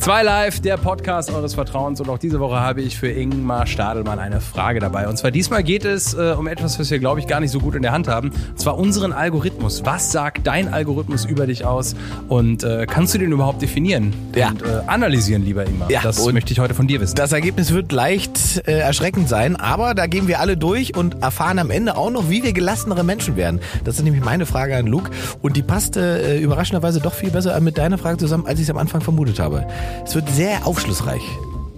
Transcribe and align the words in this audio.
Zwei 0.00 0.22
Live, 0.22 0.60
der 0.60 0.78
Podcast 0.78 1.30
eures 1.30 1.52
Vertrauens. 1.52 2.00
Und 2.00 2.08
auch 2.08 2.16
diese 2.16 2.40
Woche 2.40 2.58
habe 2.58 2.80
ich 2.80 2.96
für 2.96 3.10
Ingmar 3.10 3.66
Stadelmann 3.66 4.18
eine 4.18 4.40
Frage 4.40 4.80
dabei. 4.80 5.06
Und 5.06 5.18
zwar 5.18 5.30
diesmal 5.30 5.62
geht 5.62 5.84
es 5.84 6.14
äh, 6.14 6.34
um 6.38 6.46
etwas, 6.46 6.78
was 6.78 6.90
wir, 6.90 6.98
glaube 6.98 7.20
ich, 7.20 7.26
gar 7.26 7.38
nicht 7.38 7.50
so 7.50 7.60
gut 7.60 7.74
in 7.74 7.82
der 7.82 7.92
Hand 7.92 8.08
haben. 8.08 8.30
Und 8.30 8.58
zwar 8.58 8.78
unseren 8.78 9.12
Algorithmus. 9.12 9.84
Was 9.84 10.10
sagt 10.10 10.46
dein 10.46 10.72
Algorithmus 10.72 11.26
über 11.26 11.46
dich 11.46 11.66
aus? 11.66 11.96
Und 12.28 12.64
äh, 12.64 12.86
kannst 12.88 13.12
du 13.12 13.18
den 13.18 13.30
überhaupt 13.30 13.60
definieren? 13.60 14.14
Ja. 14.34 14.48
Und 14.48 14.62
äh, 14.62 14.80
analysieren, 14.86 15.44
lieber 15.44 15.66
Ingmar. 15.66 15.90
Ja, 15.90 16.00
das 16.00 16.24
möchte 16.32 16.54
ich 16.54 16.60
heute 16.60 16.72
von 16.72 16.86
dir 16.86 16.98
wissen. 17.02 17.16
Das 17.16 17.32
Ergebnis 17.32 17.74
wird 17.74 17.92
leicht 17.92 18.66
äh, 18.66 18.78
erschreckend 18.78 19.28
sein, 19.28 19.54
aber 19.56 19.94
da 19.94 20.06
gehen 20.06 20.28
wir 20.28 20.40
alle 20.40 20.56
durch 20.56 20.96
und 20.96 21.22
erfahren 21.22 21.58
am 21.58 21.70
Ende 21.70 21.98
auch 21.98 22.10
noch, 22.10 22.30
wie 22.30 22.42
wir 22.42 22.54
gelassenere 22.54 23.04
Menschen 23.04 23.36
werden. 23.36 23.60
Das 23.84 23.98
ist 23.98 24.04
nämlich 24.04 24.24
meine 24.24 24.46
Frage 24.46 24.78
an 24.78 24.86
Luke 24.86 25.10
und 25.42 25.58
die 25.58 25.62
passte 25.62 26.22
äh, 26.22 26.40
überraschenderweise 26.40 27.00
doch 27.00 27.12
viel 27.12 27.30
besser 27.30 27.60
mit 27.60 27.76
deiner 27.76 27.98
Frage 27.98 28.16
zusammen, 28.16 28.46
als 28.46 28.60
ich 28.60 28.64
es 28.64 28.70
am 28.70 28.78
Anfang 28.78 29.02
vermutet 29.02 29.38
habe. 29.38 29.66
Es 30.04 30.14
wird 30.14 30.28
sehr 30.30 30.66
aufschlussreich. 30.66 31.22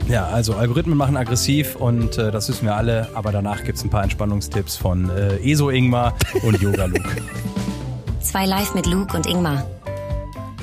Ja, 0.09 0.27
also 0.27 0.55
Algorithmen 0.55 0.97
machen 0.97 1.17
aggressiv 1.17 1.77
und 1.77 2.19
äh, 2.19 2.31
das 2.31 2.49
wissen 2.49 2.67
wir 2.67 2.75
alle. 2.75 3.09
Aber 3.15 3.33
danach 3.33 3.65
gibt 3.65 3.79
es 3.79 3.85
ein 3.85 3.91
paar 3.91 4.03
Entspannungstipps 4.03 4.77
von 4.77 5.11
äh, 5.11 5.37
ESO 5.39 5.71
Ingmar 5.71 6.15
und 6.43 6.61
Yoga 6.61 6.87
Luke. 6.87 7.09
Zwei 8.21 8.47
live 8.47 8.75
mit 8.75 8.87
Luke 8.87 9.17
und 9.17 9.27
Ingmar. 9.27 9.65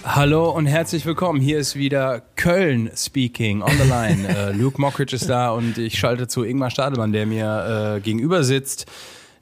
Hallo 0.03 0.49
und 0.49 0.65
herzlich 0.65 1.05
willkommen. 1.05 1.39
Hier 1.39 1.59
ist 1.59 1.75
wieder 1.75 2.21
Köln 2.35 2.89
speaking 2.95 3.61
on 3.61 3.71
the 3.71 3.87
line. 3.87 4.27
äh, 4.35 4.51
Luke 4.51 4.79
Mockridge 4.81 5.15
ist 5.15 5.29
da 5.29 5.51
und 5.51 5.77
ich 5.77 5.99
schalte 5.99 6.27
zu 6.27 6.43
Ingmar 6.43 6.71
Stadelmann, 6.71 7.11
der 7.11 7.25
mir 7.25 7.97
äh, 7.97 7.99
gegenüber 8.01 8.43
sitzt. 8.43 8.87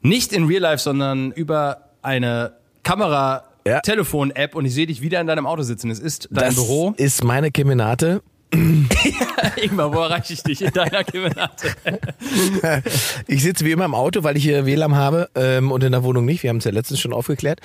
Nicht 0.01 0.33
in 0.33 0.45
Real 0.45 0.61
Life, 0.61 0.83
sondern 0.83 1.31
über 1.31 1.89
eine 2.01 2.53
Kamera. 2.83 3.43
Ja. 3.67 3.79
Telefon-App 3.81 4.55
und 4.55 4.65
ich 4.65 4.73
sehe 4.73 4.87
dich 4.87 5.01
wieder 5.01 5.19
in 5.21 5.27
deinem 5.27 5.45
Auto 5.45 5.63
sitzen. 5.63 5.91
Es 5.91 5.99
ist 5.99 6.29
dein 6.31 6.45
das 6.45 6.55
Büro. 6.55 6.93
ist 6.97 7.23
meine 7.23 7.51
Kemenate. 7.51 8.21
Ingmar, 9.61 9.93
wo 9.93 9.99
erreiche 9.99 10.31
ich 10.31 10.41
dich 10.41 10.61
in 10.61 10.71
deiner 10.71 11.03
Kemenate? 11.03 11.67
Ich 13.27 13.43
sitze 13.43 13.65
wie 13.65 13.71
immer 13.71 13.83
im 13.85 13.93
Auto, 13.93 14.23
weil 14.23 14.37
ich 14.37 14.43
hier 14.43 14.65
WLAN 14.65 14.95
habe 14.95 15.29
ähm, 15.35 15.71
und 15.71 15.83
in 15.83 15.91
der 15.91 16.03
Wohnung 16.03 16.23
nicht. 16.23 16.43
Wir 16.43 16.49
haben 16.49 16.57
es 16.57 16.63
ja 16.63 16.71
letztens 16.71 17.01
schon 17.01 17.11
aufgeklärt. 17.11 17.59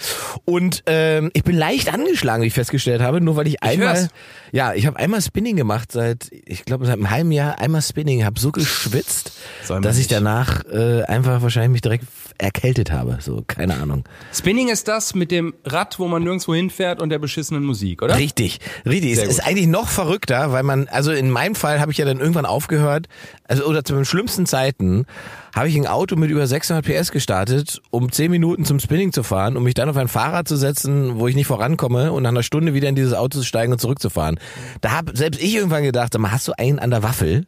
Und 0.44 0.82
ähm, 0.86 1.30
ich 1.34 1.44
bin 1.44 1.56
leicht 1.56 1.92
angeschlagen, 1.92 2.42
wie 2.42 2.48
ich 2.48 2.54
festgestellt 2.54 3.00
habe, 3.00 3.20
nur 3.20 3.36
weil 3.36 3.46
ich 3.46 3.62
einmal, 3.62 3.96
hör's. 3.96 4.08
ja, 4.50 4.74
ich 4.74 4.86
habe 4.86 4.98
einmal 4.98 5.22
Spinning 5.22 5.54
gemacht 5.56 5.92
seit, 5.92 6.30
ich 6.32 6.64
glaube 6.64 6.86
seit 6.86 6.94
einem 6.96 7.10
halben 7.10 7.30
Jahr, 7.30 7.60
einmal 7.60 7.82
Spinning, 7.82 8.24
habe 8.24 8.40
so 8.40 8.50
geschwitzt, 8.50 9.32
dass 9.68 9.96
ich 9.96 9.98
nicht. 9.98 10.12
danach 10.12 10.64
äh, 10.64 11.02
einfach 11.04 11.42
wahrscheinlich 11.42 11.70
mich 11.70 11.82
direkt 11.82 12.04
erkältet 12.38 12.90
habe. 12.92 13.18
So, 13.20 13.42
keine 13.46 13.74
Ahnung. 13.76 14.04
Spinning 14.32 14.68
ist 14.68 14.88
das 14.88 15.14
mit 15.14 15.30
dem 15.30 15.54
Rad, 15.64 15.98
wo 15.98 16.08
man 16.08 16.22
nirgendwo 16.22 16.54
hinfährt 16.54 17.00
und 17.00 17.10
der 17.10 17.18
beschissenen 17.18 17.64
Musik, 17.64 18.02
oder? 18.02 18.16
Richtig, 18.16 18.60
richtig. 18.86 19.12
Es 19.12 19.18
Sehr 19.18 19.28
ist 19.28 19.38
gut. 19.38 19.46
eigentlich 19.46 19.66
noch 19.66 19.88
verrückter, 19.88 20.52
weil 20.52 20.62
man, 20.62 20.88
also 20.88 21.12
in 21.12 21.30
meinem 21.30 21.54
Fall 21.54 21.80
habe 21.80 21.92
ich 21.92 21.98
ja 21.98 22.04
dann 22.04 22.20
irgendwann 22.20 22.46
aufgehört, 22.46 23.08
also 23.44 23.64
oder 23.64 23.84
zu 23.84 23.94
den 23.94 24.04
schlimmsten 24.04 24.46
Zeiten 24.46 25.06
habe 25.54 25.68
ich 25.68 25.76
ein 25.76 25.86
Auto 25.86 26.16
mit 26.16 26.30
über 26.30 26.46
600 26.46 26.84
PS 26.84 27.12
gestartet, 27.12 27.80
um 27.90 28.10
10 28.10 28.30
Minuten 28.30 28.64
zum 28.64 28.80
Spinning 28.80 29.12
zu 29.12 29.22
fahren, 29.22 29.56
um 29.56 29.64
mich 29.64 29.74
dann 29.74 29.88
auf 29.88 29.96
ein 29.96 30.08
Fahrrad 30.08 30.48
zu 30.48 30.56
setzen, 30.56 31.18
wo 31.18 31.28
ich 31.28 31.34
nicht 31.34 31.46
vorankomme 31.46 32.12
und 32.12 32.22
nach 32.22 32.30
einer 32.30 32.42
Stunde 32.42 32.72
wieder 32.74 32.88
in 32.88 32.94
dieses 32.94 33.12
Auto 33.12 33.38
zu 33.38 33.44
steigen 33.44 33.72
und 33.72 33.78
zurückzufahren. 33.78 34.40
Da 34.80 34.92
habe 34.92 35.16
selbst 35.16 35.42
ich 35.42 35.54
irgendwann 35.54 35.82
gedacht, 35.82 36.16
mal, 36.18 36.32
hast 36.32 36.48
du 36.48 36.52
einen 36.56 36.78
an 36.78 36.90
der 36.90 37.02
Waffel? 37.02 37.46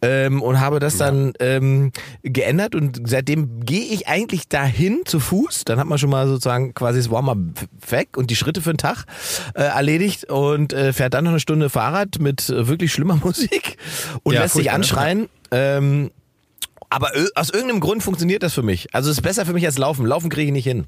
Ähm, 0.00 0.42
und 0.42 0.60
habe 0.60 0.78
das 0.78 0.96
dann 0.96 1.34
ähm, 1.40 1.92
geändert 2.22 2.74
und 2.74 3.00
seitdem 3.04 3.60
gehe 3.64 3.84
ich 3.84 4.08
eigentlich 4.08 4.48
dahin 4.48 5.00
zu 5.04 5.20
Fuß. 5.20 5.64
Dann 5.64 5.78
hat 5.78 5.86
man 5.86 5.98
schon 5.98 6.10
mal 6.10 6.26
sozusagen 6.26 6.72
quasi 6.74 7.00
das 7.00 7.10
Warm-up 7.10 7.38
weg 7.90 8.16
und 8.16 8.30
die 8.30 8.36
Schritte 8.36 8.62
für 8.62 8.72
den 8.72 8.78
Tag 8.78 9.04
äh, 9.54 9.62
erledigt 9.62 10.30
und 10.30 10.72
äh, 10.72 10.92
fährt 10.92 11.14
dann 11.14 11.24
noch 11.24 11.32
eine 11.32 11.40
Stunde 11.40 11.68
Fahrrad 11.68 12.18
mit 12.18 12.48
äh, 12.48 12.66
wirklich 12.66 12.92
schlimmer 12.92 13.16
Musik 13.22 13.76
und 14.22 14.34
Ja, 14.34 14.42
lässt 14.42 14.54
sich 14.54 14.66
ne? 14.66 14.72
anschreien. 14.72 15.28
Ähm, 15.50 16.10
aber 16.92 17.10
aus 17.34 17.48
irgendeinem 17.48 17.80
Grund 17.80 18.02
funktioniert 18.02 18.42
das 18.42 18.52
für 18.52 18.62
mich. 18.62 18.94
Also 18.94 19.10
es 19.10 19.16
ist 19.16 19.22
besser 19.22 19.46
für 19.46 19.54
mich 19.54 19.64
als 19.64 19.78
Laufen. 19.78 20.04
Laufen 20.04 20.28
kriege 20.28 20.48
ich 20.48 20.52
nicht 20.52 20.66
hin. 20.66 20.86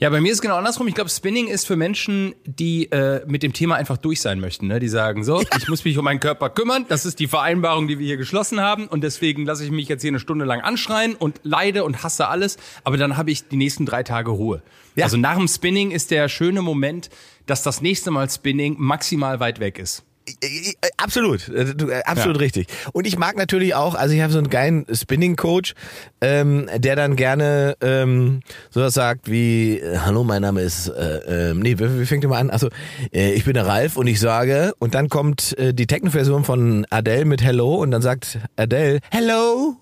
Ja, 0.00 0.10
bei 0.10 0.20
mir 0.20 0.32
ist 0.32 0.38
es 0.38 0.42
genau 0.42 0.56
andersrum. 0.56 0.88
Ich 0.88 0.94
glaube, 0.94 1.10
Spinning 1.10 1.46
ist 1.46 1.66
für 1.66 1.76
Menschen, 1.76 2.34
die 2.44 2.90
äh, 2.90 3.20
mit 3.26 3.42
dem 3.42 3.52
Thema 3.52 3.76
einfach 3.76 3.96
durch 3.98 4.20
sein 4.22 4.40
möchten. 4.40 4.66
Ne? 4.66 4.80
Die 4.80 4.88
sagen 4.88 5.22
so, 5.22 5.42
ich 5.56 5.68
muss 5.68 5.84
mich 5.84 5.96
um 5.98 6.04
meinen 6.04 6.18
Körper 6.20 6.50
kümmern. 6.50 6.84
Das 6.88 7.06
ist 7.06 7.20
die 7.20 7.28
Vereinbarung, 7.28 7.86
die 7.86 7.98
wir 7.98 8.06
hier 8.06 8.16
geschlossen 8.16 8.60
haben. 8.60 8.88
Und 8.88 9.04
deswegen 9.04 9.44
lasse 9.44 9.62
ich 9.62 9.70
mich 9.70 9.88
jetzt 9.88 10.00
hier 10.00 10.10
eine 10.10 10.18
Stunde 10.18 10.46
lang 10.46 10.62
anschreien 10.62 11.14
und 11.14 11.38
leide 11.44 11.84
und 11.84 12.02
hasse 12.02 12.26
alles. 12.26 12.56
Aber 12.82 12.96
dann 12.96 13.16
habe 13.16 13.30
ich 13.30 13.46
die 13.46 13.56
nächsten 13.56 13.86
drei 13.86 14.02
Tage 14.02 14.30
Ruhe. 14.32 14.62
Ja. 14.96 15.04
Also 15.04 15.16
nach 15.16 15.36
dem 15.36 15.46
Spinning 15.46 15.92
ist 15.92 16.10
der 16.10 16.28
schöne 16.28 16.62
Moment, 16.62 17.08
dass 17.46 17.62
das 17.62 17.82
nächste 17.82 18.10
Mal 18.10 18.28
Spinning 18.28 18.76
maximal 18.78 19.38
weit 19.38 19.60
weg 19.60 19.78
ist. 19.78 20.02
Äh, 20.40 20.72
Absolut, 20.96 21.48
äh, 21.48 21.62
äh, 21.62 22.02
absolut 22.04 22.36
Ja. 22.36 22.40
richtig. 22.40 22.66
Und 22.92 23.06
ich 23.06 23.18
mag 23.18 23.36
natürlich 23.36 23.74
auch, 23.74 23.94
also 23.94 24.14
ich 24.14 24.20
habe 24.20 24.32
so 24.32 24.38
einen 24.38 24.50
geilen 24.50 24.86
Spinning-Coach, 24.92 25.74
ähm, 26.20 26.68
der 26.76 26.96
dann 26.96 27.16
gerne 27.16 27.76
ähm, 27.80 28.40
sowas 28.70 28.94
sagt 28.94 29.30
wie, 29.30 29.82
hallo, 30.04 30.24
mein 30.24 30.42
Name 30.42 30.60
ist, 30.62 30.88
äh, 30.88 31.50
äh, 31.50 31.54
nee, 31.54 31.78
wie, 31.78 32.00
wie 32.00 32.06
fängt 32.06 32.22
ihr 32.24 32.28
mal 32.28 32.38
an? 32.38 32.50
Also, 32.50 32.68
äh, 33.12 33.32
ich 33.32 33.44
bin 33.44 33.54
der 33.54 33.66
Ralf 33.66 33.96
und 33.96 34.06
ich 34.06 34.20
sage, 34.20 34.74
und 34.78 34.94
dann 34.94 35.08
kommt 35.08 35.56
äh, 35.58 35.72
die 35.72 35.86
Techno-Version 35.86 36.44
von 36.44 36.86
Adele 36.90 37.24
mit 37.24 37.42
Hello 37.42 37.76
und 37.76 37.90
dann 37.90 38.02
sagt 38.02 38.38
Adele, 38.56 39.00
Hello. 39.10 39.76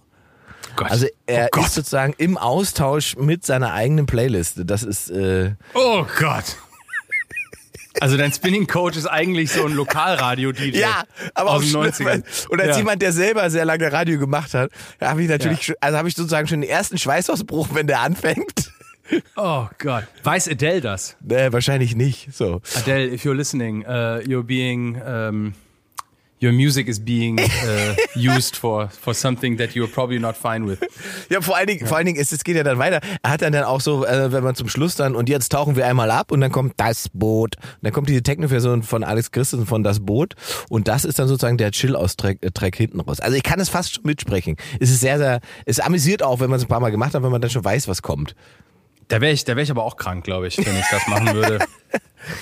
Gott. 0.76 0.90
Also 0.90 1.06
er 1.26 1.48
oh 1.56 1.60
ist 1.60 1.74
sozusagen 1.74 2.14
im 2.18 2.38
Austausch 2.38 3.16
mit 3.16 3.44
seiner 3.44 3.72
eigenen 3.72 4.06
Playlist. 4.06 4.60
Das 4.64 4.84
ist 4.84 5.10
äh, 5.10 5.54
oh 5.74 6.04
Gott. 6.18 6.56
Also 8.00 8.16
dein 8.16 8.32
Spinning-Coach 8.32 8.96
ist 8.96 9.06
eigentlich 9.06 9.50
so 9.52 9.64
ein 9.64 9.72
Lokalradio-DJ. 9.72 10.78
Ja, 10.78 11.04
aber 11.34 11.50
aus 11.50 11.56
auch 11.56 11.60
den 11.82 11.92
schlimm, 11.94 12.08
90ern. 12.22 12.48
Und 12.50 12.60
als 12.60 12.70
Ja. 12.70 12.76
jemand, 12.78 13.02
der 13.02 13.12
selber 13.12 13.48
sehr 13.50 13.64
lange 13.64 13.90
Radio 13.92 14.18
gemacht 14.18 14.54
hat, 14.54 14.70
habe 15.00 15.22
ich 15.22 15.28
natürlich, 15.28 15.68
Ja. 15.68 15.74
also 15.80 15.98
habe 15.98 16.08
ich 16.08 16.14
sozusagen 16.14 16.46
schon 16.48 16.60
den 16.60 16.70
ersten 16.70 16.98
Schweißausbruch, 16.98 17.68
wenn 17.72 17.86
der 17.86 18.00
anfängt. 18.00 18.72
Oh 19.36 19.66
Gott. 19.78 20.04
Weiß 20.22 20.50
Adele 20.50 20.82
das? 20.82 21.16
Nee, 21.22 21.50
wahrscheinlich 21.50 21.96
nicht. 21.96 22.28
So. 22.30 22.60
Adele, 22.76 23.06
if 23.06 23.24
you're 23.24 23.32
listening, 23.32 23.82
uh, 23.86 24.20
you're 24.20 24.42
being, 24.42 25.00
um, 25.00 25.54
your 26.40 26.52
music 26.52 26.88
is 26.88 26.98
being 27.00 27.38
uh, 27.40 27.94
used 28.14 28.56
for 28.56 28.88
for 28.88 29.14
something 29.14 29.56
that 29.58 29.70
you're 29.74 29.88
probably 29.90 30.18
not 30.18 30.36
fine 30.36 30.66
with. 30.66 30.78
Ja, 31.30 31.40
vor 31.40 31.56
allen 31.56 31.66
Dingen, 31.66 31.86
vor 31.86 31.96
allen 31.96 32.06
Dingen, 32.06 32.20
es, 32.20 32.32
es 32.32 32.44
geht 32.44 32.56
ja 32.56 32.62
dann 32.62 32.78
weiter. 32.78 33.00
Er 33.22 33.30
hat 33.30 33.42
dann 33.42 33.52
dann 33.52 33.64
auch 33.64 33.80
so, 33.80 34.04
äh, 34.06 34.32
wenn 34.32 34.44
man 34.44 34.54
zum 34.54 34.68
Schluss 34.68 34.94
dann, 34.94 35.14
und 35.14 35.28
jetzt 35.28 35.50
tauchen 35.50 35.76
wir 35.76 35.86
einmal 35.86 36.10
ab 36.10 36.30
und 36.32 36.40
dann 36.40 36.52
kommt 36.52 36.74
das 36.76 37.08
Boot. 37.12 37.56
Und 37.56 37.64
dann 37.82 37.92
kommt 37.92 38.08
diese 38.08 38.22
Techno-Version 38.22 38.82
von 38.82 39.04
Alex 39.04 39.30
Christensen 39.30 39.66
von 39.66 39.82
Das 39.82 40.00
Boot 40.00 40.34
und 40.68 40.88
das 40.88 41.04
ist 41.04 41.18
dann 41.18 41.28
sozusagen 41.28 41.58
der 41.58 41.70
Chill-Aus-Track 41.72 42.38
äh, 42.42 42.50
Track 42.50 42.76
hinten 42.76 43.00
raus. 43.00 43.20
Also 43.20 43.36
ich 43.36 43.42
kann 43.42 43.60
es 43.60 43.68
fast 43.68 43.94
schon 43.94 44.04
mitsprechen. 44.04 44.56
Es 44.80 44.90
ist 44.90 45.00
sehr, 45.00 45.18
sehr, 45.18 45.40
es 45.66 45.80
amüsiert 45.80 46.22
auch, 46.22 46.40
wenn 46.40 46.50
man 46.50 46.58
es 46.58 46.64
ein 46.64 46.68
paar 46.68 46.80
Mal 46.80 46.90
gemacht 46.90 47.14
hat, 47.14 47.22
wenn 47.22 47.30
man 47.30 47.40
dann 47.40 47.50
schon 47.50 47.64
weiß, 47.64 47.88
was 47.88 48.02
kommt. 48.02 48.34
Da 49.08 49.20
wäre 49.22 49.32
ich, 49.32 49.44
da 49.44 49.56
wäre 49.56 49.62
ich 49.62 49.70
aber 49.70 49.84
auch 49.84 49.96
krank, 49.96 50.22
glaube 50.24 50.48
ich, 50.48 50.58
wenn 50.58 50.76
ich 50.76 50.84
das 50.90 51.06
machen 51.08 51.34
würde. 51.34 51.58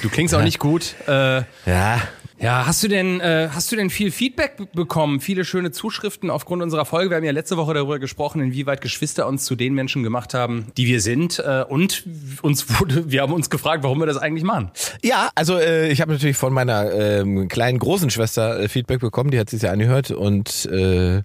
Du 0.03 0.09
klingst 0.09 0.35
auch 0.35 0.43
nicht 0.43 0.59
gut. 0.59 0.95
Äh, 1.07 1.43
Ja, 1.67 2.01
ja, 2.39 2.67
hast 2.67 2.83
du 2.83 2.89
denn, 2.89 3.21
äh, 3.21 3.49
hast 3.51 3.73
du 3.73 3.77
denn 3.77 3.89
viel 3.89 4.11
Feedback 4.11 4.73
bekommen, 4.75 5.21
viele 5.21 5.45
schöne 5.45 5.71
Zuschriften 5.71 6.29
aufgrund 6.31 6.63
unserer 6.63 6.85
Folge? 6.85 7.11
Wir 7.11 7.17
haben 7.17 7.25
ja 7.25 7.33
letzte 7.33 7.57
Woche 7.57 7.73
darüber 7.73 7.99
gesprochen, 7.99 8.43
inwieweit 8.43 8.83
Geschwister 8.83 9.27
uns 9.27 9.45
zu 9.45 9.57
den 9.57 9.75
Menschen 9.75 10.03
gemacht 10.03 10.35
haben, 10.35 10.67
die 10.77 10.87
wir 10.87 11.01
sind. 11.01 11.39
Äh, 11.39 11.65
und 11.67 12.05
uns 12.43 12.79
wurde, 12.79 13.11
wir 13.11 13.23
haben 13.23 13.33
uns 13.33 13.49
gefragt, 13.49 13.83
warum 13.85 14.01
wir 14.01 14.07
das 14.07 14.19
eigentlich 14.19 14.45
machen. 14.45 14.71
Ja, 15.03 15.31
also 15.35 15.59
äh, 15.59 15.89
ich 15.89 16.01
habe 16.03 16.13
natürlich 16.13 16.37
von 16.37 16.53
meiner 16.53 16.93
ähm, 16.93 17.49
kleinen 17.49 17.79
großen 17.79 18.11
Schwester 18.11 18.61
äh, 18.61 18.69
Feedback 18.69 19.01
bekommen, 19.01 19.31
die 19.31 19.39
hat 19.39 19.49
sich 19.49 19.63
ja 19.63 19.71
angehört 19.71 20.11
und 20.11 20.67
äh, 20.67 21.23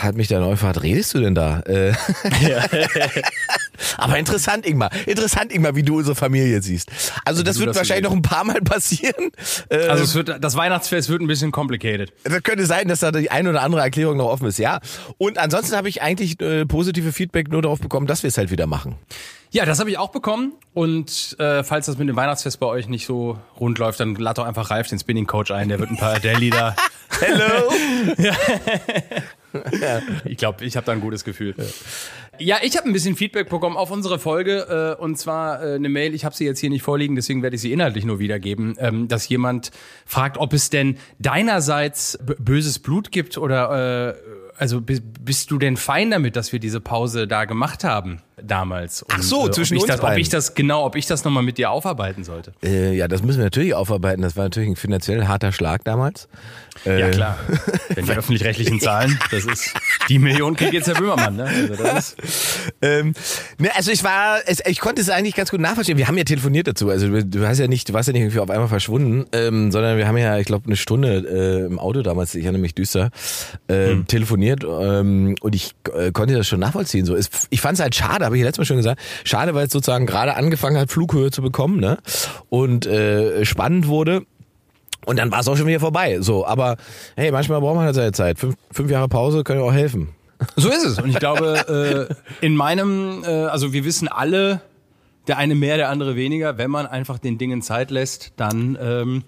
hat 0.00 0.16
mich 0.16 0.28
dann 0.28 0.48
gefragt, 0.48 0.82
redest 0.82 1.12
du 1.14 1.20
denn 1.20 1.34
da? 1.34 1.60
Äh, 1.60 1.92
Aber 3.98 4.18
interessant, 4.18 4.66
Ingmar. 4.66 4.90
Interessant, 5.06 5.52
Ingmar, 5.52 5.74
wie 5.76 5.82
du 5.82 5.96
unsere 5.98 6.14
Familie 6.16 6.62
siehst. 6.62 6.90
Also 7.24 7.42
das 7.42 7.58
wird 7.58 7.70
das 7.70 7.76
wahrscheinlich 7.76 8.04
noch 8.04 8.12
ein 8.12 8.22
paar 8.22 8.44
Mal 8.44 8.60
passieren. 8.64 9.30
Äh, 9.68 9.86
Also 9.88 10.04
es 10.04 10.14
wird, 10.14 10.42
das 10.42 10.56
Weihnachtsfest 10.56 11.08
wird 11.08 11.20
ein 11.20 11.26
bisschen 11.26 11.52
complicated. 11.52 12.12
das 12.24 12.42
könnte 12.42 12.66
sein, 12.66 12.88
dass 12.88 13.00
da 13.00 13.10
die 13.12 13.30
ein 13.30 13.46
oder 13.48 13.62
andere 13.62 13.82
Erklärung 13.82 14.16
noch 14.16 14.26
offen 14.26 14.46
ist, 14.46 14.58
ja. 14.58 14.80
Und 15.18 15.38
ansonsten 15.38 15.76
habe 15.76 15.88
ich 15.88 16.02
eigentlich 16.02 16.40
äh, 16.40 16.64
positive 16.66 17.12
Feedback 17.12 17.48
nur 17.50 17.62
darauf 17.62 17.80
bekommen, 17.80 18.06
dass 18.06 18.22
wir 18.22 18.28
es 18.28 18.38
halt 18.38 18.50
wieder 18.50 18.66
machen. 18.66 18.96
Ja, 19.50 19.64
das 19.64 19.78
habe 19.78 19.88
ich 19.90 19.98
auch 19.98 20.10
bekommen. 20.10 20.52
Und 20.72 21.36
äh, 21.38 21.62
falls 21.62 21.86
das 21.86 21.96
mit 21.96 22.08
dem 22.08 22.16
Weihnachtsfest 22.16 22.58
bei 22.58 22.66
euch 22.66 22.88
nicht 22.88 23.06
so 23.06 23.38
rund 23.60 23.78
läuft, 23.78 24.00
dann 24.00 24.16
lad 24.16 24.38
doch 24.38 24.44
einfach 24.44 24.70
Ralf, 24.70 24.88
den 24.88 24.98
Spinning 24.98 25.26
Coach, 25.26 25.52
ein. 25.52 25.68
Der 25.68 25.78
wird 25.78 25.90
ein 25.90 25.96
paar 25.96 26.18
der 26.18 26.38
Lieder. 26.38 26.74
Hello. 27.20 27.70
Ich 30.24 30.36
glaube, 30.36 30.64
ich 30.64 30.76
habe 30.76 30.86
da 30.86 30.92
ein 30.92 31.00
gutes 31.00 31.24
Gefühl. 31.24 31.54
Ja, 32.38 32.58
ich 32.62 32.76
habe 32.76 32.88
ein 32.88 32.92
bisschen 32.92 33.16
Feedback 33.16 33.48
bekommen 33.48 33.76
auf 33.76 33.90
unsere 33.90 34.18
Folge 34.18 34.96
äh, 34.98 35.02
und 35.02 35.16
zwar 35.18 35.62
äh, 35.62 35.74
eine 35.74 35.88
Mail, 35.88 36.14
ich 36.14 36.24
habe 36.24 36.34
sie 36.34 36.44
jetzt 36.44 36.58
hier 36.58 36.70
nicht 36.70 36.82
vorliegen, 36.82 37.14
deswegen 37.14 37.42
werde 37.42 37.56
ich 37.56 37.62
sie 37.62 37.72
inhaltlich 37.72 38.04
nur 38.04 38.18
wiedergeben, 38.18 38.76
ähm, 38.78 39.08
dass 39.08 39.28
jemand 39.28 39.70
fragt, 40.04 40.38
ob 40.38 40.52
es 40.52 40.70
denn 40.70 40.96
deinerseits 41.18 42.18
böses 42.38 42.78
Blut 42.78 43.12
gibt 43.12 43.38
oder 43.38 44.12
äh, 44.12 44.14
also 44.56 44.80
bist 44.80 45.50
du 45.50 45.58
denn 45.58 45.76
fein 45.76 46.10
damit, 46.10 46.36
dass 46.36 46.52
wir 46.52 46.60
diese 46.60 46.80
Pause 46.80 47.26
da 47.26 47.44
gemacht 47.44 47.84
haben? 47.84 48.22
Damals. 48.42 49.02
Und, 49.02 49.14
Ach 49.14 49.22
so, 49.22 49.48
äh, 49.48 49.50
zwischen 49.50 49.76
uns 49.76 49.86
das, 49.86 50.00
beiden. 50.00 50.16
Ob 50.16 50.20
ich 50.20 50.28
das 50.28 50.54
genau, 50.54 50.84
ob 50.84 50.96
ich 50.96 51.06
das 51.06 51.24
nochmal 51.24 51.42
mit 51.42 51.58
dir 51.58 51.70
aufarbeiten 51.70 52.24
sollte. 52.24 52.52
Äh, 52.62 52.96
ja, 52.96 53.08
das 53.08 53.22
müssen 53.22 53.38
wir 53.38 53.44
natürlich 53.44 53.74
aufarbeiten. 53.74 54.22
Das 54.22 54.36
war 54.36 54.44
natürlich 54.44 54.70
ein 54.70 54.76
finanziell 54.76 55.26
harter 55.26 55.52
Schlag 55.52 55.84
damals. 55.84 56.28
Äh, 56.84 57.00
ja 57.00 57.10
klar. 57.10 57.38
Wenn 57.94 58.06
die 58.06 58.12
öffentlich-rechtlichen 58.12 58.80
Zahlen, 58.80 59.18
das 59.30 59.44
ist 59.44 59.74
die 60.08 60.18
Million 60.18 60.56
kriegt 60.56 60.72
jetzt 60.72 60.88
Herr 60.88 60.94
Böhmermann. 60.94 61.36
Ne? 61.36 61.44
Also, 61.44 61.82
das 61.82 62.12
ist 62.12 62.16
ähm, 62.82 63.14
ne, 63.58 63.70
also 63.74 63.90
ich 63.90 64.02
war, 64.02 64.40
ich 64.66 64.80
konnte 64.80 65.00
es 65.00 65.08
eigentlich 65.08 65.34
ganz 65.34 65.50
gut 65.50 65.60
nachvollziehen. 65.60 65.96
Wir 65.96 66.08
haben 66.08 66.18
ja 66.18 66.24
telefoniert 66.24 66.66
dazu. 66.66 66.90
Also 66.90 67.08
du 67.08 67.46
hast 67.46 67.58
ja 67.58 67.68
nicht, 67.68 67.88
du 67.88 67.92
warst 67.92 68.08
ja 68.08 68.12
nicht 68.12 68.22
irgendwie 68.22 68.40
auf 68.40 68.50
einmal 68.50 68.68
verschwunden, 68.68 69.26
ähm, 69.32 69.70
sondern 69.70 69.96
wir 69.96 70.08
haben 70.08 70.18
ja, 70.18 70.38
ich 70.38 70.46
glaube, 70.46 70.66
eine 70.66 70.76
Stunde 70.76 71.62
äh, 71.62 71.66
im 71.66 71.78
Auto 71.78 72.02
damals. 72.02 72.34
Ich 72.34 72.44
erinnere 72.44 72.60
mich 72.60 72.74
düster 72.74 73.10
äh, 73.68 73.90
hm. 73.90 74.06
telefoniert 74.06 74.64
ähm, 74.64 75.36
und 75.40 75.54
ich 75.54 75.74
äh, 75.96 76.10
konnte 76.12 76.34
das 76.34 76.48
schon 76.48 76.60
nachvollziehen. 76.60 77.06
So, 77.06 77.16
ich 77.16 77.60
fand 77.60 77.78
es 77.78 77.82
halt 77.82 77.94
schade 77.94 78.23
habe 78.24 78.36
ich 78.36 78.42
letztes 78.42 78.58
Mal 78.58 78.64
schon 78.64 78.76
gesagt. 78.78 79.00
Schade, 79.24 79.54
weil 79.54 79.66
es 79.66 79.72
sozusagen 79.72 80.06
gerade 80.06 80.34
angefangen 80.34 80.76
hat, 80.76 80.90
Flughöhe 80.90 81.30
zu 81.30 81.42
bekommen, 81.42 81.78
ne? 81.78 81.98
Und 82.48 82.86
äh, 82.86 83.44
spannend 83.44 83.86
wurde. 83.88 84.22
Und 85.06 85.18
dann 85.18 85.30
war 85.30 85.40
es 85.40 85.48
auch 85.48 85.56
schon 85.56 85.66
wieder 85.66 85.80
vorbei. 85.80 86.20
So, 86.20 86.46
aber 86.46 86.76
hey, 87.16 87.30
manchmal 87.30 87.60
braucht 87.60 87.76
man 87.76 87.84
halt 87.84 87.94
seine 87.94 88.12
Zeit. 88.12 88.38
Fünf, 88.38 88.56
fünf 88.70 88.90
Jahre 88.90 89.08
Pause 89.08 89.44
können 89.44 89.60
ja 89.60 89.66
auch 89.66 89.72
helfen. 89.72 90.08
So 90.56 90.68
ist 90.68 90.84
es. 90.84 90.98
Und 90.98 91.10
ich 91.10 91.18
glaube, 91.18 92.08
äh, 92.10 92.44
in 92.44 92.56
meinem, 92.56 93.22
äh, 93.24 93.28
also 93.28 93.72
wir 93.72 93.84
wissen 93.84 94.08
alle, 94.08 94.60
der 95.26 95.38
eine 95.38 95.54
mehr, 95.54 95.76
der 95.76 95.88
andere 95.90 96.16
weniger. 96.16 96.58
Wenn 96.58 96.70
man 96.70 96.86
einfach 96.86 97.18
den 97.18 97.38
Dingen 97.38 97.62
Zeit 97.62 97.90
lässt, 97.90 98.32
dann 98.36 98.78
ähm, 98.80 99.24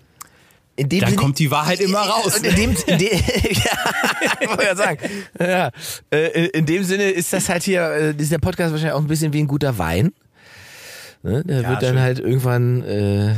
in 0.77 0.89
dem 0.89 1.01
dann 1.01 1.11
Sinne, 1.11 1.21
kommt 1.21 1.39
die 1.39 1.51
Wahrheit 1.51 1.81
immer 1.81 1.99
raus. 2.09 2.37
in 2.39 2.55
dem, 2.55 2.77
in 2.87 2.99
dem 2.99 3.09
ja, 3.19 4.49
wollte 4.49 4.65
ja 4.65 4.77
sagen. 4.77 4.99
Ja, 5.39 5.71
äh, 6.11 6.47
in 6.49 6.67
dem 6.67 6.85
Sinne 6.85 7.11
ist 7.11 7.33
das 7.33 7.49
halt 7.49 7.63
hier, 7.63 7.83
äh, 7.83 8.15
ist 8.17 8.31
der 8.31 8.39
Podcast 8.39 8.73
wahrscheinlich 8.73 8.95
auch 8.95 9.01
ein 9.01 9.07
bisschen 9.07 9.33
wie 9.33 9.41
ein 9.41 9.49
guter 9.49 9.79
Wein. 9.79 10.13
Ne? 11.23 11.43
Der 11.45 11.63
ja, 11.63 11.69
wird 11.71 11.83
dann 11.83 11.95
schön. 11.95 12.01
halt 12.01 12.19
irgendwann 12.19 12.83
äh, 12.85 13.35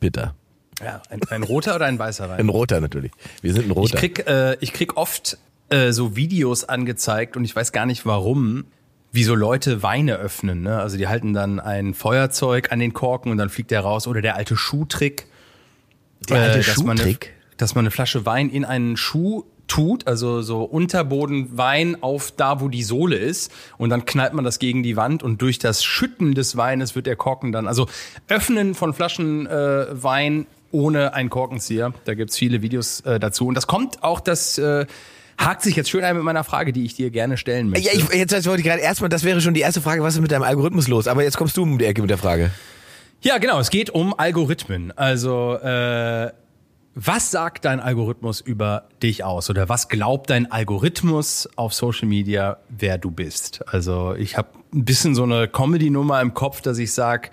bitter. 0.00 0.34
Ja, 0.82 1.02
ein, 1.10 1.20
ein, 1.30 1.42
roter 1.42 1.74
oder 1.74 1.86
ein 1.86 1.98
weißer 1.98 2.28
Wein? 2.28 2.38
Ein 2.38 2.48
roter 2.48 2.80
natürlich. 2.80 3.10
Wir 3.42 3.52
sind 3.52 3.66
ein 3.66 3.72
roter. 3.72 3.94
Ich 3.94 4.00
krieg, 4.00 4.26
äh, 4.28 4.56
ich 4.60 4.72
krieg 4.72 4.96
oft 4.96 5.36
äh, 5.70 5.92
so 5.92 6.16
Videos 6.16 6.64
angezeigt 6.64 7.36
und 7.36 7.44
ich 7.44 7.54
weiß 7.54 7.72
gar 7.72 7.84
nicht 7.84 8.06
warum, 8.06 8.64
wie 9.12 9.24
so 9.24 9.34
Leute 9.34 9.82
Weine 9.82 10.16
öffnen. 10.16 10.62
Ne? 10.62 10.78
Also 10.78 10.96
die 10.96 11.08
halten 11.08 11.32
dann 11.32 11.60
ein 11.60 11.94
Feuerzeug 11.94 12.72
an 12.72 12.78
den 12.78 12.92
Korken 12.92 13.32
und 13.32 13.38
dann 13.38 13.48
fliegt 13.48 13.70
der 13.70 13.80
raus. 13.80 14.06
Oder 14.06 14.22
der 14.22 14.36
alte 14.36 14.56
Schuhtrick 14.56 15.26
der 16.28 16.42
alte 16.42 16.58
äh, 16.60 16.62
dass, 16.62 16.82
man 16.82 17.00
eine, 17.00 17.16
dass 17.56 17.74
man 17.74 17.82
eine 17.82 17.90
Flasche 17.90 18.26
Wein 18.26 18.50
in 18.50 18.64
einen 18.64 18.96
Schuh 18.96 19.44
tut, 19.68 20.06
also 20.06 20.42
so 20.42 20.64
Unterboden 20.64 21.56
Wein 21.56 22.02
auf 22.02 22.32
da, 22.36 22.60
wo 22.60 22.68
die 22.68 22.82
Sohle 22.82 23.16
ist 23.16 23.52
und 23.76 23.90
dann 23.90 24.06
knallt 24.06 24.32
man 24.32 24.44
das 24.44 24.58
gegen 24.58 24.82
die 24.82 24.96
Wand 24.96 25.22
und 25.22 25.42
durch 25.42 25.58
das 25.58 25.84
Schütten 25.84 26.34
des 26.34 26.56
Weines 26.56 26.94
wird 26.96 27.06
der 27.06 27.16
Korken 27.16 27.52
dann, 27.52 27.68
also 27.68 27.86
Öffnen 28.28 28.74
von 28.74 28.94
Flaschen 28.94 29.46
äh, 29.46 29.86
Wein 30.02 30.46
ohne 30.70 31.14
einen 31.14 31.30
Korkenzieher, 31.30 31.92
da 32.04 32.14
gibt's 32.14 32.36
viele 32.36 32.62
Videos 32.62 33.00
äh, 33.02 33.20
dazu 33.20 33.46
und 33.46 33.54
das 33.54 33.66
kommt 33.66 34.02
auch 34.02 34.20
das 34.20 34.58
äh, 34.58 34.86
hakt 35.38 35.62
sich 35.62 35.76
jetzt 35.76 35.88
schön 35.88 36.02
ein 36.04 36.16
mit 36.16 36.24
meiner 36.24 36.44
Frage, 36.44 36.72
die 36.72 36.84
ich 36.84 36.94
dir 36.94 37.10
gerne 37.10 37.36
stellen 37.36 37.70
möchte. 37.70 37.86
Ja, 37.86 37.94
ich, 37.94 38.12
jetzt 38.12 38.32
wollte 38.46 38.60
ich 38.60 38.66
gerade 38.66 38.82
erstmal, 38.82 39.08
das 39.08 39.22
wäre 39.22 39.40
schon 39.40 39.54
die 39.54 39.60
erste 39.60 39.80
Frage, 39.80 40.02
was 40.02 40.14
ist 40.14 40.20
mit 40.20 40.32
deinem 40.32 40.42
Algorithmus 40.42 40.88
los? 40.88 41.06
Aber 41.06 41.22
jetzt 41.22 41.36
kommst 41.36 41.56
du 41.56 41.62
um 41.62 41.78
die 41.78 41.84
Ecke 41.84 42.00
mit 42.00 42.10
der 42.10 42.18
Frage. 42.18 42.50
Ja, 43.20 43.38
genau. 43.38 43.58
Es 43.58 43.70
geht 43.70 43.90
um 43.90 44.14
Algorithmen. 44.16 44.96
Also 44.96 45.54
äh, 45.54 46.30
was 46.94 47.30
sagt 47.30 47.64
dein 47.64 47.80
Algorithmus 47.80 48.40
über 48.40 48.88
dich 49.02 49.24
aus? 49.24 49.50
Oder 49.50 49.68
was 49.68 49.88
glaubt 49.88 50.30
dein 50.30 50.50
Algorithmus 50.50 51.48
auf 51.56 51.72
Social 51.74 52.08
Media, 52.08 52.58
wer 52.68 52.98
du 52.98 53.10
bist? 53.10 53.66
Also 53.68 54.14
ich 54.14 54.36
habe 54.36 54.48
ein 54.74 54.84
bisschen 54.84 55.14
so 55.14 55.22
eine 55.22 55.48
Comedy-Nummer 55.48 56.20
im 56.20 56.34
Kopf, 56.34 56.60
dass 56.60 56.78
ich 56.78 56.92
sag 56.92 57.30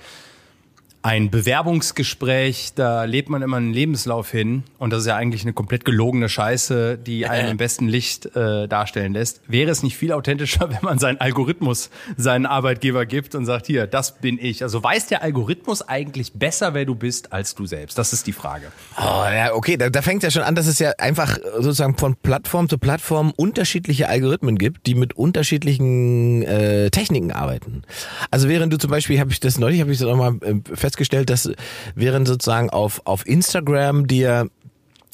ein 1.05 1.29
Bewerbungsgespräch, 1.29 2.71
da 2.73 3.03
lebt 3.03 3.29
man 3.29 3.43
immer 3.43 3.57
einen 3.57 3.73
Lebenslauf 3.73 4.31
hin 4.31 4.63
und 4.79 4.91
das 4.91 5.01
ist 5.01 5.05
ja 5.05 5.15
eigentlich 5.15 5.43
eine 5.43 5.53
komplett 5.53 5.85
gelogene 5.85 6.29
Scheiße, 6.29 6.97
die 6.97 7.27
einen 7.27 7.51
im 7.51 7.57
besten 7.57 7.87
Licht 7.87 8.35
äh, 8.35 8.67
darstellen 8.67 9.13
lässt. 9.13 9.41
Wäre 9.47 9.69
es 9.69 9.83
nicht 9.83 9.97
viel 9.97 10.11
authentischer, 10.11 10.67
wenn 10.71 10.79
man 10.81 10.97
seinen 10.97 11.21
Algorithmus 11.21 11.91
seinen 12.17 12.47
Arbeitgeber 12.47 13.05
gibt 13.05 13.35
und 13.35 13.45
sagt, 13.45 13.67
hier, 13.67 13.85
das 13.85 14.17
bin 14.17 14.39
ich. 14.41 14.63
Also 14.63 14.81
weiß 14.81 15.05
der 15.05 15.21
Algorithmus 15.21 15.83
eigentlich 15.83 16.33
besser, 16.33 16.73
wer 16.73 16.85
du 16.85 16.95
bist, 16.95 17.31
als 17.31 17.53
du 17.53 17.67
selbst? 17.67 17.99
Das 17.99 18.11
ist 18.11 18.25
die 18.25 18.33
Frage. 18.33 18.71
Oh, 18.97 19.25
ja, 19.31 19.53
okay, 19.53 19.77
da, 19.77 19.91
da 19.91 20.01
fängt 20.01 20.23
ja 20.23 20.31
schon 20.31 20.41
an, 20.41 20.55
dass 20.55 20.65
es 20.65 20.79
ja 20.79 20.93
einfach 20.97 21.37
sozusagen 21.53 21.99
von 21.99 22.15
Plattform 22.15 22.67
zu 22.67 22.79
Plattform 22.79 23.31
unterschiedliche 23.35 24.09
Algorithmen 24.09 24.57
gibt, 24.57 24.87
die 24.87 24.95
mit 24.95 25.13
unterschiedlichen 25.13 26.41
äh, 26.41 26.89
Techniken 26.89 27.31
arbeiten. 27.31 27.83
Also 28.31 28.49
während 28.49 28.73
du 28.73 28.79
zum 28.79 28.89
Beispiel, 28.89 29.19
habe 29.19 29.29
ich 29.29 29.39
das 29.39 29.59
neulich, 29.59 29.81
habe 29.81 29.91
ich 29.91 29.99
das 29.99 30.07
nochmal 30.07 30.39
äh, 30.41 30.55
fest 30.75 30.94
festgestellt, 30.95 31.29
dass 31.29 31.51
während 31.93 32.27
sozusagen 32.27 32.69
auf, 32.69 33.01
auf 33.05 33.27
Instagram 33.27 34.07
dir 34.07 34.49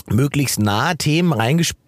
möglichst 0.07 0.59
nahe 0.59 0.95
Themen 0.95 1.33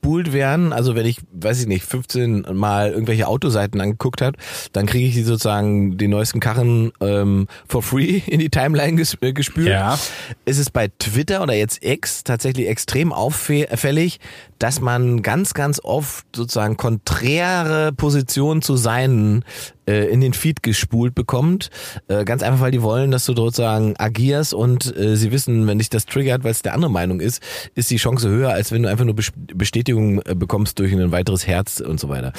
reingespult 0.03 0.33
werden. 0.33 0.73
Also 0.73 0.95
wenn 0.95 1.05
ich, 1.05 1.19
weiß 1.31 1.61
ich 1.61 1.67
nicht, 1.67 1.85
15 1.85 2.45
Mal 2.53 2.91
irgendwelche 2.91 3.27
Autoseiten 3.27 3.81
angeguckt 3.81 4.21
habe, 4.21 4.37
dann 4.73 4.85
kriege 4.85 5.07
ich 5.07 5.13
die 5.13 5.23
sozusagen 5.23 5.97
die 5.97 6.07
neuesten 6.07 6.39
Karren 6.39 6.91
ähm, 7.01 7.47
for 7.67 7.81
free 7.81 8.21
in 8.27 8.39
die 8.39 8.49
Timeline 8.49 8.97
ges 8.97 9.17
äh, 9.21 9.33
gespült. 9.33 9.67
Ja. 9.67 9.97
Ist 10.45 10.59
es 10.59 10.69
bei 10.69 10.89
Twitter 10.99 11.41
oder 11.41 11.53
jetzt 11.53 11.83
X 11.83 12.23
tatsächlich 12.23 12.67
extrem 12.67 13.13
auffällig, 13.13 14.19
dass 14.59 14.79
man 14.79 15.21
ganz, 15.21 15.53
ganz 15.53 15.81
oft 15.83 16.25
sozusagen 16.35 16.77
konträre 16.77 17.91
Positionen 17.91 18.61
zu 18.61 18.77
seinen 18.77 19.43
äh, 19.85 20.05
in 20.05 20.21
den 20.21 20.33
Feed 20.33 20.63
gespult 20.63 21.13
bekommt. 21.15 21.69
Äh, 22.07 22.23
ganz 22.23 22.43
einfach, 22.43 22.61
weil 22.61 22.71
die 22.71 22.81
wollen, 22.81 23.11
dass 23.11 23.25
du 23.25 23.35
sozusagen 23.35 23.95
agierst 23.97 24.53
und 24.53 24.95
äh, 24.95 25.17
sie 25.17 25.31
wissen, 25.31 25.67
wenn 25.67 25.79
dich 25.79 25.89
das 25.89 26.05
triggert, 26.05 26.45
weil 26.45 26.51
es 26.51 26.61
der 26.61 26.73
andere 26.73 26.91
Meinung 26.91 27.19
ist, 27.19 27.43
ist 27.75 27.91
die 27.91 27.97
Chance 27.97 28.29
höher, 28.29 28.51
als 28.51 28.71
wenn 28.71 28.83
du 28.83 28.89
einfach 28.89 29.03
nur 29.03 29.15
Bestätigung 29.15 29.92
äh, 29.99 30.35
bekommst 30.35 30.79
durch 30.79 30.91
ein 30.93 31.11
weiteres 31.11 31.47
Herz 31.47 31.79
und 31.79 31.99
so 31.99 32.09
weiter. 32.09 32.33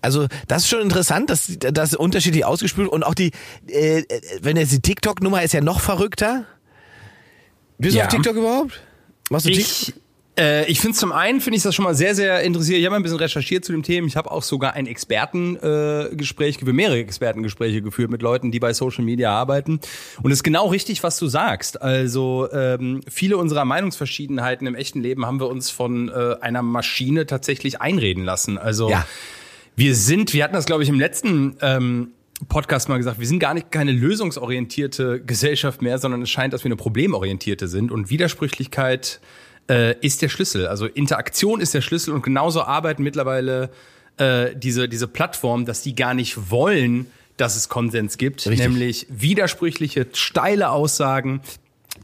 Also 0.00 0.26
das 0.48 0.62
ist 0.62 0.68
schon 0.68 0.80
interessant, 0.80 1.30
dass 1.30 1.56
das 1.58 1.94
unterschiedlich 1.94 2.44
ausgespült 2.44 2.88
und 2.88 3.02
auch 3.02 3.14
die, 3.14 3.32
äh, 3.66 4.02
wenn 4.40 4.56
jetzt 4.56 4.72
die 4.72 4.80
TikTok-Nummer 4.80 5.42
ist 5.42 5.54
ja 5.54 5.60
noch 5.60 5.80
verrückter. 5.80 6.44
Bist 7.78 7.96
ja. 7.96 8.02
du 8.02 8.06
auf 8.06 8.14
TikTok 8.14 8.36
überhaupt? 8.36 8.82
Machst 9.30 9.46
du 9.46 9.50
TikTok? 9.50 10.03
Äh, 10.38 10.66
ich 10.66 10.80
finde 10.80 10.96
zum 10.96 11.12
einen 11.12 11.40
finde 11.40 11.56
ich 11.56 11.62
das 11.62 11.74
schon 11.74 11.84
mal 11.84 11.94
sehr 11.94 12.14
sehr 12.14 12.42
interessant. 12.42 12.76
Ich 12.76 12.84
habe 12.86 12.96
ein 12.96 13.02
bisschen 13.02 13.18
recherchiert 13.18 13.64
zu 13.64 13.72
dem 13.72 13.82
Thema. 13.82 14.06
Ich 14.06 14.16
habe 14.16 14.30
auch 14.30 14.42
sogar 14.42 14.74
ein 14.74 14.86
Expertengespräch, 14.86 16.62
äh, 16.62 16.72
mehrere 16.72 16.98
Expertengespräche 16.98 17.82
geführt 17.82 18.10
mit 18.10 18.22
Leuten, 18.22 18.50
die 18.50 18.58
bei 18.58 18.72
Social 18.72 19.04
Media 19.04 19.30
arbeiten. 19.30 19.80
Und 20.22 20.30
es 20.32 20.38
ist 20.38 20.42
genau 20.42 20.68
richtig, 20.68 21.02
was 21.02 21.18
du 21.18 21.26
sagst. 21.26 21.80
Also 21.80 22.48
ähm, 22.52 23.02
viele 23.08 23.36
unserer 23.36 23.64
Meinungsverschiedenheiten 23.64 24.66
im 24.66 24.74
echten 24.74 25.02
Leben 25.02 25.24
haben 25.24 25.40
wir 25.40 25.48
uns 25.48 25.70
von 25.70 26.08
äh, 26.08 26.36
einer 26.40 26.62
Maschine 26.62 27.26
tatsächlich 27.26 27.80
einreden 27.80 28.24
lassen. 28.24 28.58
Also 28.58 28.90
ja. 28.90 29.06
wir 29.76 29.94
sind, 29.94 30.32
wir 30.32 30.42
hatten 30.42 30.54
das 30.54 30.66
glaube 30.66 30.82
ich 30.82 30.88
im 30.88 30.98
letzten 30.98 31.56
ähm, 31.60 32.08
Podcast 32.48 32.88
mal 32.88 32.96
gesagt, 32.96 33.20
wir 33.20 33.26
sind 33.26 33.38
gar 33.38 33.54
nicht 33.54 33.70
keine 33.70 33.92
lösungsorientierte 33.92 35.22
Gesellschaft 35.24 35.82
mehr, 35.82 35.98
sondern 35.98 36.22
es 36.22 36.30
scheint, 36.30 36.52
dass 36.52 36.64
wir 36.64 36.68
eine 36.68 36.76
problemorientierte 36.76 37.68
sind 37.68 37.92
und 37.92 38.10
Widersprüchlichkeit 38.10 39.20
äh, 39.68 39.98
ist 40.00 40.22
der 40.22 40.28
Schlüssel. 40.28 40.66
Also 40.66 40.86
Interaktion 40.86 41.60
ist 41.60 41.74
der 41.74 41.80
Schlüssel 41.80 42.14
und 42.14 42.22
genauso 42.22 42.62
arbeiten 42.62 43.02
mittlerweile 43.02 43.70
äh, 44.16 44.54
diese, 44.54 44.88
diese 44.88 45.08
Plattformen, 45.08 45.64
dass 45.64 45.82
die 45.82 45.94
gar 45.94 46.14
nicht 46.14 46.50
wollen, 46.50 47.06
dass 47.36 47.56
es 47.56 47.68
Konsens 47.68 48.18
gibt, 48.18 48.46
Richtig. 48.46 48.68
nämlich 48.68 49.06
widersprüchliche, 49.10 50.06
steile 50.12 50.70
Aussagen, 50.70 51.40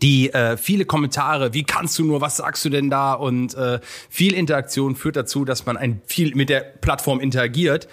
die 0.02 0.33
äh, 0.33 0.57
viele 0.57 0.85
Kommentare, 0.85 1.52
wie 1.52 1.62
kannst 1.62 1.99
du 1.99 2.05
nur, 2.05 2.21
was 2.21 2.38
sagst 2.38 2.64
du 2.64 2.69
denn 2.69 2.90
da? 2.90 3.12
Und 3.12 3.55
äh, 3.55 3.81
viel 4.09 4.35
Interaktion 4.35 4.97
führt 4.97 5.17
dazu, 5.17 5.45
dass 5.45 5.67
man 5.67 5.76
ein 5.76 6.00
viel 6.07 6.35
mit 6.35 6.49
der 6.49 6.61
Plattform 6.61 7.21
interagiert. 7.21 7.88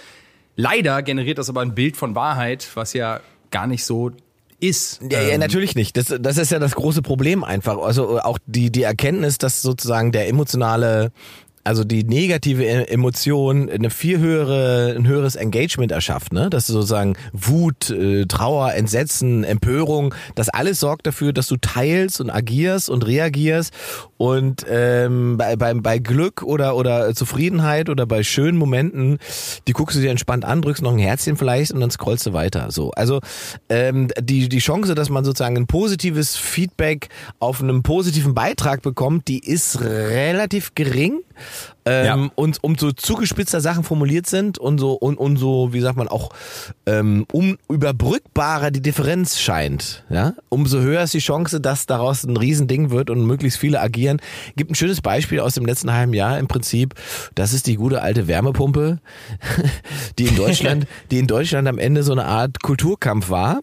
Leider 0.55 1.01
generiert 1.03 1.38
das 1.38 1.50
aber 1.50 1.62
ein 1.62 1.75
Bild 1.75 1.97
von 1.97 2.15
Wahrheit, 2.15 2.67
was 2.75 2.93
ja 2.93 3.19
gar 3.51 3.67
nicht 3.67 3.83
so 3.83 4.12
ist. 4.59 4.99
Ja, 5.09 5.21
ja, 5.21 5.29
ähm, 5.29 5.39
natürlich 5.39 5.75
nicht. 5.75 5.97
Das, 5.97 6.13
das 6.19 6.37
ist 6.37 6.51
ja 6.51 6.59
das 6.59 6.75
große 6.75 7.01
Problem 7.01 7.43
einfach. 7.43 7.77
Also 7.77 8.19
auch 8.19 8.39
die, 8.45 8.71
die 8.71 8.83
Erkenntnis, 8.83 9.37
dass 9.37 9.61
sozusagen 9.61 10.11
der 10.11 10.27
emotionale 10.27 11.11
also 11.67 11.83
die 11.83 12.05
negative 12.05 12.63
E- 12.63 12.85
Emotion 12.85 13.69
eine 13.69 13.89
viel 13.89 14.19
höhere, 14.19 14.95
ein 14.95 15.05
höheres 15.05 15.35
Engagement 15.35 15.91
erschafft, 15.91 16.31
ne? 16.31 16.49
Dass 16.49 16.65
sozusagen 16.65 17.17
Wut, 17.33 17.89
äh, 17.89 18.25
Trauer, 18.25 18.73
Entsetzen, 18.73 19.43
Empörung, 19.43 20.15
das 20.35 20.47
alles 20.47 20.79
sorgt 20.79 21.05
dafür, 21.07 21.33
dass 21.33 21.47
du 21.47 21.57
teilst 21.57 22.21
und 22.21 22.29
agierst 22.29 22.89
und 22.89 23.05
reagierst 23.05 23.73
und 24.17 24.65
ähm, 24.69 25.38
bei, 25.38 25.55
bei, 25.55 25.74
bei 25.74 26.00
Glück 26.00 26.43
oder 26.43 26.75
oder 26.75 27.13
Zufriedenheit 27.13 27.89
oder 27.89 28.05
bei 28.05 28.24
schönen 28.24 28.57
Momenten, 28.57 29.19
die 29.67 29.74
guckst 29.74 29.95
du 29.95 30.01
dir 30.01 30.12
entspannt 30.12 30.43
an, 30.45 30.62
drückst 30.62 30.81
noch 30.81 30.93
ein 30.93 31.00
Herzchen 31.00 31.38
vielleicht 31.38 31.71
und 31.71 31.79
dann 31.79 31.91
scrollst 31.91 32.25
du 32.25 32.33
weiter. 32.33 32.71
So, 32.71 32.91
also 32.91 33.19
ähm, 33.69 34.09
die 34.19 34.50
die 34.50 34.59
Chance, 34.59 34.95
dass 34.95 35.09
man 35.09 35.24
sozusagen 35.24 35.57
ein 35.57 35.67
positives 35.67 36.36
Feedback 36.36 37.09
auf 37.39 37.62
einem 37.62 37.83
positiven 37.83 38.33
Beitrag 38.33 38.81
bekommt, 38.81 39.27
die 39.27 39.39
ist 39.39 39.81
relativ 39.81 40.74
gering. 40.75 41.21
Ähm, 41.88 42.06
Ja. 42.06 42.29
Und 42.36 42.58
umso 42.63 42.91
zugespitzter 42.91 43.62
Sachen 43.62 43.84
formuliert 43.84 44.27
sind 44.27 44.58
und 44.58 44.77
so 44.77 44.94
und, 44.94 45.17
und 45.17 45.38
so, 45.38 45.74
wie 45.74 45.79
sagt 45.79 45.98
man, 45.98 46.08
auch 46.08 46.29
ähm, 46.86 47.25
unüberbrückbarer 47.32 48.72
die 48.72 48.82
Differenz 48.82 49.39
scheint, 49.39 50.03
ja, 50.10 50.34
umso 50.50 50.79
höher 50.79 51.03
ist 51.03 51.13
die 51.13 51.20
Chance, 51.20 51.62
dass 51.62 51.86
daraus 51.86 52.24
ein 52.24 52.38
Riesending 52.38 52.91
wird 52.91 53.10
und 53.10 53.25
möglichst 53.25 53.60
viele 53.60 53.79
agieren. 53.79 54.22
Gibt 54.56 54.72
ein 54.72 54.75
schönes 54.75 55.01
Beispiel 55.01 55.39
aus 55.39 55.53
dem 55.56 55.65
letzten 55.65 55.94
halben 55.94 56.13
Jahr 56.13 56.38
im 56.39 56.48
Prinzip. 56.48 56.94
Das 57.36 57.53
ist 57.53 57.67
die 57.67 57.75
gute 57.75 58.01
alte 58.01 58.27
Wärmepumpe, 58.27 59.00
die 60.20 60.25
in 60.25 60.36
Deutschland, 60.36 60.88
die 61.12 61.20
in 61.20 61.27
Deutschland 61.27 61.67
am 61.67 61.77
Ende 61.77 62.03
so 62.03 62.12
eine 62.12 62.25
Art 62.25 62.62
Kulturkampf 62.62 63.29
war. 63.29 63.62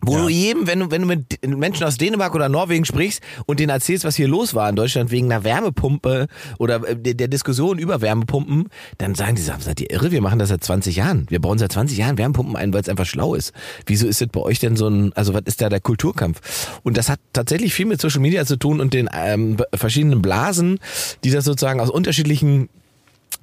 Wo 0.00 0.14
Ja. 0.14 0.22
du 0.22 0.28
jedem, 0.28 0.66
wenn 0.66 0.78
du, 0.80 0.90
wenn 0.90 1.02
du 1.02 1.08
mit 1.08 1.44
Menschen 1.46 1.84
aus 1.84 1.96
Dänemark 1.96 2.34
oder 2.34 2.48
Norwegen 2.48 2.84
sprichst 2.84 3.20
und 3.46 3.58
denen 3.58 3.70
erzählst, 3.70 4.04
was 4.04 4.14
hier 4.16 4.28
los 4.28 4.54
war 4.54 4.68
in 4.70 4.76
Deutschland 4.76 5.10
wegen 5.10 5.30
einer 5.32 5.42
Wärmepumpe 5.44 6.28
oder 6.58 6.86
äh, 6.88 6.96
der, 6.96 7.14
der 7.14 7.28
Diskussion 7.28 7.78
über 7.78 8.00
Wärmepumpen, 8.00 8.68
dann 8.98 9.14
sagen 9.14 9.34
die, 9.34 9.42
seid 9.42 9.80
ihr 9.80 9.90
irre, 9.90 10.10
wir 10.12 10.20
machen 10.20 10.38
das 10.38 10.50
seit 10.50 10.62
20 10.62 10.96
Jahren. 10.96 11.26
Wir 11.28 11.40
bauen 11.40 11.58
seit 11.58 11.72
20 11.72 11.98
Jahren 11.98 12.16
Wärmepumpen 12.16 12.56
ein, 12.56 12.72
weil 12.72 12.80
es 12.82 12.88
einfach 12.88 13.06
schlau 13.06 13.34
ist. 13.34 13.52
Wieso 13.86 14.06
ist 14.06 14.20
das 14.20 14.28
bei 14.28 14.40
euch 14.40 14.60
denn 14.60 14.76
so 14.76 14.88
ein, 14.88 15.12
also 15.14 15.34
was 15.34 15.42
ist 15.46 15.60
da 15.60 15.68
der 15.68 15.80
Kulturkampf? 15.80 16.40
Und 16.84 16.96
das 16.96 17.08
hat 17.08 17.18
tatsächlich 17.32 17.74
viel 17.74 17.86
mit 17.86 18.00
Social 18.00 18.20
Media 18.20 18.46
zu 18.46 18.56
tun 18.56 18.80
und 18.80 18.94
den 18.94 19.08
ähm, 19.12 19.56
verschiedenen 19.74 20.22
Blasen, 20.22 20.78
die 21.24 21.30
das 21.30 21.44
sozusagen 21.44 21.80
aus 21.80 21.90
unterschiedlichen 21.90 22.68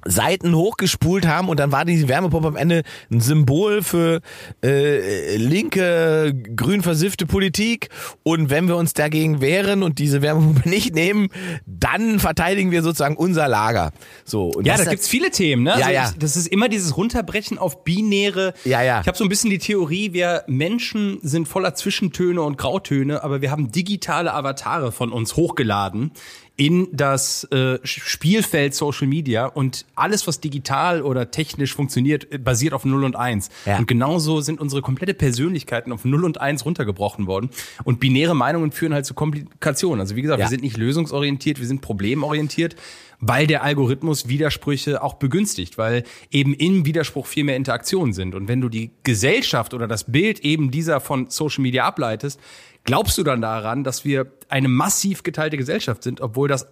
Seiten 0.06 0.54
hochgespult 0.54 1.26
haben 1.26 1.48
und 1.48 1.60
dann 1.60 1.72
war 1.72 1.84
die 1.84 2.08
Wärmepumpe 2.08 2.48
am 2.48 2.56
Ende 2.56 2.82
ein 3.10 3.20
Symbol 3.20 3.82
für 3.82 4.20
äh, 4.64 5.36
linke, 5.36 6.34
grün 6.54 6.82
versiffte 6.82 7.26
Politik 7.26 7.88
und 8.22 8.50
wenn 8.50 8.68
wir 8.68 8.76
uns 8.76 8.94
dagegen 8.94 9.40
wehren 9.40 9.82
und 9.82 9.98
diese 9.98 10.22
Wärmepumpe 10.22 10.68
nicht 10.68 10.94
nehmen, 10.94 11.28
dann 11.66 12.18
verteidigen 12.18 12.70
wir 12.70 12.82
sozusagen 12.82 13.16
unser 13.16 13.48
Lager. 13.48 13.92
So 14.24 14.52
Ja, 14.62 14.76
das 14.76 14.84
da 14.84 14.90
gibt's 14.90 15.08
viele 15.08 15.30
Themen, 15.30 15.62
ne? 15.62 15.76
Ja, 15.78 15.90
ja. 15.90 16.10
Ich, 16.10 16.18
das 16.18 16.36
ist 16.36 16.46
immer 16.46 16.68
dieses 16.68 16.96
Runterbrechen 16.96 17.58
auf 17.58 17.84
binäre. 17.84 18.54
Ja, 18.64 18.82
ja. 18.82 19.00
Ich 19.00 19.06
habe 19.06 19.16
so 19.16 19.24
ein 19.24 19.28
bisschen 19.28 19.50
die 19.50 19.58
Theorie, 19.58 20.12
wir 20.12 20.44
Menschen 20.46 21.18
sind 21.22 21.48
voller 21.48 21.74
Zwischentöne 21.74 22.42
und 22.42 22.58
Grautöne, 22.58 23.22
aber 23.22 23.40
wir 23.40 23.50
haben 23.50 23.72
digitale 23.72 24.32
Avatare 24.32 24.92
von 24.92 25.12
uns 25.12 25.36
hochgeladen 25.36 26.12
in 26.56 26.88
das 26.90 27.44
äh, 27.52 27.78
Spielfeld 27.84 28.74
Social 28.74 29.06
Media 29.06 29.44
und 29.46 29.84
alles, 29.94 30.26
was 30.26 30.40
digital 30.40 31.02
oder 31.02 31.30
technisch 31.30 31.74
funktioniert, 31.74 32.32
äh, 32.32 32.38
basiert 32.38 32.72
auf 32.72 32.84
0 32.86 33.04
und 33.04 33.14
1. 33.14 33.50
Ja. 33.66 33.78
Und 33.78 33.86
genauso 33.86 34.40
sind 34.40 34.58
unsere 34.60 34.80
komplette 34.80 35.12
Persönlichkeiten 35.12 35.92
auf 35.92 36.04
0 36.06 36.24
und 36.24 36.40
1 36.40 36.64
runtergebrochen 36.64 37.26
worden. 37.26 37.50
Und 37.84 38.00
binäre 38.00 38.34
Meinungen 38.34 38.72
führen 38.72 38.94
halt 38.94 39.04
zu 39.04 39.12
Komplikationen. 39.12 40.00
Also 40.00 40.16
wie 40.16 40.22
gesagt, 40.22 40.40
Ja. 40.40 40.46
wir 40.46 40.50
sind 40.50 40.62
nicht 40.62 40.78
lösungsorientiert, 40.78 41.60
wir 41.60 41.66
sind 41.66 41.82
problemorientiert, 41.82 42.74
weil 43.20 43.46
der 43.46 43.62
Algorithmus 43.62 44.28
Widersprüche 44.28 45.02
auch 45.02 45.14
begünstigt, 45.14 45.76
weil 45.76 46.04
eben 46.30 46.54
im 46.54 46.86
Widerspruch 46.86 47.26
viel 47.26 47.44
mehr 47.44 47.56
Interaktionen 47.56 48.14
sind. 48.14 48.34
Und 48.34 48.48
wenn 48.48 48.60
du 48.62 48.68
die 48.70 48.90
Gesellschaft 49.02 49.74
oder 49.74 49.86
das 49.86 50.04
Bild 50.04 50.40
eben 50.40 50.70
dieser 50.70 51.00
von 51.00 51.28
Social 51.28 51.62
Media 51.62 51.84
ableitest, 51.84 52.40
glaubst 52.86 53.18
du 53.18 53.22
dann 53.22 53.40
daran, 53.40 53.84
dass 53.84 54.04
wir 54.04 54.32
eine 54.48 54.68
massiv 54.68 55.22
geteilte 55.22 55.56
Gesellschaft 55.56 56.02
sind, 56.02 56.20
obwohl 56.20 56.48
das 56.48 56.66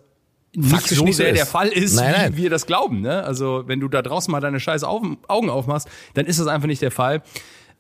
nicht 0.57 0.89
so 0.89 1.11
sehr 1.11 1.31
ist. 1.31 1.37
der 1.37 1.47
Fall 1.47 1.69
ist, 1.69 1.97
Nein, 1.97 2.15
wie 2.15 2.19
nein. 2.19 2.37
wir 2.37 2.51
das 2.51 2.67
glauben. 2.67 3.01
Ne? 3.01 3.25
Also 3.25 3.65
wenn 3.67 3.81
du 3.81 3.89
da 3.89 4.03
draußen 4.03 4.31
mal 4.31 4.41
deine 4.41 4.61
scheiß 4.61 4.85
Augen 4.85 5.19
Augen 5.27 5.51
aufmachst, 5.51 5.89
dann 6.15 6.27
ist 6.27 6.39
das 6.39 6.47
einfach 6.47 6.69
nicht 6.69 6.81
der 6.81 6.93
Fall. 6.93 7.23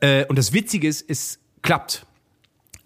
Äh, 0.01 0.27
und 0.27 0.37
das 0.37 0.53
Witzige 0.53 0.89
ist, 0.89 1.09
es 1.09 1.39
klappt. 1.63 2.05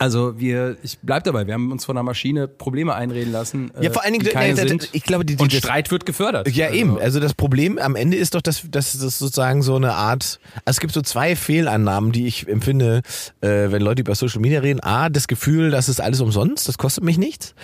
Also 0.00 0.38
wir, 0.38 0.76
ich 0.84 0.98
bleib 1.02 1.24
dabei, 1.24 1.46
wir 1.48 1.54
haben 1.54 1.72
uns 1.72 1.84
von 1.84 1.96
einer 1.96 2.04
Maschine 2.04 2.46
Probleme 2.46 2.94
einreden 2.94 3.32
lassen, 3.32 3.72
Ja, 3.80 3.90
vor 3.90 4.04
allen 4.04 4.12
Dingen, 4.12 4.24
die 4.24 4.30
keine 4.30 4.54
nee, 4.54 4.60
da- 4.62 4.68
sind. 4.68 4.88
ich 4.92 5.02
glaube, 5.02 5.24
die- 5.24 5.34
die- 5.34 5.42
und 5.42 5.52
Streit 5.52 5.90
wird 5.90 6.06
gefördert. 6.06 6.48
Ja, 6.54 6.66
Also- 6.66 6.78
eben. 6.78 6.98
Also 7.00 7.18
das 7.18 7.34
Problem 7.34 7.78
am 7.78 7.96
Ende 7.96 8.16
ist 8.16 8.36
doch, 8.36 8.40
dass, 8.40 8.62
dass 8.70 8.92
das 8.92 9.18
sozusagen 9.18 9.60
so 9.62 9.74
eine 9.74 9.94
Art, 9.94 10.38
also 10.64 10.76
es 10.76 10.80
gibt 10.80 10.94
so 10.94 11.02
zwei 11.02 11.34
Fehlannahmen, 11.34 12.12
die 12.12 12.26
ich 12.28 12.46
empfinde, 12.46 13.02
äh, 13.40 13.48
wenn 13.72 13.82
Leute 13.82 14.02
über 14.02 14.14
Social 14.14 14.40
Media 14.40 14.60
reden. 14.60 14.78
A, 14.84 15.08
das 15.08 15.26
Gefühl, 15.26 15.72
das 15.72 15.88
ist 15.88 16.00
alles 16.00 16.20
umsonst, 16.20 16.68
das 16.68 16.78
kostet 16.78 17.02
mich 17.02 17.18
nichts. 17.18 17.54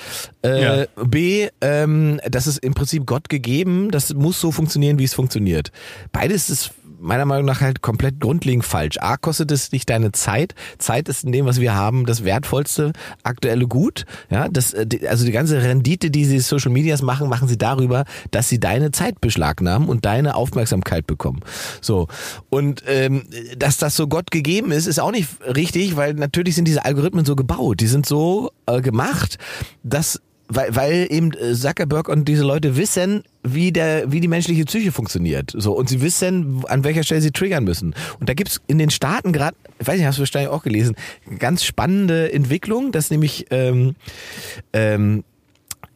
Äh, 0.45 0.63
Ja. 0.63 0.87
B, 1.05 1.49
ähm, 1.61 2.21
das 2.29 2.49
ist 2.49 2.59
im 2.59 2.75
Prinzip 2.75 3.07
Gott 3.07 3.29
gegeben, 3.29 3.93
das 3.93 4.13
muss 4.13 4.41
so 4.41 4.51
funktionieren, 4.51 4.99
wie 4.99 5.05
es 5.05 5.15
funktioniert. 5.15 5.71
Beides 6.11 6.51
ist 6.51 6.73
meiner 7.05 7.27
Meinung 7.27 7.45
nach 7.45 7.61
halt 7.61 7.83
komplett 7.83 8.21
grundlegend 8.21 8.65
falsch. 8.65 8.97
A, 9.01 9.17
kostet 9.17 9.53
es 9.53 9.71
nicht 9.73 9.89
deine 9.91 10.13
Zeit. 10.13 10.55
Zeit 10.79 11.09
ist 11.09 11.25
in 11.25 11.33
dem, 11.33 11.47
was 11.47 11.61
wir 11.61 11.75
haben, 11.75 12.07
das 12.07 12.25
wertvollste 12.25 12.93
aktuelle 13.23 13.67
Gut. 13.67 14.07
Ja, 14.31 14.49
das, 14.49 14.73
äh, 14.73 14.87
also 15.09 15.25
die 15.25 15.33
ganze 15.33 15.63
Rendite, 15.63 16.11
die 16.11 16.25
sie 16.25 16.41
Social 16.41 16.73
Medias 16.73 17.03
machen, 17.03 17.29
machen 17.29 17.49
sie 17.49 17.59
darüber, 17.59 18.05
dass 18.31 18.49
sie 18.49 18.59
deine 18.59 18.91
Zeit 18.91 19.21
beschlagnahmen 19.21 19.89
und 19.89 20.05
deine 20.05 20.35
Aufmerksamkeit 20.35 21.07
bekommen. 21.07 21.41
So. 21.81 22.09
Und 22.51 22.83
ähm, 22.87 23.25
dass 23.57 23.79
das 23.79 23.97
so 23.97 24.09
Gott 24.09 24.31
gegeben 24.31 24.73
ist, 24.73 24.87
ist 24.87 24.99
auch 24.99 25.13
nicht 25.13 25.29
richtig, 25.55 25.97
weil 25.97 26.15
natürlich 26.15 26.55
sind 26.55 26.67
diese 26.67 26.85
Algorithmen 26.85 27.25
so 27.25 27.37
gebaut. 27.37 27.81
Die 27.81 27.87
sind 27.87 28.07
so 28.07 28.51
äh, 28.67 28.81
gemacht, 28.81 29.39
dass 29.83 30.21
weil, 30.49 30.75
weil 30.77 31.07
eben 31.11 31.33
äh, 31.33 31.55
Zuckerberg 31.55 32.09
und 32.09 32.27
diese 32.27 32.45
Leute 32.45 32.77
wissen, 32.77 33.23
wie 33.43 33.73
der, 33.73 34.11
wie 34.13 34.21
die 34.21 34.29
menschliche 34.29 34.65
Psyche 34.65 34.93
funktioniert. 34.93 35.53
So 35.57 35.73
und 35.73 35.89
sie 35.89 36.01
wissen, 36.01 36.63
an 36.69 36.85
welcher 36.85 37.03
Stelle 37.03 37.21
sie 37.21 37.31
triggern 37.31 37.65
müssen. 37.65 37.95
Und 38.21 38.29
da 38.29 38.35
gibt's 38.35 38.61
in 38.67 38.79
den 38.79 38.91
Staaten 38.91 39.33
gerade, 39.33 39.57
ich 39.79 39.87
weiß 39.87 39.97
nicht, 39.97 40.07
hast 40.07 40.19
du 40.19 40.21
wahrscheinlich 40.21 40.51
auch 40.51 40.63
gelesen, 40.63 40.97
ganz 41.39 41.65
spannende 41.65 42.33
Entwicklung, 42.33 42.93
dass 42.93 43.11
nämlich 43.11 43.47
ähm, 43.51 43.95
ähm, 44.73 45.25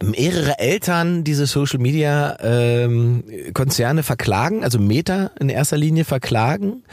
mehrere 0.01 0.59
Eltern 0.59 1.23
diese 1.23 1.45
Social 1.45 1.79
Media 1.79 2.37
ähm, 2.41 3.23
Konzerne 3.53 4.03
verklagen, 4.03 4.63
also 4.63 4.79
Meta 4.79 5.31
in 5.39 5.49
erster 5.49 5.77
Linie 5.77 6.05
verklagen, 6.05 6.83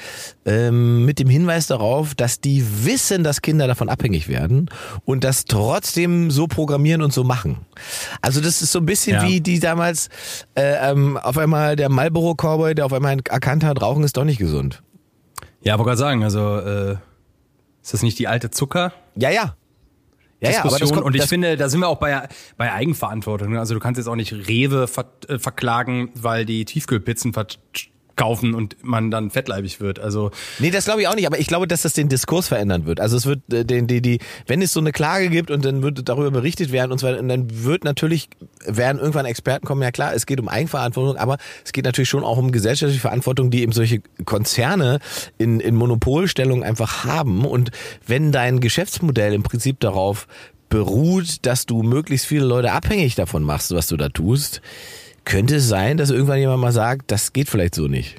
ähm, 0.45 1.05
mit 1.05 1.19
dem 1.19 1.29
Hinweis 1.29 1.67
darauf, 1.69 2.15
dass 2.15 2.41
die 2.41 2.65
wissen, 2.85 3.23
dass 3.23 3.43
Kinder 3.43 3.67
davon 3.69 3.89
abhängig 3.89 4.29
werden 4.29 4.69
und 5.05 5.23
das 5.25 5.45
trotzdem 5.45 6.31
so 6.31 6.47
programmieren 6.49 7.03
und 7.03 7.13
so 7.13 7.23
machen. 7.23 7.59
Also 8.23 8.41
das 8.41 8.61
ist 8.63 8.73
so 8.73 8.81
ein 8.81 8.87
bisschen 8.87 9.17
Ja. 9.17 9.23
wie 9.23 9.41
die 9.41 9.61
damals 9.61 10.09
äh, 10.57 10.91
ähm, 10.91 11.17
auf 11.17 11.39
einmal 11.39 11.77
der 11.77 11.89
Marlboro 11.89 12.35
Cowboy, 12.35 12.75
der 12.75 12.87
auf 12.87 12.93
einmal 12.93 13.19
erkannt 13.29 13.63
hat, 13.63 13.81
Rauchen 13.81 14.03
ist 14.03 14.17
doch 14.17 14.25
nicht 14.25 14.39
gesund. 14.39 14.83
Ja, 15.63 15.79
wollte 15.79 15.91
gerade 15.91 15.99
sagen, 15.99 16.25
also 16.25 16.59
äh, 16.59 16.97
ist 17.83 17.93
das 17.95 18.03
nicht 18.03 18.19
die 18.19 18.27
alte 18.27 18.51
Zucker? 18.51 18.93
Ja, 19.15 19.31
ja. 19.31 19.55
Ja, 20.41 20.51
ja, 20.51 20.65
aber 20.65 20.79
das 20.79 20.93
kommt, 20.93 21.05
und 21.05 21.17
ich 21.17 21.25
finde, 21.25 21.57
da 21.57 21.69
sind 21.69 21.81
wir 21.81 21.89
auch 21.89 21.99
bei, 21.99 22.29
bei 22.57 22.73
Eigenverantwortung. 22.73 23.53
ne? 23.53 23.59
Also 23.59 23.75
du 23.75 23.81
kannst 23.81 23.99
jetzt 23.99 24.07
auch 24.07 24.17
nicht 24.17 24.33
Rewe 24.33 24.87
ver 24.87 25.07
äh, 25.29 25.39
verklagen, 25.39 26.11
weil 26.15 26.45
die 26.45 26.65
Tiefkühlpizzen 26.65 27.33
verkaufen 28.17 28.55
und 28.55 28.77
man 28.83 29.11
dann 29.11 29.31
fettleibig 29.31 29.81
wird. 29.81 29.99
Also 29.99 30.31
Nee, 30.59 30.71
das 30.71 30.87
glaube 30.87 31.03
ich 31.03 31.09
auch 31.09 31.15
nicht, 31.15 31.27
aber 31.27 31.39
ich 31.39 31.47
glaube, 31.47 31.69
dass 31.69 31.83
das 31.83 31.93
den 31.93 32.09
Diskurs 32.09 32.49
verändern 32.49 32.87
wird. 32.87 33.01
Also 33.01 33.17
es 33.17 33.27
wird 33.27 33.41
äh, 33.53 33.65
den, 33.65 33.87
die, 33.87 34.01
die, 34.01 34.19
wenn 34.47 34.63
es 34.63 34.73
so 34.73 34.81
eine 34.81 34.93
Klage 34.93 35.29
gibt 35.29 35.51
und 35.51 35.65
dann 35.65 35.83
wird 35.83 36.09
darüber 36.09 36.31
berichtet 36.31 36.73
werden 36.73 36.93
und 36.93 37.03
weiter, 37.03 37.21
und 37.21 37.29
dann 37.29 37.65
wird 37.65 37.85
natürlich, 37.85 38.29
werden 38.65 38.99
irgendwann 38.99 39.27
Experten 39.27 39.67
kommen, 39.67 39.83
ja 39.83 39.91
klar, 39.91 40.15
es 40.15 40.27
geht 40.27 40.41
um 40.41 40.49
Eigenverantwortung, 40.49 41.17
aber 41.17 41.37
es 41.65 41.73
geht 41.73 41.85
natürlich 41.85 42.09
schon 42.09 42.25
auch 42.25 42.39
um 42.39 42.53
gesellschaftliche 42.53 43.01
Verantwortung, 43.01 43.51
die 43.51 43.63
eben 43.63 43.73
solche 43.73 44.01
Konzerne 44.25 44.99
in, 45.37 45.61
in 45.61 45.75
Monopolstellung 45.75 46.63
einfach 46.63 47.05
haben. 47.05 47.45
Und 47.45 47.71
wenn 48.07 48.33
dein 48.33 48.61
Geschäftsmodell 48.61 49.35
im 49.35 49.43
Prinzip 49.43 49.79
darauf 49.81 50.27
beruht, 50.69 51.47
dass 51.47 51.67
du 51.67 51.83
möglichst 51.83 52.27
viele 52.27 52.45
Leute 52.45 52.73
abhängig 52.73 53.15
davon 53.15 53.43
machst, 53.45 53.73
was 53.75 53.87
du 53.87 53.97
da 53.97 54.09
tust, 54.09 54.61
könnte 55.27 55.57
es 55.57 55.69
sein, 55.69 55.99
dass 55.99 56.09
irgendwann 56.11 56.39
jemand 56.39 56.63
mal 56.63 56.73
sagt, 56.73 57.11
das 57.11 57.35
geht 57.35 57.51
vielleicht 57.51 57.75
so 57.75 57.89
nicht. 57.89 58.17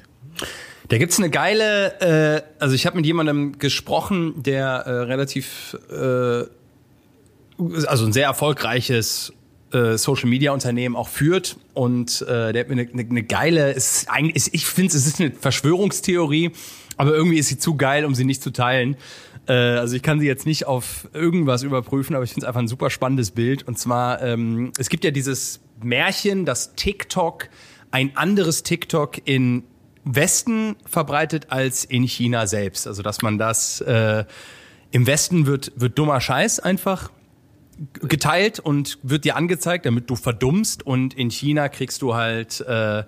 Da 0.88 0.98
gibt's 0.98 1.18
eine 1.18 1.30
geile, 1.30 2.00
äh, 2.00 2.42
also 2.60 2.74
ich 2.74 2.86
habe 2.86 2.96
mit 2.96 3.04
jemandem 3.04 3.58
gesprochen, 3.58 4.42
der 4.42 4.66
äh, 4.66 4.90
relativ, 4.90 5.76
äh, 5.90 6.44
also 7.86 8.06
ein 8.06 8.12
sehr 8.12 8.26
erfolgreiches 8.26 9.32
äh, 9.72 9.98
Social 9.98 10.28
Media 10.28 10.52
Unternehmen 10.52 10.96
auch 10.96 11.08
führt 11.08 11.56
und 11.74 12.22
äh, 12.22 12.52
der 12.52 12.60
hat 12.60 12.68
mir 12.68 12.80
eine, 12.80 12.88
eine, 12.90 13.02
eine 13.02 13.22
geile, 13.22 13.72
ist 13.72 14.08
eigentlich, 14.08 14.36
ist, 14.36 14.54
ich 14.54 14.66
finde 14.66 14.96
es 14.96 15.06
ist 15.06 15.20
eine 15.20 15.32
Verschwörungstheorie, 15.32 16.52
aber 16.96 17.14
irgendwie 17.14 17.38
ist 17.38 17.48
sie 17.48 17.58
zu 17.58 17.76
geil, 17.76 18.04
um 18.04 18.14
sie 18.14 18.24
nicht 18.24 18.42
zu 18.42 18.50
teilen. 18.50 18.96
Äh, 19.48 19.52
also 19.52 19.96
ich 19.96 20.02
kann 20.02 20.20
sie 20.20 20.26
jetzt 20.26 20.46
nicht 20.46 20.66
auf 20.66 21.08
irgendwas 21.12 21.62
überprüfen, 21.62 22.14
aber 22.14 22.24
ich 22.24 22.30
finde 22.30 22.44
es 22.44 22.48
einfach 22.48 22.60
ein 22.60 22.68
super 22.68 22.90
spannendes 22.90 23.32
Bild. 23.32 23.66
Und 23.66 23.78
zwar, 23.78 24.22
ähm, 24.22 24.72
es 24.78 24.88
gibt 24.88 25.04
ja 25.04 25.10
dieses 25.10 25.60
Märchen, 25.82 26.44
dass 26.44 26.74
TikTok 26.74 27.48
ein 27.90 28.16
anderes 28.16 28.62
TikTok 28.62 29.26
in 29.26 29.64
Westen 30.04 30.76
verbreitet 30.86 31.46
als 31.50 31.84
in 31.84 32.04
China 32.04 32.46
selbst. 32.46 32.86
Also 32.86 33.02
dass 33.02 33.22
man 33.22 33.38
das 33.38 33.80
äh, 33.80 34.24
im 34.90 35.06
Westen 35.06 35.46
wird, 35.46 35.72
wird 35.76 35.98
dummer 35.98 36.20
Scheiß 36.20 36.60
einfach 36.60 37.10
geteilt 38.00 38.58
und 38.58 38.98
wird 39.02 39.24
dir 39.24 39.36
angezeigt, 39.36 39.86
damit 39.86 40.10
du 40.10 40.16
verdummst. 40.16 40.84
Und 40.84 41.14
in 41.14 41.30
China 41.30 41.68
kriegst 41.68 42.02
du 42.02 42.14
halt 42.14 42.60
äh, 42.60 43.04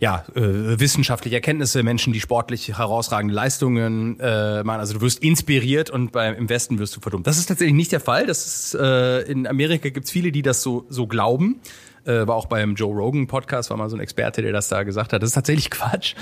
ja, 0.00 0.24
äh, 0.34 0.78
wissenschaftliche 0.78 1.36
Erkenntnisse, 1.36 1.82
Menschen, 1.82 2.12
die 2.12 2.20
sportlich 2.20 2.68
herausragende 2.78 3.34
Leistungen 3.34 4.18
äh, 4.20 4.62
machen. 4.62 4.80
Also 4.80 4.94
du 4.94 5.00
wirst 5.00 5.22
inspiriert 5.22 5.90
und 5.90 6.12
beim, 6.12 6.34
im 6.34 6.48
Westen 6.48 6.78
wirst 6.78 6.94
du 6.94 7.00
verdummt. 7.00 7.26
Das 7.26 7.38
ist 7.38 7.46
tatsächlich 7.46 7.74
nicht 7.74 7.90
der 7.90 8.00
Fall. 8.00 8.26
Das 8.26 8.46
ist, 8.46 8.74
äh, 8.74 9.22
in 9.22 9.46
Amerika 9.46 9.88
gibt's 9.88 10.10
viele, 10.10 10.30
die 10.30 10.42
das 10.42 10.62
so, 10.62 10.86
so 10.88 11.06
glauben. 11.08 11.60
Äh, 12.04 12.26
war 12.28 12.36
auch 12.36 12.46
beim 12.46 12.76
Joe 12.76 12.94
Rogan 12.94 13.26
Podcast, 13.26 13.70
war 13.70 13.76
mal 13.76 13.90
so 13.90 13.96
ein 13.96 14.00
Experte, 14.00 14.40
der 14.40 14.52
das 14.52 14.68
da 14.68 14.84
gesagt 14.84 15.12
hat. 15.12 15.22
Das 15.22 15.30
ist 15.30 15.34
tatsächlich 15.34 15.68
Quatsch, 15.70 16.14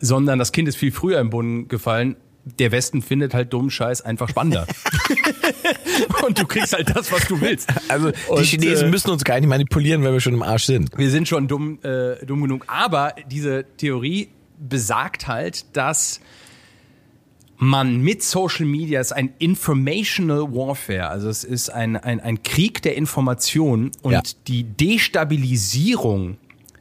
sondern 0.00 0.40
das 0.40 0.50
Kind 0.50 0.66
ist 0.66 0.76
viel 0.76 0.90
früher 0.90 1.20
im 1.20 1.30
Boden 1.30 1.68
gefallen 1.68 2.16
der 2.44 2.72
Westen 2.72 3.02
findet 3.02 3.34
halt 3.34 3.52
dummen 3.52 3.70
Scheiß 3.70 4.02
einfach 4.02 4.28
spannender. 4.28 4.66
und 6.26 6.38
du 6.38 6.46
kriegst 6.46 6.72
halt 6.72 6.94
das, 6.94 7.10
was 7.12 7.26
du 7.26 7.40
willst. 7.40 7.68
Also 7.88 8.10
die 8.10 8.16
und, 8.28 8.44
Chinesen 8.44 8.88
äh, 8.88 8.90
müssen 8.90 9.10
uns 9.10 9.24
gar 9.24 9.38
nicht 9.38 9.48
manipulieren, 9.48 10.02
weil 10.04 10.12
wir 10.12 10.20
schon 10.20 10.34
im 10.34 10.42
Arsch 10.42 10.64
sind. 10.64 10.96
Wir 10.96 11.10
sind 11.10 11.28
schon 11.28 11.48
dumm, 11.48 11.78
äh, 11.82 12.24
dumm 12.24 12.42
genug. 12.42 12.64
Aber 12.66 13.14
diese 13.30 13.64
Theorie 13.76 14.28
besagt 14.58 15.28
halt, 15.28 15.76
dass 15.76 16.20
man 17.56 18.00
mit 18.00 18.22
Social 18.22 18.64
Media 18.64 19.00
ist 19.00 19.12
ein 19.12 19.34
Informational 19.38 20.54
Warfare, 20.54 21.08
also 21.08 21.28
es 21.28 21.44
ist 21.44 21.68
ein, 21.68 21.96
ein, 21.96 22.18
ein 22.18 22.42
Krieg 22.42 22.80
der 22.80 22.96
Information 22.96 23.92
und 24.00 24.12
ja. 24.12 24.22
die 24.46 24.64
Destabilisierung 24.64 26.38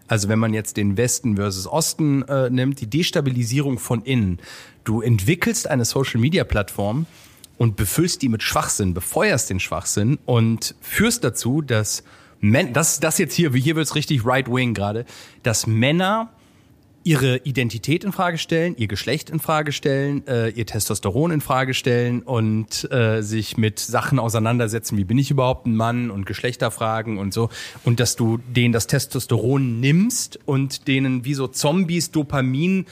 also 0.09 0.27
wenn 0.27 0.39
man 0.39 0.55
jetzt 0.55 0.75
den 0.77 0.97
Westen 0.97 1.35
versus 1.35 1.67
Osten 1.67 2.23
äh, 2.23 2.49
nimmt, 2.49 2.81
die 2.81 2.89
Destabilisierung 2.89 3.77
von 3.77 4.01
innen. 4.01 4.39
Du 4.83 5.01
entwickelst 5.01 5.69
eine 5.69 5.85
Social-Media-Plattform 5.85 7.05
und 7.59 7.75
befüllst 7.75 8.23
die 8.23 8.29
mit 8.29 8.41
Schwachsinn, 8.41 8.95
befeuerst 8.95 9.49
den 9.49 9.59
Schwachsinn 9.59 10.17
und 10.25 10.73
führst 10.81 11.23
dazu, 11.23 11.61
dass 11.61 12.03
Men 12.41 12.71
das, 12.71 13.01
das 13.01 13.17
jetzt 13.17 13.33
hier, 13.35 13.51
hier 13.51 13.75
wird's 13.75 13.95
richtig 13.95 14.25
right-wing 14.25 14.73
gerade, 14.73 15.05
dass 15.43 15.67
Männer 15.67 16.31
ihre 17.03 17.37
Identität 17.37 18.05
in 18.05 18.13
Frage 18.13 18.37
stellen, 18.37 18.75
ihr 18.77 18.87
Geschlecht 18.87 19.29
in 19.29 19.39
Frage 19.39 19.73
stellen, 19.73 20.25
äh, 20.25 20.49
ihr 20.49 20.65
Testosteron 20.65 21.31
in 21.31 21.41
Frage 21.41 21.73
stellen 21.73 22.21
und 22.21 22.89
äh, 22.91 23.21
sich 23.21 23.57
mit 23.57 23.79
Sachen 23.79 24.19
auseinandersetzen, 24.19 24.97
wie 24.97 25.03
bin 25.03 25.17
ich 25.17 25.29
überhaupt 25.29 25.65
ein 25.65 25.75
Mann 25.75 26.11
und 26.11 26.25
Geschlechterfragen 26.25 27.17
und 27.17 27.33
so. 27.33 27.49
Und 27.83 27.99
dass 27.99 28.15
du 28.15 28.37
denen 28.37 28.71
das 28.73 28.87
Testosteron 28.87 29.81
nimmst 29.81 30.39
und 30.45 30.87
denen 30.87 31.25
wie 31.25 31.33
so 31.33 31.47
Zombies 31.47 32.11
Dopamin 32.11 32.85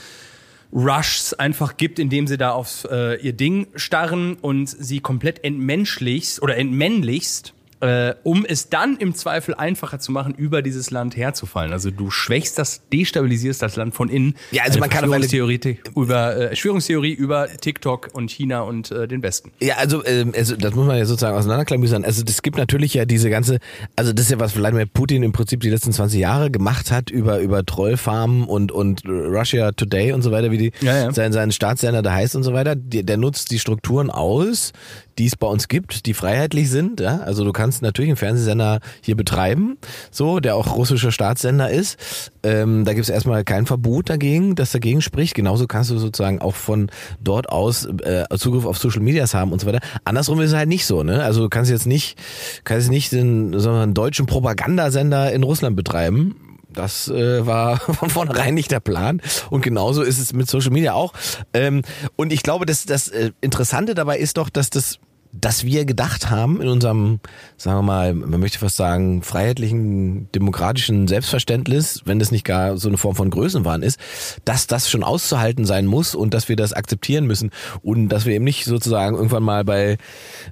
Rushs 0.71 1.33
einfach 1.33 1.77
gibt, 1.77 1.99
indem 1.99 2.27
sie 2.27 2.37
da 2.37 2.51
auf 2.51 2.87
äh, 2.91 3.19
ihr 3.21 3.33
Ding 3.33 3.67
starren 3.75 4.35
und 4.41 4.67
sie 4.67 4.99
komplett 4.99 5.43
entmenschlichst 5.43 6.41
oder 6.41 6.57
entmännlichst 6.57 7.53
äh, 7.81 8.15
um 8.23 8.45
es 8.45 8.69
dann 8.69 8.97
im 8.97 9.13
Zweifel 9.13 9.53
einfacher 9.55 9.99
zu 9.99 10.11
machen, 10.11 10.33
über 10.33 10.61
dieses 10.61 10.91
Land 10.91 11.15
herzufallen. 11.15 11.71
Also 11.71 11.91
du 11.91 12.09
schwächst 12.09 12.57
das, 12.57 12.81
destabilisierst 12.91 13.61
das 13.61 13.75
Land 13.75 13.95
von 13.95 14.09
innen. 14.09 14.35
Ja, 14.51 14.63
also 14.63 14.79
man 14.79 14.89
kann 14.89 15.05
auf 15.05 15.11
eine 15.11 15.27
Theorie 15.27 15.59
über 15.95 16.51
äh, 16.51 16.55
Schwörungstheorie 16.55 17.13
über 17.13 17.47
TikTok 17.47 18.09
und 18.13 18.31
China 18.31 18.61
und 18.61 18.91
äh, 18.91 19.07
den 19.07 19.21
Westen. 19.21 19.51
Ja, 19.59 19.75
also, 19.77 20.03
äh, 20.03 20.25
also 20.35 20.55
das 20.55 20.73
muss 20.73 20.87
man 20.87 20.97
ja 20.97 21.05
sozusagen 21.05 21.37
auseinanderklamüsern. 21.37 22.03
Also 22.03 22.23
es 22.27 22.41
gibt 22.41 22.57
natürlich 22.57 22.93
ja 22.93 23.05
diese 23.05 23.29
ganze, 23.29 23.59
also 23.95 24.13
das 24.13 24.25
ist 24.25 24.31
ja 24.31 24.39
was 24.39 24.53
Vladimir 24.53 24.85
Putin 24.85 25.23
im 25.23 25.31
Prinzip 25.31 25.61
die 25.61 25.69
letzten 25.69 25.91
20 25.91 26.19
Jahre 26.19 26.51
gemacht 26.51 26.91
hat 26.91 27.09
über 27.09 27.39
über 27.39 27.65
Trollfarmen 27.65 28.45
und 28.45 28.71
und 28.71 29.03
Russia 29.07 29.71
Today 29.71 30.13
und 30.13 30.21
so 30.21 30.31
weiter, 30.31 30.51
wie 30.51 30.57
die 30.57 30.71
ja, 30.81 31.03
ja. 31.03 31.13
sein 31.13 31.31
sein 31.33 31.51
Staatssender 31.51 32.01
da 32.01 32.13
heißt 32.13 32.35
und 32.35 32.43
so 32.43 32.53
weiter. 32.53 32.75
Der, 32.75 33.03
der 33.03 33.17
nutzt 33.17 33.51
die 33.51 33.59
Strukturen 33.59 34.09
aus, 34.09 34.73
die 35.17 35.25
es 35.25 35.35
bei 35.35 35.47
uns 35.47 35.67
gibt, 35.67 36.05
die 36.05 36.13
freiheitlich 36.13 36.69
sind. 36.69 36.99
Ja? 36.99 37.19
Also 37.19 37.43
du 37.43 37.51
kannst 37.51 37.81
natürlich 37.81 38.09
einen 38.09 38.17
Fernsehsender 38.17 38.79
hier 39.01 39.15
betreiben, 39.15 39.77
so, 40.11 40.39
der 40.39 40.55
auch 40.55 40.75
russischer 40.75 41.11
Staatssender 41.11 41.69
ist. 41.69 41.97
Ähm, 42.43 42.85
da 42.85 42.93
gibt 42.93 43.03
es 43.03 43.09
erstmal 43.09 43.43
kein 43.43 43.65
Verbot 43.65 44.09
dagegen, 44.09 44.55
das 44.55 44.71
dagegen 44.71 45.01
spricht. 45.01 45.35
Genauso 45.35 45.67
kannst 45.67 45.89
du 45.89 45.97
sozusagen 45.97 46.39
auch 46.41 46.55
von 46.55 46.89
dort 47.19 47.49
aus 47.49 47.85
äh, 47.85 48.25
Zugriff 48.37 48.65
auf 48.65 48.77
Social 48.77 49.01
Medias 49.01 49.33
haben 49.33 49.51
und 49.51 49.59
so 49.59 49.67
weiter. 49.67 49.79
Andersrum 50.05 50.39
ist 50.41 50.51
es 50.51 50.55
halt 50.55 50.69
nicht 50.69 50.85
so, 50.85 51.03
ne? 51.03 51.23
Also 51.23 51.41
du 51.41 51.49
kannst 51.49 51.71
jetzt 51.71 51.87
nicht, 51.87 52.17
kannst 52.63 52.89
nicht 52.89 53.11
den, 53.11 53.57
sondern 53.59 53.83
einen 53.83 53.93
deutschen 53.93 54.25
Propagandasender 54.25 55.31
in 55.33 55.43
Russland 55.43 55.75
betreiben. 55.75 56.35
Das 56.77 57.07
äh, 57.07 57.45
war 57.45 57.77
von 57.79 58.09
vornherein 58.09 58.53
nicht 58.53 58.71
der 58.71 58.79
Plan. 58.79 59.21
Und 59.49 59.61
genauso 59.61 60.03
ist 60.03 60.19
es 60.19 60.33
mit 60.33 60.49
Social 60.49 60.71
Media 60.71 60.93
auch. 60.93 61.13
Ähm, 61.53 61.81
und 62.15 62.31
ich 62.31 62.43
glaube, 62.43 62.65
dass 62.65 62.85
das 62.85 63.07
äh, 63.07 63.31
Interessante 63.41 63.95
dabei 63.95 64.19
ist 64.19 64.37
doch, 64.37 64.49
dass 64.49 64.69
das 64.69 64.99
dass 65.41 65.63
wir 65.63 65.85
gedacht 65.85 66.29
haben 66.29 66.61
in 66.61 66.67
unserem, 66.67 67.19
sagen 67.57 67.79
wir 67.79 67.83
mal, 67.83 68.13
man 68.13 68.39
möchte 68.39 68.59
fast 68.59 68.77
sagen, 68.77 69.21
freiheitlichen, 69.21 70.31
demokratischen 70.31 71.07
Selbstverständnis, 71.07 72.01
wenn 72.05 72.19
das 72.19 72.31
nicht 72.31 72.45
gar 72.45 72.77
so 72.77 72.87
eine 72.87 72.97
Form 72.97 73.15
von 73.15 73.29
Größenwahn 73.29 73.83
ist, 73.83 73.99
dass 74.45 74.67
das 74.67 74.89
schon 74.89 75.03
auszuhalten 75.03 75.65
sein 75.65 75.85
muss 75.85 76.15
und 76.15 76.33
dass 76.33 76.49
wir 76.49 76.55
das 76.55 76.73
akzeptieren 76.73 77.25
müssen 77.25 77.51
und 77.81 78.09
dass 78.09 78.25
wir 78.25 78.33
eben 78.33 78.45
nicht 78.45 78.65
sozusagen 78.65 79.15
irgendwann 79.15 79.43
mal 79.43 79.63
bei, 79.63 79.97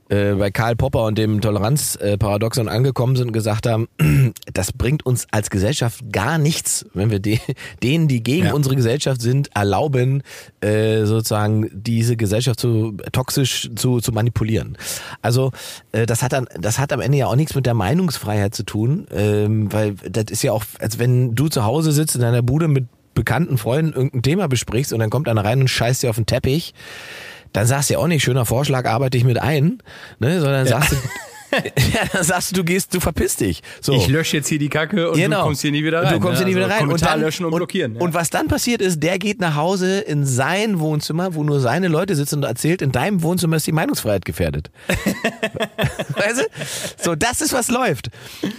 äh, 0.09 0.33
bei 0.33 0.51
Karl 0.51 0.75
Popper 0.75 1.05
und 1.05 1.17
dem 1.17 1.41
Toleranzparadoxon 1.41 2.67
angekommen 2.67 3.15
sind 3.15 3.27
und 3.27 3.33
gesagt 3.33 3.67
haben, 3.67 3.87
das 4.53 4.71
bringt 4.71 5.05
uns 5.05 5.27
als 5.31 5.49
Gesellschaft 5.49 6.11
gar 6.11 6.37
nichts, 6.37 6.85
wenn 6.93 7.11
wir 7.11 7.19
de 7.19 7.39
denen, 7.83 8.07
die 8.07 8.23
gegen 8.23 8.47
ja. 8.47 8.53
unsere 8.53 8.75
Gesellschaft 8.75 9.21
sind, 9.21 9.55
erlauben, 9.55 10.23
äh, 10.61 11.05
sozusagen 11.05 11.69
diese 11.73 12.17
Gesellschaft 12.17 12.59
zu 12.59 12.97
toxisch 13.11 13.69
zu, 13.75 13.99
zu 13.99 14.11
manipulieren. 14.11 14.74
Also 15.21 15.51
äh, 15.91 16.05
das 16.05 16.21
hat 16.21 16.33
dann, 16.33 16.47
das 16.59 16.79
hat 16.79 16.93
am 16.93 17.01
Ende 17.01 17.17
ja 17.17 17.27
auch 17.27 17.35
nichts 17.35 17.55
mit 17.55 17.65
der 17.65 17.73
Meinungsfreiheit 17.73 18.55
zu 18.55 18.63
tun, 18.63 19.07
ähm, 19.11 19.71
weil 19.71 19.95
das 19.95 20.25
ist 20.29 20.43
ja 20.43 20.51
auch, 20.51 20.63
als 20.79 20.99
wenn 20.99 21.35
du 21.35 21.47
zu 21.47 21.63
Hause 21.63 21.91
sitzt 21.91 22.15
in 22.15 22.21
deiner 22.21 22.41
Bude 22.41 22.67
mit 22.67 22.85
bekannten 23.13 23.57
Freunden 23.57 23.93
irgendein 23.93 24.21
Thema 24.21 24.47
besprichst 24.47 24.93
und 24.93 24.99
dann 24.99 25.09
kommt 25.09 25.27
einer 25.27 25.43
rein 25.43 25.61
und 25.61 25.69
scheißt 25.69 26.03
dir 26.03 26.09
auf 26.09 26.17
den 26.17 26.25
Teppich, 26.25 26.73
dann 27.53 27.65
sagst 27.65 27.89
du 27.89 27.93
ja 27.93 27.99
auch 27.99 28.07
nicht, 28.07 28.23
schöner 28.23 28.45
Vorschlag, 28.45 28.85
arbeite 28.85 29.17
ich 29.17 29.23
mit 29.23 29.41
ein, 29.41 29.81
ne, 30.19 30.41
sondern 30.41 30.65
ja. 30.65 30.71
sagst 30.71 30.91
du, 30.91 30.97
ja, 31.93 32.05
dann 32.11 32.23
sagst 32.23 32.51
du, 32.51 32.55
du 32.55 32.63
gehst, 32.63 32.93
du 32.93 32.99
verpisst 32.99 33.41
dich. 33.41 33.61
So. 33.81 33.93
Ich 33.93 34.07
lösche 34.07 34.37
jetzt 34.37 34.47
hier 34.47 34.59
die 34.59 34.69
Kacke 34.69 35.09
und 35.09 35.17
genau. 35.17 35.37
du 35.37 35.43
kommst 35.43 35.61
hier 35.61 35.71
nie 35.71 35.83
wieder 35.83 36.03
rein. 36.03 36.13
Du 36.13 36.19
kommst 36.19 36.37
hier 36.39 36.45
nie 36.45 36.55
wieder 36.55 36.65
also 36.65 36.75
rein. 36.75 36.87
Kommentar 36.87 37.09
und 37.09 37.15
dann, 37.15 37.21
löschen 37.21 37.45
und, 37.45 37.53
und 37.53 37.59
blockieren. 37.59 37.95
Ja. 37.95 38.01
Und 38.01 38.13
was 38.13 38.29
dann 38.29 38.47
passiert 38.47 38.81
ist, 38.81 39.01
der 39.01 39.19
geht 39.19 39.39
nach 39.39 39.55
Hause 39.55 39.99
in 39.99 40.25
sein 40.25 40.79
Wohnzimmer, 40.79 41.35
wo 41.35 41.43
nur 41.43 41.59
seine 41.59 41.87
Leute 41.87 42.15
sitzen 42.15 42.37
und 42.37 42.43
erzählt, 42.43 42.81
in 42.81 42.91
deinem 42.91 43.21
Wohnzimmer 43.21 43.57
ist 43.57 43.67
die 43.67 43.71
Meinungsfreiheit 43.71 44.25
gefährdet. 44.25 44.71
weißt 46.15 46.39
du? 46.39 46.45
So, 47.01 47.15
das 47.15 47.41
ist 47.41 47.53
was 47.53 47.69
läuft. 47.69 48.09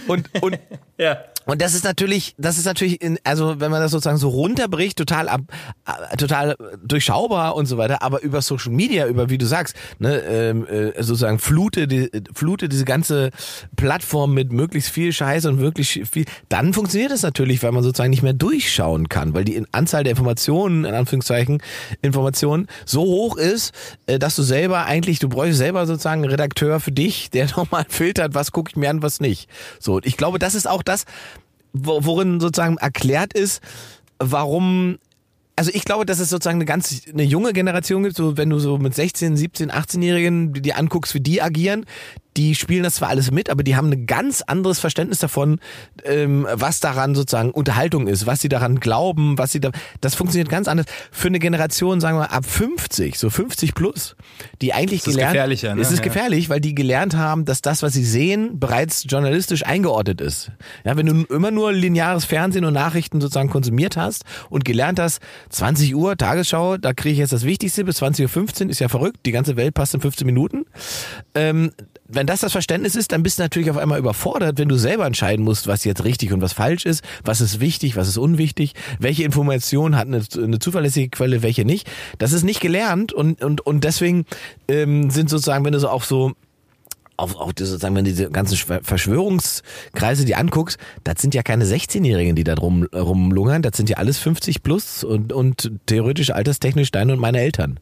Und, 0.07 0.29
und, 0.41 0.57
ja. 0.97 1.17
Und 1.47 1.61
das 1.61 1.73
ist 1.73 1.85
natürlich, 1.85 2.35
das 2.37 2.57
ist 2.57 2.65
natürlich, 2.65 3.01
in, 3.01 3.17
also 3.23 3.61
wenn 3.61 3.71
man 3.71 3.81
das 3.81 3.91
sozusagen 3.91 4.17
so 4.17 4.27
runterbricht, 4.27 4.97
total 4.97 5.29
ab, 5.29 5.41
äh, 5.85 6.17
total 6.17 6.57
durchschaubar 6.83 7.55
und 7.55 7.67
so 7.67 7.77
weiter, 7.77 8.01
aber 8.01 8.21
über 8.21 8.41
Social 8.41 8.73
Media, 8.73 9.07
über 9.07 9.29
wie 9.29 9.37
du 9.37 9.45
sagst, 9.45 9.73
ne, 9.97 10.19
ähm, 10.23 10.67
äh, 10.67 10.91
sozusagen 11.01 11.39
flute, 11.39 11.87
die, 11.87 12.09
flute 12.33 12.67
diese 12.67 12.83
ganze 12.83 13.31
Plattform 13.77 14.33
mit 14.33 14.51
möglichst 14.51 14.89
viel 14.89 15.13
Scheiße 15.13 15.47
und 15.47 15.61
wirklich 15.61 16.01
viel, 16.11 16.25
dann 16.49 16.73
funktioniert 16.73 17.13
es 17.13 17.23
natürlich, 17.23 17.63
weil 17.63 17.71
man 17.71 17.81
sozusagen 17.81 18.09
nicht 18.09 18.23
mehr 18.23 18.33
durchschauen 18.33 19.07
kann, 19.07 19.33
weil 19.33 19.45
die 19.45 19.63
Anzahl 19.71 20.03
der 20.03 20.11
Informationen, 20.11 20.83
in 20.83 20.93
Anführungszeichen, 20.93 21.63
Informationen 22.01 22.67
so 22.85 23.03
hoch 23.03 23.37
ist, 23.37 23.73
äh, 24.05 24.19
dass 24.19 24.35
du 24.35 24.43
selber 24.43 24.83
eigentlich, 24.83 25.19
du 25.19 25.29
bräuchst 25.29 25.59
selber 25.59 25.85
sozusagen 25.85 26.23
einen 26.23 26.31
Redakteur 26.31 26.81
für 26.81 26.91
dich, 26.91 27.29
der 27.33 27.45
nochmal 27.55 27.85
filtert, 27.87 28.33
was 28.35 28.51
gucke 28.51 28.71
ich 28.71 28.75
mir 28.75 28.89
an, 28.89 29.01
was 29.01 29.21
nicht. 29.21 29.49
So, 29.79 30.01
ich 30.03 30.17
glaube, 30.17 30.39
das 30.39 30.53
ist 30.53 30.67
auch 30.67 30.83
das, 30.87 31.05
worin 31.73 32.39
sozusagen 32.39 32.77
erklärt 32.77 33.33
ist, 33.33 33.61
warum 34.19 34.97
also 35.57 35.71
ich 35.73 35.85
glaube, 35.85 36.05
dass 36.05 36.19
es 36.19 36.29
sozusagen 36.29 36.57
eine 36.57 36.65
ganz 36.65 37.01
eine 37.11 37.23
junge 37.23 37.51
Generation 37.51 38.03
gibt, 38.03 38.15
so 38.15 38.37
wenn 38.37 38.49
du 38.49 38.59
so 38.59 38.77
mit 38.77 38.93
16, 38.93 39.35
17, 39.35 39.71
18-Jährigen 39.71 40.53
die 40.53 40.73
anguckst, 40.73 41.15
wie 41.15 41.19
die 41.19 41.41
agieren, 41.41 41.85
die 42.37 42.55
spielen 42.55 42.83
das 42.83 42.95
zwar 42.95 43.09
alles 43.09 43.31
mit, 43.31 43.49
aber 43.49 43.63
die 43.63 43.75
haben 43.75 43.91
ein 43.91 44.05
ganz 44.05 44.41
anderes 44.43 44.79
Verständnis 44.79 45.19
davon, 45.19 45.59
ähm, 46.05 46.47
was 46.51 46.79
daran 46.79 47.15
sozusagen 47.15 47.51
Unterhaltung 47.51 48.07
ist, 48.07 48.25
was 48.27 48.41
sie 48.41 48.49
daran 48.49 48.79
glauben, 48.79 49.37
was 49.37 49.51
sie 49.51 49.59
da, 49.59 49.71
das 50.01 50.15
funktioniert 50.15 50.49
ganz 50.49 50.67
anders. 50.67 50.85
Für 51.11 51.27
eine 51.29 51.39
Generation, 51.39 51.99
sagen 51.99 52.17
wir 52.17 52.31
ab 52.31 52.45
50, 52.45 53.17
so 53.17 53.29
50 53.29 53.73
plus, 53.73 54.15
die 54.61 54.73
eigentlich 54.73 55.01
Das 55.01 55.07
ist 55.09 55.13
gelernt, 55.15 55.33
gefährlicher, 55.33 55.75
ne? 55.75 55.81
es 55.81 55.91
ist 55.91 55.97
Ja. 55.99 56.03
gefährlich, 56.03 56.49
weil 56.49 56.61
die 56.61 56.75
gelernt 56.75 57.15
haben, 57.15 57.45
dass 57.45 57.61
das, 57.61 57.81
was 57.83 57.93
sie 57.93 58.05
sehen, 58.05 58.59
bereits 58.59 59.05
journalistisch 59.09 59.65
eingeordnet 59.65 60.21
ist. 60.21 60.51
Ja, 60.85 60.95
wenn 60.95 61.07
du 61.07 61.23
immer 61.33 61.51
nur 61.51 61.73
lineares 61.73 62.25
Fernsehen 62.25 62.65
und 62.65 62.73
Nachrichten 62.73 63.19
sozusagen 63.19 63.49
konsumiert 63.49 63.97
hast 63.97 64.23
und 64.49 64.63
gelernt 64.63 64.99
hast, 64.99 65.21
20 65.49 65.95
Uhr 65.95 66.15
Tagesschau, 66.17 66.77
da 66.77 66.93
kriege 66.93 67.13
ich 67.13 67.19
jetzt 67.19 67.33
das 67.33 67.43
Wichtigste, 67.45 67.83
bis 67.83 68.01
20.15 68.01 68.65
Uhr 68.65 68.69
ist 68.69 68.79
ja 68.79 68.89
verrückt, 68.89 69.17
die 69.25 69.31
ganze 69.31 69.55
Welt 69.55 69.73
passt 69.73 69.95
in 69.95 70.01
15 70.01 70.25
Minuten. 70.25 70.65
Ähm, 71.33 71.71
wenn 72.09 72.27
das 72.27 72.41
das 72.41 72.51
Verständnis 72.51 72.95
ist, 72.95 73.11
dann 73.11 73.23
bist 73.23 73.37
du 73.39 73.43
natürlich 73.43 73.69
auf 73.69 73.77
einmal 73.77 73.99
überfordert, 73.99 74.57
wenn 74.57 74.69
du 74.69 74.77
selber 74.77 75.05
entscheiden 75.05 75.43
musst, 75.43 75.67
was 75.67 75.83
jetzt 75.83 76.03
richtig 76.03 76.31
und 76.33 76.41
was 76.41 76.53
falsch 76.53 76.85
ist, 76.85 77.03
was 77.23 77.41
ist 77.41 77.59
wichtig, 77.59 77.95
was 77.95 78.07
ist 78.07 78.17
unwichtig, 78.17 78.73
welche 78.99 79.23
Information 79.23 79.95
hat 79.95 80.07
eine, 80.07 80.23
eine 80.35 80.59
zuverlässige 80.59 81.09
Quelle, 81.09 81.41
welche 81.43 81.65
nicht. 81.65 81.89
Das 82.17 82.31
ist 82.31 82.43
nicht 82.43 82.61
gelernt 82.61 83.13
und, 83.13 83.43
und, 83.43 83.61
und 83.61 83.83
deswegen 83.83 84.25
ähm, 84.67 85.09
sind 85.09 85.29
sozusagen, 85.29 85.65
wenn 85.65 85.73
du 85.73 85.79
so 85.79 85.89
auch 85.89 86.03
so 86.03 86.33
auf, 87.17 87.35
auf 87.35 87.51
sozusagen, 87.57 87.95
wenn 87.95 88.05
du 88.05 88.11
diese 88.11 88.29
ganzen 88.29 88.55
Schw- 88.55 88.83
Verschwörungskreise 88.83 90.23
die 90.23 90.35
anguckst, 90.35 90.77
das 91.03 91.21
sind 91.21 91.33
ja 91.33 91.41
keine 91.43 91.65
16-Jährigen, 91.65 92.35
die 92.35 92.43
da 92.43 92.55
drum 92.55 92.83
rumlungern, 92.93 93.63
das 93.63 93.75
sind 93.75 93.89
ja 93.89 93.97
alles 93.97 94.19
50 94.19 94.63
plus 94.63 95.03
und, 95.03 95.33
und 95.33 95.71
theoretisch 95.87 96.29
alterstechnisch 96.29 96.91
deine 96.91 97.13
und 97.13 97.19
meine 97.19 97.39
Eltern. 97.39 97.79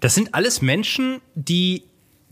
Das 0.00 0.14
sind 0.14 0.34
alles 0.34 0.62
Menschen, 0.62 1.20
die 1.34 1.84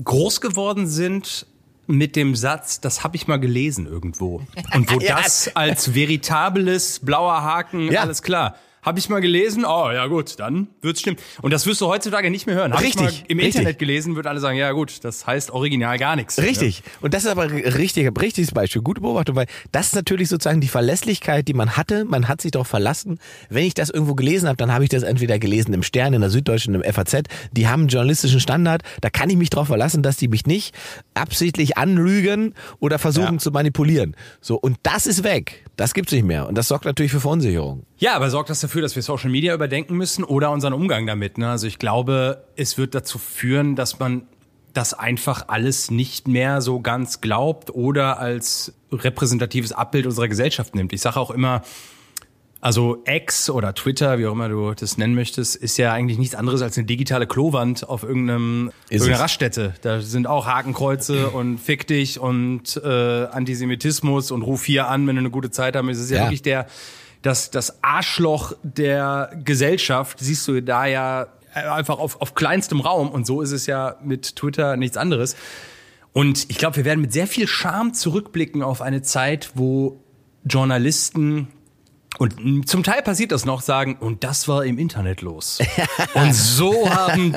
groß 0.04 0.40
geworden 0.40 0.86
sind 0.86 1.46
mit 1.86 2.16
dem 2.16 2.34
Satz, 2.36 2.80
das 2.80 3.02
habe 3.04 3.16
ich 3.16 3.26
mal 3.26 3.38
gelesen 3.38 3.86
irgendwo. 3.86 4.42
Und 4.74 4.90
wo 4.92 4.98
Ja. 5.00 5.20
das 5.20 5.54
als 5.56 5.94
veritables 5.94 7.00
blauer 7.00 7.42
Haken, 7.42 7.90
Ja. 7.90 8.02
alles 8.02 8.22
klar. 8.22 8.56
Habe 8.84 8.98
ich 8.98 9.08
mal 9.08 9.20
gelesen? 9.20 9.64
Oh, 9.64 9.90
ja 9.92 10.06
gut, 10.08 10.40
dann 10.40 10.66
wird's 10.80 11.00
stimmen. 11.00 11.16
Und 11.40 11.52
das 11.52 11.66
wirst 11.66 11.80
du 11.80 11.86
heutzutage 11.86 12.30
nicht 12.32 12.46
mehr 12.46 12.56
hören. 12.56 12.72
Hab 12.72 12.82
ich 12.82 12.96
mal 12.96 13.04
Richtig, 13.06 13.30
im 13.30 13.38
richtig. 13.38 13.54
Internet 13.56 13.78
gelesen, 13.78 14.16
würden 14.16 14.26
alle 14.26 14.40
sagen, 14.40 14.58
ja 14.58 14.72
gut, 14.72 15.04
das 15.04 15.24
heißt 15.24 15.52
original 15.52 15.98
gar 15.98 16.16
nichts. 16.16 16.36
Richtig. 16.42 16.82
Und 17.00 17.14
das 17.14 17.22
ist 17.24 17.30
aber 17.30 17.42
ein 17.42 17.50
richtig, 17.50 18.10
richtiges 18.20 18.50
Beispiel. 18.50 18.82
Gute 18.82 19.00
Beobachtung, 19.00 19.36
weil 19.36 19.46
das 19.70 19.86
ist 19.88 19.94
natürlich 19.94 20.28
sozusagen 20.28 20.60
die 20.60 20.66
Verlässlichkeit, 20.66 21.46
die 21.46 21.54
man 21.54 21.76
hatte. 21.76 22.04
Man 22.04 22.26
hat 22.26 22.40
sich 22.40 22.50
darauf 22.50 22.66
verlassen. 22.66 23.20
Wenn 23.48 23.64
ich 23.64 23.74
das 23.74 23.88
irgendwo 23.88 24.16
gelesen 24.16 24.48
habe, 24.48 24.56
dann 24.56 24.72
habe 24.72 24.82
ich 24.82 24.90
das 24.90 25.04
entweder 25.04 25.38
gelesen 25.38 25.72
im 25.74 25.84
Stern, 25.84 26.12
in 26.12 26.20
der 26.20 26.30
Süddeutschen, 26.30 26.74
im 26.74 26.82
FAZ. 26.82 27.22
Die 27.52 27.68
haben 27.68 27.82
einen 27.82 27.88
journalistischen 27.88 28.40
Standard. 28.40 28.82
Da 29.00 29.10
kann 29.10 29.30
ich 29.30 29.36
mich 29.36 29.50
darauf 29.50 29.68
verlassen, 29.68 30.02
dass 30.02 30.16
die 30.16 30.26
mich 30.26 30.46
nicht 30.46 30.74
absichtlich 31.14 31.76
anlügen 31.78 32.54
oder 32.80 32.98
versuchen 32.98 33.34
Ja. 33.34 33.38
zu 33.38 33.52
manipulieren. 33.52 34.16
So. 34.40 34.56
Und 34.56 34.78
das 34.82 35.06
ist 35.06 35.22
weg. 35.22 35.64
Das 35.76 35.94
gibt's 35.94 36.10
nicht 36.12 36.24
mehr. 36.24 36.48
Und 36.48 36.56
das 36.58 36.66
sorgt 36.66 36.84
natürlich 36.84 37.12
für 37.12 37.20
Verunsicherung. 37.20 37.84
Ja, 38.02 38.16
aber 38.16 38.30
sorgt 38.30 38.50
das 38.50 38.58
dafür, 38.58 38.82
dass 38.82 38.96
wir 38.96 39.02
Social 39.04 39.30
Media 39.30 39.54
überdenken 39.54 39.96
müssen 39.96 40.24
oder 40.24 40.50
unseren 40.50 40.72
Umgang 40.72 41.06
damit? 41.06 41.38
Ne? 41.38 41.48
Also 41.48 41.68
ich 41.68 41.78
glaube, 41.78 42.42
es 42.56 42.76
wird 42.76 42.96
dazu 42.96 43.16
führen, 43.16 43.76
dass 43.76 44.00
man 44.00 44.22
das 44.72 44.92
einfach 44.92 45.44
alles 45.46 45.88
nicht 45.92 46.26
mehr 46.26 46.60
so 46.62 46.80
ganz 46.80 47.20
glaubt 47.20 47.70
oder 47.72 48.18
als 48.18 48.72
repräsentatives 48.90 49.70
Abbild 49.70 50.06
unserer 50.06 50.26
Gesellschaft 50.26 50.74
nimmt. 50.74 50.92
Ich 50.92 51.00
sage 51.00 51.20
auch 51.20 51.30
immer, 51.30 51.62
also 52.60 53.04
X 53.06 53.48
oder 53.50 53.72
Twitter, 53.72 54.18
wie 54.18 54.26
auch 54.26 54.32
immer 54.32 54.48
du 54.48 54.74
das 54.74 54.98
nennen 54.98 55.14
möchtest, 55.14 55.54
ist 55.54 55.76
ja 55.76 55.92
eigentlich 55.92 56.18
nichts 56.18 56.34
anderes 56.34 56.60
als 56.60 56.76
eine 56.76 56.88
digitale 56.88 57.28
Klowand 57.28 57.88
auf 57.88 58.02
irgendeinem, 58.02 58.72
Ist 58.86 58.94
irgendeiner 59.02 59.14
es. 59.14 59.20
Raststätte. 59.20 59.74
Da 59.82 60.00
sind 60.00 60.26
auch 60.26 60.46
Hakenkreuze 60.48 61.30
und 61.34 61.58
Fick 61.58 61.86
dich 61.86 62.18
und 62.18 62.80
äh, 62.82 63.26
Antisemitismus 63.26 64.32
und 64.32 64.42
ruf 64.42 64.64
hier 64.64 64.88
an, 64.88 65.06
wenn 65.06 65.14
du 65.14 65.20
eine 65.20 65.30
gute 65.30 65.52
Zeit 65.52 65.76
haben. 65.76 65.88
Es 65.88 66.00
ist 66.00 66.10
ja, 66.10 66.16
Ja. 66.16 66.22
wirklich 66.24 66.42
der, 66.42 66.66
das, 67.22 67.50
das 67.50 67.82
Arschloch 67.82 68.52
der 68.62 69.30
Gesellschaft, 69.44 70.18
siehst 70.20 70.46
du 70.48 70.60
da 70.62 70.86
ja 70.86 71.26
einfach 71.54 71.98
auf, 71.98 72.20
auf 72.20 72.34
kleinstem 72.34 72.80
Raum. 72.80 73.08
Und 73.10 73.26
so 73.26 73.42
ist 73.42 73.52
es 73.52 73.66
ja 73.66 73.96
mit 74.02 74.36
Twitter 74.36 74.76
nichts 74.76 74.96
anderes. 74.96 75.36
Und 76.12 76.50
ich 76.50 76.58
glaube, 76.58 76.76
wir 76.76 76.84
werden 76.84 77.00
mit 77.00 77.12
sehr 77.12 77.26
viel 77.26 77.46
Scham 77.46 77.94
zurückblicken 77.94 78.62
auf 78.62 78.82
eine 78.82 79.02
Zeit, 79.02 79.52
wo 79.54 80.00
Journalisten 80.44 81.48
und 82.18 82.68
zum 82.68 82.82
Teil 82.82 83.00
passiert 83.02 83.32
das 83.32 83.46
noch, 83.46 83.62
sagen, 83.62 83.96
und 83.98 84.22
das 84.22 84.46
war 84.46 84.66
im 84.66 84.78
Internet 84.78 85.22
los. 85.22 85.58
und 86.14 86.34
so 86.34 86.88
haben 86.90 87.34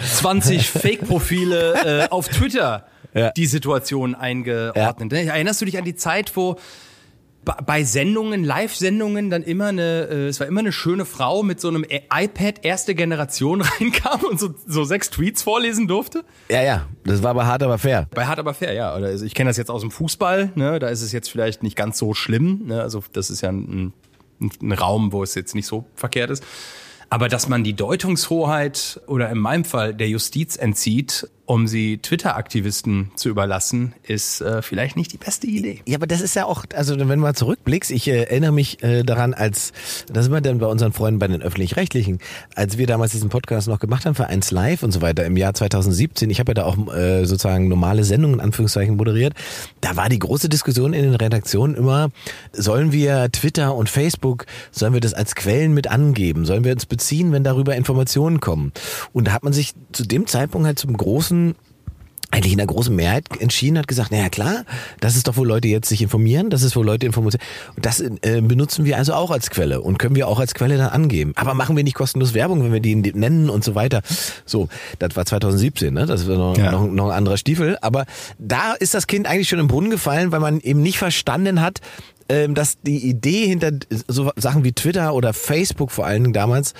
20 0.00 0.70
Fake-Profile 0.70 2.04
äh, 2.04 2.08
auf 2.10 2.28
Twitter 2.28 2.86
Ja. 3.12 3.32
die 3.32 3.46
Situation 3.46 4.14
eingeordnet. 4.14 5.12
Erinnerst 5.12 5.60
du 5.60 5.64
dich 5.64 5.78
an 5.78 5.84
die 5.84 5.96
Zeit, 5.96 6.36
wo 6.36 6.56
bei- 7.44 7.54
bei 7.64 7.84
Sendungen, 7.84 8.42
Live-Sendungen 8.44 9.30
dann 9.30 9.42
immer 9.42 9.66
eine, 9.66 10.08
äh, 10.10 10.26
es 10.28 10.40
war 10.40 10.46
immer 10.46 10.60
eine 10.60 10.72
schöne 10.72 11.04
Frau 11.04 11.42
mit 11.42 11.60
so 11.60 11.68
einem 11.68 11.84
iPad 11.84 12.64
erste 12.64 12.94
Generation 12.94 13.60
reinkam 13.80 14.20
und 14.30 14.40
so, 14.40 14.54
so 14.66 14.84
sechs 14.84 15.10
Tweets 15.10 15.42
vorlesen 15.42 15.86
durfte? 15.86 16.24
Ja, 16.50 16.62
ja. 16.62 16.86
Das 17.04 17.22
war 17.22 17.30
aber 17.30 17.46
hart, 17.46 17.62
aber 17.62 17.78
fair. 17.78 18.08
Bei 18.14 18.26
hart 18.26 18.38
aber 18.38 18.54
fair, 18.54 18.72
ja. 18.72 18.96
Oder 18.96 19.06
also 19.08 19.24
ich 19.24 19.34
kenne 19.34 19.50
das 19.50 19.56
jetzt 19.56 19.70
aus 19.70 19.82
dem 19.82 19.90
Fußball, 19.90 20.52
ne? 20.54 20.78
Da 20.78 20.88
ist 20.88 21.02
es 21.02 21.12
jetzt 21.12 21.30
vielleicht 21.30 21.62
nicht 21.62 21.76
ganz 21.76 21.98
so 21.98 22.14
schlimm. 22.14 22.62
Ne? 22.66 22.80
Also 22.82 23.02
das 23.12 23.30
ist 23.30 23.40
ja 23.42 23.50
ein, 23.50 23.92
ein, 24.40 24.50
ein 24.62 24.72
Raum, 24.72 25.12
wo 25.12 25.22
es 25.22 25.34
jetzt 25.34 25.54
nicht 25.54 25.66
so 25.66 25.84
verkehrt 25.94 26.30
ist. 26.30 26.42
Aber 27.10 27.28
dass 27.28 27.48
man 27.48 27.62
die 27.62 27.74
Deutungshoheit 27.74 29.00
oder 29.06 29.30
in 29.30 29.38
meinem 29.38 29.64
Fall 29.64 29.94
der 29.94 30.08
Justiz 30.08 30.56
entzieht, 30.56 31.28
um 31.46 31.66
sie 31.66 31.98
Twitter-Aktivisten 31.98 33.10
zu 33.16 33.28
überlassen, 33.28 33.94
ist 34.02 34.40
äh, 34.40 34.62
vielleicht 34.62 34.96
nicht 34.96 35.12
die 35.12 35.18
beste 35.18 35.46
Idee. 35.46 35.80
Ja, 35.86 35.98
aber 35.98 36.06
das 36.06 36.22
ist 36.22 36.34
ja 36.34 36.46
auch, 36.46 36.64
also 36.74 36.98
wenn 36.98 37.08
du 37.08 37.16
mal 37.16 37.34
zurückblickst, 37.34 37.90
ich 37.90 38.08
äh, 38.08 38.22
erinnere 38.22 38.52
mich 38.52 38.82
äh, 38.82 39.02
daran, 39.02 39.34
als, 39.34 39.72
da 40.10 40.22
sind 40.22 40.32
wir 40.32 40.40
dann 40.40 40.58
bei 40.58 40.66
unseren 40.66 40.92
Freunden 40.92 41.18
bei 41.18 41.28
den 41.28 41.42
Öffentlich-Rechtlichen, 41.42 42.18
als 42.54 42.78
wir 42.78 42.86
damals 42.86 43.12
diesen 43.12 43.28
Podcast 43.28 43.68
noch 43.68 43.78
gemacht 43.78 44.06
haben 44.06 44.14
für 44.14 44.26
1 44.26 44.50
Live 44.52 44.82
und 44.82 44.92
so 44.92 45.02
weiter 45.02 45.26
im 45.26 45.36
Jahr 45.36 45.52
2017, 45.52 46.30
ich 46.30 46.40
habe 46.40 46.50
ja 46.50 46.54
da 46.54 46.64
auch 46.64 46.76
äh, 46.94 47.26
sozusagen 47.26 47.68
normale 47.68 48.04
Sendungen, 48.04 48.38
in 48.38 48.40
Anführungszeichen, 48.40 48.96
moderiert, 48.96 49.34
da 49.82 49.96
war 49.96 50.08
die 50.08 50.18
große 50.18 50.48
Diskussion 50.48 50.94
in 50.94 51.02
den 51.02 51.14
Redaktionen 51.14 51.74
immer, 51.74 52.08
sollen 52.52 52.90
wir 52.90 53.30
Twitter 53.32 53.74
und 53.74 53.90
Facebook, 53.90 54.46
sollen 54.70 54.94
wir 54.94 55.00
das 55.00 55.12
als 55.12 55.34
Quellen 55.34 55.74
mit 55.74 55.88
angeben, 55.88 56.46
sollen 56.46 56.64
wir 56.64 56.72
uns 56.72 56.86
beziehen, 56.86 57.32
wenn 57.32 57.44
darüber 57.44 57.76
Informationen 57.76 58.40
kommen? 58.40 58.72
Und 59.12 59.28
da 59.28 59.32
hat 59.32 59.44
man 59.44 59.52
sich 59.52 59.74
zu 59.92 60.04
dem 60.04 60.26
Zeitpunkt 60.26 60.66
halt 60.66 60.78
zum 60.78 60.96
großen 60.96 61.33
eigentlich 62.30 62.52
in 62.52 62.58
der 62.58 62.66
großen 62.66 62.94
Mehrheit 62.94 63.26
entschieden 63.38 63.78
hat, 63.78 63.86
gesagt, 63.86 64.10
naja 64.10 64.28
klar, 64.28 64.64
das 64.98 65.14
ist 65.14 65.28
doch, 65.28 65.36
wo 65.36 65.44
Leute 65.44 65.68
jetzt 65.68 65.88
sich 65.88 66.02
informieren, 66.02 66.50
das 66.50 66.62
ist, 66.64 66.74
wo 66.74 66.82
Leute 66.82 67.06
Informationen, 67.06 67.44
und 67.76 67.86
das 67.86 68.00
äh, 68.00 68.40
benutzen 68.42 68.84
wir 68.84 68.96
also 68.96 69.14
auch 69.14 69.30
als 69.30 69.50
Quelle 69.50 69.80
und 69.80 70.00
können 70.00 70.16
wir 70.16 70.26
auch 70.26 70.40
als 70.40 70.52
Quelle 70.52 70.76
dann 70.76 70.88
angeben. 70.88 71.32
Aber 71.36 71.54
machen 71.54 71.76
wir 71.76 71.84
nicht 71.84 71.94
kostenlos 71.94 72.34
Werbung, 72.34 72.64
wenn 72.64 72.72
wir 72.72 72.80
die 72.80 72.96
nennen 72.96 73.50
und 73.50 73.62
so 73.62 73.76
weiter. 73.76 74.02
So, 74.46 74.68
das 74.98 75.14
war 75.14 75.24
2017, 75.24 75.94
ne? 75.94 76.06
das 76.06 76.26
war 76.26 76.36
noch, 76.36 76.58
Ja. 76.58 76.72
noch, 76.72 76.88
noch 76.88 77.04
ein 77.10 77.16
anderer 77.18 77.36
Stiefel. 77.36 77.78
Aber 77.82 78.04
da 78.40 78.72
ist 78.72 78.94
das 78.94 79.06
Kind 79.06 79.28
eigentlich 79.28 79.48
schon 79.48 79.60
im 79.60 79.68
Brunnen 79.68 79.90
gefallen, 79.90 80.32
weil 80.32 80.40
man 80.40 80.58
eben 80.58 80.82
nicht 80.82 80.98
verstanden 80.98 81.60
hat, 81.60 81.80
dass 82.28 82.80
die 82.80 83.08
Idee 83.08 83.46
hinter 83.46 83.72
so 84.08 84.30
Sachen 84.36 84.64
wie 84.64 84.72
Twitter 84.72 85.14
oder 85.14 85.32
Facebook 85.32 85.90
vor 85.90 86.06
allen 86.06 86.24
Dingen 86.24 86.32
damals 86.32 86.74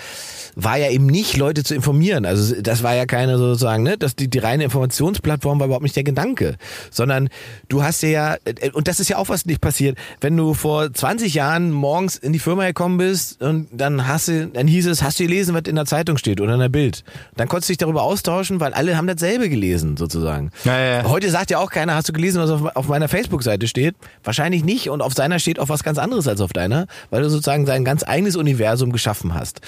war 0.57 0.79
ja 0.79 0.91
eben 0.91 1.07
nicht 1.07 1.37
Leute 1.37 1.65
zu 1.65 1.75
informieren. 1.75 2.25
Also 2.25 2.61
das 2.61 2.83
war 2.83 2.95
ja 2.95 3.07
keine 3.07 3.39
sozusagen, 3.39 3.83
ne, 3.83 3.99
dass 3.99 4.17
die, 4.17 4.29
die 4.29 4.39
reine 4.39 4.65
Informationsplattform 4.65 5.59
war 5.59 5.67
überhaupt 5.67 5.83
nicht 5.83 5.97
der 5.97 6.05
Gedanke, 6.05 6.57
sondern 6.91 7.29
du 7.69 7.83
hast 7.83 8.03
ja 8.03 8.37
äh, 8.45 8.71
und 8.73 8.89
das 8.89 9.01
ist 9.01 9.09
ja 9.09 9.19
auch 9.19 9.29
was 9.29 9.47
nicht 9.47 9.61
passiert, 9.61 9.99
wenn 10.21 10.37
du 10.37 10.55
vor 10.55 10.93
20 10.93 11.35
Jahren 11.35 11.71
morgens 11.71 12.17
in 12.17 12.33
die 12.33 12.39
Firma 12.39 12.67
gekommen 12.67 12.99
bist 12.99 13.43
und 13.43 13.69
dann 13.73 14.07
hast 14.07 14.29
du, 14.29 14.47
dann 14.47 14.67
hieß 14.67 14.87
es, 14.87 15.03
hast 15.03 15.19
du 15.21 15.25
gelesen, 15.25 15.55
was 15.55 15.63
in 15.67 15.77
der 15.77 15.87
Zeitung 15.87 16.17
steht 16.17 16.41
oder 16.41 16.55
in 16.55 16.61
der 16.61 16.69
Bild. 16.69 17.05
Dann 17.37 17.49
konntest 17.49 17.69
du 17.69 17.73
dich 17.73 17.79
darüber 17.79 18.03
austauschen, 18.03 18.61
weil 18.61 18.73
alle 18.73 18.97
haben 18.97 19.07
dasselbe 19.07 19.49
gelesen 19.49 19.97
sozusagen. 19.97 20.51
Ja, 20.65 20.79
ja. 20.79 21.05
Heute 21.05 21.31
sagt 21.31 21.51
ja 21.51 21.59
auch 21.59 21.71
keiner, 21.71 21.95
hast 21.95 22.09
du 22.09 22.13
gelesen, 22.13 22.41
was 22.41 22.51
auf, 22.51 22.77
auf 22.77 22.89
meiner 22.89 23.09
Facebook-Seite 23.09 23.69
steht? 23.69 23.95
Wahrscheinlich 24.23 24.65
nicht. 24.65 24.89
Und 24.91 25.01
auf 25.01 25.13
seiner 25.15 25.34
steht 25.39 25.59
auch 25.59 25.69
was 25.69 25.83
ganz 25.83 25.99
anderes 25.99 26.29
als 26.29 26.41
auf 26.41 26.53
deiner, 26.53 26.87
weil 27.11 27.23
du 27.23 27.31
sozusagen 27.31 27.67
dein 27.67 27.85
ganz 27.85 28.03
eigenes 28.07 28.37
Universum 28.37 28.93
geschaffen 28.93 29.35
hast. 29.35 29.61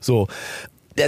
So. 0.00 0.28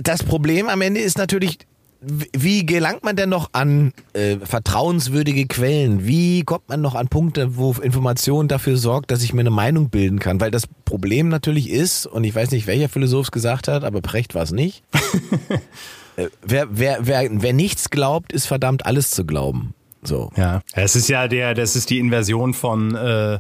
Das 0.03 0.25
Problem 0.25 0.69
am 0.69 0.81
Ende 0.81 1.01
ist 1.01 1.17
natürlich, 1.17 1.59
wie 2.01 2.67
gelangt 2.67 3.05
man 3.05 3.17
denn 3.17 3.31
noch 3.31 3.51
an 3.53 3.93
äh, 4.13 4.37
vertrauenswürdige 4.37 5.47
Quellen? 5.47 6.07
Wie 6.07 6.43
kommt 6.43 6.69
man 6.69 6.81
noch 6.81 6.95
an 6.95 7.09
Punkte, 7.09 7.57
wo 7.57 7.73
Information 7.73 8.49
dafür 8.49 8.77
sorgt, 8.77 9.11
dass 9.11 9.23
ich 9.23 9.33
mir 9.33 9.41
eine 9.41 9.51
Meinung 9.51 9.89
bilden 9.89 10.19
kann? 10.19 10.41
Weil 10.41 10.51
das 10.51 10.67
Problem 10.85 11.29
natürlich 11.29 11.71
ist, 11.71 12.07
und 12.07 12.25
ich 12.25 12.35
weiß 12.35 12.51
nicht, 12.51 12.67
welcher 12.67 12.89
Philosoph 12.89 13.27
es 13.27 13.33
gesagt 13.33 13.69
hat, 13.69 13.83
aber 13.83 14.03
Precht 14.03 14.35
war 14.35 14.43
es 14.43 14.53
nicht. 14.53 14.83
äh, 16.17 16.29
wer, 16.43 16.69
wer, 16.71 16.99
wer, 17.03 17.29
wer 17.31 17.53
nichts 17.53 17.91
glaubt, 17.91 18.33
ist 18.33 18.47
verdammt 18.47 18.87
alles 18.87 19.11
zu 19.11 19.25
glauben. 19.25 19.75
So. 20.03 20.31
Ja. 20.37 20.63
Es 20.75 20.97
ist 20.97 21.09
ja 21.09 21.29
der, 21.29 21.55
das 21.55 21.77
ist 21.77 21.91
die 21.91 21.99
Inversion 21.99 22.55
von 22.55 22.95
äh, 22.95 23.39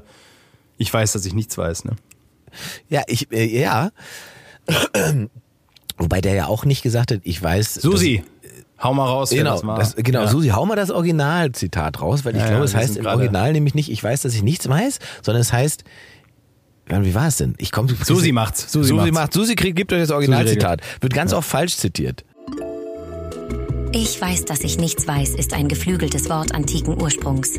ich 0.79 0.93
weiß, 0.93 1.13
dass 1.13 1.25
ich 1.27 1.35
nichts 1.35 1.57
weiß, 1.59 1.85
ne? 1.85 1.93
Ja, 2.89 3.03
ich, 3.07 3.31
äh, 3.33 3.45
ja. 3.61 3.91
Wobei 5.99 6.21
der 6.21 6.35
ja 6.35 6.47
auch 6.47 6.65
nicht 6.65 6.83
gesagt 6.83 7.11
hat, 7.13 7.21
ich 7.25 7.43
weiß. 7.43 7.75
Susi. 7.75 8.23
Hau 8.83 8.93
mal 8.93 9.07
raus, 9.07 9.31
Genau, 9.31 9.53
das 9.55 9.67
war. 9.67 9.79
das, 9.79 9.97
genau 9.97 10.21
Ja. 10.23 10.29
Susi, 10.29 10.49
hau 10.49 10.67
mal 10.67 10.77
das 10.77 10.91
Originalzitat 10.91 12.03
raus, 12.03 12.27
weil 12.27 12.35
ich 12.37 12.43
Ja, 12.43 12.49
glaube, 12.49 12.61
ja, 12.61 12.65
es 12.67 12.75
heißt 12.75 12.99
im 12.99 13.07
Original 13.07 13.53
nämlich 13.55 13.75
nicht, 13.75 13.91
ich 13.91 14.05
weiß, 14.05 14.21
dass 14.21 14.35
ich 14.35 14.43
nichts 14.43 14.69
weiß, 14.69 14.99
sondern 15.23 15.41
es 15.41 15.51
heißt, 15.51 15.83
wie 16.89 17.15
war 17.15 17.29
es 17.29 17.39
denn? 17.39 17.55
Ich 17.57 17.73
komme 17.73 17.89
Susi 18.05 18.33
macht's. 18.33 18.71
Susi, 18.71 18.89
Susi 18.89 18.89
Susi 18.89 18.95
macht's. 18.95 19.13
macht. 19.15 19.33
Susi 19.33 19.55
kriegt, 19.55 19.77
gibt 19.77 19.95
euch 19.95 20.01
das 20.01 20.11
Originalzitat. 20.11 20.83
Wird 21.01 21.15
ganz 21.15 21.33
oft 21.33 21.49
falsch 21.49 21.77
zitiert. 21.77 22.23
Ich 23.93 24.21
weiß, 24.21 24.45
dass 24.45 24.61
ich 24.61 24.77
nichts 24.79 25.09
weiß, 25.09 25.31
ist 25.31 25.55
ein 25.55 25.69
geflügeltes 25.69 26.29
Wort 26.29 26.55
antiken 26.55 27.01
Ursprungs. 27.01 27.53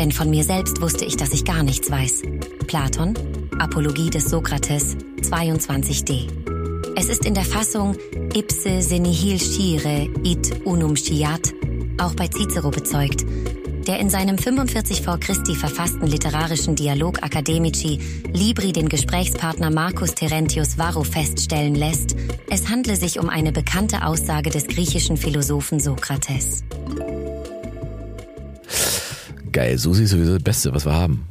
Denn 0.00 0.12
von 0.12 0.30
mir 0.30 0.44
selbst 0.44 0.80
wusste 0.80 1.04
ich, 1.04 1.18
dass 1.18 1.34
ich 1.34 1.44
gar 1.44 1.62
nichts 1.62 1.90
weiß. 1.90 2.22
Platon, 2.66 3.12
Apologie 3.58 4.08
des 4.08 4.24
Sokrates, 4.24 4.96
22d. 5.20 6.26
Es 6.96 7.10
ist 7.10 7.26
in 7.26 7.34
der 7.34 7.44
Fassung 7.44 7.96
ipse 8.34 8.80
se 8.80 8.98
nihil 8.98 9.38
scire 9.38 10.08
id 10.24 10.64
unum 10.64 10.96
sciat 10.96 11.52
auch 11.98 12.14
bei 12.14 12.28
Cicero 12.28 12.70
bezeugt, 12.70 13.26
der 13.86 14.00
in 14.00 14.08
seinem 14.08 14.38
45 14.38 15.02
v. 15.02 15.18
Christi 15.20 15.54
verfassten 15.54 16.06
literarischen 16.06 16.76
Dialog 16.76 17.22
Academici 17.22 18.00
Libri 18.32 18.72
den 18.72 18.88
Gesprächspartner 18.88 19.70
Marcus 19.70 20.14
Terentius 20.14 20.78
Varro 20.78 21.04
feststellen 21.04 21.74
lässt, 21.74 22.16
es 22.48 22.70
handle 22.70 22.96
sich 22.96 23.18
um 23.18 23.28
eine 23.28 23.52
bekannte 23.52 24.06
Aussage 24.06 24.48
des 24.48 24.66
griechischen 24.66 25.18
Philosophen 25.18 25.78
Sokrates. 25.78 26.64
Geil, 29.52 29.78
Susi 29.78 30.04
ist 30.04 30.10
sowieso 30.10 30.34
das 30.34 30.42
Beste, 30.42 30.74
was 30.74 30.84
wir 30.84 30.92
haben. 30.92 31.26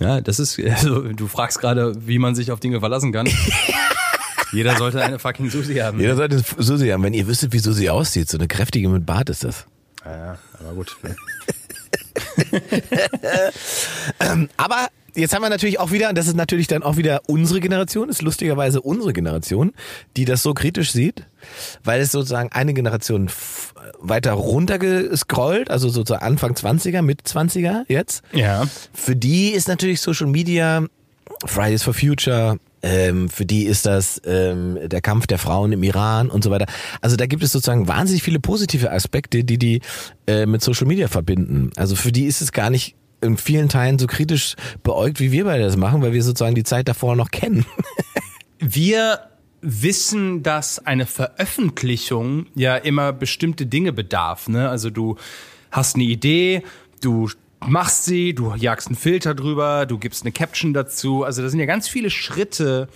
Ja, 0.00 0.20
das 0.20 0.38
ist, 0.38 0.58
also, 0.60 1.12
du 1.12 1.26
fragst 1.26 1.60
gerade, 1.60 1.94
wie 2.06 2.18
man 2.18 2.34
sich 2.34 2.50
auf 2.50 2.60
Dinge 2.60 2.80
verlassen 2.80 3.12
kann. 3.12 3.28
Jeder 4.52 4.76
sollte 4.76 5.02
eine 5.02 5.18
fucking 5.18 5.50
Susi 5.50 5.74
haben. 5.76 6.00
Jeder 6.00 6.16
sollte 6.16 6.42
Susi 6.58 6.88
haben. 6.88 7.02
Wenn 7.02 7.12
ihr 7.12 7.26
wüsstet, 7.26 7.52
wie 7.52 7.58
Susi 7.58 7.90
aussieht, 7.90 8.30
so 8.30 8.38
eine 8.38 8.48
kräftige 8.48 8.88
mit 8.88 9.04
Bart 9.04 9.28
ist 9.28 9.44
das. 9.44 9.66
Ja, 10.04 10.16
ja, 10.16 10.38
aber 10.60 10.74
gut. 10.74 10.96
Aber 14.56 14.88
jetzt 15.18 15.34
haben 15.34 15.42
wir 15.42 15.50
natürlich 15.50 15.80
auch 15.80 15.90
wieder, 15.90 16.08
und 16.08 16.16
das 16.16 16.26
ist 16.26 16.36
natürlich 16.36 16.66
dann 16.66 16.82
auch 16.82 16.96
wieder 16.96 17.22
unsere 17.26 17.60
Generation, 17.60 18.08
ist 18.08 18.22
lustigerweise 18.22 18.80
unsere 18.80 19.12
Generation, 19.12 19.72
die 20.16 20.24
das 20.24 20.42
so 20.42 20.54
kritisch 20.54 20.92
sieht, 20.92 21.26
weil 21.84 22.00
es 22.00 22.12
sozusagen 22.12 22.50
eine 22.52 22.72
Generation 22.74 23.30
weiter 24.00 24.32
runtergescrollt, 24.32 25.70
also 25.70 25.88
sozusagen 25.88 26.24
Anfang 26.24 26.52
20er, 26.52 27.02
mit 27.02 27.22
20er 27.22 27.84
jetzt. 27.88 28.22
Ja. 28.32 28.66
Für 28.92 29.16
die 29.16 29.50
ist 29.50 29.68
natürlich 29.68 30.00
Social 30.00 30.28
Media, 30.28 30.84
Fridays 31.44 31.82
for 31.82 31.94
Future, 31.94 32.58
ähm, 32.82 33.28
für 33.28 33.44
die 33.44 33.64
ist 33.64 33.86
das 33.86 34.22
ähm, 34.24 34.78
der 34.84 35.00
Kampf 35.00 35.26
der 35.26 35.38
Frauen 35.38 35.72
im 35.72 35.82
Iran 35.82 36.30
und 36.30 36.44
so 36.44 36.50
weiter. 36.50 36.66
Also 37.00 37.16
da 37.16 37.26
gibt 37.26 37.42
es 37.42 37.50
sozusagen 37.50 37.88
wahnsinnig 37.88 38.22
viele 38.22 38.38
positive 38.38 38.92
Aspekte, 38.92 39.42
die 39.42 39.58
die 39.58 39.80
äh, 40.28 40.46
mit 40.46 40.62
Social 40.62 40.86
Media 40.86 41.08
verbinden. 41.08 41.70
Also 41.76 41.96
für 41.96 42.12
die 42.12 42.26
ist 42.26 42.40
es 42.40 42.52
gar 42.52 42.70
nicht 42.70 42.94
in 43.20 43.36
vielen 43.36 43.68
Teilen 43.68 43.98
so 43.98 44.06
kritisch 44.06 44.54
beäugt, 44.82 45.20
wie 45.20 45.32
wir 45.32 45.44
beide 45.44 45.64
das 45.64 45.76
machen, 45.76 46.02
weil 46.02 46.12
wir 46.12 46.22
sozusagen 46.22 46.54
die 46.54 46.64
Zeit 46.64 46.88
davor 46.88 47.16
noch 47.16 47.30
kennen. 47.30 47.64
Wir 48.60 49.20
wissen, 49.60 50.42
dass 50.42 50.84
eine 50.84 51.06
Veröffentlichung 51.06 52.46
ja 52.54 52.76
immer 52.76 53.12
bestimmte 53.12 53.66
Dinge 53.66 53.92
bedarf. 53.92 54.48
Ne? 54.48 54.68
Also 54.68 54.90
du 54.90 55.16
hast 55.70 55.94
eine 55.94 56.04
Idee, 56.04 56.62
du 57.00 57.28
machst 57.66 58.04
sie, 58.04 58.34
du 58.34 58.54
jagst 58.54 58.88
einen 58.88 58.96
Filter 58.96 59.34
drüber, 59.34 59.86
du 59.86 59.98
gibst 59.98 60.24
eine 60.24 60.32
Caption 60.32 60.74
dazu. 60.74 61.24
Also 61.24 61.42
das 61.42 61.52
sind 61.52 61.60
ja 61.60 61.66
ganz 61.66 61.88
viele 61.88 62.10
Schritte, 62.10 62.88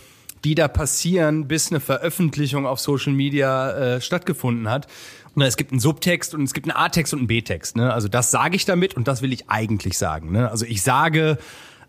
die 0.44 0.54
da 0.54 0.68
passieren, 0.68 1.48
bis 1.48 1.70
eine 1.70 1.80
Veröffentlichung 1.80 2.66
auf 2.66 2.80
Social 2.80 3.12
Media 3.12 3.72
äh, 3.72 4.00
stattgefunden 4.00 4.68
hat. 4.68 4.86
Und 5.34 5.42
es 5.42 5.56
gibt 5.56 5.72
einen 5.72 5.80
Subtext 5.80 6.34
und 6.34 6.42
es 6.42 6.52
gibt 6.52 6.66
einen 6.68 6.76
A-Text 6.76 7.12
und 7.14 7.20
einen 7.20 7.26
B-Text. 7.28 7.76
Ne? 7.76 7.92
Also 7.92 8.08
das 8.08 8.30
sage 8.30 8.56
ich 8.56 8.64
damit 8.64 8.94
und 8.94 9.08
das 9.08 9.22
will 9.22 9.32
ich 9.32 9.48
eigentlich 9.48 9.96
sagen. 9.96 10.32
Ne? 10.32 10.50
Also 10.50 10.66
ich 10.66 10.82
sage 10.82 11.38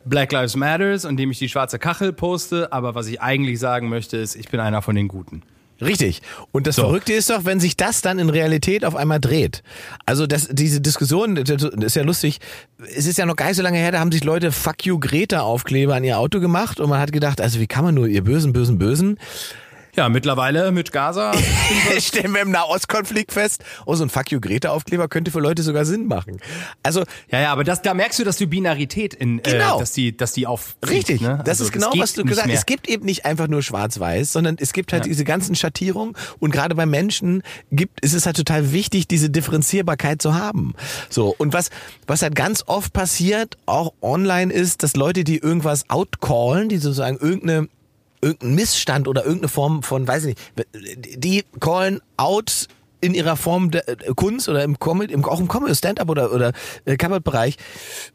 Black 0.05 0.31
Lives 0.31 0.55
Matters, 0.55 1.05
indem 1.05 1.31
ich 1.31 1.39
die 1.39 1.49
schwarze 1.49 1.79
Kachel 1.79 2.13
poste, 2.13 2.71
aber 2.71 2.95
was 2.95 3.07
ich 3.07 3.21
eigentlich 3.21 3.59
sagen 3.59 3.89
möchte, 3.89 4.17
ist, 4.17 4.35
ich 4.35 4.49
bin 4.49 4.59
einer 4.59 4.81
von 4.81 4.95
den 4.95 5.07
Guten. 5.07 5.43
Richtig. 5.83 6.21
Und 6.51 6.67
das 6.67 6.75
So. 6.75 6.83
Verrückte 6.83 7.13
ist 7.13 7.29
doch, 7.29 7.45
wenn 7.45 7.59
sich 7.59 7.77
das 7.77 8.01
dann 8.01 8.19
in 8.19 8.29
Realität 8.29 8.85
auf 8.85 8.95
einmal 8.95 9.19
dreht. 9.19 9.63
Also 10.05 10.27
das, 10.27 10.47
diese 10.51 10.81
Diskussion, 10.81 11.35
das 11.35 11.63
ist 11.63 11.95
ja 11.95 12.03
lustig. 12.03 12.39
Es 12.95 13.05
ist 13.05 13.17
ja 13.17 13.25
noch 13.25 13.35
gar 13.35 13.47
nicht 13.47 13.57
so 13.57 13.63
lange 13.63 13.77
her, 13.77 13.91
da 13.91 13.99
haben 13.99 14.11
sich 14.11 14.23
Leute 14.23 14.51
Fuck 14.51 14.85
you 14.85 14.99
Greta 14.99 15.41
Aufkleber 15.41 15.95
an 15.95 16.03
ihr 16.03 16.17
Auto 16.19 16.39
gemacht 16.39 16.79
und 16.79 16.89
man 16.89 16.99
hat 16.99 17.11
gedacht, 17.11 17.41
also 17.41 17.59
wie 17.59 17.67
kann 17.67 17.83
man 17.83 17.95
nur 17.95 18.07
ihr 18.07 18.23
bösen, 18.23 18.53
bösen, 18.53 18.77
bösen. 18.77 19.17
Ja, 19.95 20.09
mittlerweile 20.09 20.71
mit 20.71 20.91
Gaza. 20.91 21.33
Stellen 21.99 22.33
wir 22.33 22.41
im 22.41 22.49
Nahostkonflikt 22.49 23.31
fest, 23.31 23.63
oh, 23.85 23.93
so 23.93 24.03
ein 24.03 24.09
Fuck 24.09 24.31
you 24.31 24.39
Greta 24.41 24.69
Aufkleber 24.69 25.07
könnte 25.07 25.29
für 25.29 25.39
Leute 25.39 25.61
sogar 25.61 25.85
Sinn 25.85 26.07
machen. 26.07 26.39
Also 26.81 27.03
ja, 27.29 27.41
ja, 27.41 27.51
aber 27.51 27.63
das, 27.63 27.83
da 27.83 27.93
merkst 27.93 28.17
du, 28.17 28.23
dass 28.23 28.37
die 28.37 28.47
Binarität 28.47 29.13
in, 29.13 29.41
Genau. 29.43 29.75
äh, 29.75 29.79
dass 29.79 29.91
die, 29.91 30.17
dass 30.17 30.33
die 30.33 30.47
auf 30.47 30.75
Richtig, 30.89 31.21
ne? 31.21 31.37
das 31.45 31.59
Also 31.59 31.65
ist 31.65 31.71
genau, 31.73 31.91
was 31.95 32.13
du 32.13 32.23
gesagt 32.25 32.47
hast. 32.47 32.57
Es 32.57 32.65
gibt 32.65 32.87
eben 32.89 33.05
nicht 33.05 33.25
einfach 33.25 33.47
nur 33.47 33.61
schwarz-weiß, 33.61 34.33
sondern 34.33 34.57
es 34.59 34.73
gibt 34.73 34.93
halt 34.93 35.03
Ja. 35.05 35.09
diese 35.09 35.25
ganzen 35.25 35.53
Schattierungen 35.55 36.15
und 36.39 36.49
gerade 36.51 36.73
bei 36.73 36.87
Menschen 36.87 37.43
gibt, 37.71 38.01
ist 38.03 38.13
es 38.13 38.25
halt 38.25 38.35
total 38.37 38.71
wichtig, 38.71 39.07
diese 39.07 39.29
Differenzierbarkeit 39.29 40.21
zu 40.23 40.33
haben. 40.33 40.73
So, 41.09 41.35
und 41.37 41.53
was, 41.53 41.69
was 42.07 42.23
halt 42.23 42.33
ganz 42.33 42.63
oft 42.65 42.93
passiert, 42.93 43.57
auch 43.67 43.93
online 44.01 44.51
ist, 44.51 44.81
dass 44.81 44.95
Leute, 44.95 45.23
die 45.23 45.37
irgendwas 45.37 45.87
outcallen, 45.89 46.67
die 46.69 46.77
sozusagen 46.77 47.17
irgendeine 47.17 47.67
irgendein 48.23 48.55
Missstand 48.55 49.07
oder 49.07 49.23
irgendeine 49.23 49.49
Form 49.49 49.83
von, 49.83 50.07
weiß 50.07 50.25
ich 50.25 50.35
nicht, 50.55 50.67
die 51.23 51.43
callen 51.59 52.01
out 52.17 52.67
in 53.03 53.13
ihrer 53.13 53.35
Form 53.35 53.69
der 53.69 53.87
äh, 53.89 53.95
Kunst 54.15 54.47
oder 54.47 54.63
im 54.63 54.79
Comedy, 54.79 55.13
im, 55.13 55.25
auch 55.25 55.41
im 55.41 55.49
Comedy, 55.49 55.75
Stand-up 55.75 56.09
oder, 56.09 56.31
oder 56.31 56.53
äh, 56.85 56.95
Kabarettbereich, 56.95 57.57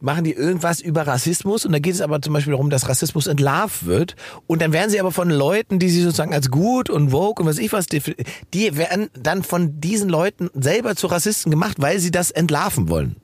machen 0.01 0.25
die 0.25 0.33
irgendwas 0.33 0.81
über 0.81 1.07
Rassismus 1.07 1.67
und 1.67 1.73
da 1.73 1.79
geht 1.79 1.95
es 1.95 2.01
aber 2.01 2.23
zum 2.23 2.33
Beispiel 2.33 2.53
darum, 2.53 2.71
dass 2.71 2.89
Rassismus 2.89 3.27
entlarvt 3.27 3.85
wird 3.85 4.17
und 4.47 4.63
dann 4.63 4.73
werden 4.73 4.91
sie 4.91 4.99
aber 4.99 5.13
von 5.13 5.29
Leuten, 5.29 5.79
die 5.79 5.91
sie 5.91 6.03
sozusagen 6.03 6.33
als 6.33 6.51
gut 6.51 6.89
und 6.89 7.13
woke 7.13 7.43
und 7.43 7.49
was 7.49 7.59
ich 7.59 7.73
was, 7.73 7.87
die 7.87 8.77
werden 8.77 9.11
dann 9.13 9.43
von 9.43 9.79
diesen 9.79 10.09
Leuten 10.09 10.49
selber 10.55 10.97
zu 10.97 11.09
Rassisten 11.09 11.51
gemacht, 11.51 11.77
weil 11.81 11.99
sie 11.99 12.11
das 12.11 12.31
entlarven 12.31 12.89
wollen. 12.89 13.17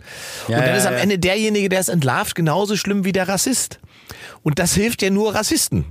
Ja, 0.49 0.59
und 0.59 0.67
dann 0.67 0.75
ja, 0.75 0.77
ist 0.77 0.87
am 0.87 0.95
ja. 0.95 1.01
Ende 1.01 1.19
derjenige, 1.19 1.71
der 1.71 1.81
es 1.81 1.89
entlarvt, 1.89 2.35
genauso 2.35 2.77
schlimm 2.77 3.05
wie 3.05 3.13
der 3.13 3.27
Rassist. 3.27 3.81
Und 4.43 4.59
das 4.59 4.75
hilft 4.75 5.01
ja 5.01 5.09
nur 5.09 5.35
Rassisten. 5.35 5.87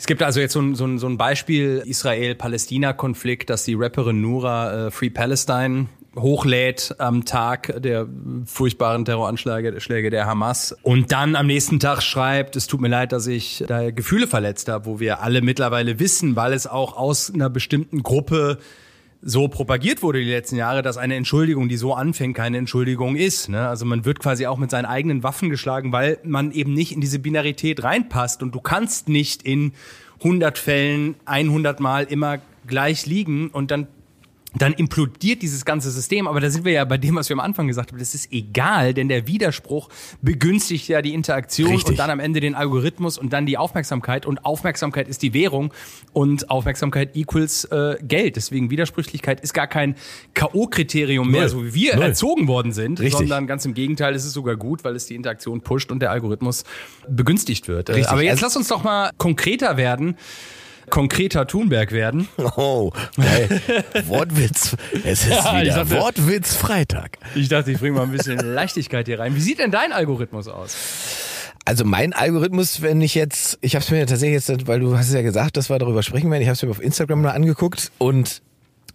Es 0.00 0.06
gibt 0.06 0.22
also 0.22 0.40
jetzt 0.40 0.54
so 0.54 0.62
ein, 0.62 0.74
so 0.74 0.86
ein, 0.86 0.98
so 0.98 1.06
ein 1.06 1.18
Beispiel 1.18 1.82
Israel-Palästina-Konflikt, 1.84 3.50
dass 3.50 3.64
die 3.64 3.74
Rapperin 3.74 4.22
Nura 4.22 4.86
äh, 4.86 4.90
Free 4.90 5.10
Palestine 5.10 5.88
hochlädt 6.16 6.94
am 6.96 7.26
Tag 7.26 7.82
der 7.82 8.08
furchtbaren 8.46 9.04
Terroranschläge 9.04 9.78
Schläge 9.78 10.08
der 10.08 10.24
Hamas 10.24 10.74
und 10.82 11.12
dann 11.12 11.36
am 11.36 11.46
nächsten 11.46 11.80
Tag 11.80 12.02
schreibt, 12.02 12.56
es 12.56 12.66
tut 12.66 12.80
mir 12.80 12.88
leid, 12.88 13.12
dass 13.12 13.26
ich 13.26 13.62
da 13.68 13.90
Gefühle 13.90 14.26
verletzt 14.26 14.70
habe, 14.70 14.86
wo 14.86 15.00
wir 15.00 15.20
alle 15.20 15.42
mittlerweile 15.42 15.98
wissen, 16.00 16.34
weil 16.34 16.54
es 16.54 16.66
auch 16.66 16.96
aus 16.96 17.30
einer 17.32 17.50
bestimmten 17.50 18.02
Gruppe 18.02 18.56
so 19.22 19.48
propagiert 19.48 20.02
wurde 20.02 20.20
die 20.20 20.30
letzten 20.30 20.56
Jahre, 20.56 20.82
dass 20.82 20.96
eine 20.96 21.14
Entschuldigung, 21.14 21.68
die 21.68 21.76
so 21.76 21.94
anfängt, 21.94 22.36
keine 22.36 22.58
Entschuldigung 22.58 23.16
ist. 23.16 23.48
Ne? 23.48 23.68
Also 23.68 23.84
man 23.84 24.04
wird 24.04 24.18
quasi 24.18 24.46
auch 24.46 24.56
mit 24.56 24.70
seinen 24.70 24.86
eigenen 24.86 25.22
Waffen 25.22 25.50
geschlagen, 25.50 25.92
weil 25.92 26.18
man 26.24 26.52
eben 26.52 26.72
nicht 26.72 26.92
in 26.92 27.00
diese 27.00 27.18
Binarität 27.18 27.82
reinpasst 27.82 28.42
und 28.42 28.54
du 28.54 28.60
kannst 28.60 29.08
nicht 29.08 29.42
in 29.42 29.72
100 30.20 30.58
Fällen 30.58 31.16
100 31.26 31.80
Mal 31.80 32.04
immer 32.04 32.38
gleich 32.66 33.06
liegen 33.06 33.48
und 33.48 33.70
dann 33.70 33.88
dann 34.54 34.72
implodiert 34.72 35.42
dieses 35.42 35.64
ganze 35.64 35.90
System. 35.90 36.26
Aber 36.26 36.40
da 36.40 36.50
sind 36.50 36.64
wir 36.64 36.72
ja 36.72 36.84
bei 36.84 36.98
dem, 36.98 37.14
was 37.16 37.28
wir 37.28 37.34
am 37.34 37.40
Anfang 37.40 37.68
gesagt 37.68 37.92
haben. 37.92 37.98
Das 37.98 38.14
ist 38.14 38.32
egal, 38.32 38.94
denn 38.94 39.08
der 39.08 39.26
Widerspruch 39.26 39.88
begünstigt 40.22 40.88
ja 40.88 41.02
die 41.02 41.14
Interaktion 41.14 41.70
Richtig. 41.70 41.90
und 41.90 41.98
dann 41.98 42.10
am 42.10 42.20
Ende 42.20 42.40
den 42.40 42.54
Algorithmus 42.54 43.16
und 43.18 43.32
dann 43.32 43.46
die 43.46 43.56
Aufmerksamkeit. 43.58 44.26
Und 44.26 44.44
Aufmerksamkeit 44.44 45.08
ist 45.08 45.22
die 45.22 45.34
Währung 45.34 45.72
und 46.12 46.50
Aufmerksamkeit 46.50 47.16
equals 47.16 47.64
äh, 47.66 47.96
Geld. 48.02 48.36
Deswegen 48.36 48.70
Widersprüchlichkeit 48.70 49.40
ist 49.40 49.54
gar 49.54 49.66
kein 49.68 49.94
K.O.-Kriterium 50.34 51.24
mehr, 51.28 51.48
so 51.48 51.64
wie 51.64 51.74
wir 51.74 51.94
Null. 51.96 52.04
erzogen 52.06 52.48
worden 52.48 52.72
sind, 52.72 52.98
Richtig. 53.00 53.18
sondern 53.18 53.46
ganz 53.46 53.64
im 53.64 53.74
Gegenteil, 53.74 54.14
es 54.14 54.24
ist 54.24 54.32
sogar 54.32 54.56
gut, 54.56 54.82
weil 54.84 54.96
es 54.96 55.06
die 55.06 55.14
Interaktion 55.14 55.60
pusht 55.60 55.92
und 55.92 56.00
der 56.00 56.10
Algorithmus 56.10 56.64
begünstigt 57.08 57.68
wird. 57.68 57.88
Äh, 57.88 57.92
Richtig. 57.92 58.10
Aber 58.10 58.22
jetzt 58.22 58.32
Also- 58.42 58.46
lass 58.46 58.56
uns 58.56 58.68
doch 58.68 58.82
mal 58.82 59.10
konkreter 59.18 59.76
werden. 59.76 60.16
Konkreter 60.90 61.46
Thunberg 61.46 61.92
werden. 61.92 62.28
Oh, 62.56 62.90
geil. 63.16 63.60
Wortwitz. 64.06 64.76
Es 65.04 65.22
ist 65.26 65.30
Ja, 65.30 65.60
wieder 65.62 65.74
dachte- 65.84 65.90
Wortwitz 66.00 66.54
Freitag. 66.54 67.18
Ich 67.34 67.48
dachte, 67.48 67.70
ich 67.72 67.78
bringe 67.78 67.96
mal 67.96 68.02
ein 68.02 68.10
bisschen 68.12 68.38
Leichtigkeit 68.38 69.06
hier 69.06 69.18
rein. 69.20 69.34
Wie 69.36 69.40
sieht 69.40 69.58
denn 69.60 69.70
dein 69.70 69.92
Algorithmus 69.92 70.48
aus? 70.48 70.76
Also 71.64 71.84
mein 71.84 72.12
Algorithmus, 72.12 72.82
wenn 72.82 73.00
ich 73.00 73.14
jetzt, 73.14 73.58
ich 73.60 73.74
habe 73.76 73.84
es 73.84 73.90
mir 73.90 74.06
tatsächlich 74.06 74.34
jetzt, 74.46 74.66
weil 74.66 74.80
du 74.80 74.96
hast 74.96 75.08
es 75.08 75.14
ja 75.14 75.22
gesagt, 75.22 75.56
dass 75.56 75.70
wir 75.70 75.78
darüber 75.78 76.02
sprechen 76.02 76.30
werden, 76.30 76.42
ich 76.42 76.48
habe 76.48 76.54
es 76.54 76.62
mir 76.62 76.70
auf 76.70 76.82
Instagram 76.82 77.22
mal 77.22 77.30
angeguckt 77.30 77.92
und 77.98 78.42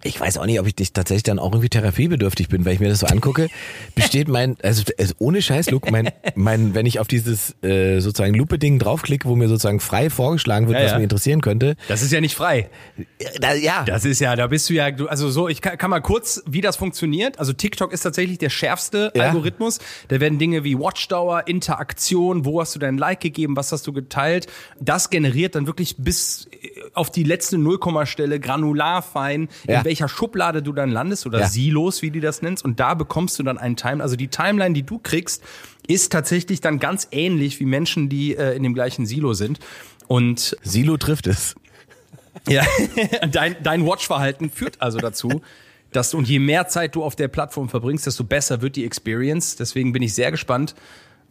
ich 0.05 0.19
weiß 0.19 0.37
auch 0.37 0.45
nicht, 0.45 0.59
ob 0.59 0.67
ich 0.67 0.75
dich 0.75 0.93
tatsächlich 0.93 1.23
dann 1.23 1.39
auch 1.39 1.51
irgendwie 1.51 1.69
therapiebedürftig 1.69 2.47
bin, 2.49 2.63
weil 2.65 2.73
ich 2.73 2.79
mir 2.79 2.89
das 2.89 2.99
so 2.99 3.07
angucke, 3.07 3.49
besteht 3.95 4.27
mein, 4.27 4.55
also, 4.61 4.83
also 4.99 5.13
ohne 5.17 5.41
Scheiß, 5.41 5.71
Luke, 5.71 5.91
mein, 5.91 6.11
mein, 6.35 6.75
wenn 6.75 6.85
ich 6.85 6.99
auf 6.99 7.07
dieses 7.07 7.55
äh, 7.63 7.99
sozusagen 7.99 8.33
Lupe-Ding 8.35 8.79
draufklicke, 8.79 9.27
wo 9.27 9.35
mir 9.35 9.47
sozusagen 9.47 9.79
frei 9.79 10.09
vorgeschlagen 10.09 10.67
wird, 10.67 10.77
Ja, 10.77 10.83
was 10.85 10.91
ja. 10.91 10.97
mich 10.97 11.03
interessieren 11.03 11.41
könnte, 11.41 11.75
Das 11.87 12.01
ist 12.01 12.11
ja 12.11 12.21
nicht 12.21 12.35
frei. 12.35 12.69
da, 13.41 13.53
ja, 13.53 13.83
Das 13.83 14.05
ist 14.05 14.19
ja, 14.21 14.35
da 14.35 14.47
bist 14.47 14.69
du 14.69 14.73
ja, 14.75 14.85
also 15.07 15.29
so, 15.29 15.49
ich 15.49 15.61
kann, 15.61 15.77
kann 15.77 15.89
mal 15.89 16.01
kurz, 16.01 16.43
wie 16.45 16.61
das 16.61 16.75
funktioniert. 16.75 17.39
Also 17.39 17.53
TikTok 17.53 17.91
ist 17.91 18.01
tatsächlich 18.01 18.37
der 18.37 18.49
schärfste 18.49 19.11
Ja. 19.15 19.23
Algorithmus. 19.23 19.79
Da 20.09 20.19
werden 20.19 20.37
Dinge 20.39 20.63
wie 20.63 20.77
Watchdauer, 20.77 21.47
Interaktion, 21.47 22.45
wo 22.45 22.61
hast 22.61 22.75
du 22.75 22.79
dein 22.79 22.97
Like 22.97 23.19
gegeben, 23.21 23.55
was 23.55 23.71
hast 23.71 23.87
du 23.87 23.93
geteilt. 23.93 24.47
Das 24.79 25.09
generiert 25.09 25.55
dann 25.55 25.65
wirklich 25.67 25.95
bis 25.97 26.47
auf 26.93 27.11
die 27.11 27.23
letzte 27.23 27.57
Nullkommastelle 27.57 28.39
granular 28.39 29.01
fein, 29.01 29.49
Ja. 29.67 29.79
in 29.79 29.85
welcher 29.85 30.07
Schublade 30.07 30.61
du 30.61 30.71
dann 30.73 30.91
landest 30.91 31.25
oder 31.25 31.39
Ja. 31.41 31.47
Silos, 31.47 32.01
wie 32.01 32.11
die 32.11 32.19
das 32.21 32.41
nennst. 32.41 32.63
Und 32.63 32.79
da 32.79 32.93
bekommst 32.93 33.37
du 33.39 33.43
dann 33.43 33.57
einen 33.57 33.75
Time, 33.75 34.01
also 34.03 34.15
die 34.15 34.27
Timeline, 34.27 34.73
die 34.73 34.83
du 34.83 34.99
kriegst, 34.99 35.43
ist 35.87 36.11
tatsächlich 36.11 36.61
dann 36.61 36.79
ganz 36.79 37.07
ähnlich 37.11 37.59
wie 37.59 37.65
Menschen, 37.65 38.09
die 38.09 38.35
äh, 38.35 38.55
in 38.55 38.63
dem 38.63 38.73
gleichen 38.73 39.05
Silo 39.05 39.33
sind. 39.33 39.59
Und 40.07 40.55
Silo 40.63 40.97
trifft 40.97 41.27
es. 41.27 41.55
ja, 42.47 42.63
dein, 43.31 43.55
dein 43.63 43.85
Watchverhalten 43.85 44.49
führt 44.49 44.81
also 44.81 44.97
dazu, 44.99 45.41
dass 45.91 46.11
du, 46.11 46.17
und 46.17 46.27
je 46.27 46.39
mehr 46.39 46.67
Zeit 46.67 46.95
du 46.95 47.03
auf 47.03 47.15
der 47.15 47.27
Plattform 47.29 47.69
verbringst, 47.69 48.05
desto 48.05 48.23
besser 48.23 48.61
wird 48.61 48.75
die 48.75 48.83
Experience. 48.85 49.55
Deswegen 49.55 49.93
bin 49.93 50.03
ich 50.03 50.13
sehr 50.13 50.31
gespannt, 50.31 50.75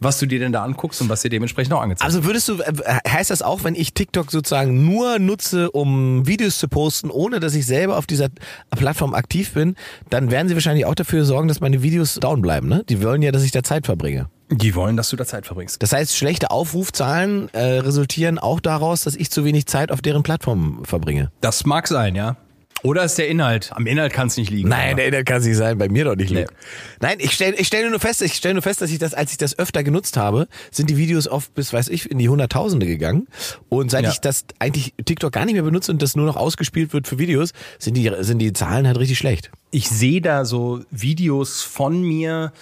was 0.05 0.19
du 0.19 0.27
dir 0.27 0.39
denn 0.39 0.53
da 0.53 0.63
anguckst 0.63 1.01
und 1.01 1.09
was 1.09 1.23
dir 1.23 1.31
dementsprechend 1.31 1.73
auch 1.75 1.81
angezeigt 1.81 2.05
Also 2.05 2.25
würdest 2.25 2.49
du, 2.49 2.61
äh, 2.61 2.73
heißt 3.09 3.31
das 3.31 3.43
auch, 3.43 3.65
wenn 3.65 3.75
ich 3.75 3.95
TikTok 3.95 4.31
sozusagen 4.31 4.85
nur 4.85 5.19
nutze, 5.19 5.71
um 5.71 6.27
Videos 6.27 6.59
zu 6.59 6.69
posten, 6.69 7.11
ohne 7.11 7.41
dass 7.41 7.55
ich 7.55 7.67
selber 7.67 7.97
auf 7.97 8.07
dieser 8.07 8.29
Plattform 8.71 9.15
aktiv 9.15 9.53
bin, 9.53 9.77
dann 10.11 10.31
werden 10.31 10.49
sie 10.49 10.55
wahrscheinlich 10.55 10.87
auch 10.87 10.95
dafür 10.95 11.25
sorgen, 11.25 11.49
dass 11.49 11.61
meine 11.61 11.83
Videos 11.83 12.15
down 12.15 12.43
bleiben, 12.43 12.69
ne? 12.69 12.85
Die 12.89 13.03
wollen 13.03 13.23
ja, 13.23 13.33
dass 13.33 13.43
ich 13.43 13.51
da 13.51 13.63
Zeit 13.63 13.87
verbringe. 13.87 14.29
Die 14.51 14.75
wollen, 14.75 14.97
dass 14.97 15.09
du 15.09 15.17
da 15.17 15.25
Zeit 15.25 15.47
verbringst. 15.47 15.83
Das 15.83 15.93
heißt, 15.93 16.15
schlechte 16.15 16.51
Aufrufzahlen 16.51 17.49
äh, 17.55 17.79
resultieren 17.79 18.39
auch 18.39 18.61
daraus, 18.61 19.03
dass 19.03 19.17
ich 19.17 19.31
zu 19.31 19.45
wenig 19.45 19.67
Zeit 19.67 19.91
auf 19.91 20.03
deren 20.03 20.23
Plattform 20.23 20.85
verbringe. 20.85 21.33
Das 21.41 21.65
mag 21.65 21.89
sein, 21.89 22.15
ja. 22.15 22.37
Oder 22.85 23.03
ist 23.05 23.17
der 23.17 23.29
Inhalt? 23.29 23.71
Am 23.75 23.87
Inhalt 23.87 24.13
kann 24.13 24.29
es 24.29 24.37
nicht 24.37 24.51
liegen. 24.51 24.69
Nein, 24.69 24.93
aber- 24.93 25.03
nee, 25.03 25.11
das 25.11 25.25
kann 25.25 25.39
es 25.39 25.47
nicht 25.47 25.57
sein, 25.57 25.79
bei 25.79 25.89
mir 25.89 26.05
doch 26.05 26.17
nicht, 26.17 26.31
Nee. 26.31 26.43
Luke. 26.43 26.53
Nein, 27.01 27.17
ich 27.19 27.33
stelle 27.33 27.57
ich 27.57 27.67
stell 27.67 27.89
nur 27.91 27.99
fest, 27.99 28.21
ich 28.23 28.35
stelle 28.35 28.55
nur 28.55 28.63
fest, 28.63 28.81
dass 28.83 28.91
ich 28.91 28.99
das, 28.99 29.15
als 29.15 29.33
ich 29.33 29.39
das 29.39 29.59
öfter 29.59 29.83
genutzt 29.83 30.17
habe, 30.19 30.49
sind 30.71 30.91
die 30.91 30.97
Videos 30.99 31.27
oft 31.27 31.55
bis, 31.55 31.73
weiß 31.73 31.89
ich, 31.89 32.11
in 32.11 32.19
die 32.19 32.29
Hunderttausende 32.29 32.87
gegangen. 32.87 33.27
Und 33.71 33.91
seit 33.91 34.05
Ja. 34.05 34.11
ich 34.11 34.21
das 34.21 34.45
eigentlich 34.59 34.93
TikTok 35.05 35.33
gar 35.33 35.47
nicht 35.47 35.55
mehr 35.55 35.63
benutze 35.63 35.91
und 35.93 36.03
das 36.03 36.15
nur 36.15 36.27
noch 36.27 36.37
ausgespielt 36.37 36.93
wird 36.93 37.09
für 37.09 37.19
Videos, 37.19 37.53
sind 37.79 37.97
die, 37.97 38.13
sind 38.21 38.39
die 38.39 38.53
Zahlen 38.53 38.87
halt 38.87 38.99
richtig 38.99 39.19
schlecht. 39.19 39.51
ich 39.71 39.89
sehe 39.89 40.21
da 40.21 40.45
so 40.45 40.83
Videos 40.93 41.63
von 41.63 42.01
mir, 42.03 42.53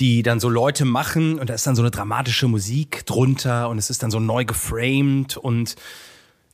die 0.00 0.22
dann 0.22 0.38
so 0.40 0.48
Leute 0.48 0.84
machen 0.84 1.38
und 1.40 1.50
da 1.50 1.54
ist 1.54 1.66
dann 1.66 1.74
so 1.74 1.82
eine 1.82 1.90
dramatische 1.90 2.46
Musik 2.46 3.04
drunter 3.06 3.68
und 3.68 3.76
es 3.78 3.90
ist 3.90 4.02
dann 4.04 4.10
so 4.12 4.20
neu 4.20 4.44
geframed 4.44 5.36
und 5.36 5.74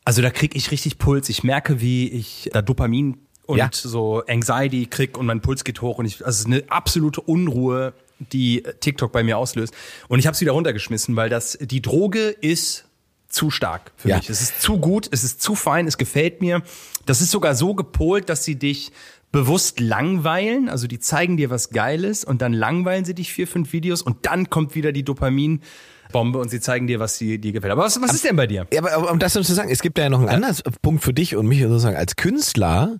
also 0.04 0.22
da 0.22 0.30
krieg 0.30 0.54
ich 0.54 0.70
richtig 0.70 0.98
Puls. 0.98 1.28
Ich 1.28 1.42
merke, 1.44 1.80
wie 1.80 2.08
ich 2.08 2.50
da 2.52 2.62
Dopamin 2.62 3.18
und 3.46 3.58
Ja. 3.58 3.68
so 3.72 4.22
Anxiety 4.26 4.86
krieg 4.86 5.16
und 5.18 5.26
mein 5.26 5.40
Puls 5.40 5.64
geht 5.64 5.80
hoch 5.82 5.98
und 5.98 6.06
ich, 6.06 6.24
also 6.24 6.30
es 6.30 6.40
ist 6.40 6.46
eine 6.46 6.62
absolute 6.68 7.20
Unruhe, 7.20 7.92
die 8.32 8.62
TikTok 8.80 9.12
bei 9.12 9.22
mir 9.22 9.38
auslöst. 9.38 9.74
Und 10.08 10.18
ich 10.18 10.26
habe 10.26 10.34
es 10.34 10.40
wieder 10.40 10.52
runtergeschmissen, 10.52 11.16
weil 11.16 11.28
das 11.28 11.58
die 11.60 11.82
Droge 11.82 12.28
ist 12.28 12.86
zu 13.28 13.50
stark 13.50 13.90
für 13.96 14.08
Ja. 14.10 14.16
mich. 14.18 14.30
Es 14.30 14.40
ist 14.40 14.62
zu 14.62 14.78
gut, 14.78 15.08
es 15.10 15.24
ist 15.24 15.42
zu 15.42 15.54
fein, 15.56 15.86
es 15.86 15.98
gefällt 15.98 16.40
mir. 16.40 16.62
Das 17.06 17.20
ist 17.20 17.30
sogar 17.32 17.54
so 17.54 17.74
gepolt, 17.74 18.28
dass 18.28 18.44
sie 18.44 18.56
dich 18.56 18.92
bewusst 19.32 19.80
langweilen. 19.80 20.68
Also 20.68 20.86
die 20.86 21.00
zeigen 21.00 21.36
dir 21.36 21.50
was 21.50 21.70
Geiles 21.70 22.24
und 22.24 22.40
dann 22.40 22.52
langweilen 22.52 23.04
sie 23.04 23.14
dich 23.14 23.32
vier, 23.32 23.48
fünf 23.48 23.72
Videos 23.72 24.00
und 24.00 24.24
dann 24.26 24.48
kommt 24.48 24.76
wieder 24.76 24.92
die 24.92 25.04
Dopaminbombe 26.14 26.38
und 26.38 26.48
sie 26.48 26.60
zeigen 26.60 26.86
dir, 26.86 27.00
was 27.00 27.18
sie 27.18 27.38
dir 27.38 27.52
gefällt. 27.52 27.72
Aber 27.72 27.82
was, 27.82 28.00
was 28.00 28.14
ist 28.14 28.24
denn 28.24 28.36
bei 28.36 28.46
dir? 28.46 28.66
Ja, 28.72 28.84
aber 28.84 29.10
um 29.10 29.18
das 29.18 29.34
nur 29.34 29.44
zu 29.44 29.54
sagen, 29.54 29.70
es 29.70 29.82
gibt 29.82 29.98
ja 29.98 30.08
noch 30.08 30.20
einen 30.20 30.28
anderen 30.28 30.56
Punkt 30.80 31.02
für 31.02 31.12
dich 31.12 31.36
und 31.36 31.46
mich 31.46 31.60
sozusagen 31.62 31.96
als 31.96 32.16
Künstler 32.16 32.96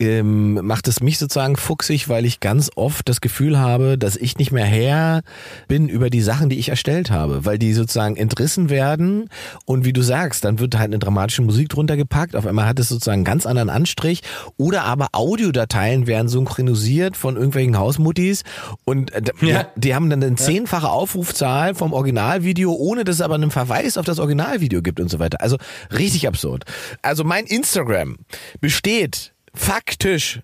ähm, 0.00 0.66
macht 0.66 0.88
es 0.88 1.00
mich 1.00 1.18
sozusagen 1.18 1.56
fuchsig, 1.56 2.08
weil 2.08 2.24
ich 2.24 2.40
ganz 2.40 2.70
oft 2.76 3.08
das 3.08 3.20
Gefühl 3.20 3.58
habe, 3.58 3.96
dass 3.98 4.16
ich 4.16 4.36
nicht 4.38 4.52
mehr 4.52 4.64
Herr 4.64 5.22
bin 5.68 5.88
über 5.88 6.10
die 6.10 6.20
Sachen, 6.20 6.48
die 6.48 6.58
ich 6.58 6.68
erstellt 6.68 7.10
habe, 7.10 7.44
weil 7.44 7.58
die 7.58 7.72
sozusagen 7.72 8.16
entrissen 8.16 8.68
werden 8.70 9.28
und 9.64 9.84
wie 9.84 9.92
du 9.92 10.02
sagst, 10.02 10.44
dann 10.44 10.58
wird 10.58 10.76
halt 10.76 10.86
eine 10.88 10.98
dramatische 10.98 11.42
Musik 11.42 11.68
drunter 11.68 11.96
gepackt, 11.96 12.36
auf 12.36 12.46
einmal 12.46 12.66
hat 12.66 12.78
es 12.78 12.88
sozusagen 12.88 13.16
einen 13.18 13.24
ganz 13.24 13.46
anderen 13.46 13.70
Anstrich 13.70 14.22
oder 14.56 14.84
aber 14.84 15.08
Audiodateien 15.12 16.06
werden 16.06 16.28
synchronisiert 16.28 17.16
von 17.16 17.36
irgendwelchen 17.36 17.78
Hausmuttis 17.78 18.42
und 18.84 19.12
äh, 19.12 19.22
die, 19.40 19.46
Ja. 19.46 19.68
die 19.76 19.94
haben 19.94 20.10
dann 20.10 20.22
eine 20.22 20.36
zehnfache 20.36 20.88
Aufrufzahl 20.88 21.74
vom 21.74 21.92
Originalvideo, 21.92 22.72
ohne 22.72 23.04
dass 23.04 23.16
es 23.16 23.20
aber 23.22 23.36
einen 23.36 23.50
Verweis 23.50 23.96
auf 23.96 24.04
das 24.04 24.18
Originalvideo 24.18 24.82
gibt 24.82 25.00
und 25.00 25.08
so 25.08 25.18
weiter. 25.18 25.40
Also 25.40 25.56
richtig 25.96 26.28
absurd. 26.28 26.64
Also 27.02 27.24
mein 27.24 27.46
Instagram 27.46 28.16
besteht 28.60 29.32
faktisch, 29.56 30.40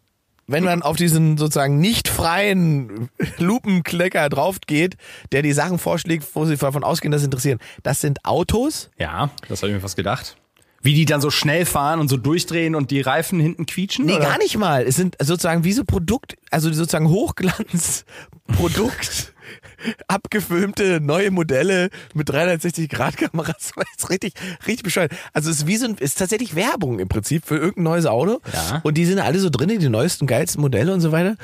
wenn 0.46 0.64
man 0.64 0.83
auf 0.83 0.96
diesen 0.96 1.38
sozusagen 1.38 1.79
nicht 1.79 2.09
freien 2.09 3.09
Lupenklecker 3.38 4.29
drauf 4.29 4.59
geht, 4.66 4.96
der 5.31 5.42
die 5.42 5.53
Sachen 5.53 5.79
vorschlägt, 5.79 6.27
wo 6.35 6.44
sie 6.44 6.57
davon 6.57 6.85
ausgehen, 6.85 7.12
dass 7.12 7.22
sie 7.22 7.27
interessieren. 7.27 7.59
Das 7.83 8.01
sind 8.01 8.25
Autos. 8.25 8.90
Ja, 8.98 9.31
das 9.48 9.62
habe 9.62 9.70
ich 9.70 9.77
mir 9.77 9.81
fast 9.81 9.96
gedacht. 9.96 10.37
Wie 10.85 10.94
die 10.94 11.05
dann 11.05 11.20
so 11.20 11.31
schnell 11.31 11.64
fahren 11.64 12.01
und 12.01 12.09
so 12.09 12.16
durchdrehen 12.16 12.75
und 12.75 12.90
die 12.90 13.01
Reifen 13.01 13.38
hinten 13.38 13.66
quietschen? 13.66 14.05
Nee, 14.05 14.16
oder? 14.16 14.25
gar 14.25 14.38
nicht 14.38 14.59
mal. 14.59 14.83
Es 14.83 14.96
sind 14.96 15.14
sozusagen 15.20 15.62
wie 15.62 15.72
so 15.72 15.85
Produkt, 15.85 16.35
also 16.51 16.72
sozusagen 16.72 17.09
Hochglanzprodukt. 17.09 19.32
abgefilmte 20.09 21.00
neue 21.00 21.31
Modelle 21.31 21.90
mit 22.14 22.28
360 22.28 22.88
Grad 22.88 23.16
Kameras. 23.16 23.72
Das 23.83 24.05
ist 24.05 24.11
richtig, 24.11 24.35
richtig 24.66 24.85
bescheuert. 24.85 25.12
Also 25.33 25.50
es 25.50 25.59
ist 25.59 25.66
wie 25.66 25.76
so 25.76 25.87
ein, 25.87 25.96
ist 25.96 26.18
tatsächlich 26.18 26.55
Werbung 26.55 26.98
im 26.98 27.09
Prinzip 27.09 27.44
für 27.44 27.57
irgendein 27.57 27.85
neues 27.85 28.07
Auto. 28.07 28.40
Ja. 28.52 28.81
Und 28.83 28.96
die 28.96 29.05
sind 29.05 29.18
alle 29.18 29.38
so 29.38 29.50
drin, 29.50 29.68
die 29.68 29.88
neuesten, 29.88 30.26
geilsten 30.26 30.61
Modelle 30.61 30.92
und 30.92 31.00
so 31.00 31.12
weiter. 31.12 31.37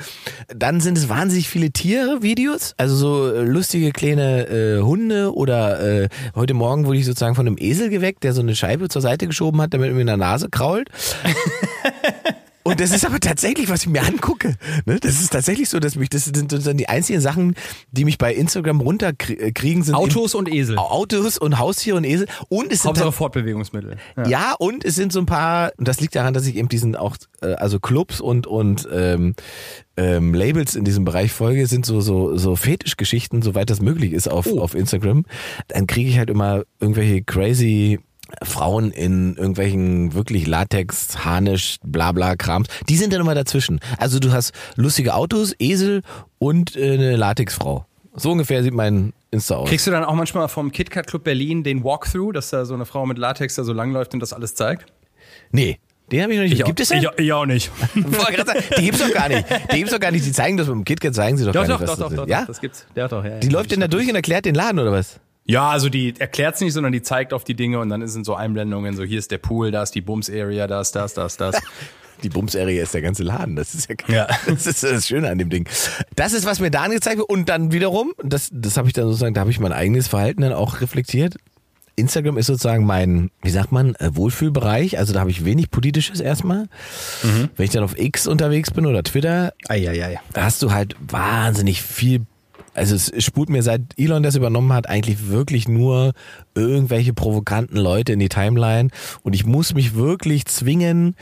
Dann 0.47 0.81
sind 0.81 0.97
es 0.97 1.09
wahnsinnig 1.09 1.49
viele 1.49 1.71
Tiere-Videos, 1.71 2.73
also 2.77 2.95
so 2.95 3.33
äh, 3.33 3.43
lustige 3.43 3.91
kleine 3.91 4.47
äh, 4.47 4.81
Hunde 4.81 5.33
oder 5.33 5.79
äh, 5.79 6.09
heute 6.35 6.53
Morgen 6.53 6.85
wurde 6.85 6.97
ich 6.97 7.05
sozusagen 7.05 7.35
von 7.35 7.47
einem 7.47 7.57
Esel 7.59 7.89
geweckt, 7.89 8.23
der 8.23 8.33
so 8.33 8.41
eine 8.41 8.55
Scheibe 8.55 8.89
zur 8.89 9.01
Seite 9.01 9.27
geschoben 9.27 9.61
hat, 9.61 9.73
damit 9.73 9.89
er 9.89 9.93
mir 9.93 10.01
in 10.01 10.07
der 10.07 10.17
Nase 10.17 10.49
krault. 10.49 10.89
Und 12.69 12.79
das 12.79 12.91
ist 12.91 13.05
aber 13.05 13.19
tatsächlich, 13.19 13.69
was 13.69 13.81
ich 13.83 13.89
mir 13.89 14.01
angucke. 14.03 14.55
Ne? 14.85 14.99
Das 14.99 15.19
ist 15.19 15.31
tatsächlich 15.31 15.69
so, 15.69 15.79
dass 15.79 15.95
mich, 15.95 16.09
das 16.09 16.25
sind 16.25 16.51
sozusagen 16.51 16.77
die 16.77 16.89
einzigen 16.89 17.21
Sachen, 17.21 17.55
die 17.91 18.05
mich 18.05 18.17
bei 18.17 18.33
Instagram 18.33 18.81
runterkriegen, 18.81 19.83
sind 19.83 19.95
Autos 19.95 20.35
und 20.35 20.51
Esel. 20.51 20.77
Autos 20.77 21.37
und 21.37 21.59
Haustiere 21.59 21.97
und 21.97 22.03
Esel. 22.03 22.27
Und 22.49 22.71
es 22.71 22.81
sind 22.81 22.89
Hauptsache 22.89 23.05
dann, 23.07 23.13
Fortbewegungsmittel. 23.13 23.97
Ja. 24.17 24.27
ja, 24.27 24.55
und 24.59 24.85
es 24.85 24.95
sind 24.95 25.11
so 25.11 25.19
ein 25.19 25.25
paar, 25.25 25.71
und 25.77 25.87
das 25.87 25.99
liegt 25.99 26.15
daran, 26.15 26.33
dass 26.33 26.45
ich 26.45 26.55
eben 26.55 26.69
diesen 26.69 26.95
auch, 26.95 27.15
äh, 27.41 27.53
also 27.53 27.79
Clubs 27.79 28.21
und, 28.21 28.47
und 28.47 28.87
ähm, 28.91 29.35
ähm, 29.97 30.33
Labels 30.33 30.75
in 30.75 30.85
diesem 30.85 31.05
Bereich 31.05 31.31
folge, 31.31 31.67
sind 31.67 31.85
so, 31.85 32.01
so, 32.01 32.37
so 32.37 32.55
Fetischgeschichten, 32.55 33.41
soweit 33.41 33.69
das 33.69 33.81
möglich 33.81 34.13
ist 34.13 34.29
auf, 34.29 34.47
Oh. 34.49 34.61
auf 34.61 34.73
Instagram. 34.73 35.25
Dann 35.67 35.85
kriege 35.87 36.09
ich 36.09 36.17
halt 36.17 36.29
immer 36.29 36.63
irgendwelche 36.79 37.21
crazy 37.23 37.99
Frauen 38.43 38.91
in 38.91 39.35
irgendwelchen 39.35 40.13
wirklich 40.13 40.47
Latex, 40.47 41.25
Harnisch, 41.25 41.77
Blabla 41.83 42.35
Krams. 42.35 42.67
Die 42.87 42.95
sind 42.95 43.13
dann 43.13 43.21
immer 43.21 43.35
dazwischen. 43.35 43.79
Also 43.97 44.19
du 44.19 44.31
hast 44.31 44.53
lustige 44.75 45.13
Autos, 45.13 45.53
Esel 45.59 46.01
und 46.37 46.75
äh, 46.75 46.93
eine 46.93 47.15
Latexfrau. 47.15 47.85
So 48.15 48.31
ungefähr 48.31 48.63
sieht 48.63 48.73
mein 48.73 49.13
Insta 49.31 49.55
aus. 49.57 49.69
Kriegst 49.69 49.87
du 49.87 49.91
dann 49.91 50.03
auch 50.03 50.15
manchmal 50.15 50.47
vom 50.49 50.71
KitKat 50.71 51.07
Club 51.07 51.23
Berlin 51.23 51.63
den 51.63 51.83
Walkthrough, 51.83 52.33
dass 52.33 52.49
da 52.49 52.65
so 52.65 52.73
eine 52.73 52.85
Frau 52.85 53.05
mit 53.05 53.17
Latex 53.17 53.55
da 53.55 53.63
so 53.63 53.73
langläuft 53.73 54.13
und 54.13 54.19
das 54.19 54.33
alles 54.33 54.55
zeigt? 54.55 54.85
nee. 55.51 55.79
Den 56.11 56.23
habe 56.23 56.33
ich 56.33 56.39
noch 56.39 56.45
nicht. 56.45 56.65
Gibt 56.65 56.79
es 56.79 56.89
denn? 56.89 57.03
Ich, 57.03 57.23
ich 57.23 57.33
auch 57.33 57.45
nicht. 57.45 57.69
Die 57.93 58.01
gibt's 58.01 58.99
doch 58.99 59.13
gar 59.13 59.29
nicht. 59.29 59.45
Die 59.71 59.77
gibt's 59.77 59.91
doch 59.91 59.99
gar 59.99 60.09
nicht. 60.09 60.25
Die 60.25 60.31
zeigen 60.31 60.57
das 60.57 60.65
mit 60.65 60.75
dem 60.77 60.83
KitKat, 60.83 61.13
zeigen 61.13 61.37
sie 61.37 61.45
doch, 61.45 61.51
Doch, 61.51 61.67
gar 61.67 61.77
doch, 61.77 61.79
nicht, 61.81 61.91
doch, 61.91 62.09
doch, 62.09 62.15
doch, 62.15 62.23
ist. 62.23 62.29
Ja? 62.31 62.45
das 62.45 62.59
gibt's. 62.59 62.87
Der 62.95 63.03
hat 63.03 63.11
doch, 63.11 63.23
ja, 63.23 63.37
Die 63.37 63.49
läuft 63.49 63.71
denn 63.71 63.79
da 63.79 63.87
durch 63.87 64.09
und 64.09 64.15
erklärt 64.15 64.45
den 64.45 64.55
Laden 64.55 64.79
oder 64.79 64.91
was? 64.91 65.19
Ja, 65.49 65.69
also 65.69 65.89
die 65.89 66.13
erklärt's 66.19 66.61
nicht, 66.61 66.73
sondern 66.73 66.91
die 66.91 67.01
zeigt 67.01 67.33
auf 67.33 67.43
die 67.43 67.55
Dinge 67.55 67.79
und 67.79 67.89
dann 67.89 68.07
sind 68.07 68.23
so 68.23 68.35
Einblendungen, 68.35 68.95
so 68.95 69.03
hier 69.03 69.17
ist 69.17 69.31
der 69.31 69.39
Pool, 69.39 69.71
da 69.71 69.81
ist 69.81 69.95
die 69.95 70.01
Bums-Area, 70.01 70.67
da 70.67 70.79
ist 70.79 70.91
das, 70.95 71.15
das, 71.15 71.37
das. 71.37 71.59
Die 72.21 72.27
Bums-Area 72.27 72.83
ist 72.83 72.93
der 72.93 73.01
ganze 73.01 73.23
Laden. 73.23 73.55
Das 73.55 73.73
ist 73.73 73.89
ja, 73.89 73.95
Ja. 74.13 74.27
das 74.45 74.67
ist 74.67 74.83
das 74.83 75.07
Schöne 75.07 75.29
an 75.29 75.37
dem 75.37 75.49
Ding. 75.49 75.69
Das 76.17 76.33
ist, 76.33 76.45
was 76.45 76.59
mir 76.59 76.69
da 76.69 76.81
angezeigt 76.81 77.17
wird. 77.17 77.29
Und 77.29 77.47
dann 77.47 77.71
wiederum, 77.71 78.11
das, 78.21 78.49
das 78.51 78.75
habe 78.75 78.89
ich 78.89 78.93
dann 78.93 79.05
sozusagen, 79.05 79.33
da 79.33 79.39
habe 79.39 79.51
ich 79.51 79.59
mein 79.61 79.71
eigenes 79.71 80.09
Verhalten 80.09 80.41
dann 80.41 80.51
auch 80.51 80.81
reflektiert. 80.81 81.37
Instagram 81.95 82.37
ist 82.37 82.47
sozusagen 82.47 82.85
mein, 82.85 83.31
wie 83.41 83.51
sagt 83.51 83.71
man, 83.71 83.95
äh, 83.95 84.13
Wohlfühlbereich. 84.13 84.97
Also 84.97 85.13
da 85.13 85.21
habe 85.21 85.31
ich 85.31 85.45
wenig 85.45 85.71
Politisches 85.71 86.19
erstmal. 86.19 86.67
Wenn 87.55 87.63
ich 87.63 87.71
dann 87.71 87.83
auf 87.85 87.97
X 87.97 88.27
unterwegs 88.27 88.69
bin 88.71 88.85
oder 88.85 89.01
Twitter, 89.01 89.53
Eieiei. 89.69 90.19
da 90.33 90.43
hast 90.43 90.61
du 90.61 90.71
halt 90.71 90.97
wahnsinnig 90.99 91.81
viel. 91.81 92.25
Also 92.73 92.95
es 92.95 93.11
spult 93.23 93.49
mir 93.49 93.63
seit 93.63 93.81
Elon 93.97 94.23
das 94.23 94.35
übernommen 94.35 94.73
hat 94.73 94.87
eigentlich 94.87 95.29
wirklich 95.29 95.67
nur 95.67 96.13
irgendwelche 96.59 97.13
provokanten 97.13 97.77
Leute 97.77 98.13
in 98.13 98.19
die 98.19 98.29
Timeline 98.29 98.89
und 99.23 99.33
ich 99.33 99.45
muss 99.45 99.73
mich 99.73 99.95
wirklich 99.95 100.45
zwingen, 100.45 101.15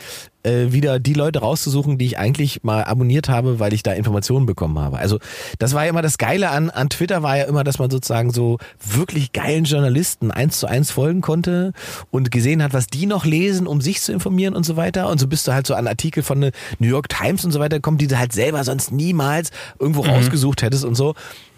äh, 0.43 0.71
wieder 0.71 0.99
die 0.99 1.13
Leute 1.13 1.39
rauszusuchen, 1.39 1.97
die 1.97 2.05
ich 2.05 2.17
eigentlich 2.17 2.63
mal 2.63 2.83
abonniert 2.83 3.29
habe, 3.29 3.59
weil 3.59 3.73
ich 3.73 3.83
da 3.83 3.91
Informationen 3.91 4.45
bekommen 4.45 4.79
habe. 4.79 4.97
Also 4.97 5.19
das 5.59 5.73
war 5.73 5.83
ja 5.83 5.89
immer 5.89 6.01
das 6.01 6.17
Geile 6.17 6.49
an, 6.49 6.69
an 6.69 6.89
Twitter 6.89 7.21
war 7.23 7.37
ja 7.37 7.45
immer, 7.45 7.63
dass 7.63 7.79
man 7.79 7.89
sozusagen 7.89 8.31
so 8.31 8.57
wirklich 8.83 9.33
geilen 9.33 9.65
Journalisten 9.65 10.31
eins 10.31 10.59
zu 10.59 10.67
eins 10.67 10.91
folgen 10.91 11.21
konnte 11.21 11.73
und 12.11 12.31
gesehen 12.31 12.63
hat, 12.63 12.73
was 12.73 12.87
die 12.87 13.05
noch 13.05 13.25
lesen, 13.25 13.67
um 13.67 13.81
sich 13.81 14.01
zu 14.01 14.13
informieren 14.13 14.55
und 14.55 14.65
so 14.65 14.77
weiter. 14.77 15.09
Und 15.09 15.19
so 15.19 15.27
bist 15.27 15.47
du 15.47 15.53
halt 15.53 15.67
so 15.67 15.75
an 15.75 15.87
Artikel 15.87 16.23
von 16.23 16.41
der 16.41 16.51
New 16.79 16.87
York 16.87 17.09
Times 17.09 17.43
und 17.43 17.51
so 17.51 17.59
weiter 17.59 17.77
gekommen, 17.77 17.97
die 17.97 18.07
du 18.07 18.17
halt 18.17 18.31
selber 18.31 18.63
sonst 18.63 18.91
niemals 18.91 19.51
irgendwo 19.79 20.03
mhm. 20.03 20.11
rausgesucht 20.11 20.61
hättest 20.61 20.85
und 20.85 20.95
so. 20.95 21.13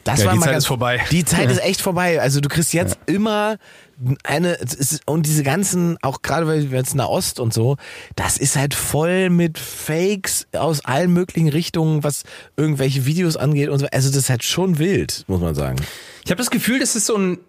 Das 0.09 0.19
ja, 0.21 0.25
war 0.25 0.33
die 0.33 0.39
mal 0.39 0.45
Zeit 0.45 0.53
ganz, 0.53 0.63
ist 0.63 0.67
vorbei. 0.67 0.99
Die 1.11 1.25
Zeit 1.25 1.51
ist 1.51 1.61
echt 1.63 1.81
vorbei. 1.81 2.19
Also 2.21 2.41
du 2.41 2.49
kriegst 2.49 2.73
jetzt 2.73 2.97
ja. 3.07 3.13
immer 3.13 3.57
eine 4.23 4.57
und 5.05 5.25
diese 5.25 5.43
ganzen, 5.43 5.97
auch 6.01 6.21
gerade 6.21 6.47
weil 6.47 6.71
wir 6.71 6.77
jetzt 6.77 6.95
Nahost 6.95 7.39
und 7.39 7.53
so, 7.53 7.75
das 8.15 8.37
ist 8.37 8.55
halt 8.55 8.73
voll 8.73 9.29
mit 9.29 9.59
Fakes 9.59 10.47
aus 10.53 10.85
allen 10.85 11.11
möglichen 11.11 11.49
Richtungen, 11.49 12.03
was 12.03 12.23
irgendwelche 12.55 13.05
Videos 13.05 13.35
angeht 13.35 13.69
und 13.69 13.79
so. 13.79 13.87
Also 13.91 14.09
das 14.09 14.17
ist 14.17 14.29
halt 14.29 14.43
schon 14.43 14.79
wild, 14.79 15.25
muss 15.27 15.41
man 15.41 15.53
sagen. 15.53 15.77
Ich 16.23 16.31
habe 16.31 16.37
das 16.37 16.49
Gefühl, 16.49 16.79
das 16.79 16.95
ist 16.95 17.05
so 17.05 17.17
ein 17.17 17.39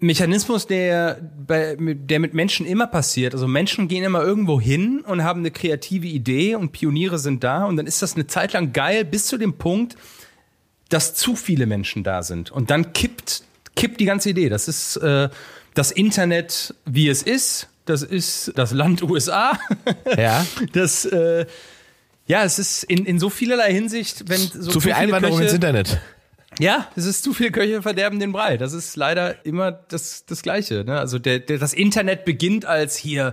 Mechanismus, 0.00 0.66
der, 0.66 1.20
bei, 1.46 1.76
der 1.78 2.18
mit 2.18 2.34
Menschen 2.34 2.66
immer 2.66 2.86
passiert. 2.86 3.32
Also 3.32 3.46
Menschen 3.46 3.88
gehen 3.88 4.04
immer 4.04 4.22
irgendwo 4.22 4.60
hin 4.60 5.00
und 5.06 5.22
haben 5.22 5.40
eine 5.40 5.50
kreative 5.50 6.06
Idee 6.06 6.56
und 6.56 6.72
Pioniere 6.72 7.18
sind 7.18 7.44
da 7.44 7.64
und 7.64 7.76
dann 7.76 7.86
ist 7.86 8.02
das 8.02 8.14
eine 8.14 8.26
Zeit 8.26 8.52
lang 8.52 8.72
geil 8.72 9.04
bis 9.04 9.26
zu 9.26 9.38
dem 9.38 9.54
Punkt, 9.54 9.96
dass 10.94 11.12
zu 11.14 11.34
viele 11.34 11.66
Menschen 11.66 12.04
da 12.04 12.22
sind. 12.22 12.52
Und 12.52 12.70
dann 12.70 12.92
kippt, 12.92 13.42
kippt 13.74 13.98
die 13.98 14.04
ganze 14.04 14.30
Idee. 14.30 14.48
Das 14.48 14.68
ist 14.68 14.96
äh, 14.98 15.28
das 15.74 15.90
Internet, 15.90 16.72
wie 16.84 17.08
es 17.08 17.22
ist. 17.22 17.68
Das 17.84 18.02
ist 18.02 18.52
das 18.54 18.70
Land 18.70 19.02
USA. 19.10 19.58
Ja. 20.16 20.46
Das, 20.72 21.04
äh, 21.04 21.46
ja, 22.28 22.44
es 22.44 22.60
ist 22.60 22.84
in, 22.84 23.04
in 23.06 23.18
so 23.18 23.28
vielerlei 23.28 23.72
Hinsicht, 23.72 24.28
wenn 24.28 24.38
so 24.38 24.70
zu 24.70 24.80
viel 24.80 24.92
Einwanderung 24.92 25.40
ins 25.40 25.52
Internet. 25.52 26.00
Ja, 26.60 26.88
es 26.94 27.04
ist 27.06 27.24
zu 27.24 27.32
viel 27.32 27.50
Köche 27.50 27.82
verderben 27.82 28.20
den 28.20 28.32
Brei. 28.32 28.56
Das 28.56 28.72
ist 28.72 28.96
leider 28.96 29.44
immer 29.44 29.72
das, 29.72 30.24
das 30.26 30.42
Gleiche. 30.42 30.84
Ne? 30.84 30.98
Also 30.98 31.18
der, 31.18 31.40
der, 31.40 31.58
das 31.58 31.72
Internet 31.72 32.24
beginnt 32.24 32.64
als 32.64 32.96
hier 32.96 33.32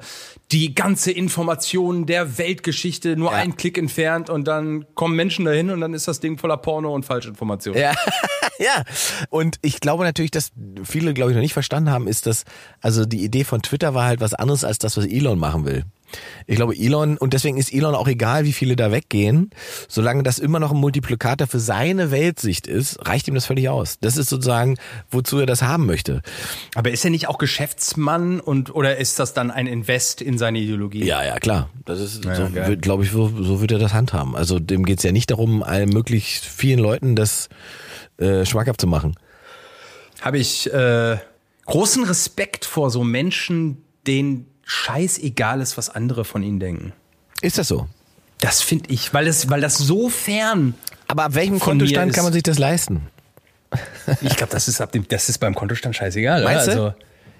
die 0.51 0.75
ganze 0.75 1.11
Information 1.11 2.05
der 2.05 2.37
Weltgeschichte 2.37 3.15
nur 3.15 3.31
ja. 3.31 3.37
einen 3.37 3.55
Klick 3.55 3.77
entfernt 3.77 4.29
und 4.29 4.47
dann 4.47 4.85
kommen 4.95 5.15
Menschen 5.15 5.45
dahin 5.45 5.69
und 5.69 5.81
dann 5.81 5.93
ist 5.93 6.07
das 6.07 6.19
Ding 6.19 6.37
voller 6.37 6.57
Porno 6.57 6.93
und 6.93 7.05
Falschinformationen. 7.05 7.79
Ja. 7.79 7.93
ja. 8.59 8.83
Und 9.29 9.57
ich 9.61 9.79
glaube 9.79 10.03
natürlich, 10.03 10.31
dass 10.31 10.51
viele, 10.83 11.13
glaube 11.13 11.31
ich, 11.31 11.35
noch 11.35 11.43
nicht 11.43 11.53
verstanden 11.53 11.89
haben, 11.89 12.07
ist, 12.07 12.25
dass 12.25 12.43
also 12.81 13.05
die 13.05 13.23
Idee 13.23 13.43
von 13.43 13.61
Twitter 13.61 13.93
war 13.93 14.05
halt 14.05 14.19
was 14.19 14.33
anderes 14.33 14.63
als 14.63 14.79
das, 14.79 14.97
was 14.97 15.05
Elon 15.05 15.39
machen 15.39 15.65
will. 15.65 15.85
Ich 16.47 16.55
glaube, 16.55 16.75
Elon, 16.75 17.17
und 17.17 17.33
deswegen 17.33 17.57
ist 17.57 17.73
Elon 17.73 17.95
auch 17.95 18.07
egal, 18.07 18.45
wie 18.45 18.53
viele 18.53 18.75
da 18.75 18.91
weggehen, 18.91 19.51
solange 19.87 20.23
das 20.23 20.39
immer 20.39 20.59
noch 20.59 20.71
ein 20.71 20.77
Multiplikator 20.77 21.47
für 21.47 21.59
seine 21.59 22.11
Weltsicht 22.11 22.67
ist, 22.67 23.07
reicht 23.07 23.27
ihm 23.27 23.35
das 23.35 23.45
völlig 23.45 23.69
aus. 23.69 23.99
Das 23.99 24.17
ist 24.17 24.29
sozusagen, 24.29 24.77
wozu 25.09 25.39
er 25.39 25.45
das 25.45 25.61
haben 25.61 25.85
möchte. 25.85 26.21
Aber 26.75 26.91
ist 26.91 27.03
er 27.05 27.11
nicht 27.11 27.27
auch 27.27 27.37
Geschäftsmann 27.37 28.39
und 28.39 28.73
oder 28.73 28.97
ist 28.97 29.19
das 29.19 29.33
dann 29.33 29.51
ein 29.51 29.67
Invest 29.67 30.21
in 30.21 30.37
seine 30.37 30.59
Ideologie? 30.59 31.05
Ja, 31.05 31.23
ja, 31.23 31.39
klar. 31.39 31.69
Das 31.85 31.99
ist, 31.99 32.25
ja, 32.25 32.35
so, 32.35 32.77
glaube 32.77 33.03
ich, 33.03 33.11
so, 33.11 33.31
so 33.41 33.61
wird 33.61 33.71
er 33.71 33.79
das 33.79 33.93
handhaben. 33.93 34.35
Also 34.35 34.59
dem 34.59 34.85
geht 34.85 34.97
es 34.99 35.03
ja 35.03 35.11
nicht 35.11 35.31
darum, 35.31 35.63
allen 35.63 35.89
möglichst 35.89 36.45
vielen 36.45 36.79
Leuten 36.79 37.15
das 37.15 37.49
äh, 38.17 38.45
schmackhaft 38.45 38.81
zu 38.81 38.87
machen. 38.87 39.15
Habe 40.21 40.37
ich 40.37 40.71
äh, 40.71 41.17
großen 41.65 42.03
Respekt 42.03 42.65
vor 42.65 42.91
so 42.91 43.03
Menschen, 43.03 43.83
denen 44.05 44.47
scheißegal 44.71 45.59
ist, 45.59 45.77
was 45.77 45.89
andere 45.89 46.23
von 46.23 46.43
ihnen 46.43 46.59
denken. 46.59 46.93
Ist 47.41 47.57
das 47.57 47.67
so? 47.67 47.87
Das 48.39 48.61
finde 48.61 48.89
ich, 48.89 49.13
weil 49.13 49.25
das, 49.25 49.49
weil 49.49 49.59
das 49.59 49.77
so 49.77 50.07
fern. 50.09 50.75
Aber 51.07 51.25
ab 51.25 51.35
welchem 51.35 51.59
Kontostand 51.59 52.13
kann 52.13 52.23
man 52.23 52.31
sich 52.31 52.43
das 52.43 52.57
leisten? 52.57 53.07
Ich 54.21 54.37
glaube, 54.37 54.51
das 54.51 54.69
ist 54.69 54.79
ab 54.79 54.93
dem, 54.93 55.05
das 55.07 55.27
ist 55.29 55.39
beim 55.39 55.55
Kontostand 55.55 55.95
scheißegal. 55.95 56.43
Meinst 56.43 56.69
oder? 56.69 56.83
Also, 56.83 56.93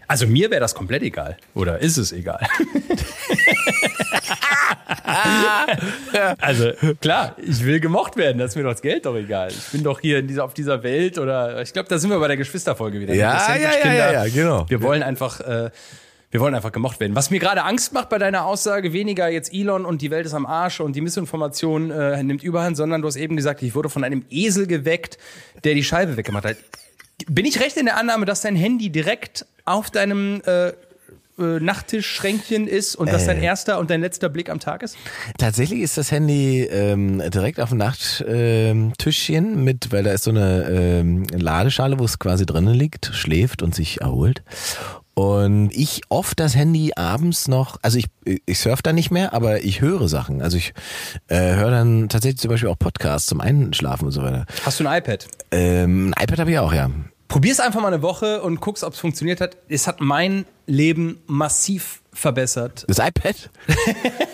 also 0.07 0.27
mir 0.27 0.51
wäre 0.51 0.59
das 0.59 0.75
komplett 0.75 1.03
egal. 1.03 1.37
Oder 1.55 1.79
ist 1.79 1.95
es 1.97 2.11
egal? 2.11 2.45
also 6.39 6.71
klar, 6.99 7.37
ich 7.41 7.63
will 7.63 7.79
gemocht 7.79 8.17
werden, 8.17 8.39
das 8.39 8.51
ist 8.51 8.55
mir 8.57 8.63
doch 8.63 8.71
das 8.71 8.81
Geld 8.81 9.05
doch 9.05 9.15
egal. 9.15 9.51
Ich 9.51 9.67
bin 9.71 9.83
doch 9.83 10.01
hier 10.01 10.19
in 10.19 10.27
dieser, 10.27 10.43
auf 10.43 10.53
dieser 10.53 10.83
Welt 10.83 11.17
oder 11.17 11.61
ich 11.61 11.71
glaube, 11.71 11.87
da 11.87 11.97
sind 11.97 12.09
wir 12.09 12.19
bei 12.19 12.27
der 12.27 12.37
Geschwisterfolge 12.37 12.99
wieder. 12.99 13.13
Ja, 13.13 13.55
ja, 13.55 13.71
ja, 13.83 13.93
ja, 13.93 14.11
ja, 14.11 14.27
genau. 14.27 14.65
Wir 14.69 14.81
wollen 14.81 15.01
einfach 15.01 15.39
äh, 15.39 15.69
wir 16.31 16.39
wollen 16.39 16.55
einfach 16.55 16.71
gemocht 16.71 16.99
werden. 16.99 17.15
Was 17.15 17.29
mir 17.29 17.39
gerade 17.39 17.63
Angst 17.63 17.93
macht 17.93 18.09
bei 18.09 18.17
deiner 18.17 18.45
Aussage, 18.45 18.93
weniger 18.93 19.29
jetzt 19.29 19.53
Elon 19.53 19.85
und 19.85 20.01
die 20.01 20.09
Welt 20.11 20.25
ist 20.25 20.33
am 20.33 20.45
Arsch 20.45 20.79
und 20.79 20.95
die 20.95 21.01
Missinformation 21.01 21.91
äh, 21.91 22.23
nimmt 22.23 22.41
überhand, 22.43 22.77
sondern 22.77 23.01
du 23.01 23.07
hast 23.07 23.17
eben 23.17 23.35
gesagt, 23.35 23.61
ich 23.61 23.75
wurde 23.75 23.89
von 23.89 24.03
einem 24.03 24.23
Esel 24.29 24.65
geweckt, 24.65 25.17
der 25.63 25.75
die 25.75 25.83
Scheibe 25.83 26.17
weggemacht 26.17 26.45
hat. 26.45 26.57
Bin 27.27 27.45
ich 27.45 27.59
recht 27.59 27.77
in 27.77 27.85
der 27.85 27.97
Annahme, 27.97 28.25
dass 28.25 28.41
dein 28.41 28.55
Handy 28.55 28.89
direkt 28.89 29.45
auf 29.65 29.91
deinem 29.91 30.41
äh, 30.45 30.69
äh, 30.69 30.73
Nachttischschränkchen 31.37 32.67
ist 32.67 32.95
und 32.95 33.11
das 33.11 33.25
dein 33.25 33.39
Äh. 33.39 33.45
erster 33.45 33.77
und 33.79 33.89
dein 33.89 34.01
letzter 34.01 34.29
Blick 34.29 34.49
am 34.49 34.59
Tag 34.59 34.83
ist? 34.83 34.97
Tatsächlich 35.37 35.81
ist 35.81 35.97
das 35.97 36.11
Handy 36.11 36.63
ähm, 36.63 37.21
direkt 37.29 37.59
auf 37.59 37.69
dem 37.69 37.77
Nachttischchen 37.79 39.63
mit, 39.63 39.91
weil 39.91 40.03
da 40.03 40.13
ist 40.13 40.23
so 40.23 40.31
eine 40.31 40.67
ähm, 40.69 41.25
Ladeschale, 41.31 41.99
wo 41.99 42.05
es 42.05 42.19
quasi 42.19 42.45
drinnen 42.45 42.73
liegt, 42.73 43.11
schläft 43.13 43.61
und 43.61 43.75
sich 43.75 44.01
erholt. 44.01 44.41
Und 45.13 45.71
ich 45.73 46.01
oft 46.09 46.39
das 46.39 46.55
Handy 46.55 46.93
abends 46.95 47.47
noch, 47.47 47.77
also 47.81 47.97
ich, 47.97 48.05
ich 48.45 48.59
surf 48.59 48.81
da 48.81 48.93
nicht 48.93 49.11
mehr, 49.11 49.33
aber 49.33 49.63
ich 49.63 49.81
höre 49.81 50.07
Sachen. 50.07 50.41
Also 50.41 50.57
ich 50.57 50.73
äh, 51.27 51.55
höre 51.55 51.71
dann 51.71 52.09
tatsächlich 52.09 52.39
zum 52.39 52.49
Beispiel 52.49 52.69
auch 52.69 52.79
Podcasts 52.79 53.27
zum 53.27 53.41
Einschlafen 53.41 54.05
und 54.05 54.11
so 54.11 54.23
weiter. 54.23 54.45
Hast 54.65 54.79
du 54.79 54.87
ein 54.87 54.97
iPad? 54.97 55.27
Ähm, 55.51 56.13
ein 56.15 56.23
iPad 56.23 56.39
habe 56.39 56.51
ich 56.51 56.59
auch, 56.59 56.73
ja. 56.73 56.89
Probier's 57.27 57.59
einfach 57.59 57.81
mal 57.81 57.87
eine 57.93 58.01
Woche 58.01 58.41
und 58.41 58.59
guckst, 58.61 58.83
ob 58.83 58.93
es 58.93 58.99
funktioniert 58.99 59.41
hat. 59.41 59.57
Es 59.69 59.87
hat 59.87 60.01
mein 60.01 60.45
Leben 60.65 61.19
massiv 61.27 62.01
verbessert. 62.13 62.85
Das 62.87 62.99
iPad? 62.99 63.49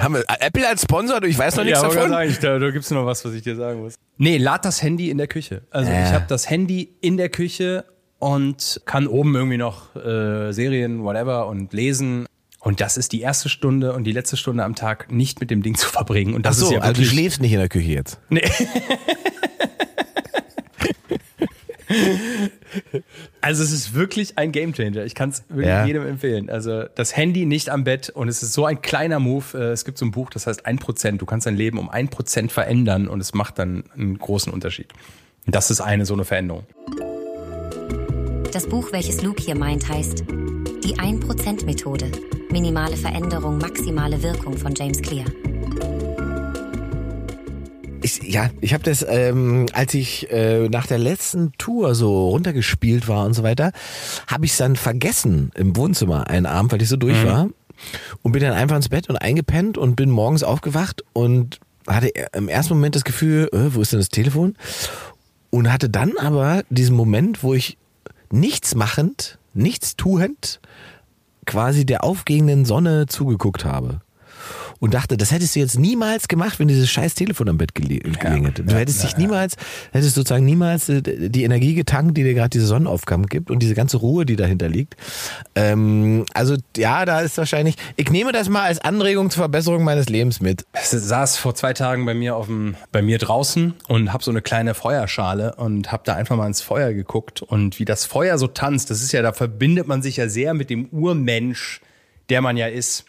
Haben 0.00 0.14
wir 0.14 0.24
Apple 0.40 0.68
als 0.68 0.82
Sponsor? 0.82 1.22
Ich 1.22 1.38
weiß 1.38 1.56
noch 1.56 1.64
nichts 1.64 1.78
aber 1.80 1.94
davon. 1.94 2.10
Sagen, 2.10 2.30
ich, 2.30 2.38
da, 2.40 2.58
da 2.58 2.70
gibt's 2.70 2.90
noch 2.90 3.06
was, 3.06 3.24
was 3.24 3.32
ich 3.34 3.42
dir 3.42 3.56
sagen 3.56 3.80
muss. 3.80 3.94
Nee, 4.16 4.36
lad 4.38 4.64
das 4.64 4.82
Handy 4.82 5.10
in 5.10 5.18
der 5.18 5.28
Küche. 5.28 5.62
Also 5.70 5.90
Ja. 5.90 6.06
ich 6.06 6.12
habe 6.12 6.24
das 6.28 6.50
Handy 6.50 6.96
in 7.00 7.16
der 7.16 7.28
Küche 7.28 7.84
und 8.18 8.80
kann 8.84 9.06
oben 9.06 9.34
irgendwie 9.34 9.56
noch 9.58 9.94
äh, 9.96 10.52
Serien, 10.52 11.02
whatever 11.04 11.46
und 11.46 11.72
lesen. 11.72 12.26
Und 12.60 12.80
das 12.80 12.96
ist 12.96 13.12
die 13.12 13.20
erste 13.20 13.48
Stunde 13.48 13.92
und 13.92 14.04
die 14.04 14.12
letzte 14.12 14.36
Stunde 14.36 14.64
am 14.64 14.74
Tag 14.74 15.12
nicht 15.12 15.40
mit 15.40 15.50
dem 15.50 15.62
Ding 15.62 15.76
zu 15.76 15.88
verbringen. 15.88 16.34
Und 16.34 16.44
Ach 16.46 16.50
das 16.50 16.58
so, 16.58 16.66
ist 16.66 16.72
ja 16.72 16.78
also 16.80 16.92
du 16.94 16.98
wirklich, 16.98 17.10
schläfst 17.10 17.40
nicht 17.40 17.52
in 17.52 17.58
der 17.60 17.68
Küche 17.68 17.92
jetzt. 17.92 18.18
Nee. 18.30 18.42
Also 23.40 23.62
es 23.62 23.72
ist 23.72 23.94
wirklich 23.94 24.36
ein 24.36 24.52
Gamechanger. 24.52 25.04
Ich 25.04 25.14
kann 25.14 25.30
es 25.30 25.42
wirklich 25.48 25.68
Ja. 25.68 25.86
jedem 25.86 26.06
empfehlen. 26.06 26.50
Also 26.50 26.84
das 26.94 27.16
Handy 27.16 27.46
nicht 27.46 27.70
am 27.70 27.84
Bett 27.84 28.10
und 28.10 28.28
es 28.28 28.42
ist 28.42 28.52
so 28.52 28.66
ein 28.66 28.82
kleiner 28.82 29.20
Move. 29.20 29.44
Äh, 29.58 29.72
Es 29.72 29.84
gibt 29.84 29.96
so 29.98 30.04
ein 30.04 30.10
Buch, 30.10 30.28
das 30.30 30.46
heißt 30.46 30.66
1%. 30.66 31.18
Du 31.18 31.26
kannst 31.26 31.46
dein 31.46 31.56
Leben 31.56 31.78
um 31.78 31.88
1% 31.90 32.50
verändern 32.50 33.08
und 33.08 33.20
es 33.20 33.32
macht 33.34 33.58
dann 33.58 33.84
einen 33.94 34.18
großen 34.18 34.52
Unterschied. 34.52 34.88
Und 35.46 35.54
das 35.54 35.70
ist 35.70 35.80
eine 35.80 36.04
so 36.04 36.14
eine 36.14 36.24
Veränderung. 36.24 36.66
Das 38.52 38.66
Buch, 38.66 38.92
welches 38.92 39.22
Luke 39.22 39.42
hier 39.42 39.54
meint, 39.54 39.86
heißt 39.86 40.24
Die 40.82 40.94
1%-Methode. 40.94 42.10
Minimale 42.50 42.96
Veränderung, 42.96 43.58
maximale 43.58 44.22
Wirkung 44.22 44.56
von 44.56 44.74
James 44.74 45.02
Clear. 45.02 45.26
Ich, 48.00 48.22
ja, 48.22 48.48
ich 48.62 48.72
habe 48.72 48.82
das, 48.84 49.04
ähm, 49.06 49.66
als 49.74 49.92
ich 49.92 50.30
äh, 50.30 50.70
nach 50.70 50.86
der 50.86 50.96
letzten 50.96 51.52
Tour 51.58 51.94
so 51.94 52.30
runtergespielt 52.30 53.06
war 53.06 53.26
und 53.26 53.34
so 53.34 53.42
weiter, 53.42 53.70
habe 54.26 54.46
ich 54.46 54.56
dann 54.56 54.76
vergessen 54.76 55.50
im 55.54 55.76
Wohnzimmer 55.76 56.28
einen 56.28 56.46
Abend, 56.46 56.72
weil 56.72 56.80
ich 56.80 56.88
so 56.88 56.96
durch 56.96 57.22
war 57.26 57.50
und 58.22 58.32
bin 58.32 58.40
dann 58.40 58.54
einfach 58.54 58.76
ins 58.76 58.88
Bett 58.88 59.10
und 59.10 59.16
eingepennt 59.16 59.76
und 59.76 59.94
bin 59.94 60.08
morgens 60.08 60.42
aufgewacht 60.42 61.04
und 61.12 61.60
hatte 61.86 62.08
im 62.32 62.48
ersten 62.48 62.74
Moment 62.74 62.94
das 62.94 63.04
Gefühl, 63.04 63.50
äh, 63.52 63.74
wo 63.74 63.82
ist 63.82 63.92
denn 63.92 64.00
das 64.00 64.08
Telefon? 64.08 64.56
Und 65.50 65.70
hatte 65.70 65.90
dann 65.90 66.16
aber 66.18 66.62
diesen 66.70 66.96
Moment, 66.96 67.42
wo 67.42 67.52
ich 67.52 67.76
nichts 68.30 68.74
machend, 68.74 69.38
nichts 69.54 69.96
tuend, 69.96 70.60
quasi 71.46 71.86
der 71.86 72.04
aufgehenden 72.04 72.64
Sonne 72.64 73.06
zugeguckt 73.06 73.64
habe. 73.64 74.00
Und 74.80 74.94
dachte, 74.94 75.16
das 75.16 75.32
hättest 75.32 75.56
du 75.56 75.60
jetzt 75.60 75.78
niemals 75.78 76.28
gemacht, 76.28 76.58
wenn 76.60 76.68
dieses 76.68 76.88
scheiß 76.88 77.14
Telefon 77.14 77.48
am 77.48 77.58
Bett 77.58 77.74
gele 77.74 77.98
gelegen 77.98 78.44
hätte. 78.44 78.62
Du 78.62 78.72
ja, 78.72 78.78
hättest 78.78 79.02
ja, 79.02 79.08
dich 79.08 79.16
niemals, 79.16 79.56
hättest 79.92 80.14
sozusagen 80.14 80.44
niemals 80.44 80.88
äh, 80.88 81.02
die 81.02 81.44
Energie 81.44 81.74
getankt, 81.74 82.16
die 82.16 82.22
dir 82.22 82.34
gerade 82.34 82.50
diese 82.50 82.66
Sonnenaufgaben 82.66 83.26
gibt 83.26 83.50
und 83.50 83.60
diese 83.60 83.74
ganze 83.74 83.96
Ruhe, 83.96 84.24
die 84.24 84.36
dahinter 84.36 84.68
liegt. 84.68 84.96
Ähm, 85.54 86.24
also 86.32 86.56
ja, 86.76 87.04
da 87.04 87.20
ist 87.20 87.38
wahrscheinlich, 87.38 87.74
ich 87.96 88.10
nehme 88.10 88.32
das 88.32 88.48
mal 88.48 88.62
als 88.62 88.80
Anregung 88.80 89.30
zur 89.30 89.42
Verbesserung 89.42 89.82
meines 89.84 90.08
Lebens 90.08 90.40
mit. 90.40 90.64
Ich 90.74 90.88
saß 90.88 91.36
vor 91.36 91.54
zwei 91.54 91.72
Tagen 91.72 92.06
bei 92.06 92.14
mir 92.14 92.36
auf 92.36 92.46
dem, 92.46 92.76
bei 92.92 93.02
mir 93.02 93.18
draußen 93.18 93.74
und 93.88 94.12
habe 94.12 94.22
so 94.22 94.30
eine 94.30 94.42
kleine 94.42 94.74
Feuerschale 94.74 95.56
und 95.56 95.90
habe 95.90 96.02
da 96.06 96.14
einfach 96.14 96.36
mal 96.36 96.46
ins 96.46 96.60
Feuer 96.60 96.92
geguckt 96.92 97.42
und 97.42 97.78
wie 97.78 97.84
das 97.84 98.04
Feuer 98.04 98.38
so 98.38 98.46
tanzt. 98.46 98.90
Das 98.90 99.02
ist 99.02 99.12
ja, 99.12 99.22
da 99.22 99.32
verbindet 99.32 99.88
man 99.88 100.02
sich 100.02 100.16
ja 100.16 100.28
sehr 100.28 100.54
mit 100.54 100.70
dem 100.70 100.86
Urmensch, 100.86 101.80
der 102.28 102.42
man 102.42 102.56
ja 102.56 102.66
ist. 102.66 103.04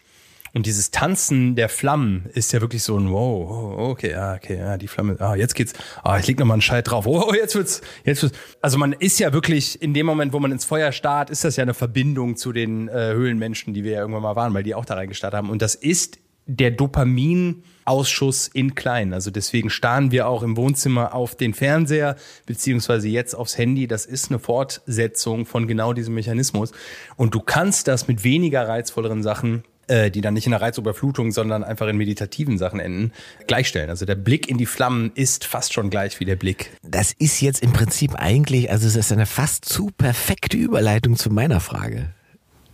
Und 0.53 0.65
dieses 0.65 0.91
Tanzen 0.91 1.55
der 1.55 1.69
Flammen 1.69 2.25
ist 2.33 2.51
ja 2.53 2.61
wirklich 2.61 2.83
so 2.83 2.97
ein 2.97 3.11
Wow, 3.11 3.49
oh, 3.49 3.89
okay, 3.91 4.11
ja, 4.11 4.35
okay, 4.35 4.57
ja, 4.57 4.77
die 4.77 4.87
Flamme, 4.87 5.15
ah, 5.19 5.35
jetzt 5.35 5.53
geht's, 5.55 5.73
ah, 6.03 6.17
ich 6.17 6.27
leg 6.27 6.39
noch 6.39 6.45
mal 6.45 6.53
einen 6.53 6.61
Scheit 6.61 6.89
drauf, 6.89 7.05
oh, 7.05 7.33
jetzt 7.33 7.55
wird's, 7.55 7.81
jetzt 8.03 8.23
wird's. 8.23 8.37
Also 8.61 8.77
man 8.77 8.93
ist 8.93 9.19
ja 9.19 9.33
wirklich 9.33 9.81
in 9.81 9.93
dem 9.93 10.05
Moment, 10.05 10.33
wo 10.33 10.39
man 10.39 10.51
ins 10.51 10.65
Feuer 10.65 10.91
starrt, 10.91 11.29
ist 11.29 11.43
das 11.43 11.55
ja 11.55 11.63
eine 11.63 11.73
Verbindung 11.73 12.35
zu 12.35 12.51
den 12.51 12.87
äh, 12.87 13.13
Höhlenmenschen, 13.13 13.73
die 13.73 13.83
wir 13.83 13.91
ja 13.93 13.99
irgendwann 13.99 14.23
mal 14.23 14.35
waren, 14.35 14.53
weil 14.53 14.63
die 14.63 14.75
auch 14.75 14.85
da 14.85 14.95
reingestartet 14.95 15.37
haben. 15.37 15.49
Und 15.49 15.61
das 15.61 15.75
ist 15.75 16.19
der 16.51 16.71
Dopaminausschuss 16.71 18.47
in 18.47 18.73
klein. 18.73 19.13
Also 19.13 19.29
deswegen 19.29 19.69
starren 19.69 20.11
wir 20.11 20.27
auch 20.27 20.41
im 20.41 20.57
Wohnzimmer 20.57 21.13
auf 21.13 21.35
den 21.35 21.53
Fernseher 21.53 22.15
beziehungsweise 22.47 23.07
jetzt 23.07 23.35
aufs 23.35 23.57
Handy. 23.57 23.85
Das 23.85 24.07
ist 24.07 24.31
eine 24.31 24.39
Fortsetzung 24.39 25.45
von 25.45 25.67
genau 25.67 25.93
diesem 25.93 26.15
Mechanismus. 26.15 26.71
Und 27.17 27.35
du 27.35 27.39
kannst 27.39 27.87
das 27.87 28.07
mit 28.07 28.23
weniger 28.23 28.67
reizvolleren 28.67 29.21
Sachen 29.21 29.63
äh, 29.89 30.11
die 30.11 30.21
dann 30.21 30.33
nicht 30.33 30.45
in 30.45 30.51
der 30.51 30.61
Reizüberflutung, 30.61 31.31
sondern 31.31 31.63
einfach 31.63 31.87
in 31.87 31.97
meditativen 31.97 32.57
Sachen 32.57 32.79
enden, 32.79 33.11
gleichstellen. 33.47 33.89
Also 33.89 34.05
der 34.05 34.15
Blick 34.15 34.49
in 34.49 34.57
die 34.57 34.65
Flammen 34.65 35.11
ist 35.15 35.45
fast 35.45 35.73
schon 35.73 35.89
gleich 35.89 36.19
wie 36.19 36.25
der 36.25 36.35
Blick. 36.35 36.71
Das 36.83 37.13
ist 37.13 37.41
jetzt 37.41 37.61
im 37.63 37.73
Prinzip 37.73 38.15
eigentlich, 38.15 38.71
also 38.71 38.87
es 38.87 38.95
ist 38.95 39.11
eine 39.11 39.25
fast 39.25 39.65
zu 39.65 39.89
perfekte 39.97 40.57
Überleitung 40.57 41.15
zu 41.15 41.29
meiner 41.29 41.59
Frage. 41.59 42.09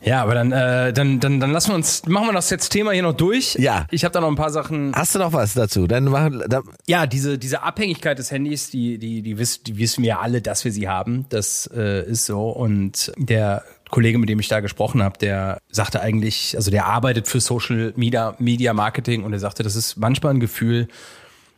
Ja, 0.05 0.22
aber 0.22 0.36
dann, 0.36 0.51
äh, 0.51 0.93
dann, 0.93 1.20
dann, 1.20 1.39
dann 1.39 1.51
lassen 1.51 1.70
wir 1.70 1.76
uns, 1.76 2.05
machen 2.05 2.28
wir 2.28 2.34
das 2.34 2.51
jetzt 2.51 2.70
Thema 2.70 2.91
hier 2.91 3.01
noch 3.01 3.13
durch. 3.13 3.55
Ja. 3.55 3.88
Ich 3.89 4.05
habe 4.05 4.13
da 4.13 4.22
noch 4.22 4.28
ein 4.28 4.36
paar 4.36 4.51
Sachen. 4.51 4.93
Hast 4.95 5.16
du 5.16 5.20
noch 5.20 5.34
was 5.34 5.55
dazu? 5.55 5.88
Dann 5.88 6.05
machen, 6.05 6.43
dann 6.47 6.63
ja, 6.86 7.07
diese, 7.07 7.39
diese 7.39 7.63
Abhängigkeit 7.63 8.20
des 8.20 8.30
Handys, 8.30 8.70
die, 8.70 8.99
die, 8.99 9.24
die, 9.24 9.39
wiss, 9.39 9.63
die 9.63 9.80
wissen 9.80 10.03
wir 10.03 10.22
alle, 10.22 10.43
dass 10.43 10.63
wir 10.63 10.72
sie 10.72 10.88
haben. 10.88 11.26
Das 11.30 11.68
äh, 11.76 12.05
ist 12.05 12.28
so. 12.28 12.49
Und 12.49 13.11
der 13.18 13.63
Kollege, 13.89 14.17
mit 14.17 14.29
dem 14.29 14.39
ich 14.39 14.47
da 14.47 14.59
gesprochen 14.59 15.01
habe, 15.03 15.17
der 15.17 15.59
sagte 15.71 16.01
eigentlich, 16.01 16.55
also 16.57 16.71
der 16.71 16.86
arbeitet 16.86 17.27
für 17.27 17.39
Social 17.39 17.93
Media, 17.95 18.36
Media 18.39 18.73
Marketing 18.73 19.23
und 19.23 19.33
er 19.33 19.39
sagte, 19.39 19.63
das 19.63 19.75
ist 19.75 19.95
manchmal 19.97 20.33
ein 20.33 20.39
Gefühl, 20.39 20.88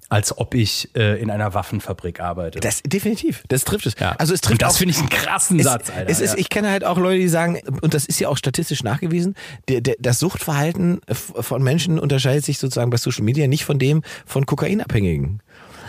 als 0.09 0.37
ob 0.37 0.53
ich 0.53 0.89
äh, 0.95 1.21
in 1.21 1.29
einer 1.29 1.53
Waffenfabrik 1.53 2.21
arbeite. 2.21 2.61
Das 2.61 2.81
definitiv, 2.81 3.43
das 3.49 3.65
trifft 3.65 3.85
es. 3.87 3.95
Ja. 3.99 4.15
Also 4.17 4.33
es 4.33 4.39
trifft 4.39 4.53
und 4.53 4.61
das 4.61 4.77
finde 4.77 4.93
ich 4.93 4.99
einen 4.99 5.09
krassen 5.09 5.59
es, 5.59 5.65
Satz, 5.65 5.89
Alter. 5.89 6.09
Es 6.09 6.21
ist, 6.21 6.31
ja. 6.33 6.37
ich 6.37 6.49
kenne 6.49 6.69
halt 6.69 6.85
auch 6.85 6.97
Leute, 6.97 7.19
die 7.19 7.27
sagen, 7.27 7.59
und 7.81 7.93
das 7.93 8.05
ist 8.05 8.17
ja 8.19 8.29
auch 8.29 8.37
statistisch 8.37 8.83
nachgewiesen, 8.83 9.35
der, 9.67 9.81
der, 9.81 9.95
das 9.99 10.19
Suchtverhalten 10.19 11.01
f- 11.07 11.33
von 11.41 11.61
Menschen 11.61 11.99
unterscheidet 11.99 12.45
sich 12.45 12.57
sozusagen 12.57 12.89
bei 12.89 12.95
Social 12.95 13.25
Media 13.25 13.47
nicht 13.47 13.65
von 13.65 13.79
dem 13.79 14.01
von 14.25 14.45
Kokainabhängigen. 14.45 15.41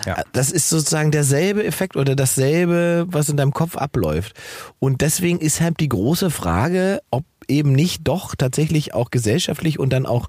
Ja. 0.08 0.22
Das 0.32 0.50
ist 0.50 0.70
sozusagen 0.70 1.10
derselbe 1.10 1.64
Effekt 1.64 1.96
oder 1.96 2.16
dasselbe, 2.16 3.06
was 3.10 3.28
in 3.28 3.36
deinem 3.36 3.52
Kopf 3.52 3.76
abläuft. 3.76 4.32
Und 4.78 5.02
deswegen 5.02 5.38
ist 5.38 5.60
halt 5.60 5.80
die 5.80 5.88
große 5.90 6.30
Frage, 6.30 7.00
ob 7.10 7.24
eben 7.46 7.72
nicht 7.72 8.06
doch 8.08 8.34
tatsächlich 8.34 8.94
auch 8.94 9.10
gesellschaftlich 9.10 9.78
und 9.78 9.92
dann 9.92 10.06
auch 10.06 10.28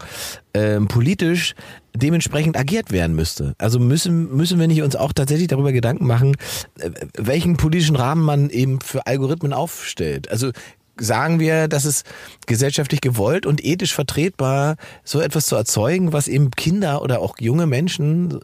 ähm, 0.53 0.87
politisch 0.87 1.55
dementsprechend 1.93 2.57
agiert 2.57 2.91
werden 2.91 3.15
müsste. 3.15 3.55
Also 3.57 3.79
müssen, 3.79 4.35
müssen 4.35 4.59
wir 4.59 4.67
nicht 4.67 4.81
uns 4.81 4.95
auch 4.95 5.13
tatsächlich 5.13 5.47
darüber 5.47 5.71
Gedanken 5.71 6.05
machen, 6.07 6.35
äh, 6.79 6.91
welchen 7.17 7.57
politischen 7.57 7.95
Rahmen 7.95 8.23
man 8.23 8.49
eben 8.49 8.81
für 8.81 9.07
Algorithmen 9.07 9.53
aufstellt. 9.53 10.29
Also 10.29 10.51
sagen 10.99 11.39
wir, 11.39 11.67
dass 11.67 11.85
es 11.85 12.03
gesellschaftlich 12.47 13.01
gewollt 13.01 13.45
und 13.45 13.63
ethisch 13.63 13.93
vertretbar, 13.93 14.75
so 15.03 15.21
etwas 15.21 15.45
zu 15.45 15.55
erzeugen, 15.55 16.13
was 16.13 16.27
eben 16.27 16.51
Kinder 16.51 17.01
oder 17.01 17.19
auch 17.19 17.35
junge 17.39 17.67
Menschen 17.67 18.39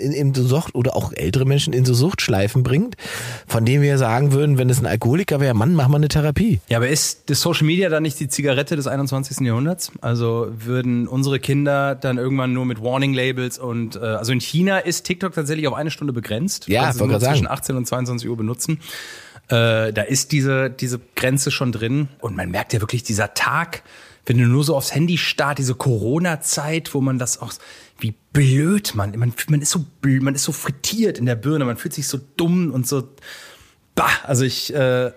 in, 0.00 0.12
in 0.12 0.34
so 0.34 0.46
Sucht 0.46 0.74
oder 0.74 0.96
auch 0.96 1.12
ältere 1.12 1.44
Menschen 1.44 1.72
in 1.72 1.84
so 1.84 1.94
Suchtschleifen 1.94 2.62
bringt, 2.62 2.96
von 3.46 3.64
denen 3.64 3.82
wir 3.82 3.98
sagen 3.98 4.32
würden, 4.32 4.58
wenn 4.58 4.70
es 4.70 4.80
ein 4.80 4.86
Alkoholiker 4.86 5.40
wäre, 5.40 5.54
Mann, 5.54 5.74
mach 5.74 5.88
mal 5.88 5.96
eine 5.96 6.08
Therapie. 6.08 6.60
Ja, 6.68 6.78
aber 6.78 6.88
ist 6.88 7.30
das 7.30 7.40
Social 7.40 7.66
Media 7.66 7.88
dann 7.88 8.02
nicht 8.02 8.20
die 8.20 8.28
Zigarette 8.28 8.76
des 8.76 8.86
21. 8.86 9.40
Jahrhunderts? 9.46 9.92
Also 10.00 10.48
würden 10.50 11.08
unsere 11.08 11.40
Kinder 11.40 11.94
dann 11.94 12.18
irgendwann 12.18 12.52
nur 12.52 12.64
mit 12.64 12.82
Warning 12.82 13.14
Labels 13.14 13.58
und 13.58 13.96
äh, 13.96 14.00
also 14.00 14.32
in 14.32 14.40
China 14.40 14.78
ist 14.78 15.04
TikTok 15.04 15.34
tatsächlich 15.34 15.66
auf 15.66 15.74
eine 15.74 15.90
Stunde 15.90 16.12
begrenzt. 16.12 16.68
Ja, 16.68 16.86
wollte 16.98 17.12
nur 17.12 17.20
zwischen 17.20 17.44
sagen. 17.44 17.46
18 17.48 17.76
und 17.76 17.86
22 17.86 18.28
Uhr 18.28 18.36
benutzen. 18.36 18.80
Äh, 19.48 19.92
da 19.92 20.02
ist 20.02 20.32
diese 20.32 20.70
diese 20.70 21.00
Grenze 21.16 21.50
schon 21.50 21.72
drin 21.72 22.08
und 22.20 22.36
man 22.36 22.50
merkt 22.50 22.72
ja 22.72 22.80
wirklich 22.80 23.02
dieser 23.02 23.34
Tag, 23.34 23.82
wenn 24.26 24.36
du 24.36 24.44
nur 24.44 24.62
so 24.62 24.76
aufs 24.76 24.94
Handy 24.94 25.16
starrt, 25.16 25.58
diese 25.58 25.74
Corona-Zeit, 25.74 26.92
wo 26.92 27.00
man 27.00 27.18
das 27.18 27.40
auch 27.40 27.52
wie 27.98 28.14
blöd 28.32 28.94
man, 28.94 29.18
man 29.18 29.32
man 29.48 29.62
ist 29.62 29.70
so 29.70 29.84
bl- 30.02 30.22
man 30.22 30.34
ist 30.34 30.44
so 30.44 30.52
frittiert 30.52 31.18
in 31.18 31.26
der 31.26 31.34
Birne, 31.36 31.64
man 31.64 31.76
fühlt 31.78 31.94
sich 31.94 32.06
so 32.08 32.18
dumm 32.36 32.70
und 32.70 32.86
so 32.86 33.08
bah, 33.94 34.10
also 34.24 34.44
ich 34.44 34.72
äh, 34.74 35.12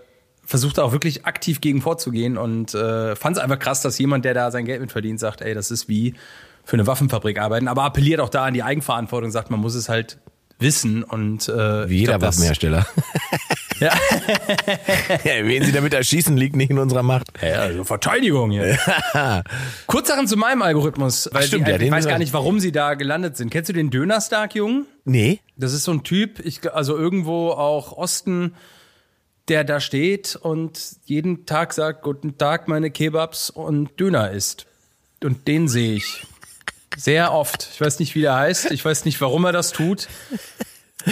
versuche 0.46 0.74
da 0.74 0.84
auch 0.84 0.92
wirklich 0.92 1.26
aktiv 1.26 1.62
gegen 1.62 1.82
vorzugehen 1.82 2.38
und 2.38 2.74
äh, 2.74 3.16
fand 3.16 3.38
es 3.38 3.44
einfach 3.44 3.60
krass, 3.60 3.82
dass 3.82 3.98
jemand, 4.00 4.26
der 4.26 4.34
da 4.34 4.50
sein 4.52 4.66
Geld 4.66 4.82
mit 4.82 4.92
verdient, 4.92 5.20
sagt, 5.20 5.42
ey, 5.42 5.54
das 5.54 5.72
ist 5.72 5.88
wie 5.88 6.16
für 6.64 6.74
eine 6.74 6.88
Waffenfabrik 6.88 7.40
arbeiten, 7.40 7.68
aber 7.68 7.84
appelliert 7.84 8.20
auch 8.20 8.30
da 8.30 8.46
an 8.46 8.54
die 8.54 8.64
Eigenverantwortung, 8.64 9.32
sagt, 9.32 9.50
man 9.52 9.60
muss 9.60 9.76
es 9.76 9.90
halt 9.90 10.20
wissen 10.60 11.04
und 11.04 11.50
äh, 11.50 11.90
Wie 11.90 12.00
jeder 12.00 12.18
glaub, 12.20 12.30
Waffenhersteller. 12.30 12.86
Ja. 15.24 15.46
wen 15.46 15.64
sie 15.64 15.72
damit 15.72 15.94
erschießen, 15.94 16.38
liegt 16.38 16.56
nicht 16.56 16.70
in 16.70 16.78
unserer 16.80 17.04
Macht. 17.04 17.28
Ja, 17.42 17.62
also 17.62 17.84
Verteidigung 17.84 18.52
hier. 18.52 18.78
Kurz 19.88 20.08
Sachen 20.08 20.28
zu 20.28 20.38
meinem 20.38 20.62
Algorithmus, 20.62 21.30
weil 21.32 21.44
stimmt, 21.44 21.68
die, 21.68 21.72
ja, 21.72 21.78
ich 21.78 21.84
den- 21.84 21.92
weiß 21.92 22.08
gar 22.08 22.18
nicht, 22.20 22.34
warum 22.34 22.60
sie 22.60 22.72
da 22.72 22.94
gelandet 22.94 23.38
sind. 23.38 23.50
Kennst 23.50 23.70
du 23.70 23.74
den 23.74 23.90
Dönerstark, 23.90 24.56
Jungen? 24.56 24.86
Nee. 25.06 25.40
Das 25.58 25.74
ist 25.74 25.84
so 25.84 25.92
ein 25.92 26.04
Typ, 26.04 26.40
ich, 26.46 26.72
also 26.74 26.98
irgendwo 26.98 27.50
auch 27.52 27.92
Osten, 27.98 28.56
der 29.48 29.64
da 29.64 29.80
steht 29.80 30.36
und 30.36 30.80
jeden 31.06 31.46
Tag 31.46 31.74
sagt, 31.74 32.04
guten 32.04 32.38
Tag, 32.38 32.68
meine 32.68 32.92
Kebabs 32.92 33.50
und 33.50 34.00
Döner 34.00 34.32
isst. 34.32 34.66
Und 35.24 35.48
den 35.48 35.68
sehe 35.68 35.94
ich 35.96 36.26
sehr 36.98 37.34
oft. 37.34 37.68
Ich 37.74 37.82
weiß 37.82 38.00
nicht, 38.00 38.16
wie 38.16 38.22
der 38.22 38.36
heißt. 38.36 38.72
Ich 38.72 38.84
weiß 38.84 39.06
nicht, 39.06 39.20
warum 39.22 39.46
er 39.46 39.52
das 39.52 39.72
tut. 39.72 40.08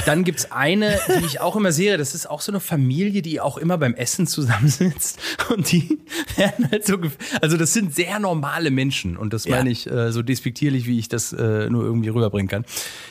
Dann 0.06 0.24
gibt's 0.24 0.52
eine, 0.52 1.00
die 1.20 1.26
ich 1.26 1.42
auch 1.42 1.56
immer 1.56 1.72
sehe, 1.72 1.98
das 1.98 2.14
ist 2.16 2.30
auch 2.30 2.42
so 2.42 2.52
eine 2.52 2.60
Familie, 2.60 3.22
die 3.22 3.40
auch 3.42 3.58
immer 3.58 3.78
beim 3.78 3.94
Essen 3.94 4.28
zusammensitzt 4.28 5.20
und 5.54 5.72
die 5.72 6.00
werden 6.36 6.70
halt 6.72 6.86
so, 6.86 6.98
also 7.42 7.58
das 7.58 7.74
sind 7.74 7.94
sehr 7.96 8.20
normale 8.20 8.72
Menschen 8.72 9.18
und 9.18 9.34
das 9.34 9.46
Ja. 9.46 9.58
meine 9.58 9.70
ich 9.70 9.90
äh, 9.90 10.12
so 10.12 10.22
despektierlich, 10.22 10.86
wie 10.86 11.00
ich 11.00 11.10
das 11.10 11.34
äh, 11.34 11.70
nur 11.70 11.84
irgendwie 11.84 12.10
rüberbringen 12.10 12.48
kann. 12.48 12.66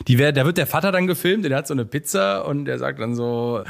Die 0.06 0.18
werden, 0.18 0.36
da 0.36 0.44
wird 0.44 0.58
der 0.58 0.66
Vater 0.66 0.92
dann 0.92 1.06
gefilmt, 1.06 1.44
der 1.44 1.56
hat 1.56 1.66
so 1.66 1.74
eine 1.74 1.84
Pizza 1.84 2.46
und 2.46 2.64
der 2.64 2.78
sagt 2.78 3.00
dann 3.00 3.14
so, 3.14 3.62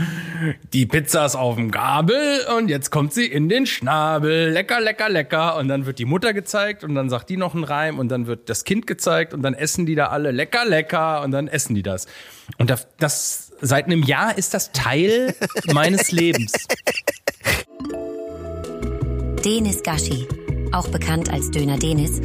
die 0.72 0.86
Pizza 0.86 1.24
ist 1.24 1.36
auf 1.36 1.56
dem 1.56 1.70
Gabel 1.70 2.40
und 2.56 2.68
jetzt 2.68 2.90
kommt 2.90 3.12
sie 3.14 3.26
in 3.26 3.48
den 3.48 3.66
Schnabel, 3.66 4.50
lecker, 4.50 4.80
lecker, 4.80 5.08
lecker 5.08 5.56
und 5.56 5.68
dann 5.68 5.86
wird 5.86 5.98
die 5.98 6.04
Mutter 6.04 6.32
gezeigt 6.32 6.84
und 6.84 6.94
dann 6.94 7.08
sagt 7.10 7.30
die 7.30 7.36
noch 7.36 7.54
einen 7.54 7.64
Reim 7.64 7.98
und 7.98 8.08
dann 8.08 8.26
wird 8.26 8.48
das 8.48 8.64
Kind 8.64 8.86
gezeigt 8.86 9.34
und 9.34 9.42
dann 9.42 9.54
essen 9.54 9.86
die 9.86 9.94
da 9.94 10.06
alle 10.08 10.30
lecker, 10.30 10.64
lecker 10.64 11.22
und 11.22 11.30
dann 11.30 11.48
essen 11.48 11.74
die 11.74 11.82
das. 11.82 12.06
Und 12.56 12.70
das, 12.70 12.88
das 12.98 13.52
seit 13.60 13.86
einem 13.86 14.02
Jahr 14.02 14.36
ist 14.36 14.54
das 14.54 14.72
Teil 14.72 15.34
meines 15.72 16.12
Lebens. 16.12 16.52
Denis 19.44 19.82
Gashi, 19.82 20.26
auch 20.72 20.88
bekannt 20.88 21.32
als 21.32 21.50
Döner 21.50 21.78
Denis, 21.78 22.20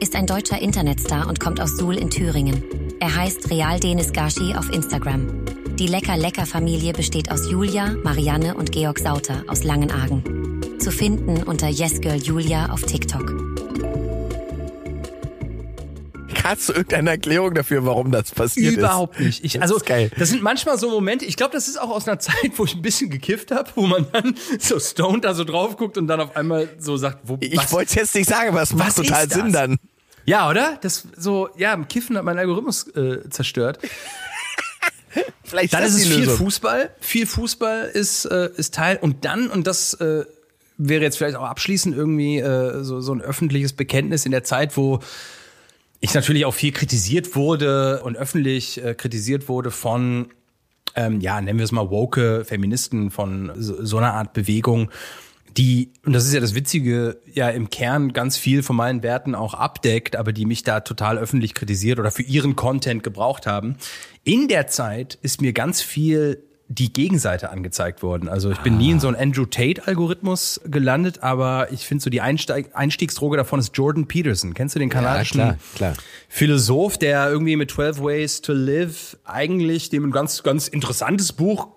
ist 0.00 0.16
ein 0.16 0.26
deutscher 0.26 0.60
Internetstar 0.60 1.28
und 1.28 1.40
kommt 1.40 1.60
aus 1.60 1.76
Suhl 1.76 1.96
in 1.96 2.10
Thüringen. 2.10 2.62
Er 3.00 3.14
heißt 3.14 3.50
Real 3.50 3.78
Denis 3.78 4.12
Gashi 4.12 4.54
auf 4.54 4.70
Instagram. 4.70 5.44
Die 5.76 5.86
Lecker-Lecker-Familie 5.86 6.92
besteht 6.92 7.30
aus 7.30 7.50
Julia, 7.50 7.94
Marianne 8.02 8.54
und 8.54 8.72
Georg 8.72 8.98
Sauter 8.98 9.44
aus 9.48 9.64
Langenargen. 9.64 10.78
Zu 10.78 10.90
finden 10.90 11.42
unter 11.42 11.68
YesGirl 11.68 12.16
Julia 12.16 12.70
auf 12.70 12.82
TikTok. 12.82 13.63
Hast 16.44 16.68
du 16.68 16.74
irgendeine 16.74 17.10
Erklärung 17.10 17.54
dafür, 17.54 17.84
warum 17.86 18.12
das 18.12 18.30
passiert 18.30 18.76
Überhaupt 18.76 19.18
ist? 19.18 19.24
nicht. 19.26 19.44
Ich, 19.44 19.52
Das 19.54 19.62
also, 19.62 19.76
ist 19.76 19.86
geil. 19.86 20.10
das 20.18 20.28
sind 20.28 20.42
manchmal 20.42 20.78
so 20.78 20.90
Momente, 20.90 21.24
ich 21.24 21.36
glaube, 21.36 21.52
das 21.52 21.66
ist 21.68 21.80
auch 21.80 21.90
aus 21.90 22.06
einer 22.06 22.18
Zeit, 22.20 22.52
wo 22.56 22.64
ich 22.64 22.74
ein 22.74 22.82
bisschen 22.82 23.10
gekifft 23.10 23.50
habe, 23.50 23.70
wo 23.74 23.86
man 23.86 24.06
dann 24.12 24.36
so 24.58 24.78
stoned 24.78 25.24
da 25.24 25.34
so 25.34 25.44
drauf 25.44 25.76
guckt 25.76 25.96
und 25.98 26.06
dann 26.06 26.20
auf 26.20 26.36
einmal 26.36 26.68
so 26.78 26.96
sagt, 26.96 27.18
wo, 27.24 27.38
Ich 27.40 27.72
wollte 27.72 27.88
es 27.88 27.94
jetzt 27.94 28.14
nicht 28.14 28.28
sagen, 28.28 28.50
aber 28.50 28.62
es 28.62 28.72
macht 28.74 28.94
total 28.96 29.24
ist 29.26 29.32
Sinn 29.32 29.44
das? 29.46 29.52
dann. 29.52 29.76
Ja, 30.26 30.48
oder? 30.48 30.78
Das 30.80 31.06
so, 31.16 31.48
ja, 31.56 31.72
im 31.74 31.88
Kiffen 31.88 32.16
hat 32.16 32.24
mein 32.24 32.38
Algorithmus 32.38 32.88
äh, 32.96 33.28
zerstört. 33.30 33.78
Vielleicht 35.44 35.72
Dann 35.74 35.82
das 35.82 35.92
ist 35.94 36.02
es 36.02 36.08
viel 36.08 36.20
Lösung. 36.20 36.36
Fußball. 36.38 36.90
Viel 37.00 37.26
Fußball 37.26 37.90
ist, 37.92 38.24
äh, 38.24 38.50
ist 38.56 38.74
Teil. 38.74 38.98
Und 39.00 39.24
dann, 39.24 39.48
und 39.50 39.66
das 39.66 39.94
äh, 39.94 40.24
wäre 40.78 41.02
jetzt 41.04 41.18
vielleicht 41.18 41.36
auch 41.36 41.44
abschließend 41.44 41.94
irgendwie 41.94 42.38
äh, 42.38 42.82
so, 42.82 43.00
so 43.00 43.12
ein 43.14 43.20
öffentliches 43.20 43.74
Bekenntnis 43.74 44.24
in 44.26 44.32
der 44.32 44.42
Zeit, 44.42 44.76
wo 44.76 45.00
ich 46.04 46.12
natürlich 46.12 46.44
auch 46.44 46.52
viel 46.52 46.70
kritisiert 46.70 47.34
wurde 47.34 48.02
und 48.02 48.14
öffentlich 48.14 48.84
äh, 48.84 48.94
kritisiert 48.94 49.48
wurde 49.48 49.70
von, 49.70 50.28
ähm, 50.94 51.22
ja, 51.22 51.40
nennen 51.40 51.58
wir 51.58 51.64
es 51.64 51.72
mal 51.72 51.88
woke 51.88 52.44
Feministen 52.44 53.10
von 53.10 53.50
so, 53.56 53.82
so 53.82 53.96
einer 53.96 54.12
Art 54.12 54.34
Bewegung, 54.34 54.90
die, 55.56 55.92
und 56.04 56.12
das 56.12 56.26
ist 56.26 56.34
ja 56.34 56.40
das 56.40 56.54
Witzige, 56.54 57.20
ja 57.32 57.48
im 57.48 57.70
Kern 57.70 58.12
ganz 58.12 58.36
viel 58.36 58.62
von 58.62 58.76
meinen 58.76 59.02
Werten 59.02 59.34
auch 59.34 59.54
abdeckt, 59.54 60.14
aber 60.14 60.34
die 60.34 60.44
mich 60.44 60.62
da 60.62 60.80
total 60.80 61.16
öffentlich 61.16 61.54
kritisiert 61.54 61.98
oder 61.98 62.10
für 62.10 62.22
ihren 62.22 62.54
Content 62.54 63.02
gebraucht 63.02 63.46
haben. 63.46 63.76
In 64.24 64.48
der 64.48 64.66
Zeit 64.66 65.18
ist 65.22 65.40
mir 65.40 65.54
ganz 65.54 65.80
viel 65.80 66.44
die 66.68 66.92
Gegenseite 66.92 67.50
angezeigt 67.50 68.02
worden. 68.02 68.28
Also 68.28 68.50
ich 68.50 68.58
bin 68.58 68.74
ah. 68.74 68.78
nie 68.78 68.90
in 68.92 69.00
so 69.00 69.06
einen 69.06 69.16
Andrew 69.16 69.44
Tate-Algorithmus 69.44 70.60
gelandet, 70.64 71.22
aber 71.22 71.70
ich 71.70 71.86
finde 71.86 72.02
so 72.02 72.10
die 72.10 72.22
Einsteig 72.22 72.70
Einstiegsdroge 72.72 73.36
davon 73.36 73.60
ist 73.60 73.76
Jordan 73.76 74.06
Peterson. 74.06 74.54
Kennst 74.54 74.74
du 74.74 74.78
den 74.78 74.88
kanadischen 74.88 75.40
ja, 75.40 75.46
klar, 75.46 75.92
klar. 75.92 75.94
Philosoph, 76.28 76.96
der 76.96 77.28
irgendwie 77.28 77.56
mit 77.56 77.70
12 77.70 78.00
Ways 78.00 78.40
to 78.40 78.54
Live 78.54 79.16
eigentlich 79.24 79.90
dem 79.90 80.04
ein 80.04 80.10
ganz, 80.10 80.42
ganz 80.42 80.68
interessantes 80.68 81.32
Buch 81.32 81.68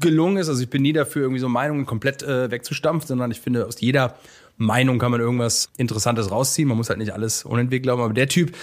gelungen 0.00 0.38
ist. 0.38 0.48
Also 0.48 0.62
ich 0.62 0.70
bin 0.70 0.82
nie 0.82 0.94
dafür, 0.94 1.22
irgendwie 1.22 1.40
so 1.40 1.48
Meinungen 1.48 1.84
komplett 1.84 2.22
äh, 2.22 2.50
wegzustampfen, 2.50 3.08
sondern 3.08 3.30
ich 3.30 3.40
finde, 3.40 3.66
aus 3.66 3.80
jeder 3.80 4.16
Meinung 4.56 4.98
kann 4.98 5.10
man 5.10 5.20
irgendwas 5.20 5.68
Interessantes 5.76 6.30
rausziehen. 6.30 6.68
Man 6.68 6.78
muss 6.78 6.88
halt 6.88 6.98
nicht 6.98 7.12
alles 7.12 7.44
unentwegt 7.44 7.82
glauben. 7.82 8.02
Aber 8.02 8.14
der 8.14 8.28
Typ, 8.28 8.56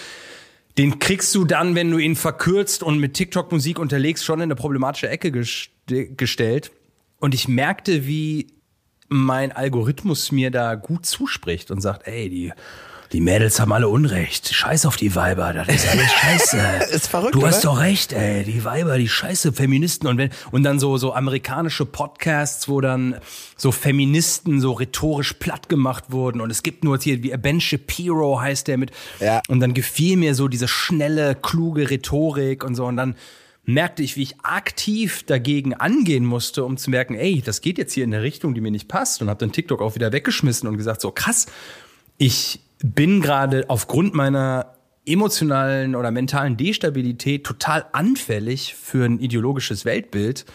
den 0.77 0.99
kriegst 0.99 1.33
du 1.33 1.45
dann, 1.45 1.75
wenn 1.75 1.89
du 1.89 1.97
ihn 1.97 2.15
verkürzt 2.15 2.83
und 2.83 2.99
mit 2.99 3.15
TikTok-Musik 3.15 3.79
unterlegst, 3.79 4.23
schon 4.23 4.39
in 4.39 4.43
eine 4.43 4.55
problematische 4.55 5.09
Ecke 5.09 5.31
gest 5.31 5.71
gestellt. 5.87 6.71
Und 7.19 7.33
ich 7.33 7.47
merkte, 7.47 8.05
wie 8.05 8.47
mein 9.07 9.53
Algorithmus 9.53 10.31
mir 10.31 10.51
da 10.51 10.75
gut 10.75 11.05
zuspricht 11.05 11.71
und 11.71 11.81
sagt, 11.81 12.07
ey, 12.07 12.29
die 12.29 12.53
die 13.13 13.21
Mädels 13.21 13.59
haben 13.59 13.71
alle 13.71 13.87
Unrecht. 13.87 14.53
Scheiß 14.53 14.85
auf 14.85 14.97
die 14.97 15.15
Weiber, 15.15 15.53
das 15.53 15.67
ist 15.69 15.87
alles 15.87 16.11
scheiße. 16.11 16.57
ist 16.91 17.07
verrückt, 17.07 17.35
Du 17.35 17.45
hast 17.45 17.63
doch 17.63 17.79
recht, 17.79 18.11
ey, 18.11 18.43
die 18.43 18.63
Weiber, 18.65 18.97
die 18.97 19.07
scheiße 19.07 19.53
Feministen. 19.53 20.07
Und 20.07 20.17
wenn 20.17 20.29
und 20.51 20.63
dann 20.63 20.79
so 20.79 20.97
so 20.97 21.13
amerikanische 21.13 21.85
Podcasts, 21.85 22.67
wo 22.67 22.81
dann 22.81 23.15
so 23.55 23.71
Feministen 23.71 24.59
so 24.59 24.73
rhetorisch 24.73 25.33
platt 25.33 25.69
gemacht 25.69 26.05
wurden. 26.09 26.41
Und 26.41 26.51
es 26.51 26.63
gibt 26.63 26.83
nur 26.83 26.99
hier 26.99 27.23
wie 27.23 27.35
Ben 27.37 27.61
Shapiro 27.61 28.41
heißt 28.41 28.67
der 28.67 28.77
mit. 28.77 28.91
Ja. 29.19 29.41
und 29.47 29.59
dann 29.59 29.73
gefiel 29.73 30.17
mir 30.17 30.35
so 30.35 30.47
diese 30.47 30.67
schnelle, 30.67 31.35
kluge 31.35 31.89
Rhetorik 31.89 32.63
und 32.63 32.75
so. 32.75 32.85
Und 32.85 32.97
dann 32.97 33.15
merkte 33.63 34.01
ich, 34.01 34.15
wie 34.15 34.23
ich 34.23 34.39
aktiv 34.43 35.23
dagegen 35.23 35.73
angehen 35.73 36.25
musste, 36.25 36.63
um 36.63 36.77
zu 36.77 36.89
merken, 36.89 37.15
ey, 37.15 37.41
das 37.45 37.61
geht 37.61 37.77
jetzt 37.77 37.93
hier 37.93 38.05
in 38.05 38.13
eine 38.13 38.23
Richtung, 38.23 38.53
die 38.53 38.61
mir 38.61 38.71
nicht 38.71 38.87
passt. 38.87 39.21
Und 39.21 39.29
habe 39.29 39.39
dann 39.39 39.51
TikTok 39.51 39.81
auch 39.81 39.95
wieder 39.95 40.11
weggeschmissen 40.11 40.67
und 40.67 40.77
gesagt, 40.77 41.01
so 41.01 41.11
krass, 41.11 41.47
ich 42.17 42.61
bin 42.83 43.21
gerade 43.21 43.65
aufgrund 43.69 44.13
meiner 44.13 44.73
emotionalen 45.05 45.95
oder 45.95 46.11
mentalen 46.11 46.57
Destabilität 46.57 47.45
total 47.45 47.85
anfällig 47.93 48.75
für 48.75 49.05
ein 49.05 49.19
ideologisches 49.19 49.85
Weltbild, 49.85 50.45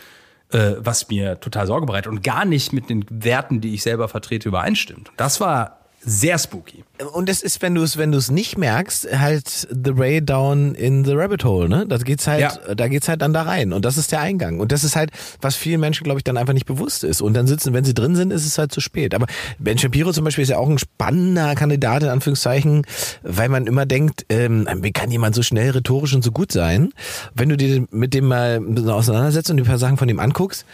äh, 0.50 0.74
was 0.78 1.08
mir 1.08 1.40
total 1.40 1.66
Sorge 1.66 1.86
bereitet 1.86 2.12
und 2.12 2.22
gar 2.22 2.44
nicht 2.44 2.72
mit 2.72 2.90
den 2.90 3.04
Werten, 3.08 3.60
die 3.60 3.74
ich 3.74 3.82
selber 3.82 4.08
vertrete, 4.08 4.48
übereinstimmt. 4.48 5.10
Das 5.16 5.40
war 5.40 5.81
sehr 6.04 6.38
spooky. 6.38 6.84
Und 7.12 7.28
es 7.28 7.42
ist, 7.42 7.62
wenn 7.62 7.74
du 7.74 7.82
es, 7.82 7.96
wenn 7.96 8.12
du 8.12 8.18
es 8.18 8.30
nicht 8.30 8.58
merkst, 8.58 9.08
halt 9.18 9.48
the 9.70 9.90
Ray 9.90 10.24
down 10.24 10.74
in 10.74 11.04
the 11.04 11.12
Rabbit 11.12 11.44
Hole, 11.44 11.68
ne? 11.68 11.86
Da 11.86 11.96
geht's 11.98 12.26
halt, 12.26 12.40
ja. 12.40 12.74
da 12.74 12.88
geht's 12.88 13.08
halt 13.08 13.22
dann 13.22 13.32
da 13.32 13.42
rein. 13.42 13.72
Und 13.72 13.84
das 13.84 13.96
ist 13.96 14.12
der 14.12 14.20
Eingang. 14.20 14.60
Und 14.60 14.72
das 14.72 14.84
ist 14.84 14.96
halt, 14.96 15.10
was 15.40 15.54
vielen 15.56 15.80
Menschen, 15.80 16.04
glaube 16.04 16.18
ich, 16.18 16.24
dann 16.24 16.36
einfach 16.36 16.54
nicht 16.54 16.66
bewusst 16.66 17.04
ist. 17.04 17.22
Und 17.22 17.34
dann 17.34 17.46
sitzen, 17.46 17.72
wenn 17.72 17.84
sie 17.84 17.94
drin 17.94 18.16
sind, 18.16 18.32
ist 18.32 18.46
es 18.46 18.58
halt 18.58 18.72
zu 18.72 18.80
spät. 18.80 19.14
Aber 19.14 19.26
Ben 19.58 19.78
Shapiro 19.78 20.12
zum 20.12 20.24
Beispiel 20.24 20.42
ist 20.42 20.50
ja 20.50 20.58
auch 20.58 20.68
ein 20.68 20.78
spannender 20.78 21.54
Kandidat, 21.54 22.02
in 22.02 22.08
Anführungszeichen, 22.08 22.84
weil 23.22 23.48
man 23.48 23.66
immer 23.66 23.86
denkt, 23.86 24.26
ähm, 24.28 24.68
wie 24.80 24.92
kann 24.92 25.10
jemand 25.10 25.34
so 25.34 25.42
schnell 25.42 25.70
rhetorisch 25.70 26.14
und 26.14 26.22
so 26.22 26.32
gut 26.32 26.52
sein? 26.52 26.92
Wenn 27.34 27.48
du 27.48 27.56
dir 27.56 27.86
mit 27.90 28.14
dem 28.14 28.26
mal 28.26 28.60
auseinandersetzt 28.88 29.50
und 29.50 29.56
die 29.56 29.62
paar 29.62 29.78
Sachen 29.78 29.96
von 29.96 30.08
ihm 30.08 30.18
anguckst, 30.18 30.64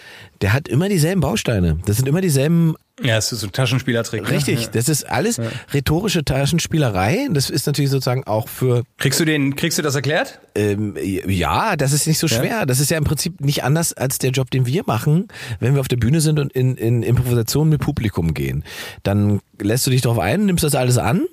der 0.41 0.53
hat 0.53 0.69
immer 0.69 0.89
dieselben 0.89 1.21
Bausteine. 1.21 1.79
Das 1.87 1.97
sind 1.97 2.09
immer 2.09 2.21
dieselben 2.21 2.77
ja, 3.03 3.17
es 3.17 3.33
ist 3.33 3.41
so 3.41 3.47
ein 3.47 3.53
Taschenspielertrick. 3.53 4.23
Ne? 4.23 4.31
Richtig, 4.31 4.63
ja. 4.63 4.69
das 4.73 4.89
ist 4.89 5.05
alles 5.09 5.37
ja. 5.37 5.45
rhetorische 5.73 6.25
Taschenspielerei. 6.25 7.29
Das 7.31 7.51
ist 7.51 7.67
natürlich 7.67 7.91
sozusagen 7.91 8.25
auch 8.25 8.49
für. 8.49 8.83
Kriegst 8.99 9.21
du 9.21 9.25
den, 9.25 9.57
kriegst 9.57 9.79
du 9.79 9.83
das 9.83 9.95
erklärt? 9.95 10.41
Ähm, 10.55 10.97
ja, 11.27 11.77
das 11.77 11.93
ist 11.93 12.07
nicht 12.07 12.19
so 12.19 12.29
schwer. 12.29 12.45
Ja? 12.45 12.67
Das 12.67 12.81
ist 12.81 12.91
ja 12.91 12.99
im 12.99 13.05
Prinzip 13.05 13.41
nicht 13.41 13.65
anders 13.65 13.93
als 13.93 14.19
der 14.19 14.31
Job, 14.31 14.51
den 14.51 14.67
wir 14.67 14.83
machen, 14.87 15.29
wenn 15.61 15.75
wir 15.75 15.81
auf 15.81 15.89
der 15.89 15.97
Bühne 15.97 16.21
sind 16.21 16.39
und 16.39 16.53
in, 16.53 16.77
in 16.77 17.03
Improvisation 17.03 17.69
mit 17.69 17.81
Publikum 17.81 18.35
gehen. 18.35 18.65
Dann 19.03 19.41
lässt 19.61 19.87
du 19.87 19.91
dich 19.91 20.01
darauf 20.01 20.19
ein, 20.19 20.47
nimmst 20.47 20.65
das 20.65 20.75
alles 20.75 20.99
an 20.99 21.27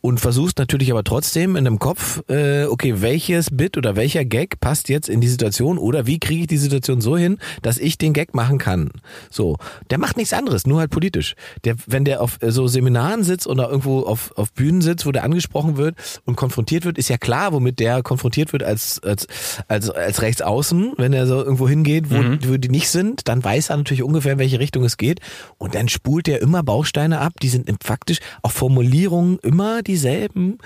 und 0.00 0.20
versuchst 0.20 0.58
natürlich 0.58 0.90
aber 0.90 1.04
trotzdem 1.04 1.56
in 1.56 1.64
dem 1.64 1.78
Kopf, 1.78 2.22
äh, 2.28 2.64
okay, 2.64 3.00
welches 3.00 3.48
Bit 3.50 3.76
oder 3.76 3.96
welcher 3.96 4.24
Gag 4.24 4.60
passt 4.60 4.88
jetzt 4.88 5.08
in 5.08 5.20
die 5.20 5.28
Situation 5.28 5.78
oder 5.78 6.06
wie 6.06 6.18
kriege 6.18 6.42
ich 6.42 6.46
die 6.46 6.56
Situation 6.56 7.00
so 7.00 7.16
hin, 7.16 7.38
dass 7.62 7.78
ich 7.78 7.98
den 7.98 8.12
Gag 8.12 8.34
machen 8.34 8.58
kann. 8.58 8.90
So, 9.30 9.56
der 9.90 9.98
macht 9.98 10.16
nichts 10.16 10.32
anderes, 10.32 10.66
nur 10.66 10.80
halt 10.80 10.90
politisch. 10.90 11.34
Der, 11.64 11.76
wenn 11.86 12.04
der 12.04 12.22
auf 12.22 12.38
äh, 12.42 12.50
so 12.50 12.66
Seminaren 12.66 13.24
sitzt 13.24 13.46
oder 13.46 13.68
irgendwo 13.68 14.00
auf, 14.00 14.32
auf 14.36 14.52
Bühnen 14.52 14.80
sitzt, 14.80 15.06
wo 15.06 15.12
der 15.12 15.24
angesprochen 15.24 15.76
wird 15.76 15.96
und 16.24 16.36
konfrontiert 16.36 16.84
wird, 16.84 16.98
ist 16.98 17.08
ja 17.08 17.18
klar, 17.18 17.52
womit 17.52 17.78
der 17.78 18.02
konfrontiert 18.02 18.52
wird 18.52 18.62
als 18.62 19.00
als 19.02 19.26
als, 19.68 19.90
als 19.90 20.22
Rechtsaußen, 20.22 20.92
wenn 20.96 21.12
er 21.12 21.26
so 21.26 21.42
irgendwo 21.42 21.68
hingeht, 21.68 22.10
wo, 22.10 22.16
mhm. 22.16 22.38
wo 22.46 22.56
die 22.56 22.68
nicht 22.68 22.88
sind, 22.88 23.28
dann 23.28 23.42
weiß 23.42 23.70
er 23.70 23.76
natürlich 23.76 24.02
ungefähr, 24.02 24.32
in 24.32 24.38
welche 24.38 24.58
Richtung 24.58 24.84
es 24.84 24.96
geht 24.96 25.20
und 25.58 25.74
dann 25.74 25.88
spult 25.88 26.28
er 26.28 26.40
immer 26.40 26.62
Bausteine 26.62 27.20
ab, 27.20 27.34
die 27.40 27.48
sind 27.48 27.68
faktisch 27.82 28.18
auch 28.42 28.52
Formulierungen 28.52 29.38
immer 29.48 29.82
dieselben. 29.82 30.58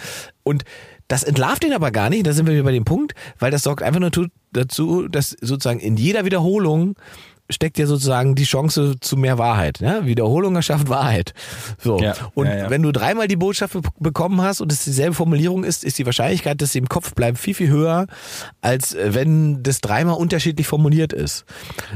Und 0.42 0.64
das 1.08 1.22
entlarvt 1.22 1.64
ihn 1.64 1.72
aber 1.72 1.90
gar 1.90 2.10
nicht, 2.10 2.26
da 2.26 2.32
sind 2.32 2.46
wir 2.46 2.54
wieder 2.54 2.64
bei 2.64 2.72
dem 2.72 2.84
Punkt, 2.84 3.14
weil 3.38 3.50
das 3.50 3.62
sorgt 3.62 3.82
einfach 3.82 4.00
nur 4.00 4.10
dazu, 4.52 5.08
dass 5.08 5.30
sozusagen 5.40 5.80
in 5.80 5.96
jeder 5.96 6.24
Wiederholung 6.24 6.96
steckt 7.50 7.78
ja 7.78 7.86
sozusagen 7.86 8.34
die 8.34 8.44
Chance 8.44 8.96
zu 9.00 9.16
mehr 9.16 9.38
Wahrheit. 9.38 9.80
Ja? 9.80 10.04
Wiederholung 10.06 10.56
erschafft 10.56 10.88
Wahrheit. 10.88 11.34
So. 11.78 11.98
Ja, 11.98 12.14
und 12.34 12.46
ja, 12.46 12.56
ja. 12.56 12.70
wenn 12.70 12.82
du 12.82 12.92
dreimal 12.92 13.28
die 13.28 13.36
Botschaft 13.36 13.76
bekommen 13.98 14.40
hast 14.40 14.60
und 14.60 14.72
es 14.72 14.84
dieselbe 14.84 15.14
Formulierung 15.14 15.64
ist, 15.64 15.84
ist 15.84 15.98
die 15.98 16.06
Wahrscheinlichkeit, 16.06 16.60
dass 16.60 16.72
sie 16.72 16.78
im 16.78 16.88
Kopf 16.88 17.14
bleibt, 17.14 17.38
viel, 17.38 17.54
viel 17.54 17.68
höher, 17.68 18.06
als 18.60 18.94
äh, 18.94 19.14
wenn 19.14 19.62
das 19.62 19.80
dreimal 19.80 20.16
unterschiedlich 20.16 20.66
formuliert 20.66 21.12
ist. 21.12 21.44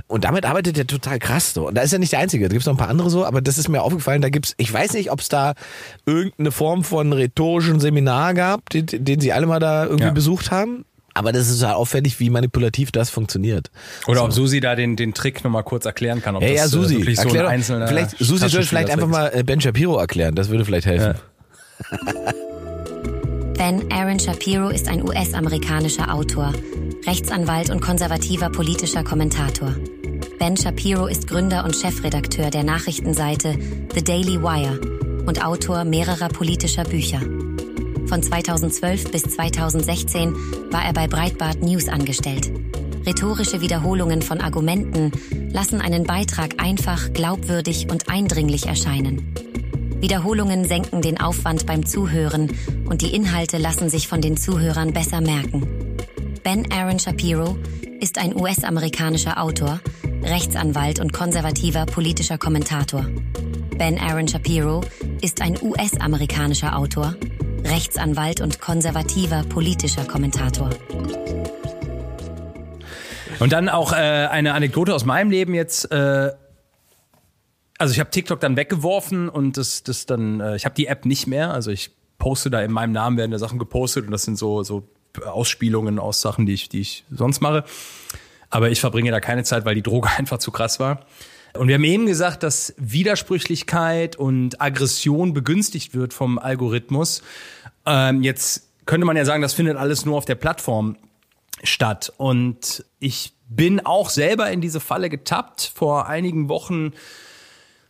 Und 0.06 0.24
damit 0.24 0.44
arbeitet 0.44 0.78
er 0.78 0.86
total 0.86 1.18
krass 1.18 1.54
so. 1.54 1.68
Und 1.68 1.74
da 1.74 1.82
ist 1.82 1.92
er 1.92 1.98
nicht 1.98 2.12
der 2.12 2.20
Einzige. 2.20 2.48
Da 2.48 2.52
gibt 2.52 2.62
es 2.62 2.66
noch 2.66 2.74
ein 2.74 2.78
paar 2.78 2.88
andere 2.88 3.10
so, 3.10 3.24
aber 3.24 3.40
das 3.40 3.58
ist 3.58 3.68
mir 3.68 3.82
aufgefallen, 3.82 4.22
da 4.22 4.28
gibt's, 4.28 4.54
ich 4.58 4.72
weiß 4.72 4.94
nicht, 4.94 5.10
ob 5.10 5.20
es 5.20 5.28
da 5.28 5.54
irgendeine 6.04 6.50
Form 6.50 6.84
von 6.84 7.12
rhetorischen 7.12 7.80
Seminar 7.80 8.34
gab, 8.34 8.68
den, 8.70 8.86
den 8.86 9.20
sie 9.20 9.32
alle 9.32 9.46
mal 9.46 9.60
da 9.60 9.84
irgendwie 9.84 10.10
besucht 10.10 10.50
haben. 10.50 10.84
Aber 11.16 11.32
das 11.32 11.48
ist 11.48 11.62
ja 11.62 11.74
auffällig, 11.74 12.20
wie 12.20 12.28
manipulativ 12.28 12.92
das 12.92 13.08
funktioniert. 13.08 13.70
Oder 14.06 14.18
so. 14.18 14.24
ob 14.26 14.32
Susi 14.32 14.60
da 14.60 14.74
den, 14.74 14.96
den 14.96 15.14
Trick 15.14 15.42
nochmal 15.44 15.62
kurz 15.62 15.86
erklären 15.86 16.20
kann. 16.20 16.36
Ob 16.36 16.42
hey, 16.42 16.52
das 16.52 16.64
ja, 16.64 16.68
Susi, 16.68 16.98
wirklich 16.98 17.18
so 17.18 17.30
ein 17.30 17.46
einzelner 17.46 17.88
vielleicht, 17.88 18.18
Susi 18.18 18.48
soll 18.50 18.64
vielleicht 18.64 18.90
einfach 18.90 19.06
mal 19.08 19.30
äh, 19.32 19.42
Ben 19.42 19.58
Shapiro 19.58 19.96
erklären. 19.96 20.34
Das 20.34 20.50
würde 20.50 20.66
vielleicht 20.66 20.86
helfen. 20.86 21.14
Ja. 21.14 22.32
Ben 23.56 23.90
Aaron 23.90 24.20
Shapiro 24.20 24.68
ist 24.68 24.86
ein 24.86 25.02
US-amerikanischer 25.02 26.12
Autor, 26.12 26.52
Rechtsanwalt 27.06 27.70
und 27.70 27.80
konservativer 27.80 28.50
politischer 28.50 29.02
Kommentator. 29.02 29.74
Ben 30.38 30.58
Shapiro 30.58 31.06
ist 31.06 31.26
Gründer 31.26 31.64
und 31.64 31.74
Chefredakteur 31.74 32.50
der 32.50 32.64
Nachrichtenseite 32.64 33.56
The 33.94 34.04
Daily 34.04 34.42
Wire 34.42 34.78
und 35.24 35.42
Autor 35.42 35.84
mehrerer 35.84 36.28
politischer 36.28 36.84
Bücher. 36.84 37.20
Von 38.08 38.22
2012 38.22 39.10
bis 39.10 39.22
2016 39.22 40.32
war 40.70 40.84
er 40.84 40.92
bei 40.92 41.08
Breitbart 41.08 41.60
News 41.62 41.88
angestellt. 41.88 42.50
Rhetorische 43.04 43.60
Wiederholungen 43.60 44.22
von 44.22 44.40
Argumenten 44.40 45.10
lassen 45.52 45.80
einen 45.80 46.04
Beitrag 46.04 46.62
einfach, 46.62 47.12
glaubwürdig 47.12 47.88
und 47.90 48.08
eindringlich 48.08 48.66
erscheinen. 48.66 49.34
Wiederholungen 50.00 50.64
senken 50.64 51.02
den 51.02 51.20
Aufwand 51.20 51.66
beim 51.66 51.84
Zuhören 51.84 52.52
und 52.88 53.02
die 53.02 53.14
Inhalte 53.14 53.58
lassen 53.58 53.88
sich 53.90 54.06
von 54.06 54.20
den 54.20 54.36
Zuhörern 54.36 54.92
besser 54.92 55.20
merken. 55.20 55.66
Ben 56.44 56.70
Aaron 56.70 57.00
Shapiro 57.00 57.56
ist 58.00 58.18
ein 58.18 58.36
US-amerikanischer 58.36 59.42
Autor, 59.42 59.80
Rechtsanwalt 60.22 61.00
und 61.00 61.12
konservativer 61.12 61.86
politischer 61.86 62.38
Kommentator. 62.38 63.06
Ben 63.78 63.98
Aaron 63.98 64.28
Shapiro 64.28 64.82
ist 65.22 65.40
ein 65.40 65.58
US-amerikanischer 65.60 66.76
Autor, 66.76 67.16
Rechtsanwalt 67.70 68.40
und 68.40 68.60
konservativer 68.60 69.42
politischer 69.42 70.04
Kommentator. 70.04 70.70
Und 73.40 73.52
dann 73.52 73.68
auch 73.68 73.92
äh, 73.92 73.96
eine 73.96 74.54
Anekdote 74.54 74.94
aus 74.94 75.04
meinem 75.04 75.30
Leben 75.30 75.54
jetzt. 75.54 75.90
Äh, 75.90 76.32
also 77.78 77.92
ich 77.92 78.00
habe 78.00 78.10
TikTok 78.10 78.40
dann 78.40 78.56
weggeworfen 78.56 79.28
und 79.28 79.56
das, 79.56 79.82
das 79.82 80.06
dann, 80.06 80.40
äh, 80.40 80.56
ich 80.56 80.64
habe 80.64 80.74
die 80.74 80.86
App 80.86 81.04
nicht 81.04 81.26
mehr. 81.26 81.52
Also 81.52 81.70
ich 81.70 81.90
poste 82.18 82.50
da 82.50 82.62
in 82.62 82.72
meinem 82.72 82.92
Namen 82.92 83.16
werden 83.16 83.32
da 83.32 83.38
Sachen 83.38 83.58
gepostet 83.58 84.06
und 84.06 84.12
das 84.12 84.22
sind 84.22 84.38
so 84.38 84.62
so 84.62 84.88
Ausspielungen 85.24 85.98
aus 85.98 86.20
Sachen, 86.20 86.46
die 86.46 86.54
ich, 86.54 86.68
die 86.68 86.80
ich 86.80 87.04
sonst 87.10 87.40
mache. 87.40 87.64
Aber 88.48 88.70
ich 88.70 88.80
verbringe 88.80 89.10
da 89.10 89.20
keine 89.20 89.44
Zeit, 89.44 89.64
weil 89.64 89.74
die 89.74 89.82
Droge 89.82 90.08
einfach 90.16 90.38
zu 90.38 90.50
krass 90.50 90.78
war. 90.78 91.04
Und 91.54 91.68
wir 91.68 91.74
haben 91.74 91.84
eben 91.84 92.06
gesagt, 92.06 92.42
dass 92.42 92.74
Widersprüchlichkeit 92.76 94.16
und 94.16 94.60
Aggression 94.60 95.32
begünstigt 95.32 95.94
wird 95.94 96.12
vom 96.12 96.38
Algorithmus. 96.38 97.22
Ähm, 97.86 98.22
jetzt 98.22 98.70
könnte 98.84 99.06
man 99.06 99.16
ja 99.16 99.24
sagen, 99.24 99.42
das 99.42 99.54
findet 99.54 99.76
alles 99.76 100.04
nur 100.04 100.16
auf 100.16 100.24
der 100.24 100.34
Plattform 100.34 100.96
statt. 101.62 102.12
Und 102.16 102.84
ich 102.98 103.32
bin 103.48 103.84
auch 103.84 104.10
selber 104.10 104.50
in 104.50 104.60
diese 104.60 104.80
Falle 104.80 105.08
getappt. 105.08 105.72
Vor 105.74 106.06
einigen 106.06 106.48
Wochen 106.48 106.92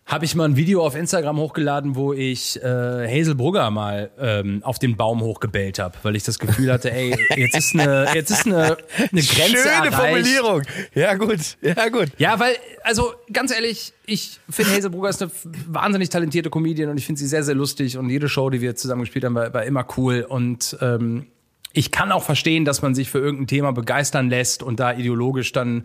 habe 0.07 0.25
ich 0.25 0.37
mal 0.37 0.45
ein 0.45 0.57
Video 0.57 0.87
auf 0.87 0.95
Instagram 0.95 1.37
hochgeladen, 1.37 1.97
wo 1.97 2.13
ich 2.13 2.63
äh, 2.63 2.65
Hazel 2.65 3.35
Brugger 3.35 3.73
mal 3.73 4.11
ähm, 4.21 4.63
auf 4.63 4.79
den 4.79 4.97
Baum 4.97 5.21
hochgebellt 5.21 5.81
habe, 5.81 5.97
weil 6.05 6.15
ich 6.15 6.23
das 6.23 6.39
Gefühl 6.39 6.73
hatte, 6.73 6.93
ey, 6.93 7.17
jetzt 7.37 7.57
ist 7.57 7.75
eine, 7.75 8.07
jetzt 8.15 8.31
ist 8.31 8.47
eine, 8.47 8.77
eine 8.99 9.21
Grenze 9.21 9.57
Schöne 9.57 9.67
erreicht. 9.67 9.95
Formulierung. 9.95 10.63
Ja, 10.95 11.15
gut. 11.15 11.41
Ja, 11.61 11.89
gut. 11.89 12.09
Ja, 12.19 12.39
weil, 12.39 12.55
also 12.85 13.15
ganz 13.33 13.53
ehrlich, 13.53 13.93
ich 14.07 14.39
finde 14.49 14.77
Hazel 14.77 14.91
Brugger 14.91 15.09
ist 15.09 15.23
eine 15.23 15.33
wahnsinnig 15.67 16.09
talentierte 16.09 16.51
Comedian 16.51 16.89
und 16.91 16.99
ich 16.99 17.05
finde 17.05 17.19
sie 17.19 17.27
sehr, 17.27 17.43
sehr 17.43 17.57
lustig 17.57 17.99
und 17.99 18.09
jede 18.09 18.29
Show, 18.29 18.49
die 18.49 18.61
wir 18.61 18.77
zusammen 18.77 19.01
gespielt 19.01 19.25
haben, 19.25 19.35
war, 19.35 19.53
war 19.53 19.65
immer 19.65 19.85
cool 19.97 20.25
und 20.29 20.77
ähm, 20.81 21.27
ich 21.73 21.91
kann 21.91 22.13
auch 22.13 22.23
verstehen, 22.23 22.65
dass 22.65 22.81
man 22.81 22.95
sich 22.95 23.11
für 23.11 23.19
irgendein 23.19 23.49
Thema 23.49 23.73
begeistern 23.73 24.31
lässt 24.31 24.63
und 24.63 24.79
da 24.79 24.95
ideologisch 24.95 25.53
dann 25.53 25.85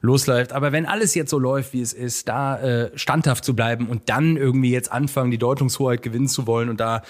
losläuft. 0.00 0.52
Aber 0.52 0.72
wenn 0.72 0.86
alles 0.86 1.14
jetzt 1.14 1.30
so 1.30 1.38
läuft, 1.38 1.72
wie 1.72 1.80
es 1.80 1.92
ist, 1.92 2.28
da 2.28 2.58
äh, 2.58 2.90
standhaft 2.94 3.44
zu 3.44 3.54
bleiben 3.54 3.88
und 3.88 4.08
dann 4.08 4.36
irgendwie 4.36 4.70
jetzt 4.70 4.92
anfangen, 4.92 5.30
die 5.30 5.38
Deutungshoheit 5.38 6.02
gewinnen 6.02 6.28
zu 6.28 6.46
wollen 6.46 6.68
und 6.68 6.80
da 6.80 7.02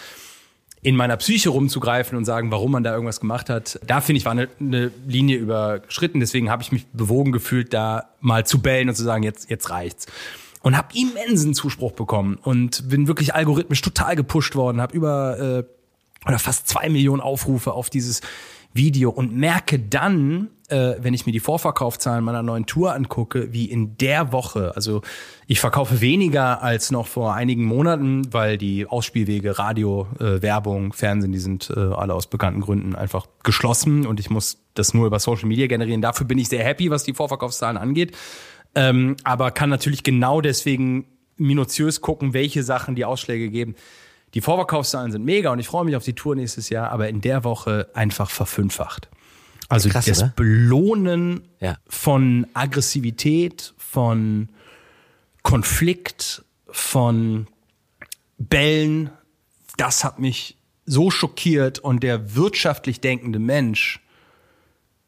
in 0.80 0.96
meiner 0.96 1.16
Psyche 1.16 1.50
rumzugreifen 1.50 2.16
und 2.16 2.24
sagen, 2.24 2.50
warum 2.50 2.70
man 2.70 2.84
da 2.84 2.92
irgendwas 2.92 3.20
gemacht 3.20 3.50
hat, 3.50 3.80
da 3.86 4.00
finde 4.00 4.18
ich, 4.18 4.24
war 4.24 4.32
eine, 4.32 4.48
eine 4.60 4.92
Linie 5.06 5.36
überschritten. 5.36 6.20
Deswegen 6.20 6.50
habe 6.50 6.62
ich 6.62 6.70
mich 6.70 6.86
bewogen 6.92 7.32
gefühlt, 7.32 7.74
da 7.74 8.10
mal 8.20 8.46
zu 8.46 8.60
bellen 8.60 8.88
und 8.88 8.94
zu 8.94 9.02
sagen, 9.02 9.22
jetzt, 9.22 9.50
jetzt 9.50 9.70
reicht's. 9.70 10.06
Und 10.62 10.76
habe 10.76 10.88
immensen 10.94 11.54
Zuspruch 11.54 11.92
bekommen 11.92 12.38
und 12.42 12.88
bin 12.88 13.06
wirklich 13.06 13.34
algorithmisch 13.34 13.80
total 13.80 14.16
gepusht 14.16 14.54
worden, 14.56 14.80
habe 14.80 14.94
über 14.94 15.38
äh, 15.38 15.64
oder 16.26 16.38
fast 16.38 16.68
zwei 16.68 16.88
Millionen 16.88 17.20
Aufrufe 17.20 17.72
auf 17.72 17.90
dieses 17.90 18.20
Video 18.74 19.10
und 19.10 19.34
merke 19.34 19.78
dann, 19.78 20.50
äh, 20.68 20.94
wenn 21.00 21.14
ich 21.14 21.26
mir 21.26 21.32
die 21.32 21.40
Vorverkaufszahlen 21.40 22.22
meiner 22.22 22.42
neuen 22.42 22.66
Tour 22.66 22.94
angucke, 22.94 23.52
wie 23.52 23.64
in 23.64 23.96
der 23.96 24.32
Woche, 24.32 24.72
also 24.74 25.02
ich 25.46 25.60
verkaufe 25.60 26.00
weniger 26.00 26.62
als 26.62 26.90
noch 26.90 27.06
vor 27.06 27.34
einigen 27.34 27.64
Monaten, 27.64 28.32
weil 28.32 28.58
die 28.58 28.86
Ausspielwege, 28.86 29.58
Radio, 29.58 30.06
äh, 30.20 30.42
Werbung, 30.42 30.92
Fernsehen, 30.92 31.32
die 31.32 31.38
sind 31.38 31.70
äh, 31.74 31.78
alle 31.80 32.14
aus 32.14 32.26
bekannten 32.26 32.60
Gründen 32.60 32.94
einfach 32.94 33.26
geschlossen 33.42 34.06
und 34.06 34.20
ich 34.20 34.30
muss 34.30 34.58
das 34.74 34.94
nur 34.94 35.06
über 35.06 35.18
Social 35.18 35.48
Media 35.48 35.66
generieren. 35.66 36.02
Dafür 36.02 36.26
bin 36.26 36.38
ich 36.38 36.48
sehr 36.48 36.64
happy, 36.64 36.90
was 36.90 37.04
die 37.04 37.14
Vorverkaufszahlen 37.14 37.78
angeht, 37.78 38.16
ähm, 38.74 39.16
aber 39.24 39.50
kann 39.50 39.70
natürlich 39.70 40.02
genau 40.02 40.40
deswegen 40.40 41.06
minutiös 41.38 42.00
gucken, 42.00 42.34
welche 42.34 42.62
Sachen 42.62 42.94
die 42.94 43.04
Ausschläge 43.04 43.48
geben. 43.48 43.74
Die 44.34 44.40
Vorverkaufszahlen 44.40 45.10
sind 45.12 45.24
mega 45.24 45.50
und 45.50 45.58
ich 45.58 45.66
freue 45.66 45.84
mich 45.84 45.96
auf 45.96 46.04
die 46.04 46.12
Tour 46.14 46.36
nächstes 46.36 46.68
Jahr, 46.68 46.90
aber 46.90 47.08
in 47.08 47.20
der 47.20 47.44
Woche 47.44 47.88
einfach 47.94 48.30
verfünffacht. 48.30 49.08
Also 49.68 49.88
Krass, 49.88 50.06
das 50.06 50.18
oder? 50.20 50.32
Belohnen 50.36 51.42
Ja. 51.60 51.76
von 51.88 52.46
Aggressivität, 52.54 53.74
von 53.76 54.48
Konflikt, 55.42 56.44
von 56.70 57.46
Bällen, 58.38 59.10
das 59.76 60.04
hat 60.04 60.18
mich 60.18 60.56
so 60.86 61.10
schockiert 61.10 61.78
und 61.78 62.02
der 62.02 62.34
wirtschaftlich 62.34 63.00
denkende 63.00 63.38
Mensch 63.38 64.00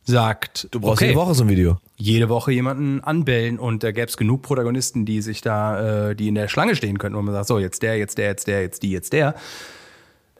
sagt, 0.05 0.69
Du 0.71 0.81
brauchst 0.81 0.99
okay, 0.99 1.09
jede 1.09 1.19
Woche 1.19 1.35
so 1.35 1.45
ein 1.45 1.49
Video. 1.49 1.79
Jede 2.01 2.29
Woche 2.29 2.53
jemanden 2.53 3.01
anbellen 3.01 3.59
und 3.59 3.83
da 3.83 3.93
gäbe 3.93 4.07
es 4.07 4.17
genug 4.17 4.43
Protagonisten, 4.43 5.05
die 5.05 5.21
sich 5.21 5.43
da, 5.43 6.11
äh, 6.11 6.17
die 6.17 6.29
in 6.29 6.35
der 6.35 6.49
Schlange 6.49 6.75
stehen 6.75 6.99
könnten, 6.99 7.19
wo 7.19 7.23
man 7.23 7.35
sagt, 7.35 7.49
so 7.49 7.59
jetzt 7.59 7.83
der, 7.83 7.99
jetzt 7.99 8.19
der, 8.19 8.29
jetzt 8.29 8.47
der, 8.47 8.63
jetzt 8.63 8.83
die, 8.83 8.91
jetzt 8.91 9.13
der. 9.13 9.35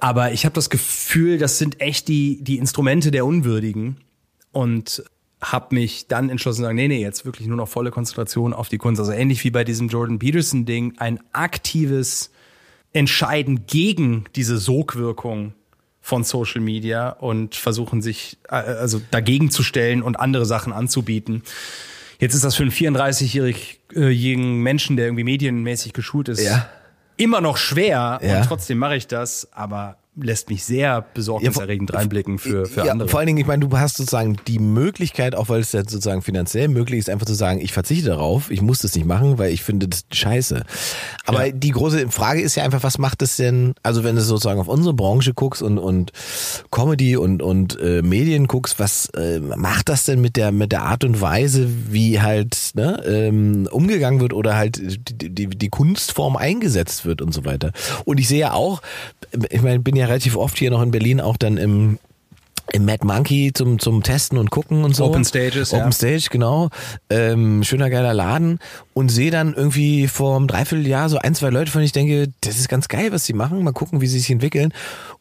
Aber 0.01 0.33
ich 0.33 0.47
habe 0.47 0.55
das 0.55 0.71
Gefühl, 0.71 1.37
das 1.37 1.59
sind 1.59 1.81
echt 1.81 2.09
die, 2.09 2.43
die 2.43 2.57
Instrumente 2.57 3.11
der 3.11 3.27
Unwürdigen 3.27 3.99
und 4.53 5.05
habe 5.43 5.75
mich 5.75 6.09
dann 6.09 6.31
entschlossen 6.31 6.59
zu 6.59 6.63
sagen, 6.63 6.77
nee, 6.77 6.89
nee, 6.89 7.01
jetzt 7.01 7.25
wirklich 7.25 7.47
nur 7.47 7.57
noch 7.57 7.69
volle 7.69 7.91
Konzentration 7.91 8.53
auf 8.55 8.69
die 8.69 8.79
Kunst. 8.79 8.99
Also 8.99 9.13
ähnlich 9.13 9.45
wie 9.45 9.51
bei 9.51 9.65
diesem 9.65 9.89
Jordan 9.89 10.19
Peterson 10.19 10.65
Ding, 10.65 10.95
ein 10.99 11.21
aktives 11.33 12.31
Entscheiden 12.93 13.67
gegen 13.67 14.25
diese 14.35 14.59
Sogwirkung 14.59 15.53
von 16.01 16.25
Social 16.25 16.61
Media 16.61 17.11
und 17.11 17.55
versuchen 17.55 18.01
sich 18.03 18.39
äh, 18.49 18.55
also 18.55 19.01
dagegen 19.11 19.51
zu 19.51 19.63
stellen 19.63 20.03
und 20.03 20.19
andere 20.19 20.47
Sachen 20.47 20.73
anzubieten. 20.73 21.43
Jetzt 22.19 22.35
ist 22.35 22.45
das 22.45 22.55
für 22.55 22.63
einen 22.65 22.73
34-jährigen 22.73 24.57
Menschen, 24.63 24.97
der 24.97 25.07
irgendwie 25.07 25.25
medienmäßig 25.25 25.93
geschult 25.93 26.29
ist, 26.29 26.43
Ja. 26.43 26.69
immer 27.17 27.41
noch 27.41 27.57
schwer 27.57 28.21
Ja. 28.23 28.39
und 28.39 28.47
trotzdem 28.47 28.79
mache 28.79 28.97
ich 28.97 29.07
das, 29.07 29.49
aber 29.53 29.97
lässt 30.17 30.51
mich 30.51 30.65
sehr 30.65 31.03
besorgniserregend 31.15 31.95
reinblicken 31.95 32.39
für, 32.39 32.67
für 32.67 32.85
ja, 32.85 32.93
andere. 32.93 33.09
Vor 33.09 33.21
allen 33.21 33.29
Dingen, 33.29 33.39
ich 33.39 33.47
meine, 33.47 33.67
du 33.67 33.79
hast 33.79 33.97
sozusagen 33.97 34.37
die 34.49 34.59
Möglichkeit, 34.59 35.35
auch 35.37 35.49
weil 35.49 35.61
es 35.61 35.73
jetzt 35.73 35.91
sozusagen 35.91 36.21
finanziell 36.21 36.69
möglich 36.69 36.99
ist, 36.99 37.09
einfach 37.09 37.27
zu 37.27 37.35
sagen, 37.35 37.61
ich 37.61 37.73
verzichte 37.73 38.09
darauf, 38.09 38.51
ich 38.51 38.61
muss 38.61 38.81
das 38.81 38.95
nicht 38.97 39.07
machen, 39.07 39.39
weil 39.39 39.53
ich 39.53 39.63
finde 39.63 39.89
das 39.89 40.05
scheiße. 40.13 40.65
Aber 41.27 41.47
Ja. 41.47 41.53
die 41.53 41.71
große 41.71 42.09
Frage 42.09 42.41
ist 42.43 42.57
ja 42.57 42.65
einfach, 42.65 42.83
was 42.83 42.99
macht 42.99 43.23
das 43.23 43.37
denn, 43.37 43.75
also 43.85 44.03
wenn 44.03 44.17
du 44.17 44.21
sozusagen 44.23 44.61
auf 44.61 44.69
unsere 44.69 44.95
Branche 44.95 45.33
guckst 45.33 45.63
und, 45.63 45.79
und 45.79 46.11
Comedy 46.73 47.17
und, 47.17 47.41
und 47.41 47.79
äh, 47.81 48.03
Medien 48.03 48.49
guckst, 48.49 48.79
was 48.81 49.07
äh, 49.11 49.39
macht 49.41 49.89
das 49.89 50.05
denn 50.05 50.21
mit 50.21 50.37
der, 50.37 50.51
mit 50.51 50.73
der 50.73 50.83
Art 50.83 51.05
und 51.05 51.21
Weise, 51.21 51.69
wie 51.89 52.21
halt 52.21 52.73
ne, 52.75 53.01
ähm, 53.07 53.69
umgegangen 53.71 54.21
wird 54.21 54.33
oder 54.33 54.57
halt 54.57 54.77
die, 54.79 55.31
die, 55.31 55.47
die 55.47 55.69
Kunstform 55.69 56.37
eingesetzt 56.37 57.05
wird 57.05 57.23
und 57.23 57.33
so 57.33 57.45
weiter. 57.45 57.71
Und 58.05 58.19
ich 58.19 58.27
sehe 58.27 58.41
ja 58.41 58.53
auch, 58.55 58.83
ich 59.51 59.63
meine, 59.63 59.79
bin 59.79 59.95
ja 59.97 60.00
relativ 60.09 60.37
oft 60.37 60.59
hier 60.59 60.71
noch 60.71 60.83
in 60.83 60.91
Berlin 60.91 61.21
auch 61.21 61.37
dann 61.37 61.57
im 61.57 61.99
im 62.73 62.85
Mad 62.85 63.05
Monkey 63.05 63.53
zum, 63.53 63.79
zum 63.79 64.03
Testen 64.03 64.39
und 64.39 64.51
gucken 64.51 64.85
und 64.85 64.95
so. 64.95 65.05
Open 65.05 65.25
Stages, 65.25 65.73
Open 65.73 65.87
ja. 65.87 65.93
Stage, 65.93 66.29
genau. 66.31 66.71
Ähm, 67.09 67.65
schöner 67.65 67.91
geiler 67.91 68.15
Laden. 68.15 68.59
Und 68.95 69.11
sehe 69.11 69.31
dann 69.31 69.55
irgendwie 69.55 70.09
vor 70.09 70.37
einem 70.37 70.47
Dreivierteljahr 70.47 71.09
so 71.09 71.19
ein, 71.19 71.35
zwei 71.35 71.51
Leute, 71.51 71.71
von 71.71 71.81
denen 71.81 71.87
ich 71.87 71.93
denke, 71.93 72.29
das 72.43 72.59
ist 72.59 72.69
ganz 72.69 72.89
geil, 72.89 73.13
was 73.13 73.25
sie 73.25 73.33
machen. 73.33 73.63
Mal 73.63 73.73
gucken, 73.73 74.01
wie 74.01 74.07
sie 74.07 74.19
sich 74.19 74.31
entwickeln. 74.31 74.73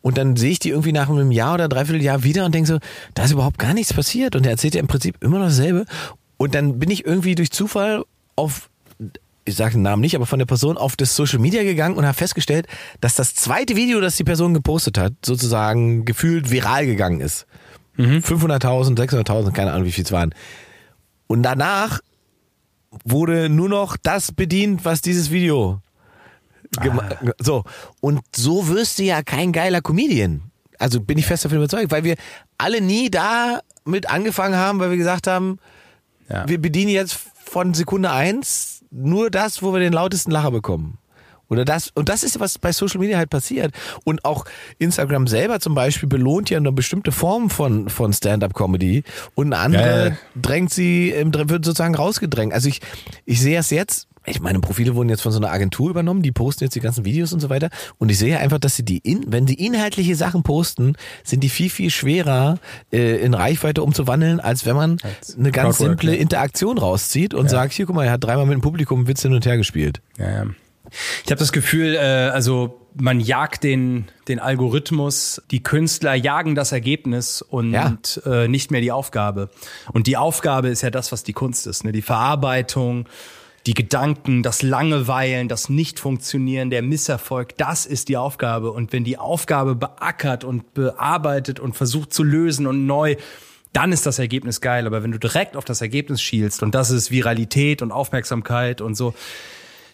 Und 0.01 0.17
dann 0.17 0.35
sehe 0.35 0.51
ich 0.51 0.59
die 0.59 0.69
irgendwie 0.69 0.91
nach 0.91 1.09
einem 1.09 1.31
Jahr 1.31 1.55
oder 1.55 1.67
Dreivierteljahr 1.67 2.23
wieder 2.23 2.45
und 2.45 2.53
denke 2.53 2.67
so, 2.67 2.79
da 3.15 3.23
ist 3.23 3.31
überhaupt 3.31 3.59
gar 3.59 3.73
nichts 3.73 3.93
passiert. 3.93 4.35
Und 4.35 4.45
er 4.45 4.51
erzählt 4.51 4.75
ja 4.75 4.79
im 4.79 4.87
Prinzip 4.87 5.15
immer 5.23 5.39
noch 5.39 5.47
dasselbe. 5.47 5.85
Und 6.37 6.55
dann 6.55 6.79
bin 6.79 6.91
ich 6.91 7.05
irgendwie 7.05 7.35
durch 7.35 7.51
Zufall 7.51 8.03
auf 8.35 8.69
ich 9.49 9.55
sage 9.55 9.73
den 9.73 9.81
Namen 9.81 10.01
nicht, 10.01 10.15
aber 10.15 10.25
von 10.25 10.39
der 10.39 10.45
Person 10.45 10.77
auf 10.77 10.95
das 10.95 11.15
Social 11.15 11.39
Media 11.39 11.63
gegangen 11.63 11.95
und 11.97 12.05
habe 12.05 12.13
festgestellt, 12.17 12.67
dass 13.01 13.15
das 13.15 13.35
zweite 13.35 13.75
Video, 13.75 13.99
das 14.01 14.15
die 14.15 14.23
Person 14.23 14.53
gepostet 14.53 14.97
hat, 14.97 15.13
sozusagen 15.25 16.05
gefühlt 16.05 16.49
viral 16.51 16.85
gegangen 16.85 17.19
ist. 17.21 17.45
500.000, 17.97 18.95
600.000, 18.97 19.51
keine 19.51 19.73
Ahnung, 19.73 19.85
wie 19.85 19.91
viel 19.91 20.05
es 20.05 20.11
waren. 20.11 20.33
Und 21.27 21.43
danach 21.43 21.99
wurde 23.03 23.49
nur 23.49 23.69
noch 23.69 23.97
das 23.97 24.31
bedient, 24.31 24.85
was 24.85 25.01
dieses 25.01 25.31
Video 25.31 25.81
gema- 26.77 27.33
so 27.39 27.65
und 28.01 28.21
so 28.35 28.67
wirst 28.69 28.99
du 28.99 29.03
ja 29.03 29.21
kein 29.21 29.51
geiler 29.51 29.81
Comedian. 29.81 30.43
Also 30.77 31.01
bin 31.01 31.17
ich 31.17 31.25
fest 31.25 31.43
davon 31.45 31.57
überzeugt, 31.57 31.91
weil 31.91 32.03
wir 32.05 32.15
alle 32.57 32.79
nie 32.81 33.09
da 33.11 33.59
mit 33.85 34.09
angefangen 34.09 34.55
haben, 34.55 34.79
weil 34.79 34.91
wir 34.91 34.97
gesagt 34.97 35.27
haben, 35.27 35.57
Ja. 36.29 36.47
wir 36.47 36.59
bedienen 36.61 36.89
jetzt 36.91 37.17
von 37.43 37.73
Sekunde 37.73 38.11
eins 38.11 38.78
nur 38.91 39.29
das, 39.29 39.61
wo 39.61 39.73
wir 39.73 39.79
den 39.79 39.93
lautesten 39.93 40.31
Lacher 40.31 40.51
bekommen. 40.51 40.97
Oder 41.49 41.65
das, 41.65 41.89
und 41.95 42.09
das 42.09 42.23
ist, 42.23 42.39
was 42.39 42.59
bei 42.59 42.71
Social 42.71 42.99
Media 42.99 43.17
halt 43.17 43.31
passiert. 43.31 43.73
Und 44.03 44.23
auch 44.23 44.45
Instagram 44.77 45.27
selber 45.27 45.59
zum 45.59 45.73
Beispiel 45.73 46.07
belohnt 46.07 46.49
ja 46.49 46.57
eine 46.57 46.71
bestimmte 46.71 47.11
Form 47.11 47.49
von, 47.49 47.89
von 47.89 48.13
Stand-up-Comedy 48.13 49.03
und 49.33 49.47
eine 49.47 49.57
andere 49.57 49.99
Ja, 49.99 50.07
ja. 50.09 50.17
drängt 50.39 50.71
sie, 50.71 51.11
wird 51.15 51.65
sozusagen 51.65 51.95
rausgedrängt. 51.95 52.53
Also 52.53 52.69
ich, 52.69 52.81
ich 53.25 53.41
sehe 53.41 53.57
es 53.57 53.71
jetzt, 53.71 54.07
ich 54.25 54.39
meine, 54.41 54.59
Profile 54.59 54.95
wurden 54.95 55.09
jetzt 55.09 55.21
von 55.21 55.31
so 55.31 55.39
einer 55.39 55.51
Agentur 55.51 55.89
übernommen, 55.89 56.21
die 56.21 56.31
posten 56.31 56.65
jetzt 56.65 56.75
die 56.75 56.79
ganzen 56.81 57.05
Videos 57.05 57.33
und 57.33 57.39
so 57.39 57.49
weiter. 57.49 57.69
Und 57.97 58.09
ich 58.09 58.17
sehe 58.19 58.37
einfach, 58.37 58.59
dass 58.59 58.75
sie 58.75 58.83
die, 58.83 58.97
in, 58.99 59.31
wenn 59.31 59.47
sie 59.47 59.55
inhaltliche 59.55 60.15
Sachen 60.15 60.43
posten, 60.43 60.95
sind 61.23 61.41
die 61.43 61.49
viel, 61.49 61.69
viel 61.69 61.89
schwerer 61.89 62.59
äh, 62.91 63.17
in 63.21 63.33
Reichweite 63.33 63.81
umzuwandeln, 63.81 64.39
als 64.39 64.65
wenn 64.65 64.75
man 64.75 64.97
Als 65.03 65.37
eine 65.37 65.51
ganz 65.51 65.77
simple 65.77 66.13
ja. 66.15 66.21
Interaktion 66.21 66.77
rauszieht 66.77 67.33
und 67.33 67.49
sagt, 67.49 67.73
hier, 67.73 67.85
guck 67.85 67.95
mal, 67.95 68.05
er 68.05 68.11
hat 68.11 68.23
dreimal 68.23 68.45
mit 68.45 68.53
dem 68.53 68.61
Publikum 68.61 69.07
Witz 69.07 69.21
hin 69.21 69.33
und 69.33 69.45
her 69.45 69.57
gespielt. 69.57 70.01
Ja, 70.17 70.29
ja. 70.29 70.45
Ich 71.23 71.31
habe 71.31 71.39
das 71.39 71.51
Gefühl, 71.51 71.95
äh, 71.95 71.99
also 71.99 72.79
man 72.95 73.19
jagt 73.19 73.63
den, 73.63 74.07
den 74.27 74.39
Algorithmus, 74.39 75.41
die 75.51 75.61
Künstler 75.61 76.15
jagen 76.15 76.55
das 76.55 76.71
Ergebnis 76.71 77.41
und 77.41 77.71
Ja. 77.71 77.97
äh, 78.25 78.47
nicht 78.47 78.71
mehr 78.71 78.81
die 78.81 78.91
Aufgabe. 78.91 79.49
Und 79.93 80.07
die 80.07 80.17
Aufgabe 80.17 80.69
ist 80.69 80.81
ja 80.81 80.89
das, 80.89 81.11
was 81.11 81.23
die 81.23 81.33
Kunst 81.33 81.67
ist. 81.67 81.83
Ne? 81.83 81.91
Die 81.91 82.01
Verarbeitung, 82.01 83.05
die 83.69 83.75
Gedanken, 83.75 84.41
das 84.41 84.63
Langeweilen, 84.63 85.47
das 85.47 85.69
Nicht-Funktionieren, 85.69 86.71
der 86.71 86.81
Misserfolg, 86.81 87.55
das 87.57 87.85
ist 87.85 88.09
die 88.09 88.17
Aufgabe. 88.17 88.71
Und 88.71 88.93
wenn 88.93 89.03
die 89.03 89.19
Aufgabe 89.19 89.75
beackert 89.75 90.43
und 90.43 90.73
bearbeitet 90.73 91.59
und 91.59 91.77
versucht 91.77 92.11
zu 92.11 92.23
lösen 92.23 92.65
und 92.65 92.87
neu, 92.87 93.15
dann 93.71 93.91
ist 93.91 94.07
das 94.07 94.17
Ergebnis 94.17 94.59
geil. 94.59 94.87
Aber 94.87 95.03
wenn 95.03 95.11
du 95.11 95.19
direkt 95.19 95.55
auf 95.55 95.65
das 95.65 95.81
Ergebnis 95.81 96.19
schielst 96.19 96.63
und 96.63 96.73
das 96.73 96.89
ist 96.89 97.11
Viralität 97.11 97.83
und 97.83 97.91
Aufmerksamkeit 97.91 98.81
und 98.81 98.95
so, 98.95 99.13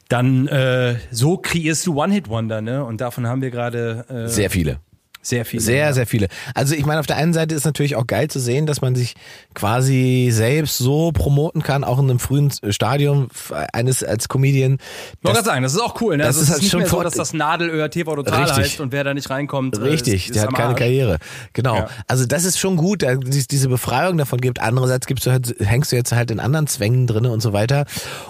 dann 0.08 0.48
äh, 0.48 0.96
so 1.12 1.36
kreierst 1.36 1.86
du 1.86 2.02
One-Hit-Wonder, 2.02 2.62
ne? 2.62 2.86
Und 2.86 3.02
davon 3.02 3.28
haben 3.28 3.42
wir 3.42 3.52
gerade 3.52 4.06
äh, 4.08 4.30
Sehr 4.30 4.50
viele. 4.50 4.80
Sehr 5.26 5.44
viele. 5.44 5.64
Sehr, 5.64 5.78
ja. 5.78 5.94
sehr 5.94 6.06
viele. 6.06 6.28
Also 6.54 6.76
ich 6.76 6.86
meine, 6.86 7.00
auf 7.00 7.08
der 7.08 7.18
einen 7.18 7.34
Seite 7.34 7.56
ist 7.56 7.66
natürlich 7.66 7.96
auch 7.96 8.06
geil 8.06 8.28
zu 8.28 8.40
sehen, 8.40 8.68
dass 8.68 8.82
man 8.82 8.94
sich 8.96 9.16
quasi 9.56 10.30
selbst 10.32 10.78
so 10.78 11.12
promoten 11.12 11.64
kann, 11.64 11.84
auch 11.84 11.98
in 11.98 12.10
einem 12.10 12.20
frühen 12.20 12.52
Stadium 12.70 13.30
eines 13.74 14.04
als 14.04 14.30
Comedian. 14.30 14.74
Ich 14.74 15.24
wollte 15.24 15.38
gerade 15.38 15.46
sagen, 15.46 15.64
das 15.64 15.74
ist 15.74 15.80
auch 15.82 16.00
cool. 16.02 16.18
Ne? 16.18 16.24
das 16.24 16.38
also 16.38 16.42
ist 16.44 16.50
halt 16.52 16.62
nicht 16.62 16.72
schon 16.72 16.80
mehr 16.82 16.90
so, 16.90 16.96
vor- 16.98 17.04
dass 17.04 17.16
das 17.16 17.34
Nadelöhr 17.34 17.90
TV 17.90 18.16
Total 18.16 18.44
Richtig. 18.44 18.58
heißt 18.58 18.80
und 18.82 18.92
wer 18.92 19.04
da 19.04 19.14
nicht 19.16 19.30
reinkommt, 19.30 19.78
äh, 19.78 19.82
Richtig, 19.82 20.14
ist, 20.14 20.26
ist 20.28 20.36
der 20.36 20.44
hat 20.44 20.54
keine 20.54 20.70
Arsch. 20.70 20.80
Karriere. 20.80 21.18
Genau. 21.54 21.76
Ja. 21.78 21.90
Also 22.08 22.26
das 22.26 22.46
ist 22.46 22.60
schon 22.60 22.78
gut, 22.78 23.02
dass 23.02 23.18
es 23.28 23.48
diese 23.48 23.68
Befreiung 23.68 24.18
davon 24.20 24.40
gibt. 24.40 24.60
Andererseits 24.62 25.08
gibst 25.08 25.26
du 25.26 25.32
halt, 25.32 25.56
hängst 25.60 25.92
du 25.92 25.96
jetzt 25.96 26.12
halt 26.12 26.30
in 26.30 26.40
anderen 26.40 26.68
Zwängen 26.68 27.08
drinne 27.08 27.32
und 27.32 27.42
so 27.42 27.52
weiter. 27.52 27.86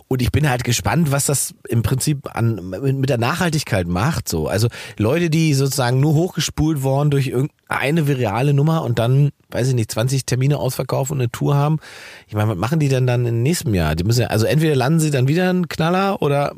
Und 0.07 0.21
ich 0.21 0.31
bin 0.31 0.49
halt 0.49 0.63
gespannt, 0.63 1.11
was 1.11 1.25
das 1.25 1.53
im 1.67 1.83
Prinzip 1.83 2.33
an, 2.33 2.69
mit 2.69 3.09
der 3.09 3.17
Nachhaltigkeit 3.17 3.87
macht. 3.87 4.29
So, 4.29 4.47
also 4.47 4.69
Leute, 4.97 5.29
die 5.29 5.53
sozusagen 5.53 5.99
nur 5.99 6.13
hochgespult 6.13 6.83
worden 6.85 7.11
durch 7.11 7.27
irgendeine 7.27 8.07
virale 8.07 8.53
Nummer 8.53 8.83
und 8.83 8.97
dann, 8.97 9.31
weiß 9.51 9.67
ich 9.67 9.75
nicht, 9.75 9.91
20 9.91 10.25
Termine 10.25 10.57
ausverkaufen 10.57 11.15
und 11.15 11.19
eine 11.21 11.31
Tour 11.31 11.55
haben. 11.55 11.79
Ich 12.27 12.33
meine, 12.33 12.49
was 12.49 12.57
machen 12.57 12.79
die 12.79 12.87
denn 12.87 13.05
dann 13.05 13.25
im 13.25 13.43
nächsten 13.43 13.73
Jahr? 13.73 13.95
Die 13.95 14.05
müssen 14.05 14.21
ja, 14.21 14.27
also 14.27 14.45
entweder 14.45 14.77
landen 14.77 15.01
sie 15.01 15.11
dann 15.11 15.27
wieder 15.27 15.49
einen 15.49 15.67
Knaller 15.67 16.21
oder 16.21 16.53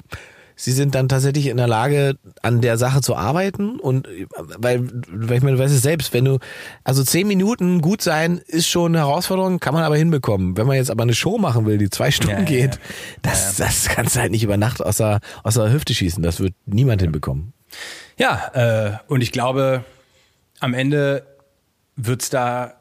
Sie 0.59 0.71
sind 0.71 0.95
dann 0.95 1.07
tatsächlich 1.07 1.45
in 1.47 1.57
der 1.57 1.67
Lage, 1.67 2.17
an 2.41 2.61
der 2.61 2.79
Sache 2.79 3.01
zu 3.01 3.15
arbeiten 3.15 3.79
und 3.79 4.07
weil, 4.57 4.89
weil 5.07 5.37
ich 5.37 5.43
meine, 5.43 5.57
du 5.57 5.63
weißt 5.63 5.73
es 5.73 5.83
selbst, 5.83 6.13
wenn 6.13 6.25
du, 6.25 6.39
also 6.83 7.03
zehn 7.03 7.27
Minuten 7.27 7.79
gut 7.79 8.01
sein 8.01 8.41
ist 8.47 8.67
schon 8.67 8.93
eine 8.95 9.05
Herausforderung, 9.05 9.59
kann 9.59 9.75
man 9.75 9.83
aber 9.83 9.95
hinbekommen. 9.95 10.57
Wenn 10.57 10.65
man 10.65 10.75
jetzt 10.75 10.89
aber 10.89 11.03
eine 11.03 11.13
Show 11.13 11.37
machen 11.37 11.67
will, 11.67 11.77
die 11.77 11.91
zwei 11.91 12.09
Stunden 12.09 12.31
Ja, 12.31 12.39
ja, 12.39 12.45
geht, 12.45 12.75
ja. 12.75 12.81
das, 13.21 13.57
das 13.57 13.87
kannst 13.87 14.15
du 14.15 14.19
halt 14.19 14.31
nicht 14.31 14.43
über 14.43 14.57
Nacht 14.57 14.83
aus 14.83 14.97
der, 14.97 15.19
aus 15.43 15.53
der 15.53 15.71
Hüfte 15.71 15.93
schießen. 15.93 16.23
Das 16.23 16.39
wird 16.39 16.55
niemand 16.65 17.03
hinbekommen. 17.03 17.53
Ja, 18.17 18.49
äh, 18.53 18.97
und 19.07 19.21
ich 19.21 19.31
glaube, 19.31 19.85
am 20.59 20.73
Ende 20.73 21.23
wird's 21.95 22.29
da 22.29 22.73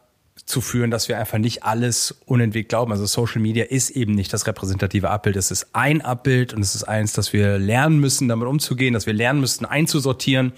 zu 0.45 0.61
führen, 0.61 0.91
dass 0.91 1.09
wir 1.09 1.18
einfach 1.18 1.39
nicht 1.39 1.64
alles 1.64 2.14
unentwegt 2.27 2.68
glauben. 2.68 2.93
Also 2.93 3.05
Social 3.07 3.41
Media 3.41 3.64
ist 3.64 3.91
eben 3.91 4.12
nicht 4.14 4.33
das 4.33 4.47
repräsentative 4.47 5.11
Abbild. 5.11 5.35
Es 5.37 5.51
ist 5.51 5.68
ein 5.72 6.03
Abbild 6.03 6.55
und 6.55 6.61
es 6.62 6.74
ist 6.74 6.85
eins, 6.85 7.12
dass 7.14 7.33
wir 7.33 7.59
lernen 7.59 7.99
müssen, 7.99 8.29
damit 8.29 8.47
umzugehen, 8.47 8.95
dass 8.95 9.07
wir 9.07 9.12
lernen 9.12 9.41
müssten, 9.41 9.64
einzusortieren 9.64 10.53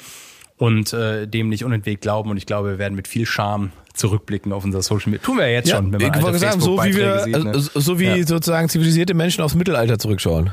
und 0.58 0.92
äh, 0.92 1.26
dem 1.26 1.48
nicht 1.48 1.64
unentwegt 1.64 2.02
glauben. 2.02 2.30
Und 2.30 2.36
ich 2.36 2.44
glaube, 2.44 2.70
wir 2.70 2.78
werden 2.78 2.94
mit 2.96 3.08
viel 3.08 3.24
Charme 3.24 3.70
zurückblicken 3.94 4.52
auf 4.52 4.64
unser 4.64 4.82
Social 4.82 5.10
Media. 5.10 5.24
Tun 5.24 5.38
wir 5.38 5.46
ja 5.46 5.54
jetzt 5.54 5.70
schon, 5.70 5.92
wenn 5.92 6.00
wollte 6.22 6.38
sagen, 6.38 6.60
so 6.60 6.82
wie 6.84 6.94
wir, 6.94 7.20
sehen, 7.20 7.44
ne? 7.44 7.58
so 7.58 7.98
wie 7.98 8.04
Ja. 8.04 8.26
sozusagen 8.26 8.68
zivilisierte 8.68 9.14
Menschen 9.14 9.42
aufs 9.42 9.54
Mittelalter 9.54 9.98
zurückschauen. 9.98 10.52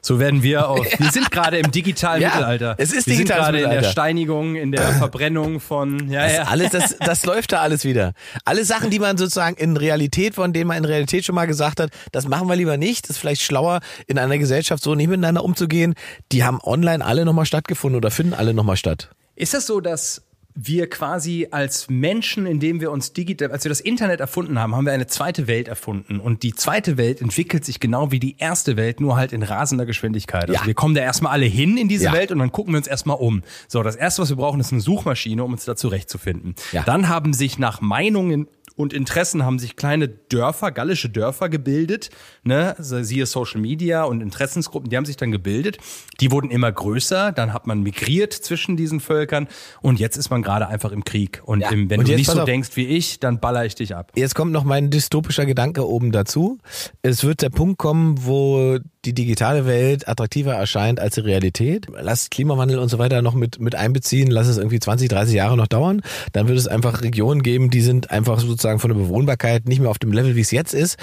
So 0.00 0.18
werden 0.18 0.42
wir 0.42 0.68
auch. 0.68 0.84
Wir 0.98 1.10
sind 1.10 1.30
gerade 1.30 1.58
im 1.58 1.70
digitalen 1.70 2.22
Ja, 2.22 2.28
Mittelalter. 2.30 2.74
es 2.78 2.92
ist 2.92 3.06
wir 3.06 3.16
sind 3.16 3.28
gerade 3.28 3.60
in 3.60 3.70
der. 3.70 3.84
Steinigung, 3.84 4.56
in 4.56 4.72
der 4.72 4.82
Verbrennung 4.98 5.60
von. 5.60 6.08
Ja, 6.10 6.22
Das, 6.24 6.32
ja. 6.36 6.42
alles, 6.44 6.70
das, 6.70 6.96
das 6.98 7.24
läuft 7.26 7.52
da 7.52 7.60
alles 7.60 7.84
wieder. 7.84 8.12
Alle 8.44 8.64
Sachen, 8.64 8.90
die 8.90 8.98
man 8.98 9.16
sozusagen 9.16 9.56
in 9.56 9.76
Realität, 9.76 10.34
von 10.34 10.52
denen 10.52 10.68
man 10.68 10.78
in 10.78 10.84
Realität 10.84 11.24
schon 11.24 11.34
mal 11.34 11.46
gesagt 11.46 11.80
hat, 11.80 11.90
das 12.12 12.26
machen 12.28 12.48
wir 12.48 12.56
lieber 12.56 12.76
nicht, 12.76 13.04
das 13.04 13.10
ist 13.16 13.18
vielleicht 13.18 13.42
schlauer, 13.42 13.80
in 14.06 14.18
einer 14.18 14.38
Gesellschaft 14.38 14.82
so 14.82 14.94
nicht 14.94 15.08
miteinander 15.08 15.44
umzugehen, 15.44 15.94
die 16.32 16.44
haben 16.44 16.60
online 16.62 17.04
alle 17.04 17.24
nochmal 17.24 17.46
stattgefunden 17.46 17.96
oder 17.96 18.10
finden 18.10 18.34
alle 18.34 18.54
nochmal 18.54 18.76
statt. 18.76 19.10
Ist 19.36 19.54
das 19.54 19.66
so, 19.66 19.80
dass 19.80 20.22
wir 20.60 20.90
quasi 20.90 21.46
als 21.52 21.88
Menschen, 21.88 22.44
indem 22.44 22.80
wir 22.80 22.90
uns 22.90 23.12
digital, 23.12 23.52
als 23.52 23.62
wir 23.64 23.68
das 23.68 23.80
Internet 23.80 24.18
erfunden 24.18 24.58
haben, 24.58 24.74
haben 24.74 24.84
wir 24.86 24.92
eine 24.92 25.06
zweite 25.06 25.46
Welt 25.46 25.68
erfunden. 25.68 26.18
Und 26.18 26.42
die 26.42 26.52
zweite 26.52 26.96
Welt 26.96 27.20
entwickelt 27.20 27.64
sich 27.64 27.78
genau 27.78 28.10
wie 28.10 28.18
die 28.18 28.36
erste 28.38 28.76
Welt, 28.76 29.00
nur 29.00 29.16
halt 29.16 29.32
in 29.32 29.44
rasender 29.44 29.86
Geschwindigkeit. 29.86 30.48
Also 30.48 30.54
Ja. 30.54 30.66
wir 30.66 30.74
kommen 30.74 30.96
da 30.96 31.00
erstmal 31.02 31.30
alle 31.32 31.46
hin 31.46 31.76
in 31.76 31.86
diese 31.86 32.06
Ja. 32.06 32.12
Welt 32.12 32.32
und 32.32 32.40
dann 32.40 32.50
gucken 32.50 32.72
wir 32.72 32.78
uns 32.78 32.88
erstmal 32.88 33.18
um. 33.18 33.42
So, 33.68 33.84
das 33.84 33.94
erste, 33.94 34.22
was 34.22 34.30
wir 34.30 34.36
brauchen, 34.36 34.58
ist 34.58 34.72
eine 34.72 34.80
Suchmaschine, 34.80 35.44
um 35.44 35.52
uns 35.52 35.64
da 35.64 35.76
zurechtzufinden. 35.76 36.56
Ja. 36.72 36.82
Dann 36.82 37.08
haben 37.08 37.32
sich 37.34 37.58
nach 37.60 37.80
Meinungen 37.80 38.48
und 38.78 38.92
Interessen 38.94 39.44
haben 39.44 39.58
sich 39.58 39.76
kleine 39.76 40.08
Dörfer, 40.08 40.70
gallische 40.70 41.10
Dörfer 41.10 41.48
gebildet, 41.48 42.10
ne, 42.44 42.74
so 42.78 43.02
siehe 43.02 43.26
Social 43.26 43.60
Media 43.60 44.04
und 44.04 44.20
Interessensgruppen, 44.22 44.88
die 44.88 44.96
haben 44.96 45.04
sich 45.04 45.16
dann 45.16 45.32
gebildet. 45.32 45.78
Die 46.20 46.30
wurden 46.30 46.50
immer 46.50 46.70
größer, 46.72 47.32
dann 47.32 47.52
hat 47.52 47.66
man 47.66 47.82
migriert 47.82 48.32
zwischen 48.32 48.76
diesen 48.76 49.00
Völkern 49.00 49.48
und 49.82 49.98
jetzt 49.98 50.16
ist 50.16 50.30
man 50.30 50.42
gerade 50.42 50.68
einfach 50.68 50.92
im 50.92 51.04
Krieg. 51.04 51.42
Und 51.44 51.60
Ja. 51.60 51.70
im, 51.70 51.90
wenn 51.90 51.98
Und 52.00 52.08
du 52.08 52.14
nicht 52.14 52.30
so 52.30 52.38
auf. 52.40 52.44
denkst 52.46 52.70
wie 52.74 52.86
ich, 52.86 53.20
dann 53.20 53.40
baller 53.40 53.66
ich 53.66 53.74
dich 53.74 53.94
ab. 53.96 54.12
Jetzt 54.14 54.34
kommt 54.36 54.52
noch 54.52 54.64
mein 54.64 54.90
dystopischer 54.90 55.44
Gedanke 55.44 55.86
oben 55.86 56.12
dazu. 56.12 56.58
Es 57.02 57.24
wird 57.24 57.42
der 57.42 57.50
Punkt 57.50 57.78
kommen, 57.78 58.24
wo 58.24 58.78
die 59.04 59.12
digitale 59.14 59.64
Welt 59.66 60.08
attraktiver 60.08 60.54
erscheint 60.54 60.98
als 61.00 61.14
die 61.14 61.20
Realität. 61.20 61.86
Lass 62.00 62.30
Klimawandel 62.30 62.78
und 62.78 62.88
so 62.88 62.98
weiter 62.98 63.22
noch 63.22 63.34
mit, 63.34 63.60
mit 63.60 63.74
einbeziehen, 63.74 64.30
lass 64.30 64.48
es 64.48 64.58
irgendwie 64.58 64.80
20, 64.80 65.08
30 65.08 65.34
Jahre 65.34 65.56
noch 65.56 65.68
dauern. 65.68 66.02
Dann 66.32 66.48
wird 66.48 66.58
es 66.58 66.66
einfach 66.66 67.02
Regionen 67.02 67.42
geben, 67.42 67.70
die 67.70 67.80
sind 67.80 68.10
einfach 68.10 68.40
sozusagen 68.40 68.80
von 68.80 68.90
der 68.90 68.96
Bewohnbarkeit 68.98 69.66
nicht 69.68 69.80
mehr 69.80 69.90
auf 69.90 69.98
dem 69.98 70.12
Level, 70.12 70.34
wie 70.36 70.40
es 70.40 70.50
jetzt 70.50 70.74
ist. 70.74 70.96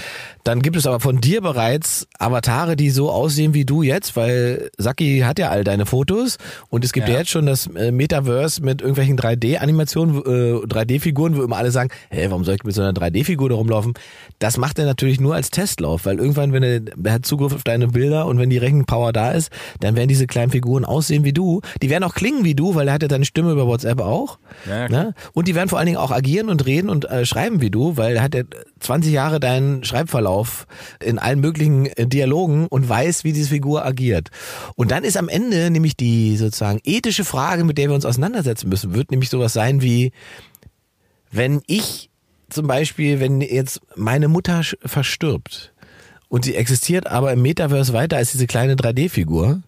Dann 0.44 0.62
gibt 0.62 0.76
es 0.76 0.86
aber 0.88 1.00
von 1.00 1.22
dir 1.22 1.42
bereits 1.42 2.08
Avatare, 2.20 2.76
die 2.76 2.90
so 2.90 3.10
aussehen 3.12 3.54
wie 3.54 3.66
du 3.66 3.82
jetzt, 3.82 4.16
weil 4.16 4.70
Saki 4.78 5.20
hat 5.26 5.40
ja 5.40 5.50
all 5.50 5.64
deine 5.64 5.86
Fotos 5.86 6.38
und 6.70 6.84
es 6.84 6.92
gibt 6.92 7.08
ja, 7.08 7.14
Ja. 7.14 7.20
jetzt 7.22 7.30
schon 7.32 7.46
das 7.46 7.68
äh, 7.68 7.92
Metaverse 7.92 8.62
mit 8.62 8.82
irgendwelchen 8.82 9.18
3D-Animationen, 9.18 10.18
äh, 10.18 10.66
3D-Figuren, 10.68 11.38
wo 11.38 11.44
immer 11.44 11.58
alle 11.58 11.72
sagen, 11.72 11.90
hä, 12.10 12.26
warum 12.30 12.44
soll 12.44 12.56
ich 12.56 12.64
mit 12.64 12.76
so 12.76 12.82
einer 12.82 12.94
3D-Figur 12.94 13.50
da 13.50 13.56
rumlaufen? 13.56 13.94
Das 14.40 14.58
macht 14.58 14.80
er 14.80 14.86
natürlich 14.86 15.20
nur 15.22 15.34
als 15.34 15.50
Testlauf, 15.50 16.06
weil 16.06 16.18
irgendwann, 16.20 16.52
wenn 16.52 16.64
er, 16.64 16.82
er 17.04 17.14
hat 17.14 17.26
Zugriff 17.26 17.54
auf 17.54 17.64
deine 17.64 17.94
Bilder 17.96 18.26
und 18.26 18.38
wenn 18.38 18.50
die 18.50 18.58
Rechenpower 18.58 19.14
da 19.14 19.32
ist, 19.32 19.50
dann 19.80 19.96
werden 19.96 20.10
diese 20.10 20.28
kleinen 20.28 20.52
Figuren 20.52 20.84
aussehen 20.84 21.24
wie 21.24 21.32
du. 21.32 21.62
Die 21.82 21.90
werden 21.90 22.04
auch 22.04 22.14
klingen 22.14 22.44
wie 22.44 22.54
du, 22.54 22.76
weil 22.76 22.90
er 22.90 22.94
hat 22.94 23.02
ja 23.02 23.08
deine 23.08 23.24
Stimme 23.24 23.54
über 23.54 23.68
WhatsApp 23.68 24.02
auch. 24.02 24.38
Ja, 24.70 24.90
ne? 24.90 25.14
Und 25.34 25.48
die 25.48 25.56
werden 25.56 25.70
vor 25.70 25.80
allen 25.80 25.86
Dingen 25.86 25.98
auch 25.98 26.12
agieren 26.12 26.50
und 26.50 26.66
reden 26.66 26.90
und 26.90 27.06
äh, 27.06 27.26
schreiben 27.26 27.62
wie 27.62 27.72
du, 27.72 27.96
weil 27.96 28.18
er 28.18 28.24
hat 28.24 28.36
ja 28.36 28.44
20 28.82 29.14
Jahre 29.14 29.40
deinen 29.40 29.86
Schreibverlauf 29.86 30.68
in 31.02 31.20
allen 31.20 31.40
möglichen 31.40 31.86
äh, 31.86 32.06
Dialogen 32.06 32.68
und 32.68 32.88
weiß, 32.88 33.24
wie 33.24 33.32
diese 33.32 33.50
Figur 33.50 33.86
agiert. 33.86 34.30
Und 34.76 34.92
dann 34.92 35.06
ist 35.06 35.16
am 35.16 35.30
Ende 35.30 35.72
nämlich 35.72 35.96
die 35.96 36.36
sozusagen 36.36 36.80
ethische 36.84 37.24
Frage, 37.24 37.64
mit 37.64 37.78
der 37.78 37.88
wir 37.90 37.96
uns 37.96 38.06
auseinandersetzen 38.06 38.68
müssen, 38.68 38.94
wird 38.94 39.12
nämlich 39.12 39.30
sowas 39.30 39.54
sein 39.54 39.82
wie, 39.82 40.12
wenn 41.32 41.62
ich 41.68 42.10
zum 42.50 42.68
Beispiel, 42.68 43.20
wenn 43.20 43.42
jetzt 43.42 43.82
meine 43.96 44.28
Mutter 44.28 44.62
verstirbt 44.84 45.74
und 46.36 46.44
sie 46.44 46.56
existiert 46.56 47.08
aber 47.08 47.32
im 47.32 47.42
Metaverse 47.42 47.94
weiter 47.94 48.18
als 48.18 48.34
diese 48.34 48.46
kleine 48.46 48.76
3D-Figur, 48.76 49.62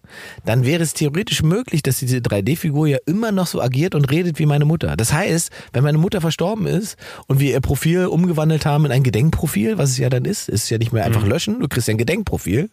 dann 0.44 0.66
wäre 0.66 0.82
es 0.82 0.92
theoretisch 0.92 1.42
möglich, 1.42 1.82
dass 1.82 1.96
diese 1.98 2.18
3D-Figur 2.18 2.86
ja 2.86 2.98
immer 3.06 3.32
noch 3.32 3.46
so 3.46 3.62
agiert 3.62 3.94
und 3.94 4.04
redet 4.10 4.38
wie 4.38 4.44
meine 4.44 4.66
Mutter. 4.66 4.94
Das 4.94 5.10
heißt, 5.10 5.50
wenn 5.72 5.82
meine 5.82 5.96
Mutter 5.96 6.20
verstorben 6.20 6.66
ist 6.66 6.98
und 7.26 7.40
wir 7.40 7.52
ihr 7.52 7.62
Profil 7.62 8.04
umgewandelt 8.04 8.66
haben 8.66 8.84
in 8.84 8.92
ein 8.92 9.02
Gedenkprofil, 9.02 9.78
was 9.78 9.88
es 9.92 9.96
ja 9.96 10.10
dann 10.10 10.26
ist, 10.26 10.50
ist 10.50 10.68
ja 10.68 10.76
nicht 10.76 10.92
mehr 10.92 11.06
einfach 11.06 11.24
löschen, 11.24 11.58
du 11.60 11.68
kriegst 11.68 11.88
ja 11.88 11.94
ein 11.94 11.98
Gedenkprofil, 11.98 12.68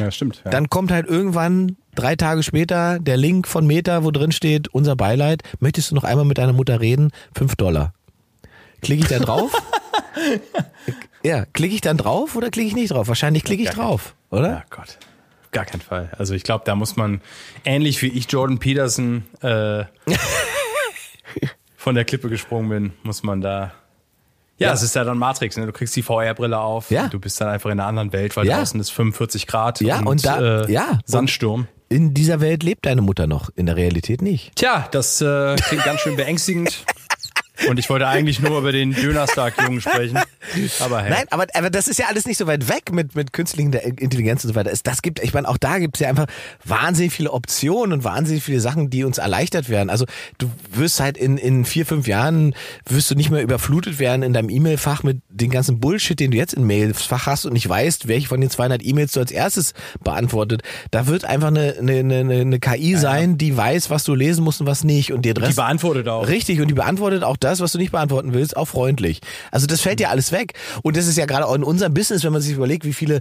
Ja, 0.00 0.10
stimmt. 0.10 0.42
Ja. 0.44 0.50
dann 0.50 0.68
kommt 0.68 0.90
halt 0.90 1.06
irgendwann 1.06 1.76
drei 1.94 2.16
Tage 2.16 2.42
später 2.42 2.98
der 2.98 3.16
Link 3.16 3.46
von 3.46 3.64
Meta, 3.64 4.02
wo 4.02 4.10
drin 4.10 4.32
steht, 4.32 4.66
unser 4.74 4.96
Beileid, 4.96 5.44
möchtest 5.60 5.92
du 5.92 5.94
noch 5.94 6.02
einmal 6.02 6.24
mit 6.24 6.38
deiner 6.38 6.52
Mutter 6.52 6.80
reden? 6.80 7.12
Fünf 7.32 7.54
Dollar. 7.54 7.94
Klicke 8.82 9.04
ich 9.04 9.08
da 9.08 9.20
drauf? 9.20 9.52
ja, 11.26 11.44
klicke 11.46 11.74
ich 11.74 11.80
dann 11.80 11.96
drauf 11.96 12.36
oder 12.36 12.50
klicke 12.50 12.68
ich 12.68 12.74
nicht 12.74 12.92
drauf? 12.92 13.08
Wahrscheinlich 13.08 13.44
klicke 13.44 13.62
ich 13.62 13.70
drauf, 13.70 14.14
oder? 14.30 14.48
Ja, 14.50 14.64
Gott. 14.70 14.98
Gar 15.52 15.64
keinen 15.64 15.80
Fall. 15.80 16.10
Also 16.18 16.34
ich 16.34 16.42
glaube, 16.42 16.64
da 16.66 16.74
muss 16.74 16.96
man, 16.96 17.20
ähnlich 17.64 18.00
wie 18.02 18.08
ich 18.08 18.30
Jordan 18.30 18.58
Peterson 18.58 19.24
äh, 19.42 19.84
von 21.76 21.94
der 21.94 22.04
Klippe 22.04 22.28
gesprungen 22.28 22.68
bin, 22.68 22.92
muss 23.02 23.22
man 23.22 23.40
da. 23.40 23.72
Ja, 24.58 24.68
Ja. 24.68 24.72
es 24.72 24.82
ist 24.82 24.94
ja 24.94 25.04
dann 25.04 25.18
Matrix, 25.18 25.56
ne? 25.56 25.66
Du 25.66 25.72
kriegst 25.72 25.94
die 25.96 26.02
VR-Brille 26.02 26.58
auf, 26.58 26.90
Ja. 26.90 27.08
du 27.08 27.18
bist 27.18 27.40
dann 27.40 27.48
einfach 27.48 27.70
in 27.70 27.78
einer 27.78 27.86
anderen 27.88 28.12
Welt, 28.12 28.36
weil 28.36 28.46
Ja. 28.46 28.58
draußen 28.58 28.80
ist 28.80 28.90
45 28.90 29.46
Grad 29.46 29.80
Ja, 29.80 29.98
und, 29.98 30.06
und 30.06 30.24
da- 30.26 30.64
äh, 30.64 30.72
ja. 30.72 30.98
Sandsturm. 31.04 31.68
In 31.88 32.14
dieser 32.14 32.40
Welt 32.40 32.62
lebt 32.64 32.84
deine 32.86 33.00
Mutter 33.02 33.26
noch, 33.26 33.50
in 33.54 33.66
der 33.66 33.76
Realität 33.76 34.20
nicht. 34.20 34.56
Tja, 34.56 34.88
das 34.90 35.20
äh, 35.20 35.54
klingt 35.56 35.84
ganz 35.84 36.00
schön 36.00 36.16
beängstigend. 36.16 36.84
Und 37.68 37.78
ich 37.78 37.88
wollte 37.88 38.06
eigentlich 38.06 38.40
nur 38.40 38.58
über 38.58 38.72
den 38.72 38.92
Dönerstag-Jungen 38.92 39.80
sprechen. 39.80 40.18
Aber 40.80 41.02
hey. 41.02 41.10
Nein, 41.10 41.24
aber, 41.30 41.46
aber 41.54 41.70
das 41.70 41.88
ist 41.88 41.98
ja 41.98 42.06
alles 42.08 42.26
nicht 42.26 42.36
so 42.36 42.46
weit 42.46 42.68
weg 42.68 42.92
mit, 42.92 43.14
mit 43.14 43.32
künstlicher 43.32 43.82
Intelligenz 43.82 44.44
und 44.44 44.50
so 44.50 44.54
weiter. 44.54 44.70
Es, 44.70 44.82
das 44.82 45.02
gibt, 45.02 45.22
ich 45.22 45.34
meine, 45.34 45.48
auch 45.48 45.56
da 45.56 45.78
gibt 45.78 45.96
es 45.96 46.00
ja 46.00 46.08
einfach 46.08 46.26
wahnsinnig 46.64 47.12
viele 47.12 47.32
Optionen 47.32 47.92
und 47.92 48.04
wahnsinnig 48.04 48.42
viele 48.42 48.60
Sachen, 48.60 48.90
die 48.90 49.04
uns 49.04 49.18
erleichtert 49.18 49.68
werden. 49.68 49.90
Also 49.90 50.06
du 50.38 50.50
wirst 50.72 51.00
halt 51.00 51.16
in, 51.16 51.38
in 51.38 51.64
vier, 51.64 51.86
fünf 51.86 52.06
Jahren 52.06 52.54
wirst 52.88 53.10
du 53.10 53.14
nicht 53.14 53.30
mehr 53.30 53.42
überflutet 53.42 53.98
werden 53.98 54.22
in 54.22 54.32
deinem 54.32 54.50
E-Mail-Fach 54.50 55.02
mit 55.02 55.20
den 55.28 55.50
ganzen 55.50 55.80
Bullshit, 55.80 56.18
den 56.18 56.30
du 56.30 56.36
jetzt 56.36 56.54
im 56.54 56.66
Mail-Fach 56.66 57.26
hast 57.26 57.46
und 57.46 57.52
nicht 57.52 57.68
weißt, 57.68 58.08
welche 58.08 58.28
von 58.28 58.40
den 58.40 58.50
200 58.50 58.84
E-Mails 58.84 59.12
du 59.12 59.20
als 59.20 59.30
erstes 59.30 59.72
beantwortet. 60.02 60.62
Da 60.90 61.06
wird 61.06 61.24
einfach 61.24 61.48
eine, 61.48 61.74
eine, 61.78 61.98
eine, 61.98 62.40
eine 62.40 62.58
KI 62.58 62.96
sein, 62.96 63.38
die 63.38 63.56
weiß, 63.56 63.90
was 63.90 64.04
du 64.04 64.14
lesen 64.14 64.44
musst 64.44 64.60
und 64.60 64.66
was 64.66 64.84
nicht 64.84 65.12
und 65.12 65.24
dir 65.24 65.34
die 65.34 65.54
beantwortet 65.54 66.08
auch. 66.08 66.28
Richtig, 66.28 66.60
und 66.60 66.68
die 66.68 66.74
beantwortet 66.74 67.24
auch 67.24 67.36
das, 67.46 67.60
was 67.60 67.72
du 67.72 67.78
nicht 67.78 67.92
beantworten 67.92 68.34
willst, 68.34 68.56
auch 68.56 68.66
freundlich. 68.66 69.20
Also 69.50 69.66
das 69.66 69.80
fällt 69.80 70.00
ja 70.00 70.10
alles 70.10 70.32
weg. 70.32 70.54
Und 70.82 70.96
das 70.96 71.06
ist 71.06 71.16
ja 71.16 71.26
gerade 71.26 71.46
auch 71.46 71.54
in 71.54 71.62
unserem 71.62 71.94
Business, 71.94 72.24
wenn 72.24 72.32
man 72.32 72.42
sich 72.42 72.54
überlegt, 72.54 72.84
wie 72.84 72.92
viele 72.92 73.20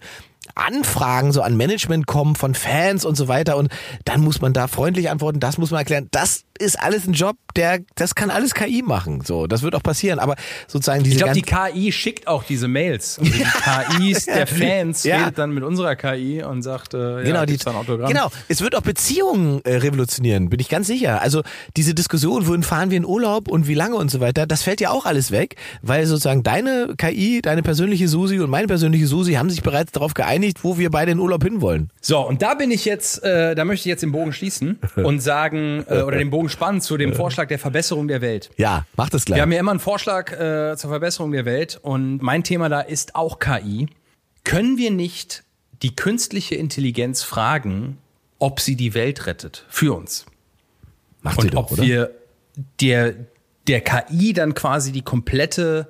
Anfragen 0.54 1.32
so 1.32 1.42
an 1.42 1.58
Management 1.58 2.08
kommen 2.08 2.36
von 2.36 2.54
Fans 2.56 3.04
und 3.06 3.16
so 3.16 3.28
weiter 3.28 3.58
und 3.58 3.70
dann 4.06 4.22
muss 4.22 4.42
man 4.42 4.54
da 4.54 4.68
freundlich 4.68 5.10
antworten, 5.10 5.40
das 5.40 5.58
muss 5.58 5.72
man 5.72 5.80
erklären. 5.80 6.08
Das 6.12 6.44
ist 6.58 6.80
alles 6.80 7.06
ein 7.06 7.12
Job, 7.14 7.36
der, 7.58 7.80
das 7.96 8.16
kann 8.16 8.30
alles 8.30 8.54
KI 8.54 8.82
machen. 8.82 9.22
So, 9.26 9.46
das 9.46 9.62
wird 9.62 9.76
auch 9.76 9.84
passieren. 9.84 10.20
Aber 10.20 10.36
sozusagen 10.68 11.04
diese 11.04 11.18
Ich 11.18 11.22
glaube, 11.22 11.34
die 11.34 11.42
KI 11.42 11.92
schickt 11.92 12.28
auch 12.28 12.44
diese 12.44 12.70
Mails. 12.70 13.20
Also 13.20 13.30
die 13.32 13.44
KIs 14.14 14.26
der 14.26 14.48
Fans 14.48 15.04
Ja. 15.04 15.18
redet 15.18 15.38
dann 15.38 15.52
mit 15.52 15.64
unserer 15.66 15.98
KI 15.98 16.44
und 16.44 16.62
sagt, 16.62 16.94
äh, 16.94 17.18
ja, 17.18 17.24
Genau, 17.24 17.42
die, 17.42 17.54
gibt's 17.54 17.66
da 17.66 17.72
ein 17.72 17.78
Autogramm? 17.78 18.08
genau, 18.08 18.30
es 18.48 18.62
wird 18.62 18.76
auch 18.76 18.82
Beziehungen 18.82 19.60
äh, 19.66 19.76
revolutionieren, 19.78 20.50
bin 20.50 20.60
ich 20.62 20.70
ganz 20.70 20.88
sicher. 20.88 21.22
Also 21.22 21.42
diese 21.76 21.94
Diskussion, 21.94 22.48
wohin 22.48 22.64
fahren 22.64 22.90
wir 22.90 22.98
in 22.98 23.06
Urlaub 23.06 23.50
und 23.50 23.68
wie 23.68 23.74
lange 23.74 23.96
und 23.98 24.10
so 24.10 24.22
weiter, 24.22 24.46
das 24.48 24.62
fällt 24.64 24.80
ja 24.80 24.92
auch 24.92 25.06
alles 25.06 25.32
weg, 25.32 25.56
weil 25.82 26.06
sozusagen 26.06 26.44
deine 26.44 26.94
KI, 26.98 27.42
deine 27.42 27.64
persönliche 27.64 28.08
Susi 28.08 28.40
und 28.40 28.50
meine 28.50 28.68
persönliche 28.68 29.08
Susi 29.08 29.34
haben 29.34 29.50
sich 29.50 29.62
bereits 29.62 29.92
darauf 29.92 30.14
geeinigt, 30.14 30.35
wo 30.64 30.78
wir 30.78 30.90
beide 30.90 31.12
in 31.12 31.20
Urlaub 31.20 31.44
hinwollen. 31.44 31.92
So, 32.02 32.20
und 32.20 32.42
da 32.42 32.54
bin 32.54 32.72
ich 32.72 32.86
jetzt, 32.86 33.24
äh, 33.24 33.56
da 33.56 33.66
möchte 33.66 33.82
ich 33.82 33.92
jetzt 33.92 34.02
den 34.02 34.12
Bogen 34.12 34.34
schließen 34.34 34.80
und 34.96 35.20
sagen, 35.20 35.86
äh, 35.90 36.02
oder 36.02 36.18
den 36.18 36.30
Bogen 36.30 36.50
spannen 36.50 36.82
zu 36.82 36.98
dem 36.98 37.14
Vorschlag 37.16 37.48
der 37.48 37.60
Verbesserung 37.60 38.08
der 38.08 38.22
Welt. 38.22 38.50
Ja, 38.58 38.86
mach 38.96 39.10
das 39.10 39.26
gleich. 39.26 39.38
Wir 39.38 39.42
haben 39.44 39.52
ja 39.52 39.60
immer 39.60 39.72
einen 39.72 39.80
Vorschlag 39.80 40.32
äh, 40.32 40.76
zur 40.78 40.90
Verbesserung 40.90 41.32
der 41.32 41.46
Welt 41.46 41.80
und 41.82 42.22
mein 42.22 42.44
Thema 42.44 42.70
da 42.70 42.82
ist 42.82 43.16
auch 43.16 43.40
KI. 43.40 43.88
Können 44.44 44.78
wir 44.78 44.92
nicht 44.92 45.44
die 45.82 45.96
künstliche 45.96 46.56
Intelligenz 46.56 47.24
fragen, 47.24 47.98
ob 48.40 48.60
sie 48.60 48.76
die 48.76 48.94
Welt 48.94 49.26
rettet 49.28 49.66
für 49.70 49.96
uns? 49.96 50.26
Macht 51.22 51.42
sie 51.42 51.48
Und 51.48 51.54
doch, 51.56 51.66
ob 51.66 51.72
oder? 51.74 51.84
wir 51.84 52.12
der, 52.80 53.16
der 53.68 53.82
KI 53.82 54.34
dann 54.34 54.54
quasi 54.54 54.92
die 54.92 55.02
komplette 55.02 55.88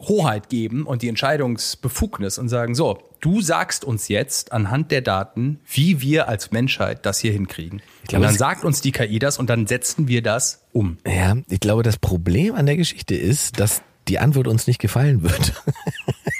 Hoheit 0.00 0.48
geben 0.48 0.86
und 0.86 1.02
die 1.02 1.08
Entscheidungsbefugnis 1.08 2.38
und 2.38 2.48
sagen, 2.48 2.74
so, 2.74 2.98
du 3.20 3.40
sagst 3.40 3.84
uns 3.84 4.08
jetzt 4.08 4.52
anhand 4.52 4.90
der 4.90 5.00
Daten, 5.00 5.60
wie 5.70 6.00
wir 6.00 6.28
als 6.28 6.50
Menschheit 6.50 7.04
das 7.06 7.18
hier 7.18 7.32
hinkriegen. 7.32 7.82
glaube, 8.06 8.24
und 8.24 8.30
dann 8.30 8.38
sagt 8.38 8.64
uns 8.64 8.80
die 8.80 8.92
KI 8.92 9.18
das 9.18 9.38
und 9.38 9.48
dann 9.50 9.66
setzen 9.66 10.08
wir 10.08 10.22
das 10.22 10.64
um. 10.72 10.98
Ja, 11.06 11.36
ich 11.48 11.60
glaube, 11.60 11.82
das 11.82 11.98
Problem 11.98 12.54
an 12.54 12.66
der 12.66 12.76
Geschichte 12.76 13.14
ist, 13.14 13.58
dass 13.60 13.82
die 14.08 14.18
Antwort 14.18 14.48
uns 14.48 14.66
nicht 14.66 14.80
gefallen 14.80 15.22
wird. 15.22 15.52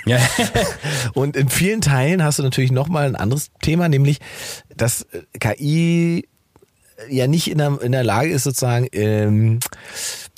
Ja. 0.07 0.18
Und 1.14 1.37
in 1.37 1.51
vielen 1.51 1.83
Teilen 1.83 2.24
hast 2.24 2.39
du 2.39 2.43
natürlich 2.43 2.72
nochmal 2.72 3.07
ein 3.07 3.16
anderes 3.16 3.51
Thema, 3.61 3.91
nämlich, 3.91 4.20
dass 4.74 5.03
äh, 5.03 5.22
KI 5.39 6.29
ja 7.09 7.26
nicht 7.26 7.51
in 7.51 7.59
der, 7.59 7.79
in 7.81 7.93
der 7.93 8.05
Lage 8.05 8.31
ist, 8.31 8.45
sozusagen, 8.45 8.89
ähm, 8.93 9.61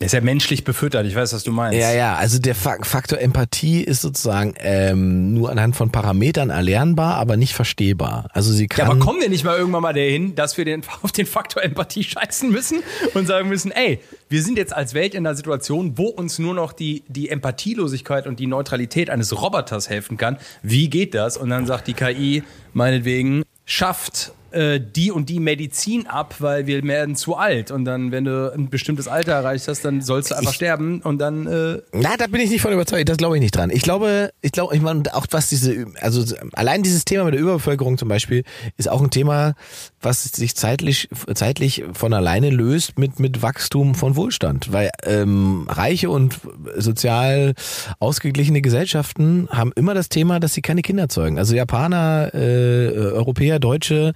ist 0.01 0.12
ja 0.14 0.20
menschlich 0.22 0.64
befüttert, 0.64 1.07
ich 1.07 1.14
weiß, 1.14 1.34
was 1.34 1.44
du 1.44 1.53
meinst. 1.53 1.78
ja, 1.78 1.92
ja, 1.92 2.14
also 2.16 2.38
der 2.38 2.55
Fa- 2.55 2.78
Faktor 2.82 3.18
Empathie 3.20 3.82
ist 3.82 4.01
sozusagen 4.01 4.55
ähm, 4.59 5.34
nur 5.34 5.51
anhand 5.51 5.76
von 5.76 5.90
Parametern 5.92 6.48
erlernbar, 6.48 7.16
aber 7.16 7.36
nicht 7.36 7.53
verstehbar. 7.55 8.28
Also 8.32 8.51
sie 8.53 8.62
Ja, 8.62 8.68
kann. 8.68 8.86
aber 8.90 8.98
kommen 8.98 9.20
wir 9.20 9.28
nicht 9.28 9.44
mal 9.44 9.59
irgendwann 9.59 9.82
mal 9.82 9.92
dahin, 9.92 10.34
dass 10.34 10.57
wir 10.57 10.64
den, 10.64 10.82
auf 11.03 11.12
den 11.12 11.26
Faktor 11.26 11.62
Empathie 11.62 12.03
scheißen 12.03 12.51
müssen 12.51 12.78
und 13.12 13.26
sagen 13.26 13.48
müssen, 13.51 13.70
ey, 13.72 14.01
wir 14.30 14.42
sind 14.42 14.57
jetzt 14.57 14.74
als 14.74 14.94
Welt 14.94 15.14
in 15.14 15.26
einer 15.26 15.36
Situation, 15.36 15.98
wo 15.98 16.07
uns 16.07 16.38
nur 16.38 16.55
noch 16.55 16.72
die, 16.72 17.03
die 17.09 17.28
Empathielosigkeit 17.28 18.26
und 18.26 18.40
die 18.40 18.46
Neutralität 18.46 19.11
eines 19.11 19.40
Roboters 19.40 19.90
helfen 19.90 20.16
kann. 20.16 20.38
Wie 20.62 20.88
geht 20.88 21.14
das? 21.14 21.36
Und 21.36 21.51
dann 21.51 21.66
sagt 21.66 21.88
die 21.88 21.94
KI 21.94 22.42
meinetwegen, 22.72 23.42
schafft 23.66 24.32
äh, 24.53 24.80
die 24.80 25.11
und 25.11 25.28
die 25.28 25.40
Medizin 25.40 26.07
ab, 26.07 26.36
weil 26.38 26.66
wir 26.66 26.82
werden 26.82 27.16
zu 27.16 27.36
alt. 27.36 27.70
Und 27.70 27.84
dann, 27.84 28.12
wenn 28.12 28.24
du 28.24 28.53
ein 28.53 28.68
bestimmtes 28.70 29.09
Alter 29.09 29.32
erreicht 29.32 29.68
hast, 29.68 29.84
dann 29.84 30.01
sollst 30.03 30.30
du 30.30 30.34
einfach 30.36 30.51
Ich- 30.51 30.57
sterben 30.57 31.01
und 31.03 31.18
dann 31.18 31.46
äh, 31.46 31.78
Na, 31.92 32.16
da 32.18 32.26
bin 32.26 32.40
ich 32.40 32.51
nicht 32.51 32.61
von 32.62 32.72
überzeugt. 32.72 33.09
Das 33.09 33.16
glaube 33.16 33.36
ich 33.36 33.40
nicht 33.42 33.55
dran. 33.57 33.70
Ich 33.70 33.82
glaube, 33.82 34.30
ich 34.42 34.53
glaube, 34.53 34.74
ich 34.74 34.82
meine, 34.82 35.03
auch 35.14 35.26
was 35.30 35.48
diese, 35.48 35.86
also 36.01 36.24
allein 36.53 36.82
dieses 36.82 37.05
Thema 37.05 37.24
mit 37.24 37.34
der 37.34 37.40
Überbevölkerung 37.40 37.98
zum 37.98 38.09
Beispiel 38.09 38.44
ist 38.76 38.88
auch 38.88 39.01
ein 39.03 39.11
Thema, 39.11 39.55
was 40.01 40.22
sich 40.24 40.57
zeitlich, 40.57 41.09
zeitlich 41.34 41.84
von 41.92 42.12
alleine 42.12 42.51
löst 42.51 42.98
mit 42.98 43.18
mit 43.20 43.42
Wachstum 43.42 43.94
von 43.94 44.16
Wohlstand, 44.16 44.72
weil 44.72 44.90
ähm, 45.05 45.66
reiche 45.68 46.11
und 46.11 46.38
sozial 46.76 47.55
ausgeglichene 47.98 48.62
Gesellschaften 48.62 49.48
haben 49.51 49.72
immer 49.76 49.94
das 49.94 50.09
Thema, 50.09 50.40
dass 50.40 50.55
sie 50.55 50.62
keine 50.62 50.82
Kinder 50.82 51.09
zeugen. 51.09 51.38
Also 51.38 51.55
Japaner, 51.55 52.30
äh, 52.34 52.88
Europäer, 53.12 53.59
Deutsche 53.59 54.12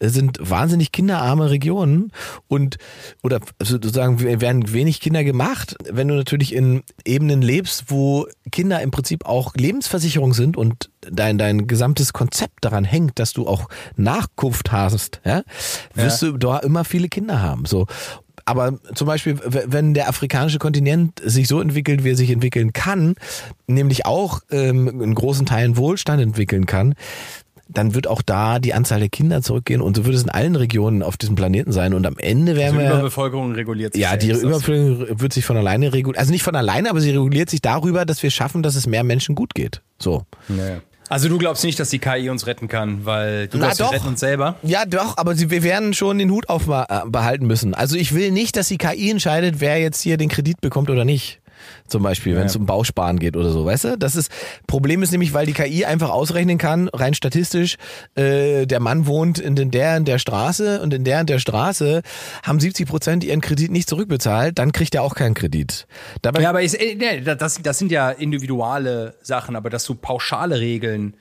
sind 0.00 0.38
wahnsinnig 0.40 0.92
kinderarme 0.92 1.50
Regionen 1.50 2.12
und 2.48 2.76
oder 3.22 3.40
sozusagen 3.62 4.20
werden 4.20 4.72
wenig 4.72 5.00
Kinder 5.00 5.24
gemacht. 5.24 5.76
Wenn 5.90 6.08
du 6.08 6.14
natürlich 6.14 6.54
in 6.54 6.82
Ebenen 7.04 7.42
lebst, 7.42 7.84
wo 7.88 8.26
Kinder 8.50 8.80
im 8.82 8.90
Prinzip 8.90 9.26
auch 9.26 9.54
Lebensversicherung 9.54 10.34
sind 10.34 10.56
und 10.56 10.90
dein 11.00 11.38
dein 11.38 11.66
gesamtes 11.66 12.12
Konzept 12.12 12.64
daran 12.64 12.84
hängt, 12.84 13.18
dass 13.18 13.32
du 13.32 13.46
auch 13.46 13.68
Nachkunft 13.96 14.72
hast, 14.72 15.20
ja, 15.24 15.42
wirst 15.94 16.22
du 16.22 16.36
da 16.36 16.58
immer 16.58 16.84
viele 16.84 17.08
Kinder 17.08 17.40
haben. 17.40 17.64
So 17.64 17.86
aber 18.48 18.78
zum 18.94 19.06
Beispiel, 19.06 19.38
wenn 19.44 19.92
der 19.92 20.08
afrikanische 20.08 20.58
Kontinent 20.58 21.20
sich 21.22 21.48
so 21.48 21.60
entwickelt, 21.60 22.02
wie 22.02 22.12
er 22.12 22.16
sich 22.16 22.30
entwickeln 22.30 22.72
kann, 22.72 23.14
nämlich 23.66 24.06
auch 24.06 24.40
ähm, 24.50 25.02
in 25.02 25.14
großen 25.14 25.44
Teilen 25.44 25.76
Wohlstand 25.76 26.22
entwickeln 26.22 26.64
kann, 26.64 26.94
dann 27.68 27.94
wird 27.94 28.06
auch 28.06 28.22
da 28.22 28.58
die 28.58 28.74
Anzahl 28.74 29.00
der 29.00 29.08
Kinder 29.08 29.42
zurückgehen 29.42 29.80
und 29.80 29.96
so 29.96 30.04
wird 30.04 30.14
es 30.14 30.22
in 30.22 30.30
allen 30.30 30.56
Regionen 30.56 31.02
auf 31.02 31.16
diesem 31.16 31.34
Planeten 31.34 31.72
sein 31.72 31.94
und 31.94 32.06
am 32.06 32.16
Ende 32.16 32.56
werden 32.56 32.78
die 32.78 32.84
wir 32.84 32.90
Überbevölkerung 32.90 33.52
reguliert 33.52 33.92
sich 33.92 34.02
ja, 34.02 34.16
die 34.16 34.30
Überbevölkerung 34.30 35.20
wird 35.20 35.32
sich 35.32 35.44
von 35.44 35.56
alleine 35.56 35.92
regulieren. 35.92 36.18
Also 36.18 36.32
nicht 36.32 36.42
von 36.42 36.56
alleine, 36.56 36.90
aber 36.90 37.00
sie 37.00 37.10
reguliert 37.10 37.50
sich 37.50 37.60
darüber, 37.60 38.04
dass 38.04 38.22
wir 38.22 38.30
schaffen, 38.30 38.62
dass 38.62 38.74
es 38.74 38.86
mehr 38.86 39.04
Menschen 39.04 39.34
gut 39.34 39.54
geht. 39.54 39.82
So. 39.98 40.24
Ja. 40.48 40.80
Also 41.10 41.28
du 41.28 41.38
glaubst 41.38 41.64
nicht, 41.64 41.80
dass 41.80 41.88
die 41.88 41.98
KI 41.98 42.28
uns 42.28 42.46
retten 42.46 42.68
kann, 42.68 43.06
weil 43.06 43.48
du 43.48 43.58
glaubst, 43.58 43.78
wir 43.78 43.90
retten 43.90 44.08
uns 44.08 44.20
selber? 44.20 44.56
Ja, 44.62 44.84
doch, 44.84 45.16
aber 45.16 45.38
wir 45.38 45.62
werden 45.62 45.94
schon 45.94 46.18
den 46.18 46.30
Hut 46.30 46.48
aufbehalten 46.50 47.46
müssen. 47.46 47.74
Also 47.74 47.96
ich 47.96 48.14
will 48.14 48.30
nicht, 48.30 48.56
dass 48.56 48.68
die 48.68 48.76
KI 48.76 49.10
entscheidet, 49.10 49.60
wer 49.60 49.78
jetzt 49.78 50.02
hier 50.02 50.18
den 50.18 50.28
Kredit 50.28 50.60
bekommt 50.60 50.90
oder 50.90 51.04
nicht. 51.04 51.40
Zum 51.86 52.02
Beispiel, 52.02 52.36
wenn 52.36 52.46
es 52.46 52.56
um 52.56 52.66
Bausparen 52.66 53.18
geht 53.18 53.36
oder 53.36 53.50
so, 53.50 53.64
weißt 53.64 53.84
du? 53.84 53.98
Das 53.98 54.16
ist 54.16 54.30
Problem 54.66 55.02
ist 55.02 55.12
nämlich, 55.12 55.34
weil 55.34 55.46
die 55.46 55.52
KI 55.52 55.84
einfach 55.84 56.10
ausrechnen 56.10 56.58
kann, 56.58 56.88
rein 56.88 57.14
statistisch, 57.14 57.76
äh, 58.14 58.66
der 58.66 58.80
Mann 58.80 59.06
wohnt 59.06 59.38
in 59.38 59.56
den 59.56 59.70
der 59.70 59.96
in 59.96 60.04
der 60.04 60.18
Straße 60.18 60.80
und 60.80 60.92
in 60.94 61.04
der 61.04 61.20
in 61.20 61.26
der 61.26 61.38
Straße 61.38 62.02
haben 62.42 62.60
70 62.60 62.88
Prozent 62.88 63.24
ihren 63.24 63.40
Kredit 63.40 63.70
nicht 63.70 63.88
zurückbezahlt, 63.88 64.58
dann 64.58 64.72
kriegt 64.72 64.94
er 64.94 65.02
auch 65.02 65.14
keinen 65.14 65.34
Kredit. 65.34 65.86
Dabei 66.22 66.42
Ja, 66.42 66.50
aber 66.50 66.62
ich, 66.62 66.78
äh, 66.80 66.94
nee, 66.94 67.20
das, 67.20 67.60
das 67.62 67.78
sind 67.78 67.90
ja 67.90 68.10
individuelle 68.10 69.14
Sachen, 69.22 69.56
aber 69.56 69.70
dass 69.70 69.84
du 69.84 69.94
pauschale 69.94 70.60
Regeln 70.60 71.14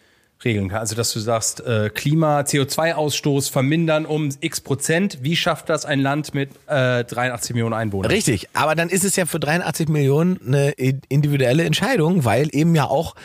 regeln 0.43 0.69
kannst, 0.69 0.81
also 0.81 0.95
dass 0.95 1.11
du 1.13 1.19
sagst, 1.19 1.61
äh, 1.61 1.89
Klima, 1.93 2.41
CO2-Ausstoß 2.41 3.51
vermindern 3.51 4.05
um 4.05 4.29
x 4.39 4.61
Prozent, 4.61 5.19
wie 5.21 5.35
schafft 5.35 5.69
das 5.69 5.85
ein 5.85 5.99
Land 5.99 6.33
mit 6.33 6.51
äh, 6.67 7.03
83 7.03 7.55
Millionen 7.55 7.73
Einwohnern? 7.73 8.11
Richtig, 8.11 8.49
aber 8.53 8.75
dann 8.75 8.89
ist 8.89 9.03
es 9.03 9.15
ja 9.15 9.25
für 9.25 9.39
83 9.39 9.89
Millionen 9.89 10.39
eine 10.45 10.71
individuelle 10.71 11.63
Entscheidung, 11.63 12.23
weil 12.23 12.49
eben 12.51 12.75
ja 12.75 12.85
auch, 12.85 13.15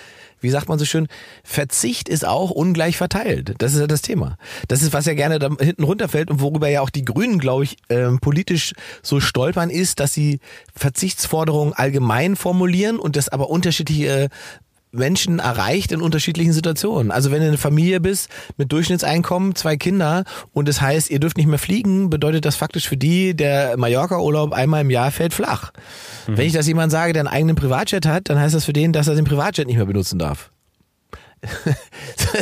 wie 0.41 0.51
sagt 0.51 0.69
man 0.69 0.79
so 0.79 0.85
schön, 0.85 1.07
Verzicht 1.45 2.09
ist 2.09 2.27
auch 2.27 2.51
ungleich 2.51 2.97
verteilt. 2.97 3.55
Das 3.59 3.75
ist 3.75 3.81
ja 3.81 3.87
das 3.87 4.03
Thema. 4.03 4.39
Das 4.69 4.83
ist, 4.83 4.93
was 4.93 5.07
ja 5.07 5.15
gerne 5.15 5.39
da 5.39 5.51
hinten 5.61 5.85
runterfällt 5.85 6.31
und 6.31 6.41
worüber 6.41 6.69
ja 6.69 6.81
auch 6.81 6.91
die 6.91 7.05
Grünen, 7.05 7.39
glaube 7.39 7.65
ich, 7.65 7.77
ähm, 7.91 8.21
politisch 8.21 8.73
so 9.03 9.21
stolpern 9.21 9.71
ist, 9.71 10.01
dass 10.01 10.15
sie 10.15 10.41
Verzichtsforderungen 10.75 11.75
allgemein 11.75 12.37
formulieren 12.37 12.99
und 12.99 13.17
das 13.17 13.29
aber 13.29 13.51
unterschiedliche 13.51 14.31
Menschen 14.93 15.38
erreicht 15.38 15.90
in 15.90 16.01
unterschiedlichen 16.01 16.53
Situationen. 16.53 17.11
Also 17.11 17.30
wenn 17.30 17.40
du 17.40 17.49
eine 17.49 17.59
Familie 17.59 18.01
bist 18.01 18.28
mit 18.57 18.70
Durchschnittseinkommen, 18.72 19.55
zwei 19.57 19.76
Kinder 19.76 20.24
und 20.53 20.68
das 20.68 20.80
heißt, 20.80 21.11
ihr 21.11 21.18
dürft 21.18 21.38
nicht 21.38 21.49
mehr 21.49 21.59
fliegen, 21.59 22.11
bedeutet 22.11 22.45
das 22.45 22.57
faktisch 22.57 22.88
für 22.88 22.97
die, 22.97 23.34
der 23.34 23.76
Mallorca-Urlaub 23.76 24.53
einmal 24.53 24.82
im 24.82 24.90
Jahr 24.90 25.11
fällt 25.11 25.34
flach. 25.34 25.72
Wenn 26.26 26.47
ich 26.47 26.53
das 26.53 26.68
jemand 26.68 26.93
sage, 26.93 27.12
der 27.12 27.22
einen 27.22 27.28
eigenen 27.28 27.57
Privatjet 27.57 28.07
hat, 28.07 28.28
dann 28.28 28.38
heißt 28.38 28.55
das 28.55 28.64
für 28.64 28.72
den, 28.72 28.93
dass 28.93 29.09
er 29.09 29.14
den 29.14 29.24
Privatjet 29.24 29.66
nicht 29.66 29.76
mehr 29.76 29.86
benutzen 29.86 30.18
darf. 30.18 30.52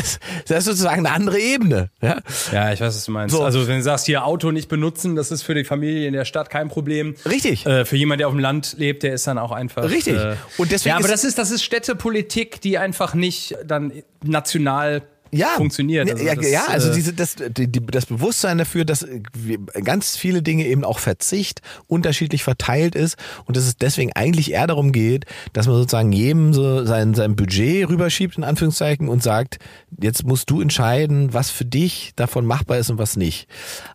das, 0.47 0.59
ist 0.59 0.65
sozusagen 0.67 1.07
eine 1.07 1.15
andere 1.15 1.39
Ebene. 1.39 1.91
Ja? 2.03 2.21
Ja, 2.53 2.73
ich 2.73 2.81
weiß, 2.81 2.95
was 2.95 3.05
du 3.05 3.13
meinst. 3.13 3.35
So. 3.35 3.43
Also 3.43 3.67
wenn 3.67 3.77
du 3.77 3.83
sagst, 3.83 4.07
hier 4.07 4.27
Auto 4.27 4.51
nicht 4.51 4.69
benutzen, 4.69 5.17
das 5.17 5.31
ist 5.31 5.43
für 5.43 5.55
die 5.55 5.65
Familie 5.65 6.07
in 6.07 6.13
der 6.13 6.27
Stadt 6.27 6.51
kein 6.51 6.69
Problem. 6.69 7.15
Richtig. 7.25 7.65
Äh, 7.65 7.85
für 7.85 7.97
jemanden, 7.97 8.19
der 8.19 8.29
auf 8.29 8.35
dem 8.35 8.41
Land 8.41 8.75
lebt, 8.77 9.03
der 9.03 9.15
ist 9.15 9.27
dann 9.27 9.39
auch 9.39 9.53
einfach. 9.53 9.85
Richtig. 9.85 10.17
Äh, 10.17 10.37
Und 10.59 10.71
deswegen 10.71 10.91
ja, 10.91 10.99
aber 10.99 11.09
das 11.09 11.25
ist 11.25 11.39
das 11.39 11.51
ist 11.51 11.63
Städtepolitik, 11.63 12.61
die 12.61 12.77
einfach 12.77 13.15
nicht 13.15 13.57
dann 13.65 13.93
national 14.23 15.03
ja, 15.33 15.49
funktioniert. 15.57 16.09
Ja, 16.21 16.35
das, 16.35 16.51
ja, 16.51 16.65
also 16.69 16.91
äh, 16.91 16.95
diese, 16.95 17.13
das, 17.13 17.37
die, 17.39 17.71
das 17.71 18.07
Bewusstsein 18.07 18.59
dafür, 18.59 18.85
dass 18.85 19.07
wir- 19.33 19.59
ganz 19.85 20.17
viele 20.17 20.43
Dinge 20.43 20.67
eben 20.67 20.85
auch 20.85 20.99
Verzicht 20.99 21.61
unterschiedlich 21.87 22.43
verteilt 22.43 22.95
ist 22.95 23.17
und 23.47 23.57
dass 23.57 23.65
es 23.65 23.77
deswegen 23.77 24.13
eigentlich 24.15 24.53
eher 24.53 24.67
darum 24.67 24.93
geht, 24.93 25.25
dass 25.53 25.67
man 25.67 25.77
sozusagen 25.77 26.13
jedem 26.13 26.53
so 26.53 26.85
sein, 26.85 27.15
sein 27.15 27.37
Budget 27.37 27.89
rüberschiebt, 27.89 28.37
in 28.39 28.45
Anführungszeichen, 28.45 29.09
und 29.09 29.23
sagt, 29.23 29.59
jetzt 30.01 30.25
musst 30.25 30.51
du 30.51 30.61
entscheiden, 30.61 31.33
was 31.33 31.51
für 31.51 31.65
dich 31.65 32.13
davon 32.17 32.45
machbar 32.45 32.79
ist 32.79 32.91
und 32.91 32.99
was 32.99 33.17
nicht. 33.17 33.47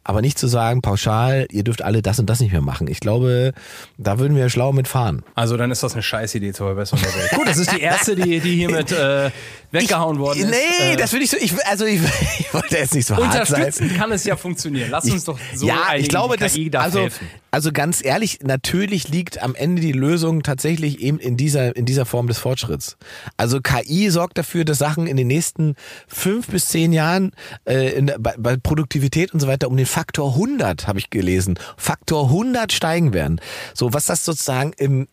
Aber 0.04 0.22
nicht 0.22 0.38
zu 0.40 0.48
sagen, 0.48 0.82
pauschal, 0.82 1.48
ihr 1.52 1.64
dürft 1.64 1.82
alle 1.82 2.02
das 2.02 2.20
und 2.20 2.30
das 2.30 2.40
nicht 2.40 2.52
mehr 2.52 2.62
machen. 2.62 2.88
Ich 2.88 3.00
glaube, 3.00 3.54
da 3.98 4.20
würden 4.20 4.38
wir 4.38 4.50
schlau 4.50 4.72
mitfahren. 4.72 5.24
Also 5.36 5.58
dann 5.58 5.72
ist 5.72 5.84
das 5.84 5.94
eine 5.94 6.04
Scheißidee 6.04 6.54
zur 6.54 6.68
Verbesserung 6.68 7.04
der 7.04 7.14
Welt. 7.22 7.32
Gut, 7.36 7.48
das 7.48 7.58
ist 7.58 7.72
die 7.72 7.82
erste, 7.82 8.16
die, 8.16 8.40
die 8.40 8.56
hiermit 8.56 8.92
äh, 8.92 9.32
weggehauen 9.72 10.20
worden 10.20 10.40
ist. 10.40 10.50
Nee, 10.52 10.94
Äh, 10.94 10.96
das 10.96 11.10
finde 11.10 11.25
nicht 11.32 11.52
so, 11.52 11.56
ich, 11.58 11.68
also 11.68 11.86
ich, 11.86 12.02
ich 12.40 12.54
wollte 12.54 12.78
jetzt 12.78 12.94
nicht 12.94 13.08
so 13.08 13.16
hart 13.16 13.48
sein. 13.48 13.64
Unterstützen 13.64 13.98
kann 13.98 14.12
es 14.12 14.24
ja 14.24 14.36
funktionieren. 14.36 14.90
Lass 14.92 15.06
uns 15.10 15.26
doch 15.26 15.40
so 15.54 15.68
ja, 15.68 15.96
ich 15.96 16.10
glaube, 16.10 16.38
darf 16.38 16.56
also, 16.84 17.00
helfen. 17.02 17.28
also 17.52 17.72
ganz 17.72 18.04
ehrlich, 18.04 18.40
natürlich 18.44 19.10
liegt 19.10 19.42
am 19.42 19.56
Ende 19.56 19.82
die 19.82 19.92
Lösung 19.92 20.44
tatsächlich 20.44 21.00
eben 21.00 21.20
in 21.20 21.38
dieser, 21.38 21.76
in 21.76 21.86
dieser 21.86 22.06
Form 22.06 22.28
des 22.28 22.38
Fortschritts. 22.38 22.98
Also 23.38 23.60
KI 23.62 24.10
sorgt 24.10 24.38
dafür, 24.38 24.66
dass 24.66 24.78
Sachen 24.78 25.08
in 25.08 25.18
den 25.18 25.28
nächsten 25.28 25.76
fünf 26.08 26.48
bis 26.48 26.68
zehn 26.68 26.94
Jahren 26.94 27.32
äh, 27.66 27.94
in, 27.94 28.12
bei, 28.20 28.36
bei 28.38 28.58
Produktivität 28.58 29.34
und 29.34 29.40
so 29.40 29.48
weiter 29.48 29.68
um 29.68 29.78
den 29.78 29.86
Faktor 29.86 30.34
100, 30.34 30.88
habe 30.88 31.00
ich 31.00 31.10
gelesen, 31.10 31.58
Faktor 31.78 32.26
100 32.26 32.72
steigen 32.72 33.14
werden. 33.14 33.42
So, 33.74 33.94
was 33.94 34.06
das 34.06 34.26
sozusagen 34.26 34.74
im, 34.78 35.08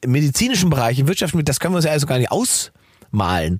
im 0.00 0.10
medizinischen 0.10 0.70
Bereich, 0.70 0.98
im 0.98 1.08
Wirtschaftlichen, 1.08 1.44
das 1.44 1.60
können 1.60 1.74
wir 1.74 1.76
uns 1.76 1.84
ja 1.84 1.92
also 1.92 2.06
gar 2.06 2.18
nicht 2.18 2.30
ausmalen. 3.12 3.58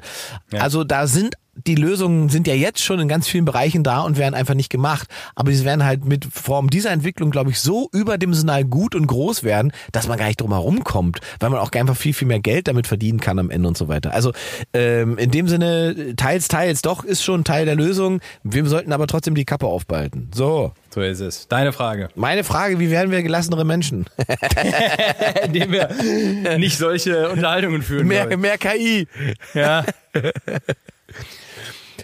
Also 0.52 0.84
da 0.84 1.06
sind 1.06 1.36
die 1.54 1.74
Lösungen 1.74 2.30
sind 2.30 2.46
ja 2.46 2.54
jetzt 2.54 2.82
schon 2.82 2.98
in 2.98 3.08
ganz 3.08 3.28
vielen 3.28 3.44
Bereichen 3.44 3.84
da 3.84 4.00
und 4.00 4.16
werden 4.16 4.34
einfach 4.34 4.54
nicht 4.54 4.70
gemacht. 4.70 5.06
Aber 5.34 5.52
sie 5.52 5.66
werden 5.66 5.84
halt 5.84 6.06
mit 6.06 6.24
Form 6.24 6.70
dieser 6.70 6.90
Entwicklung, 6.90 7.30
glaube 7.30 7.50
ich, 7.50 7.60
so 7.60 7.90
überdimensional 7.92 8.64
gut 8.64 8.94
und 8.94 9.06
groß 9.06 9.42
werden, 9.42 9.70
dass 9.92 10.08
man 10.08 10.16
gar 10.16 10.28
nicht 10.28 10.40
drum 10.40 10.52
herum 10.52 10.82
kommt, 10.82 11.20
weil 11.40 11.50
man 11.50 11.58
auch 11.58 11.70
einfach 11.72 11.96
viel, 11.96 12.14
viel 12.14 12.26
mehr 12.26 12.40
Geld 12.40 12.68
damit 12.68 12.86
verdienen 12.86 13.20
kann 13.20 13.38
am 13.38 13.50
Ende 13.50 13.68
und 13.68 13.76
so 13.76 13.86
weiter. 13.88 14.14
Also 14.14 14.32
ähm, 14.72 15.18
in 15.18 15.30
dem 15.30 15.46
Sinne, 15.46 16.14
teils, 16.16 16.48
teils, 16.48 16.80
doch 16.80 17.04
ist 17.04 17.22
schon 17.22 17.44
Teil 17.44 17.66
der 17.66 17.76
Lösung. 17.76 18.20
Wir 18.42 18.64
sollten 18.64 18.92
aber 18.92 19.06
trotzdem 19.06 19.34
die 19.34 19.44
Kappe 19.44 19.66
aufbehalten. 19.66 20.30
So, 20.34 20.72
So 20.92 21.00
ist 21.00 21.20
es. 21.20 21.48
Deine 21.48 21.72
Frage. 21.72 22.10
meine 22.14 22.44
Frage, 22.44 22.78
wie 22.78 22.90
werden 22.90 23.10
wir 23.10 23.22
gelassenere 23.22 23.64
Menschen? 23.64 24.04
Indem 25.44 25.72
wir 25.72 26.58
nicht 26.58 26.76
solche 26.76 27.30
Unterhaltungen 27.30 27.80
führen. 27.82 28.06
mehr, 28.06 28.36
mehr 28.36 28.58
KI. 28.58 29.08
ich. 29.18 29.54
Ja. 29.54 29.84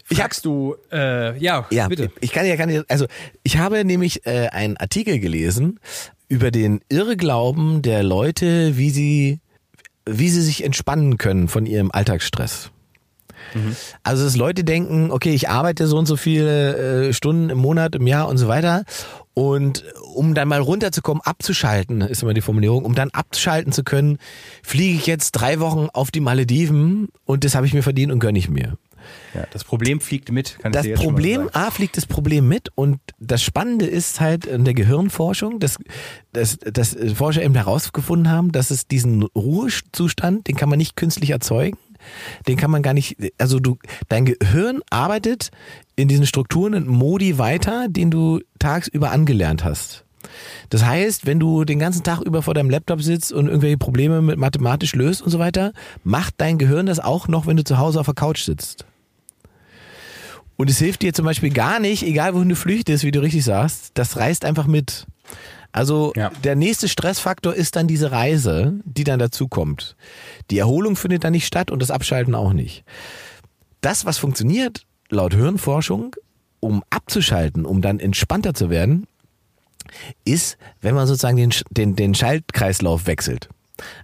Ich 0.09 0.17
Fragst 0.17 0.47
du, 0.47 0.75
äh, 0.91 1.39
ja, 1.39 1.67
Ja, 1.71 1.89
bitte. 1.89 2.11
ich 2.21 2.33
kann 2.33 2.47
ja, 2.47 2.57
kann 2.57 2.71
ja, 2.71 2.83
also 2.89 3.07
ich 3.43 3.59
habe 3.59 3.85
nämlich 3.85 4.25
äh, 4.25 4.49
einen 4.49 4.79
Artikel 4.79 5.19
gelesen 5.19 5.81
über 6.29 6.51
den 6.51 6.81
Irrglauben 6.89 7.83
der 7.83 8.03
Leute, 8.03 8.79
wie 8.79 8.89
sie, 8.89 9.41
wie 10.07 10.31
sie 10.31 10.41
sich 10.43 10.65
entspannen 10.65 11.19
können 11.19 11.49
von 11.49 11.67
ihrem 11.67 11.91
Alltagsstress. 11.91 12.71
Also 14.03 14.25
dass 14.25 14.37
Leute 14.37 14.65
denken, 14.65 15.11
okay, 15.11 15.33
ich 15.33 15.49
arbeite 15.49 15.87
so 15.87 15.97
und 15.99 16.07
so 16.07 16.17
viele 16.17 17.09
äh, 17.09 17.13
Stunden 17.13 17.51
im 17.51 17.59
Monat, 17.59 17.95
im 17.95 18.07
Jahr 18.07 18.29
und 18.29 18.39
so 18.39 18.49
weiter. 18.49 18.85
Und 19.35 19.85
um 20.15 20.35
dann 20.35 20.49
mal 20.49 20.61
runterzukommen, 20.61 21.23
abzuschalten, 21.23 22.01
ist 22.01 22.23
immer 22.23 22.35
die 22.35 22.41
Formulierung, 22.41 22.85
um 22.85 22.95
dann 22.95 23.11
abschalten 23.11 23.73
zu 23.73 23.85
können, 23.85 24.19
fliege 24.63 24.97
ich 24.97 25.07
jetzt 25.07 25.33
drei 25.33 25.61
Wochen 25.61 25.89
auf 25.93 26.11
die 26.11 26.21
Malediven 26.21 27.09
und 27.25 27.45
das 27.45 27.55
habe 27.55 27.65
ich 27.65 27.73
mir 27.73 27.83
verdient 27.83 28.11
und 28.11 28.19
gönne 28.19 28.39
ich 28.39 28.49
mir. 28.49 28.77
Ja, 29.35 29.47
das 29.53 29.65
Problem 29.65 30.01
fliegt 30.01 30.31
mit, 30.33 30.59
kann 30.59 30.73
ich 30.73 30.75
Das 30.75 30.83
dir 30.83 30.91
jetzt 30.91 31.03
schon 31.03 31.13
mal 31.13 31.13
Problem, 31.15 31.45
sagen. 31.45 31.55
A, 31.55 31.71
fliegt 31.71 31.97
das 31.97 32.07
Problem 32.07 32.49
mit 32.49 32.71
und 32.75 32.99
das 33.19 33.43
Spannende 33.43 33.87
ist 33.87 34.21
halt 34.21 34.47
in 34.47 34.65
der 34.65 34.75
Gehirnforschung, 34.75 35.61
dass, 35.61 35.79
dass, 36.33 36.59
dass 36.59 36.97
Forscher 37.15 37.43
eben 37.43 37.55
herausgefunden 37.55 38.31
haben, 38.31 38.53
dass 38.53 38.71
es 38.71 38.87
diesen 38.87 39.23
Ruhezustand, 39.23 40.49
den 40.49 40.57
kann 40.57 40.69
man 40.69 40.79
nicht 40.79 40.97
künstlich 40.97 41.31
erzeugen. 41.31 41.79
Den 42.47 42.57
kann 42.57 42.71
man 42.71 42.83
gar 42.83 42.95
nicht, 42.95 43.17
also 43.39 43.61
du, 43.61 43.79
dein 44.09 44.25
Gehirn 44.25 44.81
arbeitet 44.91 45.51
in 45.97 46.09
diesen 46.09 46.27
Strukturen 46.27 46.75
und 46.75 46.87
Modi 46.87 47.39
weiter, 47.39 47.87
den 47.89 48.11
du 48.11 48.41
tagsüber 48.59 49.11
angelernt 49.11 49.65
hast. 49.65 50.05
Das 50.71 50.85
heißt, 50.85 51.27
wenn 51.27 51.41
du 51.41 51.65
den 51.65 51.79
ganzen 51.79 52.03
Tag 52.03 52.21
über 52.21 52.43
vor 52.43 52.55
deinem 52.55 52.71
Laptop 52.71 53.03
sitzt 53.03 53.33
und 53.33 53.47
irgendwelche 53.47 53.79
Probleme 53.79 54.21
mit 54.21 54.39
mathematisch 54.39 54.95
löst 54.95 55.23
und 55.23 55.31
so 55.31 55.39
weiter, 55.39 55.73
macht 56.05 56.35
dein 56.39 56.59
Gehirn 56.59 56.87
das 56.87 57.01
auch 57.01 57.29
noch, 57.29 57.47
wenn 57.47 57.57
du 57.57 57.65
zu 57.65 57.79
Hause 57.79 58.01
auf 58.01 58.07
der 58.07 58.15
Couch 58.15 58.43
sitzt. 58.43 58.85
Und 60.57 60.69
es 60.69 60.79
hilft 60.79 61.03
dir 61.03 61.15
zum 61.15 61.25
Beispiel 61.25 61.51
gar 61.51 61.79
nicht, 61.79 62.03
egal 62.03 62.35
wohin 62.35 62.49
du 62.49 62.57
flüchtest, 62.57 63.05
wie 63.05 63.13
du 63.13 63.21
richtig 63.21 63.45
sagst, 63.45 63.93
das 63.95 64.17
reißt 64.17 64.45
einfach 64.45 64.67
mit. 64.67 65.07
Also 65.73 66.13
Ja. 66.17 66.31
der 66.45 66.57
nächste 66.57 66.89
Stressfaktor 66.89 67.55
ist 67.55 67.77
dann 67.77 67.87
diese 67.87 68.11
Reise, 68.11 68.81
die 68.85 69.05
dann 69.05 69.19
dazu 69.19 69.49
kommt. 69.49 69.97
Die 70.51 70.59
Erholung 70.59 70.97
findet 70.97 71.25
dann 71.25 71.33
nicht 71.33 71.47
statt 71.47 71.71
und 71.71 71.81
das 71.81 71.91
Abschalten 71.91 72.35
auch 72.35 72.53
nicht. 72.53 72.85
Das, 73.81 74.05
was 74.05 74.19
funktioniert, 74.19 74.85
laut 75.11 75.35
Hirnforschung, 75.35 76.17
um 76.61 76.83
abzuschalten, 76.91 77.65
um 77.65 77.83
dann 77.83 78.01
entspannter 78.01 78.55
zu 78.55 78.71
werden, 78.71 79.07
ist, 80.25 80.59
wenn 80.81 80.95
man 80.95 81.07
sozusagen 81.07 81.37
den, 81.37 81.53
den, 81.71 81.97
den 81.97 82.15
Schaltkreislauf 82.15 83.07
wechselt. 83.07 83.49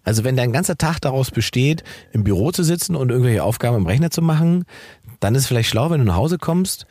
Also 0.04 0.22
wenn 0.22 0.36
dein 0.36 0.52
ganzer 0.52 0.78
Tag 0.78 1.00
daraus 1.00 1.30
besteht, 1.30 1.82
im 2.12 2.22
Büro 2.24 2.52
zu 2.52 2.62
sitzen 2.62 2.94
und 2.94 3.10
irgendwelche 3.10 3.42
Aufgaben 3.42 3.76
im 3.76 3.86
Rechner 3.86 4.10
zu 4.10 4.22
machen, 4.22 4.64
dann 5.20 5.34
ist 5.34 5.42
es 5.42 5.48
vielleicht 5.48 5.68
schlau, 5.68 5.90
wenn 5.90 5.98
du 5.98 6.06
nach 6.06 6.14
Hause 6.16 6.38
kommst, 6.38 6.86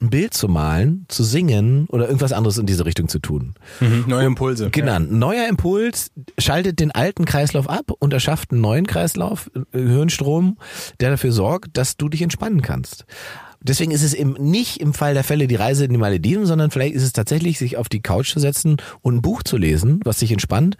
ein 0.00 0.10
Bild 0.10 0.34
zu 0.34 0.48
malen, 0.48 1.06
zu 1.08 1.24
singen 1.24 1.86
oder 1.88 2.06
irgendwas 2.06 2.32
anderes 2.32 2.58
in 2.58 2.66
diese 2.66 2.86
Richtung 2.86 3.08
zu 3.08 3.18
tun. 3.18 3.54
Mhm, 3.80 4.04
neue 4.06 4.26
Impulse. 4.26 4.70
Genau, 4.70 4.94
ein 4.94 5.18
neuer 5.18 5.48
Impuls 5.48 6.10
schaltet 6.38 6.78
den 6.78 6.92
alten 6.92 7.24
Kreislauf 7.24 7.68
ab 7.68 7.90
und 7.98 8.12
erschafft 8.12 8.52
einen 8.52 8.60
neuen 8.60 8.86
Kreislauf, 8.86 9.50
äh, 9.72 9.78
Hirnstrom, 9.78 10.58
der 11.00 11.10
dafür 11.10 11.32
sorgt, 11.32 11.76
dass 11.76 11.96
du 11.96 12.08
dich 12.08 12.22
entspannen 12.22 12.62
kannst. 12.62 13.06
Deswegen 13.60 13.90
ist 13.90 14.04
es 14.04 14.14
eben 14.14 14.34
nicht 14.34 14.80
im 14.80 14.94
Fall 14.94 15.14
der 15.14 15.24
Fälle 15.24 15.48
die 15.48 15.56
Reise 15.56 15.84
in 15.84 15.90
die 15.90 15.98
Malediven, 15.98 16.46
sondern 16.46 16.70
vielleicht 16.70 16.94
ist 16.94 17.02
es 17.02 17.12
tatsächlich, 17.12 17.58
sich 17.58 17.76
auf 17.76 17.88
die 17.88 18.00
Couch 18.00 18.32
zu 18.32 18.38
setzen 18.38 18.76
und 19.02 19.16
ein 19.16 19.22
Buch 19.22 19.42
zu 19.42 19.56
lesen, 19.56 20.00
was 20.04 20.18
dich 20.18 20.30
entspannt, 20.30 20.76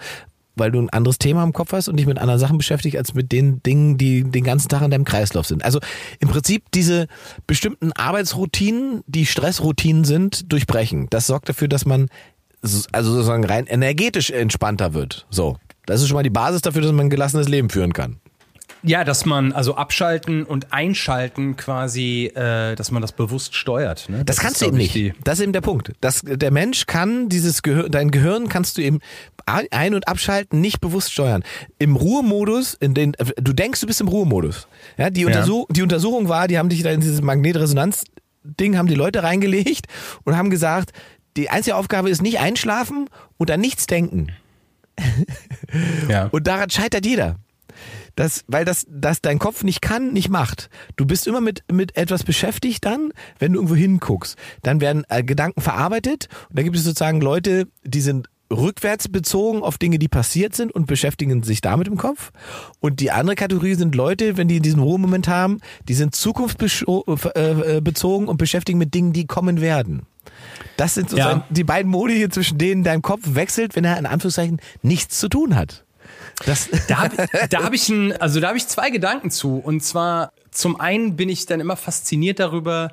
weil 0.59 0.71
du 0.71 0.81
ein 0.81 0.91
anderes 0.91 1.19
Thema 1.19 1.43
im 1.45 1.53
Kopf 1.53 1.73
hast 1.73 1.89
und 1.89 1.97
dich 1.97 2.07
mit 2.07 2.19
anderen 2.19 2.41
Sachen 2.41 2.59
beschäftigt, 2.59 2.97
als 2.97 3.15
mit 3.15 3.33
den 3.33 3.63
Dingen, 3.63 3.99
die 3.99 4.25
den 4.25 4.45
ganzen 4.45 4.69
Tag 4.69 4.83
in 4.83 4.91
deinem 4.91 5.05
Kreislauf 5.05 5.47
sind. 5.47 5.65
Also 5.65 5.81
im 6.21 6.29
Prinzip 6.29 6.71
diese 6.73 7.07
bestimmten 7.47 7.93
Arbeitsroutinen, 7.93 9.03
die 9.07 9.27
Stressroutinen 9.27 10.05
sind, 10.05 10.53
durchbrechen. 10.53 11.07
Das 11.11 11.27
sorgt 11.27 11.49
dafür, 11.49 11.69
dass 11.69 11.87
man 11.87 12.09
so- 12.63 12.87
also 12.93 13.13
sozusagen 13.13 13.45
rein 13.45 13.67
energetisch 13.67 14.31
entspannter 14.31 14.95
wird. 14.95 15.27
So. 15.31 15.57
Das 15.87 16.03
ist 16.03 16.09
schon 16.09 16.17
mal 16.17 16.23
die 16.23 16.31
Basis 16.31 16.61
dafür, 16.61 16.83
dass 16.83 16.93
man 16.93 17.07
ein 17.07 17.11
gelassenes 17.11 17.49
Leben 17.49 17.71
führen 17.71 17.93
kann. 17.95 18.21
Ja, 18.89 19.05
dass 19.05 19.27
man 19.27 19.53
also 19.53 19.75
abschalten 19.75 20.45
und 20.45 20.73
einschalten 20.73 21.57
quasi, 21.57 22.33
äh, 22.35 22.75
dass 22.75 22.91
man 22.91 23.03
das 23.03 23.13
bewusst 23.13 23.55
steuert. 23.55 24.09
Ne? 24.09 24.25
Das, 24.25 24.37
ist, 24.37 24.43
kannst 24.43 24.63
du 24.63 24.67
eben 24.67 24.81
ich, 24.81 24.95
nicht. 24.95 25.15
Das 25.25 25.39
ist 25.39 25.43
eben 25.43 25.53
der 25.53 25.61
Punkt. 25.61 25.93
Das, 26.01 26.23
der 26.25 26.51
Mensch 26.51 26.87
kann 26.87 27.29
dieses 27.29 27.63
Gehirn, 27.63 27.91
dein 27.91 28.11
Gehirn 28.11 28.49
kannst 28.49 28.79
du 28.79 28.83
eben 28.83 29.01
ein- 29.47 29.95
und 29.95 30.09
abschalten 30.09 30.63
nicht 30.63 30.81
bewusst 30.81 31.13
steuern. 31.13 31.45
Im 31.79 31.97
Ruhemodus, 31.97 32.75
in 32.75 32.95
den, 32.95 33.13
du 33.37 33.53
denkst, 33.53 33.81
du 33.81 33.87
bist 33.87 34.01
im 34.01 34.09
Ruhemodus. 34.09 34.69
Ja, 34.97 35.11
die, 35.11 35.27
Untersuch, 35.27 35.67
die 35.71 35.83
Untersuchung 35.83 36.31
war, 36.31 36.49
die 36.49 36.59
haben 36.59 36.71
dich 36.71 36.83
da 36.83 36.91
in 36.91 37.01
dieses 37.01 37.21
Magnetresonanz-Ding, 37.21 38.79
haben 38.79 38.89
die 38.89 38.95
Leute 38.95 39.23
reingelegt 39.23 39.87
und 40.25 40.35
haben 40.35 40.49
gesagt, 40.49 40.93
die 41.37 41.51
einzige 41.51 41.77
Aufgabe 41.77 42.09
ist 42.09 42.23
nicht 42.23 42.41
einschlafen 42.41 43.11
und 43.37 43.51
an 43.51 43.61
nichts 43.61 43.87
denken. 43.87 44.29
Ja. 46.09 46.29
Und 46.33 46.47
daran 46.47 46.71
scheitert 46.71 47.07
jeder. 47.07 47.37
Das, 48.19 48.43
weil 48.49 48.65
das, 48.65 48.85
das 48.91 49.23
dein 49.23 49.39
Kopf 49.39 49.63
nicht 49.63 49.81
kann, 49.81 50.13
nicht 50.13 50.29
macht. 50.29 50.71
Du 50.97 51.07
bist 51.07 51.29
immer 51.29 51.41
mit, 51.41 51.63
mit 51.71 51.97
etwas 51.97 52.25
beschäftigt 52.25 52.85
dann, 52.85 53.13
wenn 53.39 53.53
du 53.53 53.59
irgendwo 53.59 53.77
hinguckst. 53.77 54.37
Dann 54.63 54.81
werden 54.81 55.05
äh, 55.09 55.23
Gedanken 55.23 55.61
verarbeitet 55.61 56.27
und 56.49 56.59
da 56.59 56.65
gibt 56.65 56.75
es 56.75 56.83
sozusagen 56.83 57.21
Leute, 57.21 57.69
die 57.85 58.01
sind 58.01 58.29
rückwärts 58.53 59.09
bezogen 59.09 59.63
auf 59.63 59.79
Dinge, 59.79 60.01
die 60.01 60.09
passiert 60.09 60.57
sind 60.57 60.75
und 60.75 60.87
beschäftigen 60.87 61.45
sich 61.45 61.61
damit 61.61 61.87
im 61.87 61.97
Kopf. 61.97 62.33
Und 62.81 62.99
die 62.99 63.13
andere 63.13 63.37
Kategorie 63.37 63.77
sind 63.77 63.95
Leute, 63.95 64.37
wenn 64.37 64.49
die 64.49 64.59
diesen 64.59 64.83
Ruhemoment 64.83 65.29
haben, 65.29 65.61
die 65.89 65.95
sind 65.95 66.17
zukunftsbezogen 66.17 68.29
und 68.29 68.37
beschäftigen 68.37 68.81
mit 68.81 68.95
Dingen, 68.95 69.13
die 69.13 69.29
kommen 69.29 69.61
werden. 69.61 70.07
Das 70.77 70.95
sind 70.95 71.11
sozusagen 71.11 71.41
Ja. 71.41 71.47
die 71.51 71.65
beiden 71.65 71.93
Modi 71.93 72.17
hier, 72.17 72.31
zwischen 72.31 72.59
denen 72.59 72.83
dein 72.83 73.03
Kopf 73.03 73.21
wechselt, 73.25 73.77
wenn 73.77 73.85
er 73.85 73.97
in 73.97 74.07
Anführungszeichen 74.07 74.61
nichts 74.83 75.21
zu 75.21 75.29
tun 75.29 75.55
hat. 75.55 75.85
Das, 76.47 76.69
Da 76.89 76.99
habe 76.99 77.17
da 77.51 77.63
hab 77.65 77.73
ich 77.75 77.89
ein, 77.89 78.13
also 78.21 78.41
da 78.41 78.49
habe 78.49 78.59
ich 78.59 78.67
zwei 78.67 78.91
Gedanken 78.91 79.31
zu. 79.31 79.57
Und 79.59 79.83
zwar 79.83 80.33
zum 80.51 80.81
einen 80.81 81.17
bin 81.17 81.29
ich 81.29 81.47
dann 81.47 81.61
immer 81.61 81.77
fasziniert 81.77 82.39
darüber, 82.39 82.91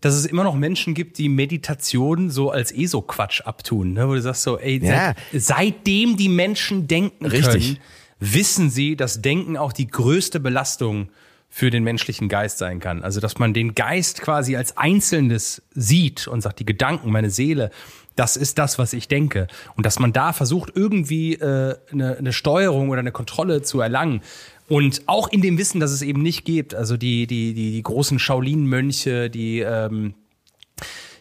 dass 0.00 0.14
es 0.14 0.26
immer 0.26 0.44
noch 0.44 0.54
Menschen 0.54 0.94
gibt, 0.94 1.16
die 1.18 1.28
Meditation 1.30 2.30
so 2.30 2.50
als 2.50 2.72
ESO-Quatsch 2.72 3.40
abtun, 3.42 3.94
ne? 3.94 4.06
wo 4.08 4.14
du 4.14 4.20
sagst 4.20 4.42
so, 4.42 4.58
ey, 4.58 4.78
Ja. 4.84 5.14
seit, 5.32 5.42
seitdem 5.42 6.16
die 6.16 6.28
Menschen 6.28 6.86
denken 6.86 7.26
Richtig. 7.26 7.52
können, 7.52 7.78
wissen 8.20 8.70
sie, 8.70 8.96
dass 8.96 9.22
Denken 9.22 9.56
auch 9.56 9.72
die 9.72 9.86
größte 9.86 10.40
Belastung 10.40 11.08
für 11.48 11.70
den 11.70 11.84
menschlichen 11.84 12.28
Geist 12.28 12.58
sein 12.58 12.80
kann. 12.80 13.02
Also, 13.02 13.20
dass 13.20 13.38
man 13.38 13.54
den 13.54 13.74
Geist 13.74 14.20
quasi 14.20 14.56
als 14.56 14.76
Einzelnes 14.76 15.62
sieht 15.72 16.26
und 16.26 16.40
sagt, 16.40 16.58
die 16.58 16.66
Gedanken, 16.66 17.10
meine 17.12 17.30
Seele, 17.30 17.70
das 18.16 18.36
ist 18.36 18.58
das, 18.58 18.78
was 18.78 18.92
ich 18.92 19.08
denke. 19.08 19.48
Und 19.76 19.86
dass 19.86 19.98
man 19.98 20.12
da 20.12 20.32
versucht, 20.32 20.72
irgendwie 20.74 21.34
äh, 21.34 21.76
eine, 21.92 22.16
eine 22.16 22.32
Steuerung 22.32 22.90
oder 22.90 23.00
eine 23.00 23.12
Kontrolle 23.12 23.62
zu 23.62 23.80
erlangen. 23.80 24.22
Und 24.68 25.02
auch 25.06 25.28
in 25.28 25.42
dem 25.42 25.58
Wissen, 25.58 25.80
dass 25.80 25.90
es 25.90 26.00
eben 26.02 26.22
nicht 26.22 26.44
gibt. 26.44 26.74
Also 26.74 26.96
die, 26.96 27.26
die, 27.26 27.54
die, 27.54 27.72
die 27.72 27.82
großen 27.82 28.18
Shaolin-Mönche, 28.18 29.28
die, 29.30 29.60
ähm, 29.60 30.14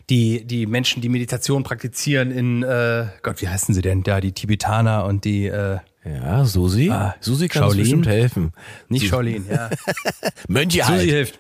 die, 0.10 0.46
die 0.46 0.66
Menschen, 0.66 1.02
die 1.02 1.10
Meditation 1.10 1.64
praktizieren 1.64 2.32
in, 2.32 2.64
äh, 2.64 3.08
Gott, 3.22 3.41
wie 3.41 3.48
heißen 3.50 3.74
sie 3.74 3.82
denn 3.82 4.04
da? 4.04 4.22
Die 4.22 4.32
Tibetaner 4.32 5.06
und 5.06 5.26
die, 5.26 5.48
äh, 5.48 5.80
Ja, 6.06 6.46
Susi. 6.46 6.89
Ah, 6.89 7.16
Susi 7.22 7.48
kann 7.48 7.64
uns 7.64 7.72
Shaolin? 7.74 7.82
bestimmt 7.84 8.08
helfen. 8.08 8.52
nicht 8.88 9.08
Shaolin, 9.08 9.46
ja. 9.50 9.70
Mönche 10.48 10.80
Susi 10.80 10.91
halt. 10.91 11.10
hilft. 11.10 11.39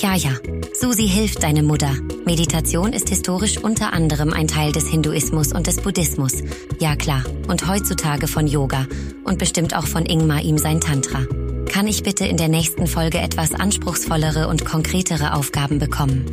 Ja, 0.00 0.14
ja, 0.14 0.30
Susi 0.74 1.08
hilft 1.08 1.42
deine 1.42 1.64
Mutter. 1.64 1.92
Meditation 2.24 2.92
ist 2.92 3.08
historisch 3.08 3.58
unter 3.58 3.92
anderem 3.92 4.32
ein 4.32 4.46
Teil 4.46 4.70
des 4.70 4.86
Hinduismus 4.86 5.52
und 5.52 5.66
des 5.66 5.78
Buddhismus. 5.78 6.34
Ja 6.78 6.94
klar, 6.94 7.24
und 7.48 7.66
heutzutage 7.66 8.28
von 8.28 8.46
Yoga 8.46 8.86
und 9.24 9.40
bestimmt 9.40 9.74
auch 9.74 9.88
von 9.88 10.06
Ingmar 10.06 10.42
ihm 10.42 10.56
sein 10.56 10.80
Tantra. 10.80 11.24
Kann 11.66 11.88
ich 11.88 12.04
bitte 12.04 12.26
in 12.26 12.36
der 12.36 12.46
nächsten 12.46 12.86
Folge 12.86 13.18
etwas 13.18 13.52
anspruchsvollere 13.52 14.46
und 14.46 14.64
konkretere 14.64 15.34
Aufgaben 15.34 15.80
bekommen? 15.80 16.26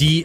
Die, 0.00 0.24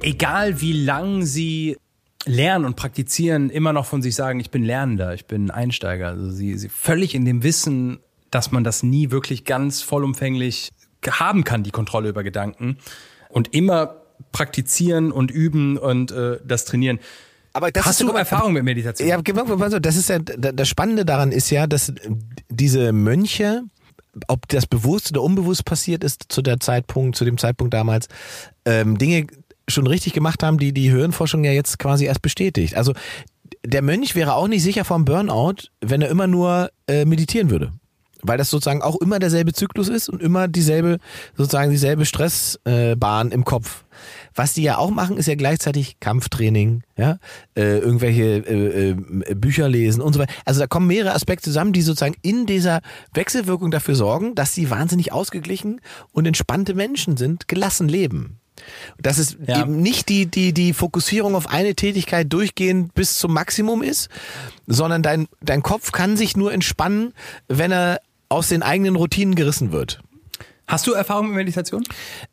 egal 0.00 0.62
wie 0.62 0.72
lang 0.72 1.26
sie 1.26 1.76
lernen 2.24 2.64
und 2.64 2.76
praktizieren, 2.76 3.50
immer 3.50 3.74
noch 3.74 3.84
von 3.84 4.00
sich 4.00 4.14
sagen, 4.14 4.40
ich 4.40 4.50
bin 4.50 4.64
Lernender, 4.64 5.12
ich 5.12 5.26
bin 5.26 5.50
Einsteiger. 5.50 6.08
Also 6.08 6.30
sie, 6.30 6.56
sie 6.56 6.70
völlig 6.70 7.14
in 7.14 7.26
dem 7.26 7.42
Wissen, 7.42 7.98
dass 8.30 8.50
man 8.50 8.64
das 8.64 8.82
nie 8.82 9.10
wirklich 9.10 9.44
ganz 9.44 9.82
vollumfänglich 9.82 10.70
haben 11.08 11.44
kann, 11.44 11.62
die 11.62 11.70
Kontrolle 11.70 12.08
über 12.08 12.22
Gedanken. 12.22 12.78
Und 13.28 13.54
immer 13.54 14.02
praktizieren 14.32 15.12
und 15.12 15.30
üben 15.30 15.76
und 15.76 16.10
äh, 16.10 16.38
das 16.44 16.64
trainieren. 16.64 16.98
Aber 17.52 17.70
das 17.70 17.86
Hast 17.86 18.00
ist 18.00 18.08
du 18.08 18.12
Erfahrung 18.14 18.52
mit 18.52 18.64
Meditation? 18.64 19.08
Ja, 19.08 19.20
das 19.80 19.96
ist 19.96 20.08
ja, 20.10 20.18
das 20.18 20.68
Spannende 20.68 21.04
daran 21.06 21.32
ist 21.32 21.50
ja, 21.50 21.66
dass 21.66 21.92
diese 22.50 22.92
Mönche, 22.92 23.62
ob 24.28 24.46
das 24.48 24.66
bewusst 24.66 25.10
oder 25.12 25.22
unbewusst 25.22 25.64
passiert 25.64 26.04
ist 26.04 26.26
zu 26.28 26.42
der 26.42 26.60
Zeitpunkt, 26.60 27.16
zu 27.16 27.24
dem 27.24 27.38
Zeitpunkt 27.38 27.72
damals, 27.72 28.08
ähm, 28.66 28.98
Dinge 28.98 29.26
schon 29.68 29.86
richtig 29.86 30.12
gemacht 30.12 30.42
haben, 30.42 30.58
die 30.58 30.72
die 30.72 30.90
Hirnforschung 30.90 31.44
ja 31.44 31.52
jetzt 31.52 31.78
quasi 31.78 32.04
erst 32.04 32.22
bestätigt. 32.22 32.76
Also 32.76 32.92
der 33.64 33.82
Mönch 33.82 34.14
wäre 34.14 34.34
auch 34.34 34.48
nicht 34.48 34.62
sicher 34.62 34.84
vom 34.84 35.04
Burnout, 35.04 35.70
wenn 35.80 36.02
er 36.02 36.08
immer 36.08 36.26
nur 36.26 36.70
äh, 36.86 37.04
meditieren 37.04 37.50
würde. 37.50 37.72
Weil 38.22 38.38
das 38.38 38.50
sozusagen 38.50 38.82
auch 38.82 38.96
immer 38.96 39.18
derselbe 39.18 39.52
Zyklus 39.52 39.88
ist 39.88 40.08
und 40.08 40.22
immer 40.22 40.48
dieselbe, 40.48 40.98
sozusagen 41.36 41.70
dieselbe 41.70 42.06
Stressbahn 42.06 43.30
äh, 43.30 43.34
im 43.34 43.44
Kopf. 43.44 43.84
Was 44.34 44.52
die 44.52 44.62
ja 44.62 44.78
auch 44.78 44.90
machen, 44.90 45.16
ist 45.16 45.26
ja 45.26 45.34
gleichzeitig 45.34 45.98
Kampftraining, 46.00 46.82
ja, 46.96 47.18
äh, 47.56 47.78
irgendwelche 47.78 48.24
äh, 48.24 48.90
äh, 48.90 49.34
Bücher 49.34 49.68
lesen 49.68 50.02
und 50.02 50.12
so 50.12 50.18
weiter. 50.18 50.32
Also 50.44 50.60
da 50.60 50.66
kommen 50.66 50.86
mehrere 50.86 51.14
Aspekte 51.14 51.44
zusammen, 51.44 51.72
die 51.72 51.82
sozusagen 51.82 52.16
in 52.22 52.46
dieser 52.46 52.80
Wechselwirkung 53.14 53.70
dafür 53.70 53.94
sorgen, 53.94 54.34
dass 54.34 54.54
sie 54.54 54.70
wahnsinnig 54.70 55.12
ausgeglichen 55.12 55.80
und 56.12 56.26
entspannte 56.26 56.74
Menschen 56.74 57.16
sind, 57.16 57.48
gelassen 57.48 57.88
leben. 57.88 58.38
Dass 58.98 59.18
es 59.18 59.36
ja. 59.46 59.60
eben 59.60 59.82
nicht 59.82 60.08
die, 60.08 60.26
die, 60.26 60.52
die 60.52 60.72
Fokussierung 60.72 61.34
auf 61.34 61.48
eine 61.48 61.74
Tätigkeit 61.74 62.32
durchgehend 62.32 62.94
bis 62.94 63.18
zum 63.18 63.32
Maximum 63.32 63.82
ist, 63.82 64.08
sondern 64.66 65.02
dein, 65.02 65.28
dein 65.42 65.62
Kopf 65.62 65.92
kann 65.92 66.16
sich 66.16 66.36
nur 66.36 66.52
entspannen, 66.52 67.12
wenn 67.48 67.70
er 67.70 68.00
aus 68.28 68.48
den 68.48 68.62
eigenen 68.62 68.96
Routinen 68.96 69.34
gerissen 69.34 69.72
wird. 69.72 70.00
Hast 70.66 70.86
du 70.86 70.92
Erfahrung 70.92 71.28
mit 71.28 71.36
Meditation? 71.36 71.84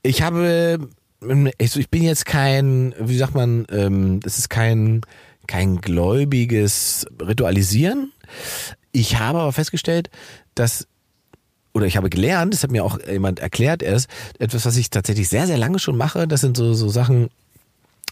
Ich 0.02 0.22
habe, 0.22 0.80
also 1.22 1.80
ich 1.80 1.90
bin 1.90 2.04
jetzt 2.04 2.26
kein, 2.26 2.96
wie 3.00 3.18
sagt 3.18 3.36
man, 3.36 3.68
ähm, 3.72 4.20
das 4.22 4.40
ist 4.40 4.50
kein, 4.50 5.02
kein 5.48 5.82
gläubiges 5.82 7.06
Ritualisieren. 7.22 8.12
Ich 8.92 9.20
habe 9.20 9.40
aber 9.40 9.54
festgestellt, 9.54 10.10
dass 10.56 10.88
oder 11.74 11.88
ich 11.88 11.98
habe 11.98 12.10
gelernt, 12.10 12.54
das 12.54 12.64
hat 12.64 12.72
mir 12.72 12.84
auch 12.84 13.00
jemand 13.10 13.40
erklärt 13.40 13.82
erst, 13.82 14.08
etwas, 14.38 14.66
was 14.66 14.78
ich 14.78 14.92
tatsächlich 14.92 15.28
sehr, 15.28 15.48
sehr 15.48 15.58
lange 15.58 15.80
schon 15.80 15.98
mache, 15.98 16.28
das 16.28 16.42
sind 16.42 16.56
so, 16.56 16.74
so 16.76 16.88
Sachen, 16.88 17.30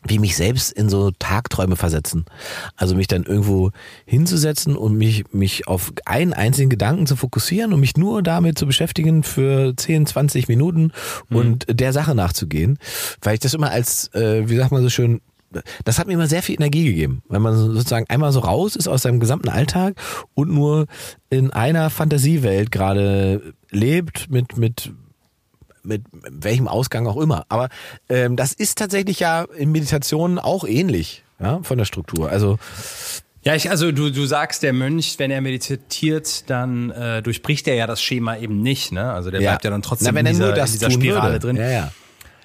wie 0.07 0.19
mich 0.19 0.36
selbst 0.36 0.72
in 0.72 0.90
so 0.90 1.11
Tagträume 1.19 1.76
versetzen. 1.76 2.26
Also 2.76 2.95
mich 2.95 3.07
dann 3.07 3.23
irgendwo 3.23 3.72
hinzusetzen 4.06 4.76
und 4.76 4.98
mich, 4.98 5.32
mich 5.32 5.68
auf 5.68 5.94
einen 6.06 6.34
einzigen 6.34 6.69
Gedanken 6.69 7.06
zu 7.06 7.15
fokussieren 7.15 7.73
und 7.73 7.80
mich 7.80 7.98
nur 7.98 8.23
damit 8.23 8.57
zu 8.57 8.65
beschäftigen 8.65 9.23
für 9.23 9.76
10, 9.76 10.07
20 10.07 10.48
Minuten 10.48 10.91
mhm. 11.30 11.38
und 11.38 11.65
der 11.69 11.94
Sache 11.94 12.15
nachzugehen. 12.15 12.80
Weil 13.22 13.36
ich 13.36 13.40
das 13.40 13.53
immer 13.53 13.69
als, 13.69 14.14
äh, 14.14 14.49
wie 14.49 14.56
sagt 14.56 14.72
man 14.72 14.82
so 14.82 14.90
schön, 14.90 15.22
das 15.84 15.99
hat 15.99 16.07
mir 16.07 16.14
immer 16.14 16.28
sehr 16.28 16.41
viel 16.41 16.56
Energie 16.56 16.86
gegeben, 16.86 17.23
wenn 17.28 17.41
man 17.41 17.56
sozusagen 17.56 18.06
einmal 18.10 18.32
so 18.32 18.40
raus 18.40 18.78
ist 18.78 18.88
aus 18.88 19.02
seinem 19.02 19.19
gesamten 19.19 19.49
Alltag 19.49 19.95
und 20.34 20.49
nur 20.49 20.88
in 21.30 21.52
einer 21.52 21.90
Fantasiewelt 21.90 22.72
gerade 22.72 23.53
lebt 23.69 24.30
mit 24.30 24.57
mit 24.57 24.94
mit 25.84 26.03
welchem 26.12 26.68
Ausgang 26.68 27.08
auch 27.08 27.18
immer. 27.18 27.45
Aber 27.49 27.70
ähm, 28.10 28.36
das 28.36 28.53
ist 28.53 28.78
tatsächlich 28.78 29.20
ja 29.20 29.45
in 29.58 29.72
Meditationen 29.72 30.40
auch 30.40 30.66
ähnlich, 30.66 31.24
ja, 31.40 31.60
von 31.64 31.78
der 31.78 31.86
Struktur. 31.86 32.30
Also 32.30 32.58
ja, 33.44 33.56
ich, 33.56 33.72
also 33.72 33.91
du, 33.91 34.12
du 34.12 34.26
sagst, 34.26 34.62
der 34.62 34.72
Mönch, 34.72 35.16
wenn 35.18 35.32
er 35.32 35.41
meditiert, 35.41 36.49
dann 36.49 36.91
äh, 36.91 37.24
durchbricht 37.24 37.68
er 37.68 37.74
ja 37.74 37.88
das 37.88 38.02
Schema 38.02 38.38
eben 38.38 38.62
nicht, 38.62 38.91
ne? 38.91 39.12
Also 39.12 39.32
der 39.32 39.41
ja. 39.41 39.52
bleibt 39.52 39.64
ja 39.64 39.72
dann 39.72 39.82
trotzdem 39.82 40.10
Na, 40.14 40.16
wenn 40.16 40.28
in, 40.28 40.34
dieser, 40.34 40.45
er 40.45 40.49
nur 40.49 40.56
das 40.56 40.74
in 40.74 40.80
dieser 40.80 40.91
Spirale 40.91 41.32
würde. 41.34 41.40
drin. 41.40 41.56
Ja, 41.56 41.70
ja. 41.70 41.91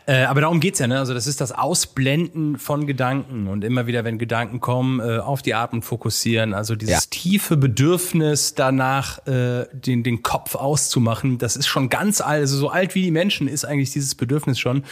Äh, 0.08 0.22
aber 0.22 0.40
darum 0.40 0.60
geht's 0.60 0.78
ja, 0.78 0.86
ne? 0.86 1.00
Also 1.00 1.14
das 1.14 1.26
ist 1.26 1.40
das 1.40 1.50
Ausblenden 1.50 2.58
von 2.58 2.86
Gedanken 2.86 3.48
und 3.48 3.64
immer 3.64 3.88
wieder, 3.88 4.04
wenn 4.04 4.18
Gedanken 4.18 4.60
kommen, 4.60 5.00
äh, 5.00 5.18
auf 5.18 5.42
die 5.42 5.54
Atmung 5.54 5.82
fokussieren. 5.82 6.54
Also 6.54 6.76
dieses 6.76 7.04
Ja. 7.04 7.10
tiefe 7.10 7.56
Bedürfnis 7.56 8.54
danach, 8.54 9.26
äh, 9.26 9.66
den, 9.72 10.04
den 10.04 10.22
Kopf 10.22 10.54
auszumachen, 10.54 11.38
das 11.38 11.56
ist 11.56 11.66
schon 11.66 11.88
ganz 11.88 12.20
alt, 12.20 12.42
also 12.42 12.56
so 12.56 12.68
alt 12.68 12.94
wie 12.94 13.02
die 13.02 13.10
Menschen 13.10 13.48
ist 13.48 13.64
eigentlich 13.64 13.90
dieses 13.92 14.14
Bedürfnis 14.14 14.60
schon. 14.60 14.84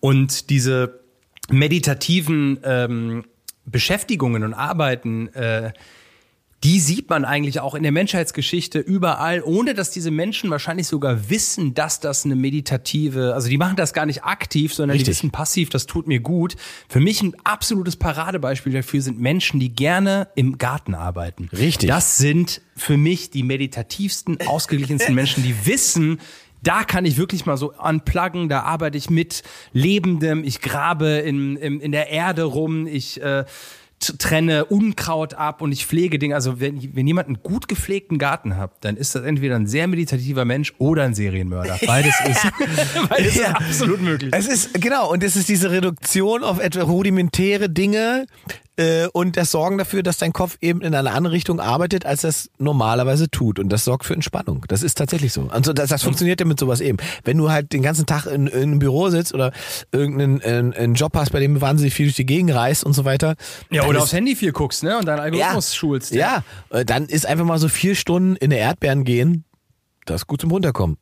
Und 0.00 0.50
diese 0.50 0.98
meditativen 1.48 2.58
ähm, 2.64 3.24
Beschäftigungen 3.66 4.42
und 4.42 4.54
Arbeiten, 4.54 5.28
äh, 5.34 5.72
die 6.62 6.78
sieht 6.78 7.08
man 7.08 7.24
eigentlich 7.24 7.60
auch 7.60 7.74
in 7.74 7.82
der 7.82 7.92
Menschheitsgeschichte 7.92 8.80
überall, 8.80 9.42
ohne 9.42 9.72
dass 9.72 9.90
diese 9.90 10.10
Menschen 10.10 10.50
wahrscheinlich 10.50 10.88
sogar 10.88 11.30
wissen, 11.30 11.72
dass 11.72 12.00
das 12.00 12.26
eine 12.26 12.36
meditative, 12.36 13.32
also 13.34 13.48
die 13.48 13.56
machen 13.56 13.76
das 13.76 13.94
gar 13.94 14.04
nicht 14.04 14.24
aktiv, 14.24 14.74
sondern 14.74 14.96
die 14.96 15.00
Richtig. 15.00 15.16
wissen 15.16 15.30
passiv, 15.30 15.70
das 15.70 15.86
tut 15.86 16.06
mir 16.06 16.20
gut. 16.20 16.56
Für 16.88 17.00
mich 17.00 17.22
ein 17.22 17.34
absolutes 17.44 17.96
Paradebeispiel 17.96 18.74
dafür 18.74 19.00
sind 19.00 19.18
Menschen, 19.18 19.58
die 19.58 19.74
gerne 19.74 20.28
im 20.34 20.58
Garten 20.58 20.94
arbeiten. 20.94 21.48
Richtig. 21.56 21.88
Das 21.88 22.18
sind 22.18 22.60
für 22.76 22.98
mich 22.98 23.30
die 23.30 23.42
meditativsten, 23.42 24.38
ausgeglichensten 24.46 25.14
Menschen, 25.14 25.42
die 25.42 25.64
wissen, 25.64 26.20
da 26.62 26.84
kann 26.84 27.06
ich 27.06 27.16
wirklich 27.16 27.46
mal 27.46 27.56
so 27.56 27.72
unpluggen, 27.72 28.50
da 28.50 28.64
arbeite 28.64 28.98
ich 28.98 29.08
mit 29.08 29.42
Lebendem, 29.72 30.44
ich 30.44 30.60
grabe 30.60 31.08
in, 31.08 31.56
in, 31.56 31.80
in 31.80 31.92
der 31.92 32.10
Erde 32.10 32.42
rum, 32.42 32.86
ich 32.86 33.20
äh, 33.22 33.44
trenne 34.00 34.64
Unkraut 34.64 35.34
ab 35.34 35.60
und 35.62 35.72
ich 35.72 35.86
pflege 35.86 36.18
Dinge. 36.18 36.34
Also 36.34 36.58
wenn, 36.60 36.94
wenn 36.96 37.06
jemand 37.06 37.28
einen 37.28 37.42
gut 37.42 37.68
gepflegten 37.68 38.18
Garten 38.18 38.56
hat, 38.56 38.72
dann 38.80 38.96
ist 38.96 39.14
das 39.14 39.22
entweder 39.24 39.56
ein 39.56 39.66
sehr 39.66 39.86
meditativer 39.88 40.44
Mensch 40.44 40.72
oder 40.78 41.04
ein 41.04 41.14
Serienmörder. 41.14 41.78
Beides 41.86 42.14
ist, 42.28 42.46
beides 43.08 43.36
ist 43.36 43.42
Ja. 43.42 43.50
absolut 43.52 44.00
möglich. 44.00 44.32
Es 44.34 44.48
ist, 44.48 44.74
genau, 44.80 45.10
und 45.12 45.22
es 45.22 45.36
ist 45.36 45.48
diese 45.48 45.70
Reduktion 45.70 46.42
auf 46.44 46.58
etwa 46.60 46.82
rudimentäre 46.82 47.68
Dinge 47.68 48.26
äh, 48.80 49.06
und 49.12 49.36
das 49.36 49.50
Sorgen 49.50 49.78
dafür, 49.78 50.02
dass 50.02 50.18
dein 50.18 50.32
Kopf 50.32 50.56
eben 50.60 50.80
in 50.80 50.94
eine 50.94 51.10
andere 51.12 51.32
Richtung 51.34 51.60
arbeitet, 51.60 52.06
als 52.06 52.22
das 52.22 52.50
normalerweise 52.58 53.30
tut. 53.30 53.58
Und 53.58 53.68
das 53.68 53.84
sorgt 53.84 54.04
für 54.04 54.14
Entspannung. 54.14 54.64
Das 54.68 54.82
ist 54.82 54.96
tatsächlich 54.96 55.32
so. 55.32 55.48
Also 55.50 55.72
das, 55.72 55.90
das 55.90 56.02
funktioniert 56.02 56.40
ja 56.40 56.46
mit 56.46 56.58
sowas 56.58 56.80
eben. 56.80 56.98
Wenn 57.24 57.36
du 57.36 57.50
halt 57.50 57.72
den 57.72 57.82
ganzen 57.82 58.06
Tag 58.06 58.26
in, 58.26 58.46
in 58.46 58.62
einem 58.62 58.78
Büro 58.78 59.08
sitzt 59.10 59.34
oder 59.34 59.52
irgendeinen 59.92 60.40
einen, 60.42 60.72
einen 60.74 60.94
Job 60.94 61.12
hast, 61.14 61.30
bei 61.32 61.40
dem 61.40 61.54
du 61.54 61.60
wahnsinnig 61.60 61.94
viel 61.94 62.06
durch 62.06 62.16
die 62.16 62.26
Gegend 62.26 62.54
reist 62.54 62.82
und 62.84 62.94
so 62.94 63.04
weiter. 63.04 63.36
Ja, 63.70 63.84
oder 63.84 63.98
ist- 63.98 64.02
aufs 64.04 64.12
Handy 64.12 64.34
viel 64.34 64.52
guckst, 64.52 64.82
ne? 64.82 64.98
Und 64.98 65.06
deinen 65.06 65.20
Algorithmus 65.20 65.74
schulst. 65.74 66.12
Ja, 66.12 66.42
äh, 66.70 66.84
dann 66.84 67.06
ist 67.06 67.26
einfach 67.26 67.44
mal 67.44 67.58
so 67.58 67.68
vier 67.68 67.94
Stunden 67.94 68.36
in 68.36 68.50
der 68.50 68.58
Erdbeeren 68.60 69.04
gehen, 69.04 69.44
das 70.06 70.22
ist 70.22 70.26
gut 70.26 70.40
zum 70.40 70.50
Runterkommen. 70.50 70.96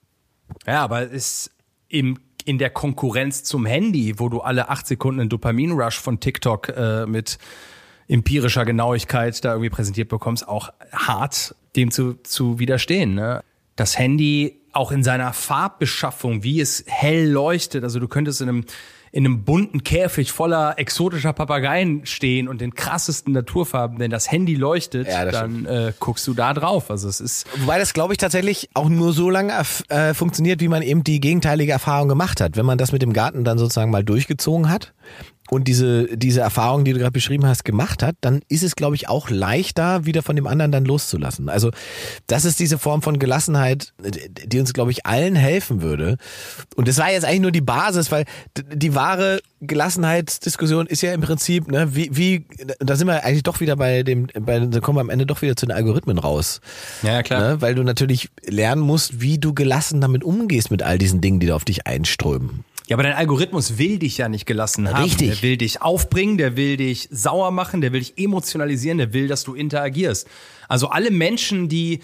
Ja, 0.66 0.82
aber 0.82 1.02
es 1.02 1.12
ist 1.12 1.50
im, 1.88 2.18
in 2.48 2.56
der 2.56 2.70
Konkurrenz 2.70 3.44
zum 3.44 3.66
Handy, 3.66 4.18
wo 4.18 4.30
du 4.30 4.40
alle 4.40 4.70
acht 4.70 4.86
Sekunden 4.86 5.20
einen 5.20 5.28
Dopamin-Rush 5.28 6.00
von 6.00 6.18
TikTok 6.18 6.70
äh, 6.70 7.04
mit 7.04 7.36
empirischer 8.08 8.64
Genauigkeit 8.64 9.44
da 9.44 9.50
irgendwie 9.50 9.68
präsentiert 9.68 10.08
bekommst, 10.08 10.48
auch 10.48 10.70
hart 10.90 11.54
dem 11.76 11.90
zu, 11.90 12.14
zu 12.22 12.58
widerstehen. 12.58 13.14
Ne? 13.14 13.44
Das 13.76 13.98
Handy 13.98 14.62
auch 14.72 14.92
in 14.92 15.04
seiner 15.04 15.34
Farbbeschaffung, 15.34 16.42
wie 16.42 16.62
es 16.62 16.84
hell 16.86 17.28
leuchtet, 17.28 17.84
also 17.84 18.00
du 18.00 18.08
könntest 18.08 18.40
in 18.40 18.48
einem 18.48 18.64
in 19.12 19.24
einem 19.24 19.44
bunten 19.44 19.82
Käfig 19.84 20.32
voller 20.32 20.78
exotischer 20.78 21.32
Papageien 21.32 22.06
stehen 22.06 22.48
und 22.48 22.60
den 22.60 22.74
krassesten 22.74 23.32
Naturfarben, 23.32 23.98
wenn 23.98 24.10
das 24.10 24.30
Handy 24.30 24.54
leuchtet, 24.54 25.08
Ja, 25.08 25.24
das 25.24 25.34
dann 25.34 25.66
äh, 25.66 25.92
guckst 25.98 26.26
du 26.26 26.34
da 26.34 26.54
drauf. 26.54 26.90
Also 26.90 27.08
es 27.08 27.20
ist 27.20 27.46
Wobei 27.60 27.78
das, 27.78 27.92
glaube 27.92 28.14
ich, 28.14 28.18
tatsächlich 28.18 28.68
auch 28.74 28.88
nur 28.88 29.12
so 29.12 29.30
lange 29.30 29.52
äh, 29.88 30.14
funktioniert, 30.14 30.60
wie 30.60 30.68
man 30.68 30.82
eben 30.82 31.04
die 31.04 31.20
gegenteilige 31.20 31.72
Erfahrung 31.72 32.08
gemacht 32.08 32.40
hat. 32.40 32.56
Wenn 32.56 32.66
man 32.66 32.78
das 32.78 32.92
mit 32.92 33.02
dem 33.02 33.12
Garten 33.12 33.44
dann 33.44 33.58
sozusagen 33.58 33.90
mal 33.90 34.04
durchgezogen 34.04 34.70
hat 34.70 34.92
und 35.50 35.68
diese, 35.68 36.16
diese 36.16 36.40
Erfahrung, 36.40 36.84
die 36.84 36.92
du 36.92 36.98
gerade 36.98 37.12
beschrieben 37.12 37.46
hast, 37.46 37.64
gemacht 37.64 38.02
hat, 38.02 38.16
dann 38.20 38.40
ist 38.48 38.62
es, 38.62 38.76
glaube 38.76 38.96
ich, 38.96 39.08
auch 39.08 39.30
leichter, 39.30 40.04
wieder 40.04 40.22
von 40.22 40.36
dem 40.36 40.46
anderen 40.46 40.72
dann 40.72 40.84
loszulassen. 40.84 41.48
Also 41.48 41.70
das 42.26 42.44
ist 42.44 42.60
diese 42.60 42.78
Form 42.78 43.02
von 43.02 43.18
Gelassenheit, 43.18 43.92
die 44.44 44.60
uns, 44.60 44.72
glaube 44.72 44.90
ich, 44.90 45.06
allen 45.06 45.36
helfen 45.36 45.80
würde. 45.80 46.16
Und 46.76 46.88
das 46.88 46.98
war 46.98 47.10
jetzt 47.10 47.24
eigentlich 47.24 47.40
nur 47.40 47.52
die 47.52 47.60
Basis, 47.60 48.12
weil 48.12 48.24
die 48.72 48.94
wahre 48.94 49.40
Gelassenheitsdiskussion 49.60 50.86
ist 50.86 51.02
ja 51.02 51.12
im 51.12 51.20
Prinzip, 51.20 51.68
ne, 51.68 51.94
wie, 51.94 52.10
wie, 52.14 52.46
da 52.78 52.96
sind 52.96 53.08
wir 53.08 53.24
eigentlich 53.24 53.42
doch 53.42 53.60
wieder 53.60 53.76
bei 53.76 54.02
dem, 54.02 54.28
bei, 54.38 54.60
da 54.60 54.80
kommen 54.80 54.98
wir 54.98 55.00
am 55.00 55.10
Ende 55.10 55.26
doch 55.26 55.42
wieder 55.42 55.56
zu 55.56 55.66
den 55.66 55.74
Algorithmen 55.74 56.18
raus. 56.18 56.60
Ja, 57.02 57.22
klar. 57.22 57.40
Ne, 57.40 57.60
weil 57.62 57.74
du 57.74 57.82
natürlich 57.82 58.28
lernen 58.46 58.82
musst, 58.82 59.20
wie 59.20 59.38
du 59.38 59.54
gelassen 59.54 60.00
damit 60.00 60.22
umgehst 60.22 60.70
mit 60.70 60.82
all 60.82 60.98
diesen 60.98 61.20
Dingen, 61.20 61.40
die 61.40 61.46
da 61.46 61.56
auf 61.56 61.64
dich 61.64 61.86
einströmen. 61.86 62.64
Ja, 62.88 62.96
aber 62.96 63.02
dein 63.02 63.12
Algorithmus 63.12 63.76
will 63.76 63.98
dich 63.98 64.16
ja 64.16 64.30
nicht 64.30 64.46
gelassen 64.46 64.88
haben. 64.88 65.02
Richtig. 65.02 65.28
Der 65.28 65.42
will 65.42 65.56
dich 65.58 65.82
aufbringen, 65.82 66.38
der 66.38 66.56
will 66.56 66.78
dich 66.78 67.08
sauer 67.10 67.50
machen, 67.50 67.82
der 67.82 67.92
will 67.92 68.00
dich 68.00 68.14
emotionalisieren, 68.16 68.96
der 68.96 69.12
will, 69.12 69.28
dass 69.28 69.44
du 69.44 69.54
interagierst. 69.54 70.26
Also 70.68 70.88
alle 70.88 71.10
Menschen, 71.10 71.68
die 71.68 72.00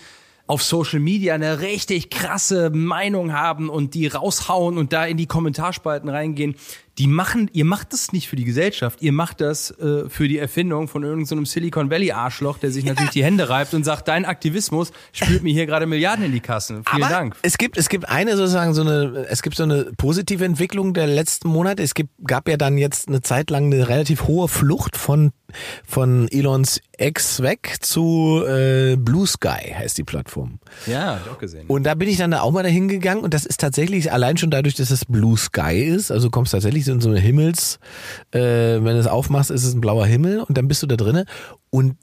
auf 0.46 0.62
Social 0.62 1.00
Media 1.00 1.34
eine 1.34 1.60
richtig 1.60 2.10
krasse 2.10 2.68
Meinung 2.68 3.32
haben 3.32 3.70
und 3.70 3.94
die 3.94 4.08
raushauen 4.08 4.76
und 4.76 4.92
da 4.92 5.06
in 5.06 5.16
die 5.16 5.26
Kommentarspalten 5.26 6.10
reingehen, 6.10 6.54
die 6.98 7.08
machen, 7.08 7.50
ihr 7.52 7.64
macht 7.64 7.92
das 7.92 8.12
nicht 8.12 8.28
für 8.28 8.36
die 8.36 8.44
Gesellschaft, 8.44 9.02
ihr 9.02 9.12
macht 9.12 9.40
das 9.40 9.70
äh, 9.72 10.08
für 10.08 10.28
die 10.28 10.38
Erfindung 10.38 10.86
von 10.86 11.02
irgendeinem 11.02 11.44
so 11.44 11.52
Silicon 11.52 11.90
Valley 11.90 12.12
Arschloch, 12.12 12.58
der 12.58 12.70
sich 12.70 12.84
natürlich 12.84 13.10
die 13.10 13.24
Hände 13.24 13.48
reibt 13.48 13.74
und 13.74 13.84
sagt, 13.84 14.06
dein 14.08 14.24
Aktivismus 14.24 14.92
spült 15.12 15.42
mir 15.42 15.52
hier 15.52 15.66
gerade 15.66 15.86
Milliarden 15.86 16.24
in 16.24 16.32
die 16.32 16.40
Kassen. 16.40 16.84
Vielen 16.88 17.02
Aber 17.02 17.12
Dank. 17.12 17.36
Es 17.42 17.58
gibt, 17.58 17.76
es 17.76 17.88
gibt 17.88 18.08
eine 18.08 18.36
sozusagen 18.36 18.74
so 18.74 18.82
eine, 18.82 19.26
es 19.28 19.42
gibt 19.42 19.56
so 19.56 19.64
eine 19.64 19.86
positive 19.96 20.44
Entwicklung 20.44 20.94
der 20.94 21.06
letzten 21.06 21.48
Monate. 21.48 21.82
Es 21.82 21.94
gibt, 21.94 22.10
gab 22.24 22.48
ja 22.48 22.56
dann 22.56 22.78
jetzt 22.78 23.08
eine 23.08 23.22
Zeit 23.22 23.50
lang 23.50 23.72
eine 23.72 23.88
relativ 23.88 24.28
hohe 24.28 24.46
Flucht 24.46 24.96
von, 24.96 25.32
von 25.84 26.28
Elons 26.30 26.80
Ex 26.98 27.42
weg 27.42 27.76
zu 27.80 28.44
äh, 28.46 28.96
Blue 28.96 29.26
Sky 29.26 29.74
heißt 29.76 29.98
die 29.98 30.04
Plattform. 30.04 30.58
Ja, 30.86 31.14
hab 31.14 31.26
ich 31.26 31.32
auch 31.32 31.38
gesehen. 31.38 31.66
Und 31.66 31.84
da 31.84 31.94
bin 31.94 32.08
ich 32.08 32.18
dann 32.18 32.30
da 32.30 32.40
auch 32.42 32.52
mal 32.52 32.62
dahin 32.62 32.88
gegangen 32.88 33.22
und 33.22 33.34
das 33.34 33.46
ist 33.46 33.60
tatsächlich 33.60 34.12
allein 34.12 34.36
schon 34.36 34.50
dadurch, 34.50 34.74
dass 34.74 34.90
es 34.90 35.04
Blue 35.04 35.36
Sky 35.36 35.82
ist, 35.82 36.12
also 36.12 36.30
kommst 36.30 36.52
tatsächlich 36.52 36.83
in 36.88 37.00
so 37.00 37.08
eine 37.08 37.20
Himmels, 37.20 37.78
äh, 38.32 38.40
wenn 38.40 38.84
du 38.84 38.98
es 38.98 39.06
aufmachst, 39.06 39.50
ist 39.50 39.64
es 39.64 39.74
ein 39.74 39.80
blauer 39.80 40.06
Himmel 40.06 40.40
und 40.40 40.56
dann 40.56 40.68
bist 40.68 40.82
du 40.82 40.86
da 40.86 40.96
drinne 40.96 41.26
und 41.70 41.96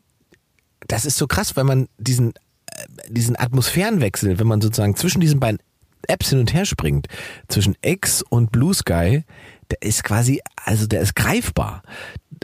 das 0.87 1.05
ist 1.05 1.17
so 1.17 1.27
krass, 1.27 1.55
weil 1.55 1.63
man 1.63 1.87
diesen 1.97 2.31
äh, 2.31 2.85
diesen 3.09 3.37
Atmosphärenwechsel, 3.37 4.39
wenn 4.39 4.47
man 4.47 4.61
sozusagen 4.61 4.95
zwischen 4.95 5.21
diesen 5.21 5.39
beiden 5.39 5.59
Apps 6.07 6.29
hin 6.29 6.39
und 6.39 6.53
her 6.53 6.65
springt, 6.65 7.07
zwischen 7.47 7.75
X 7.81 8.23
und 8.23 8.51
Blue 8.51 8.73
Sky, 8.73 9.23
der 9.69 9.81
ist 9.81 10.03
quasi, 10.03 10.41
also 10.65 10.87
der 10.87 11.01
ist 11.01 11.15
greifbar. 11.15 11.83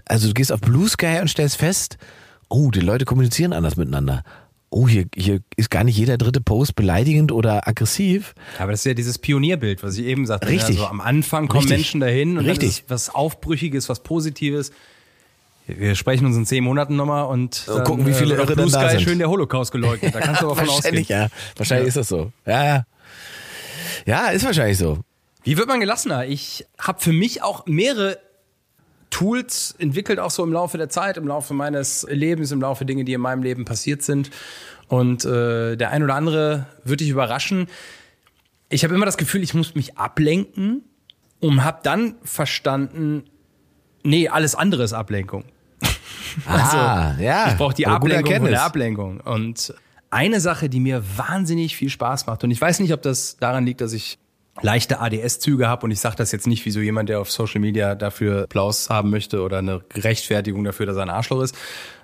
Also 0.05 0.27
du 0.27 0.33
gehst 0.33 0.51
auf 0.51 0.61
Blue 0.61 0.87
Sky 0.87 1.19
und 1.21 1.29
stellst 1.29 1.57
fest, 1.57 1.97
oh, 2.49 2.71
die 2.71 2.79
Leute 2.79 3.05
kommunizieren 3.05 3.53
anders 3.53 3.75
miteinander. 3.75 4.23
Oh, 4.69 4.87
hier, 4.87 5.05
hier 5.15 5.39
ist 5.55 5.69
gar 5.69 5.83
nicht 5.85 5.97
jeder 5.97 6.17
dritte 6.17 6.41
Post 6.41 6.75
beleidigend 6.75 7.31
oder 7.31 7.67
aggressiv. 7.67 8.35
Aber 8.59 8.71
das 8.71 8.81
ist 8.81 8.85
ja 8.85 8.93
dieses 8.93 9.17
Pionierbild, 9.17 9.81
was 9.81 9.97
ich 9.97 10.05
eben 10.05 10.25
sagte. 10.25 10.49
Richtig. 10.49 10.77
Also 10.77 10.87
am 10.87 10.99
Anfang 10.99 11.47
kommen 11.47 11.61
Richtig. 11.61 11.77
Menschen 11.77 11.99
dahin 12.01 12.37
und 12.37 12.45
Richtig. 12.45 12.83
was 12.89 13.13
Aufbrüchiges, 13.13 13.87
was 13.87 14.03
Positives. 14.03 14.71
Wir 15.67 15.95
sprechen 15.95 16.25
uns 16.25 16.35
in 16.35 16.45
zehn 16.45 16.63
Monaten 16.63 16.95
nochmal 16.95 17.25
und 17.27 17.67
dann, 17.67 17.83
gucken, 17.83 18.05
wie 18.05 18.13
viele 18.13 18.35
äh, 18.35 18.37
Irre 18.39 18.55
Blue 18.55 18.69
Sky 18.69 18.89
sind. 18.91 19.01
schön 19.01 19.19
der 19.19 19.29
Holocaust 19.29 19.71
geleugnet. 19.71 20.15
Da 20.15 20.19
kannst 20.21 20.41
du 20.41 20.45
aber 20.47 20.55
von 20.55 20.63
ausgehen. 20.69 20.83
wahrscheinlich, 20.83 21.09
ja. 21.09 21.27
Wahrscheinlich 21.57 21.87
ist 21.89 21.97
das 21.97 22.07
so. 22.07 22.31
Ja, 22.45 22.65
ja. 22.65 22.85
Ja, 24.05 24.27
ist 24.29 24.45
wahrscheinlich 24.45 24.77
so. 24.77 24.99
Wie 25.43 25.57
wird 25.57 25.67
man 25.67 25.79
gelassener? 25.79 26.25
Ich 26.25 26.65
habe 26.79 26.99
für 27.01 27.13
mich 27.13 27.41
auch 27.41 27.65
mehrere 27.67 28.17
Tools 29.09 29.75
entwickelt, 29.77 30.19
auch 30.19 30.31
so 30.31 30.43
im 30.43 30.51
Laufe 30.51 30.77
der 30.77 30.89
Zeit, 30.89 31.17
im 31.17 31.27
Laufe 31.27 31.53
meines 31.53 32.05
Lebens, 32.09 32.51
im 32.51 32.61
Laufe 32.61 32.85
Dinge, 32.85 33.03
die 33.05 33.13
in 33.13 33.21
meinem 33.21 33.43
Leben 33.43 33.65
passiert 33.65 34.03
sind. 34.03 34.29
Und 34.87 35.25
äh, 35.25 35.75
der 35.75 35.91
ein 35.91 36.03
oder 36.03 36.15
andere 36.15 36.67
wird 36.83 36.99
dich 36.99 37.09
überraschen. 37.09 37.67
Ich 38.69 38.83
habe 38.83 38.93
immer 38.95 39.05
das 39.05 39.17
Gefühl, 39.17 39.43
ich 39.43 39.53
muss 39.53 39.75
mich 39.75 39.97
ablenken 39.97 40.83
und 41.39 41.63
habe 41.63 41.79
dann 41.83 42.15
verstanden, 42.23 43.23
nee, 44.03 44.27
alles 44.27 44.55
andere 44.55 44.83
ist 44.83 44.93
Ablenkung. 44.93 45.45
ah, 46.47 47.15
ja. 47.19 47.43
Also, 47.43 47.51
Ich 47.51 47.57
brauche 47.57 47.73
die 47.73 47.87
Ablenkung 47.87 48.35
von 48.35 48.49
der 48.49 48.63
Ablenkung. 48.63 49.19
Und 49.21 49.73
eine 50.09 50.39
Sache, 50.39 50.69
die 50.69 50.79
mir 50.79 51.03
wahnsinnig 51.17 51.75
viel 51.75 51.89
Spaß 51.89 52.27
macht, 52.27 52.43
und 52.43 52.51
ich 52.51 52.59
weiß 52.59 52.79
nicht, 52.79 52.93
ob 52.93 53.01
das 53.01 53.37
daran 53.37 53.65
liegt, 53.65 53.81
dass 53.81 53.93
ich 53.93 54.17
leichte 54.61 54.99
ADS-Züge 54.99 55.67
habe 55.67 55.85
und 55.85 55.91
ich 55.91 55.99
sage 55.99 56.15
das 56.15 56.31
jetzt 56.31 56.47
nicht 56.47 56.65
wie 56.65 56.71
so 56.71 56.79
jemand, 56.79 57.09
der 57.09 57.19
auf 57.19 57.31
Social 57.31 57.61
Media 57.61 57.95
dafür 57.95 58.43
Applaus 58.43 58.89
haben 58.89 59.09
möchte 59.09 59.41
oder 59.41 59.59
eine 59.59 59.81
Rechtfertigung 59.93 60.63
dafür, 60.63 60.85
dass 60.85 60.97
er 60.97 61.03
ein 61.03 61.09
Arschloch 61.09 61.41
ist, 61.41 61.55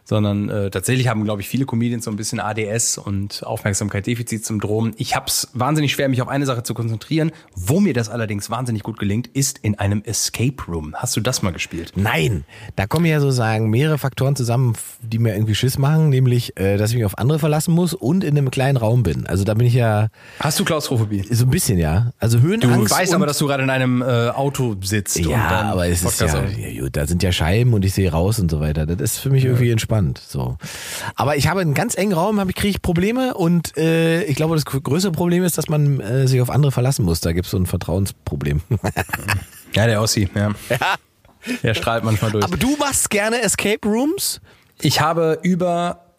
sondern 0.06 0.50
äh, 0.50 0.70
tatsächlich 0.70 1.08
haben, 1.08 1.24
glaube 1.24 1.42
ich, 1.42 1.48
viele 1.48 1.66
Comedians 1.66 2.06
so 2.06 2.12
ein 2.12 2.18
bisschen 2.18 2.40
ADS 2.40 2.98
und 2.98 3.44
Aufmerksamkeit-Defizitsyndrom. 3.46 4.94
Ich 4.98 5.16
habe 5.16 5.26
es 5.28 5.50
wahnsinnig 5.54 5.92
schwer, 5.94 6.10
mich 6.10 6.22
auf 6.22 6.28
eine 6.28 6.46
Sache 6.46 6.64
zu 6.64 6.74
konzentrieren. 6.74 7.32
Wo 7.56 7.80
mir 7.80 7.94
das 7.94 8.10
allerdings 8.10 8.50
wahnsinnig 8.50 8.84
gut 8.84 9.00
gelingt, 9.00 9.28
ist 9.28 9.60
in 9.60 9.80
einem 9.80 10.02
Escape 10.06 10.56
Room. 10.68 10.94
Hast 10.96 11.16
du 11.16 11.22
das 11.22 11.42
mal 11.42 11.52
gespielt? 11.52 11.94
Nein, 11.96 12.44
da 12.76 12.86
kommen 12.88 13.06
ja 13.06 13.20
sozusagen 13.20 13.70
mehrere 13.70 13.98
Faktoren 13.98 14.36
zusammen, 14.36 14.74
die 15.02 15.20
mir 15.20 15.34
irgendwie 15.34 15.56
Schiss 15.56 15.78
machen, 15.78 16.10
nämlich, 16.10 16.58
äh, 16.60 16.78
dass 16.78 16.90
ich 16.92 16.96
mich 16.98 17.06
auf 17.06 17.18
andere 17.18 17.40
verlassen 17.40 17.74
muss 17.74 17.94
und 17.94 18.24
in 18.24 18.38
einem 18.38 18.52
kleinen 18.52 18.78
Raum 18.78 19.04
bin. 19.04 19.26
Also 19.28 19.44
da 19.44 19.54
bin 19.54 19.68
ich 19.68 19.74
ja 19.74 20.10
Hast 20.40 20.60
du 20.60 20.66
Klaustrophobie? 20.66 21.24
so 21.32 21.46
ein 21.46 21.50
bisschen, 21.50 21.78
ja. 21.78 22.12
Also 22.20 22.40
Du 22.40 22.44
Höhenangst. 22.44 22.92
weißt 22.92 23.12
und, 23.12 23.16
aber, 23.18 23.26
dass 23.26 23.38
du 23.38 23.48
gerade 23.48 23.64
in 23.64 23.70
einem 23.70 24.02
äh, 24.02 24.30
Auto 24.30 24.76
sitzt. 24.82 25.18
und 25.18 25.30
ja, 25.30 25.62
aber 25.72 25.88
es 25.88 26.04
ist 26.04 26.20
ja, 26.20 26.44
ja 26.46 26.82
gut, 26.82 26.96
da 26.96 27.08
sind 27.08 27.24
ja 27.24 27.32
Scheiben 27.32 27.74
und 27.74 27.86
ich 27.86 27.94
sehe 27.94 28.12
raus 28.12 28.40
und 28.40 28.52
so 28.52 28.60
weiter. 28.60 28.86
Das 28.86 29.00
ist 29.00 29.18
für 29.20 29.30
mich 29.30 29.46
irgendwie 29.46 29.72
entspannt. 29.72 29.93
So, 30.28 30.58
aber 31.16 31.36
ich 31.38 31.48
habe 31.48 31.62
einen 31.62 31.74
ganz 31.74 31.96
engen 31.96 32.14
Raum, 32.14 32.40
habe 32.40 32.50
ich 32.52 32.56
kriege 32.56 32.70
ich 32.70 32.82
Probleme 32.82 33.34
und 33.34 33.78
äh, 33.78 34.24
ich 34.24 34.36
glaube, 34.36 34.56
das 34.56 34.66
größere 34.66 35.12
Problem 35.12 35.44
ist, 35.44 35.58
dass 35.58 35.70
man 35.70 36.00
äh, 36.00 36.28
sich 36.28 36.42
auf 36.42 36.50
andere 36.50 36.72
verlassen 36.72 37.06
muss. 37.06 37.20
Da 37.22 37.32
gibt 37.34 37.46
es 37.46 37.52
so 37.52 37.58
ein 37.58 37.66
Vertrauensproblem. 37.66 38.62
Ja, 39.76 39.88
der 39.88 40.02
Ossi, 40.04 40.30
ja. 40.36 40.52
Der 41.64 41.74
strahlt 41.74 42.04
manchmal 42.04 42.30
durch. 42.32 42.44
aber 42.46 42.58
du 42.58 42.78
machst 42.78 43.10
gerne 43.10 43.42
Escape 43.42 43.88
Rooms? 43.88 44.40
Ich 44.82 45.02
habe 45.02 45.40
über 45.42 46.14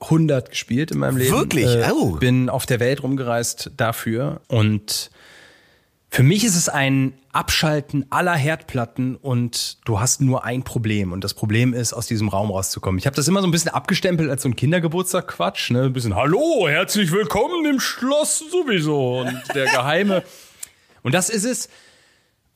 100 0.00 0.50
gespielt 0.50 0.90
in 0.90 0.98
meinem 0.98 1.16
Leben. 1.16 1.34
Wirklich? 1.34 1.66
Äh, 1.66 1.90
Oh. 1.92 2.12
Bin 2.16 2.48
auf 2.50 2.66
der 2.66 2.78
Welt 2.78 3.02
rumgereist 3.02 3.70
dafür 3.76 4.42
und 4.48 5.10
für 6.12 6.24
mich 6.24 6.44
ist 6.44 6.56
es 6.56 6.68
ein 6.68 7.14
Abschalten 7.32 8.04
aller 8.10 8.34
Herdplatten 8.34 9.14
und 9.14 9.78
du 9.84 10.00
hast 10.00 10.20
nur 10.20 10.44
ein 10.44 10.64
Problem 10.64 11.12
und 11.12 11.22
das 11.22 11.34
Problem 11.34 11.72
ist, 11.72 11.92
aus 11.92 12.08
diesem 12.08 12.28
Raum 12.28 12.50
rauszukommen. 12.50 12.98
Ich 12.98 13.06
habe 13.06 13.14
das 13.14 13.28
immer 13.28 13.40
so 13.40 13.46
ein 13.46 13.52
bisschen 13.52 13.70
abgestempelt 13.70 14.28
als 14.28 14.42
so 14.42 14.48
ein 14.48 14.56
Kindergeburtstag-Quatsch, 14.56 15.70
ne? 15.70 15.84
Ein 15.84 15.92
bisschen 15.92 16.16
Hallo, 16.16 16.68
herzlich 16.68 17.12
willkommen 17.12 17.64
im 17.64 17.78
Schloss 17.78 18.40
sowieso 18.50 19.20
und 19.20 19.40
der 19.54 19.66
geheime. 19.66 20.24
Und 21.02 21.14
das 21.14 21.30
ist 21.30 21.44
es 21.46 21.70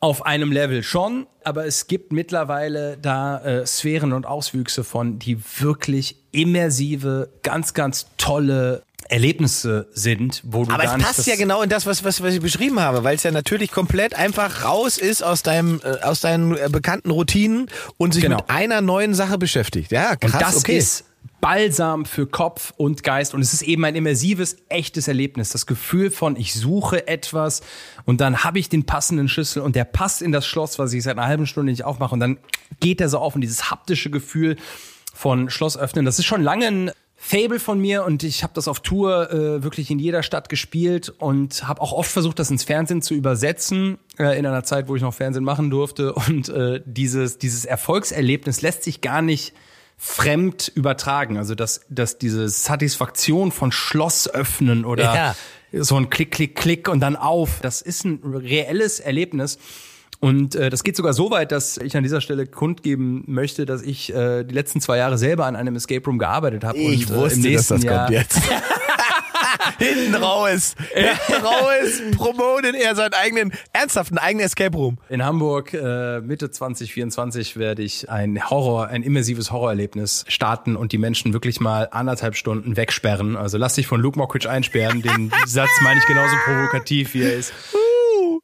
auf 0.00 0.26
einem 0.26 0.52
Level 0.52 0.82
schon, 0.82 1.26
aber 1.44 1.64
es 1.64 1.86
gibt 1.86 2.12
mittlerweile 2.12 2.98
da 2.98 3.38
äh, 3.38 3.66
Sphären 3.66 4.12
und 4.12 4.26
Auswüchse 4.26 4.84
von, 4.84 5.18
die 5.18 5.38
wirklich 5.60 6.16
immersive, 6.30 7.30
ganz, 7.42 7.72
ganz 7.72 8.08
tolle 8.18 8.82
Erlebnisse 9.08 9.88
sind, 9.92 10.42
wo 10.44 10.64
du 10.64 10.72
Aber 10.72 10.84
gar 10.84 10.96
es 10.96 11.02
passt 11.02 11.26
ja 11.26 11.36
genau 11.36 11.62
in 11.62 11.68
das, 11.68 11.86
was, 11.86 12.04
was, 12.04 12.22
was 12.22 12.34
ich 12.34 12.40
beschrieben 12.40 12.80
habe, 12.80 13.04
weil 13.04 13.16
es 13.16 13.22
ja 13.22 13.30
natürlich 13.30 13.70
komplett 13.70 14.14
einfach 14.14 14.64
raus 14.64 14.98
ist 14.98 15.22
aus 15.22 15.42
deinem, 15.42 15.80
äh, 15.84 16.02
aus 16.02 16.20
deinen 16.20 16.56
äh, 16.56 16.68
bekannten 16.70 17.10
Routinen 17.10 17.68
und 17.96 18.14
sich 18.14 18.22
Genau. 18.22 18.36
mit 18.36 18.50
einer 18.50 18.80
neuen 18.80 19.14
Sache 19.14 19.38
beschäftigt. 19.38 19.92
Ja, 19.92 20.16
krass, 20.16 20.32
Und 20.32 20.40
das 20.42 20.56
okay. 20.56 20.78
ist 20.78 21.04
Balsam 21.40 22.06
für 22.06 22.26
Kopf 22.26 22.72
und 22.78 23.02
Geist 23.02 23.34
und 23.34 23.42
es 23.42 23.52
ist 23.52 23.62
eben 23.62 23.84
ein 23.84 23.94
immersives, 23.94 24.56
echtes 24.70 25.08
Erlebnis. 25.08 25.50
Das 25.50 25.66
Gefühl 25.66 26.10
von, 26.10 26.36
ich 26.36 26.54
suche 26.54 27.06
etwas 27.06 27.60
und 28.06 28.22
dann 28.22 28.44
habe 28.44 28.58
ich 28.58 28.70
den 28.70 28.86
passenden 28.86 29.28
Schlüssel 29.28 29.60
und 29.60 29.76
der 29.76 29.84
passt 29.84 30.22
in 30.22 30.32
das 30.32 30.46
Schloss, 30.46 30.78
was 30.78 30.92
ich 30.94 31.02
seit 31.02 31.18
einer 31.18 31.26
halben 31.26 31.46
Stunde 31.46 31.70
nicht 31.72 31.84
aufmache 31.84 32.14
und 32.14 32.20
dann 32.20 32.38
geht 32.80 33.00
der 33.00 33.10
so 33.10 33.18
auf 33.18 33.34
und 33.34 33.42
dieses 33.42 33.70
haptische 33.70 34.10
Gefühl 34.10 34.56
von 35.12 35.50
Schloss 35.50 35.76
öffnen, 35.76 36.06
das 36.06 36.18
ist 36.18 36.24
schon 36.24 36.42
lange 36.42 36.66
ein 36.66 36.90
Fable 37.26 37.58
von 37.58 37.80
mir 37.80 38.04
und 38.04 38.22
ich 38.22 38.42
habe 38.42 38.52
das 38.54 38.68
auf 38.68 38.80
Tour 38.80 39.30
äh, 39.32 39.62
wirklich 39.62 39.90
in 39.90 39.98
jeder 39.98 40.22
Stadt 40.22 40.50
gespielt 40.50 41.08
und 41.08 41.66
habe 41.66 41.80
auch 41.80 41.92
oft 41.92 42.10
versucht, 42.10 42.38
das 42.38 42.50
ins 42.50 42.64
Fernsehen 42.64 43.00
zu 43.00 43.14
übersetzen, 43.14 43.96
äh, 44.18 44.38
in 44.38 44.44
einer 44.44 44.62
Zeit, 44.62 44.88
wo 44.88 44.94
ich 44.96 45.00
noch 45.00 45.14
Fernsehen 45.14 45.42
machen 45.42 45.70
durfte. 45.70 46.12
Und 46.14 46.50
äh, 46.50 46.82
dieses, 46.84 47.38
dieses 47.38 47.64
Erfolgserlebnis 47.64 48.60
lässt 48.60 48.82
sich 48.82 49.00
gar 49.00 49.22
nicht 49.22 49.54
fremd 49.96 50.70
übertragen. 50.74 51.38
Also 51.38 51.54
dass, 51.54 51.80
dass 51.88 52.18
diese 52.18 52.46
Satisfaktion 52.50 53.52
von 53.52 53.72
Schloss 53.72 54.28
öffnen 54.28 54.84
oder 54.84 55.04
Ja. 55.14 55.36
so 55.72 55.96
ein 55.96 56.10
Klick, 56.10 56.30
Klick, 56.32 56.56
Klick 56.56 56.88
und 56.90 57.00
dann 57.00 57.16
auf, 57.16 57.60
das 57.62 57.80
ist 57.80 58.04
ein 58.04 58.20
reelles 58.34 59.00
Erlebnis. 59.00 59.58
Und 60.20 60.54
äh, 60.54 60.70
das 60.70 60.84
geht 60.84 60.96
sogar 60.96 61.12
so 61.12 61.30
weit, 61.30 61.52
dass 61.52 61.76
ich 61.78 61.96
an 61.96 62.02
dieser 62.02 62.20
Stelle 62.20 62.46
kundgeben 62.46 63.24
möchte, 63.26 63.66
dass 63.66 63.82
ich 63.82 64.14
äh, 64.14 64.44
die 64.44 64.54
letzten 64.54 64.80
zwei 64.80 64.98
Jahre 64.98 65.18
selber 65.18 65.46
an 65.46 65.56
einem 65.56 65.76
Escape 65.76 66.04
Room 66.06 66.18
gearbeitet 66.18 66.64
habe. 66.64 66.78
Ich 66.78 67.10
und, 67.10 67.16
wusste, 67.16 67.40
äh, 67.40 67.42
im 67.42 67.42
dass 67.42 67.70
nächsten 67.70 67.74
das 67.74 67.84
Jahr, 67.84 68.06
kommt 68.06 68.18
jetzt. 68.18 68.40
Hinten 69.78 70.14
raus. 70.14 70.74
Hinten 70.92 71.44
raus 71.44 72.02
promotet 72.16 72.74
er 72.74 72.94
seinen 72.94 73.14
eigenen, 73.14 73.52
ernsthaften 73.72 74.18
eigenen 74.18 74.46
Escape 74.46 74.76
Room. 74.76 74.98
In 75.08 75.24
Hamburg 75.24 75.72
äh, 75.74 76.20
Mitte 76.20 76.50
2024 76.50 77.56
werde 77.56 77.82
ich 77.82 78.08
ein 78.10 78.50
Horror, 78.50 78.88
ein 78.88 79.02
immersives 79.02 79.50
Horrorerlebnis 79.50 80.24
starten 80.28 80.76
und 80.76 80.92
die 80.92 80.98
Menschen 80.98 81.32
wirklich 81.32 81.60
mal 81.60 81.88
anderthalb 81.90 82.36
Stunden 82.36 82.76
wegsperren. 82.76 83.36
Also 83.36 83.58
lass 83.58 83.74
dich 83.74 83.86
von 83.86 84.00
Luke 84.00 84.18
Mockridge 84.18 84.48
einsperren. 84.48 85.02
Den 85.02 85.32
Satz 85.46 85.70
meine 85.82 85.98
ich 85.98 86.06
genauso 86.06 86.34
provokativ, 86.44 87.14
wie 87.14 87.22
er 87.22 87.34
ist. 87.34 87.52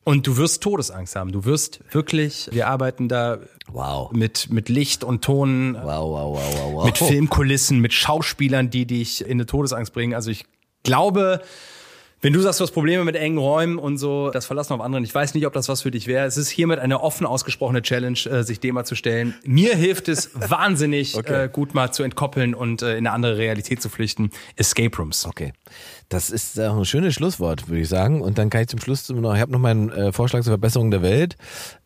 Und 0.05 0.27
du 0.27 0.37
wirst 0.37 0.63
Todesangst 0.63 1.15
haben. 1.15 1.31
Du 1.31 1.45
wirst 1.45 1.81
wirklich, 1.93 2.49
wir 2.53 2.69
arbeiten 2.69 3.09
da 3.09 3.39
Wow. 3.73 4.11
mit, 4.13 4.51
mit 4.51 4.69
Licht 4.69 5.05
und 5.05 5.23
Ton, 5.23 5.75
Wow, 5.75 5.85
wow, 5.85 6.11
wow, 6.11 6.55
wow, 6.55 6.73
wow. 6.75 6.85
mit 6.87 6.99
Filmkulissen, 6.99 7.79
mit 7.81 7.93
Schauspielern, 7.93 8.71
die 8.71 8.87
dich 8.87 9.23
in 9.25 9.33
eine 9.33 9.47
Todesangst 9.47 9.93
bringen. 9.93 10.15
Also 10.15 10.31
ich 10.31 10.45
glaube, 10.83 11.43
wenn 12.23 12.33
du 12.33 12.41
sagst, 12.41 12.61
du 12.61 12.65
hast 12.65 12.73
Probleme 12.73 13.05
mit 13.05 13.17
engen 13.17 13.39
Räumen 13.39 13.79
und 13.79 13.97
so, 13.97 14.31
das 14.31 14.45
Verlassen 14.47 14.75
auf 14.75 14.81
anderen, 14.81 15.05
ich 15.05 15.15
weiß 15.15 15.35
nicht, 15.35 15.47
ob 15.47 15.53
das 15.55 15.69
was 15.69 15.83
für 15.83 15.91
dich 15.91 16.07
wäre. 16.07 16.27
Es 16.27 16.37
ist 16.37 16.51
hiermit 16.51 16.79
eine 16.79 17.01
offen 17.01 17.27
ausgesprochene 17.27 17.81
Challenge, 17.83 18.19
äh, 18.31 18.43
sich 18.43 18.61
dem 18.61 18.75
mal 18.75 18.85
zu 18.85 18.95
stellen. 18.95 19.35
Mir 19.45 19.75
hilft 19.75 20.09
es 20.09 20.31
wahnsinnig 20.51 21.17
Okay. 21.17 21.45
äh, 21.45 21.49
gut 21.49 21.75
mal 21.75 21.93
zu 21.93 22.03
entkoppeln 22.03 22.55
und 22.55 22.83
äh, 22.83 22.93
in 22.93 23.07
eine 23.07 23.13
andere 23.13 23.39
Realität 23.39 23.81
zu 23.81 23.89
flüchten. 23.89 24.31
Escape 24.57 24.97
Rooms. 24.97 25.27
Okay. 25.27 25.53
Das 26.09 26.31
ist 26.31 26.59
äh, 26.59 26.67
ein 26.67 26.85
schönes 26.85 27.15
Schlusswort, 27.15 27.69
würde 27.69 27.81
ich 27.81 27.89
sagen. 27.89 28.21
Und 28.21 28.37
dann 28.39 28.51
kann 28.51 28.63
ich 28.63 28.69
zum 28.69 28.81
Schluss 28.81 29.09
noch, 29.09 29.35
ich 29.35 29.41
habe 29.41 29.53
noch 29.53 29.59
meinen 29.59 29.91
äh, 29.91 30.13
Vorschlag 30.13 30.41
zur 30.43 30.53
Verbesserung 30.53 30.91
der 30.91 31.03
Welt. 31.03 31.37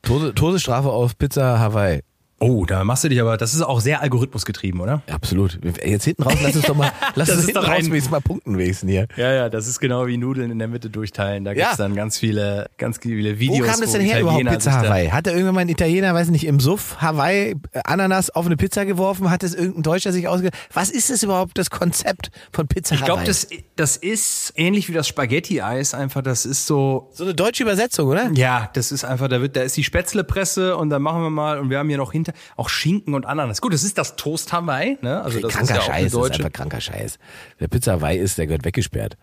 Tode, 0.03 0.35
Todesstrafe 0.35 0.89
auf 0.91 1.17
Pizza 1.17 1.59
Hawaii. 1.59 2.01
Oh, 2.41 2.67
da 2.67 2.85
machst 2.85 3.05
du 3.05 3.09
dich 3.09 3.21
aber, 3.21 3.37
das 3.37 3.55
ist 3.55 3.63
auch 3.63 3.81
sehr 3.81 4.03
algorithmusgetrieben, 4.03 4.81
oder? 4.81 5.03
Absolut. 5.11 5.59
Jetzt 5.83 6.05
hinten 6.05 6.25
raus, 6.25 6.35
lass 6.43 6.57
uns 6.57 6.67
doch 6.67 6.75
mal, 6.75 6.91
lass 7.15 7.29
Das 7.29 7.37
uns 7.37 7.39
ist 7.39 7.45
hinten 7.47 7.61
doch 7.63 7.69
raus 7.69 7.79
wenigstens 7.87 8.11
mal 8.11 8.21
punkten 8.21 8.59
wenigstens 8.59 8.91
hier. 8.91 9.07
Ja, 9.17 9.33
ja, 9.33 9.49
das 9.49 9.67
ist 9.69 9.79
genau 9.81 10.07
wie 10.07 10.17
Nudeln 10.17 10.51
in 10.51 10.59
der 10.59 10.69
Mitte 10.69 10.91
durchteilen. 10.91 11.45
Da 11.45 11.55
gibt's 11.55 11.71
Ja. 11.71 11.77
dann 11.77 11.95
ganz 11.95 12.19
viele, 12.19 12.69
ganz 12.77 12.99
viele 13.01 13.37
Wo 13.37 13.41
Videos. 13.41 13.67
kam 13.69 13.81
das 13.81 13.93
denn 13.93 14.01
her 14.03 14.21
überhaupt, 14.21 14.41
Italiener 14.43 14.51
Pizza 14.59 14.73
sich 14.73 14.83
da- 14.83 14.89
Hawaii? 14.89 15.09
Hat 15.09 15.27
da 15.27 15.31
irgendwann 15.31 15.55
mal 15.55 15.61
ein 15.63 15.69
Italiener, 15.69 16.13
weiß 16.13 16.29
nicht, 16.31 16.45
im 16.47 16.61
Suff 16.61 16.97
Hawaii 17.01 17.53
äh, 17.73 17.81
Ananas 17.85 18.31
auf 18.31 18.45
eine 18.47 18.57
Pizza 18.57 18.85
geworfen? 18.85 19.31
Hat 19.31 19.43
das 19.43 19.55
irgendein 19.55 19.83
Deutscher 19.85 20.13
sich 20.13 20.29
ausge... 20.29 20.51
Was 20.73 20.91
ist 20.91 21.11
das 21.11 21.23
überhaupt, 21.23 21.57
das 21.57 21.71
Konzept 21.71 22.31
von 22.53 22.67
Pizza 22.67 22.95
Ich 22.97 23.01
Hawaii? 23.03 23.15
glaube, 23.15 23.25
das, 23.27 23.47
das 23.77 23.97
ist 23.97 24.53
ähnlich 24.57 24.89
wie 24.89 24.93
das 24.93 25.07
Spaghetti-Eis 25.09 25.95
einfach. 25.95 26.21
Das 26.21 26.45
ist 26.45 26.67
so, 26.67 27.11
So 27.15 27.25
eine 27.25 27.35
deutsche 27.35 27.63
Übersetzung, 27.63 28.09
oder? 28.09 28.31
ja, 28.35 28.69
das 28.75 28.93
ist 28.93 29.05
einfach, 29.05 29.29
da 29.29 29.41
wird, 29.41 29.57
da 29.57 29.63
ist 29.63 29.77
die 29.77 29.85
Spätzlepresse 29.85 30.77
und 30.77 30.91
dann 30.91 31.01
machen 31.01 31.23
wir 31.23 31.31
mal 31.31 31.59
und 31.59 31.71
wir 31.71 31.79
haben 31.79 31.89
hier 31.89 31.99
noch 31.99 32.13
hinter 32.25 32.41
auch 32.57 32.69
Schinken 32.69 33.15
und 33.15 33.27
Ananas. 33.27 33.61
Gut, 33.61 33.73
das 33.73 33.85
ist 33.85 33.99
das 33.99 34.17
Toast 34.17 34.53
Hawaii, 34.53 34.99
ne? 35.03 35.23
Also 35.23 35.41
das 35.41 35.53
kranker 35.53 35.65
ist 35.65 35.71
ja 35.71 35.81
auch 35.81 35.87
Scheiß, 35.87 36.13
das 36.13 36.25
ist 36.25 36.33
einfach 36.33 36.53
kranker 36.53 36.81
Scheiß. 36.81 37.19
Wer 37.59 37.69
Pizza 37.69 37.93
Hawaii 37.93 38.19
ist, 38.19 38.39
der 38.39 38.47
gehört 38.47 38.65
weggesperrt. 38.65 39.17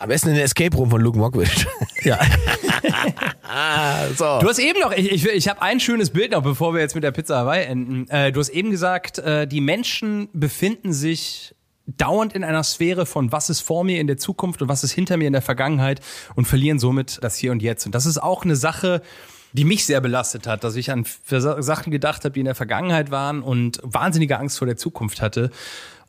Am 0.00 0.08
besten 0.08 0.28
in 0.28 0.36
den 0.36 0.44
Escape 0.44 0.76
Room 0.76 0.90
von 0.90 1.00
Luke 1.00 1.18
Mockridge. 1.18 1.66
Ja. 2.04 2.20
so. 4.16 4.38
Du 4.40 4.48
hast 4.48 4.60
eben 4.60 4.78
noch, 4.78 4.92
ich, 4.92 5.10
ich, 5.10 5.26
ich 5.26 5.48
habe 5.48 5.60
ein 5.60 5.80
schönes 5.80 6.10
Bild 6.10 6.30
noch, 6.30 6.42
bevor 6.42 6.72
wir 6.72 6.80
jetzt 6.80 6.94
mit 6.94 7.02
der 7.02 7.10
Pizza 7.10 7.38
Hawaii 7.38 7.64
enden. 7.64 8.08
Äh, 8.08 8.30
du 8.30 8.38
hast 8.38 8.50
eben 8.50 8.70
gesagt, 8.70 9.18
äh, 9.18 9.48
die 9.48 9.60
Menschen 9.60 10.28
befinden 10.32 10.92
sich 10.92 11.56
dauernd 11.96 12.34
in 12.34 12.44
einer 12.44 12.62
Sphäre 12.62 13.06
von 13.06 13.32
was 13.32 13.50
ist 13.50 13.60
vor 13.60 13.82
mir 13.82 14.00
in 14.00 14.06
der 14.06 14.18
Zukunft 14.18 14.62
und 14.62 14.68
was 14.68 14.84
ist 14.84 14.92
hinter 14.92 15.16
mir 15.16 15.26
in 15.26 15.32
der 15.32 15.42
Vergangenheit 15.42 16.00
und 16.36 16.46
verlieren 16.46 16.78
somit 16.78 17.18
das 17.22 17.36
Hier 17.36 17.50
und 17.50 17.60
Jetzt. 17.60 17.86
Und 17.86 17.94
das 17.94 18.06
ist 18.06 18.18
auch 18.18 18.44
eine 18.44 18.56
Sache, 18.56 19.02
die 19.52 19.64
mich 19.64 19.86
sehr 19.86 20.00
belastet 20.00 20.46
hat, 20.46 20.64
dass 20.64 20.76
ich 20.76 20.90
an 20.90 21.04
Sachen 21.26 21.90
gedacht 21.90 22.24
habe, 22.24 22.32
die 22.32 22.40
in 22.40 22.46
der 22.46 22.54
Vergangenheit 22.54 23.10
waren 23.10 23.42
und 23.42 23.80
wahnsinnige 23.82 24.38
Angst 24.38 24.58
vor 24.58 24.66
der 24.66 24.76
Zukunft 24.76 25.20
hatte. 25.22 25.50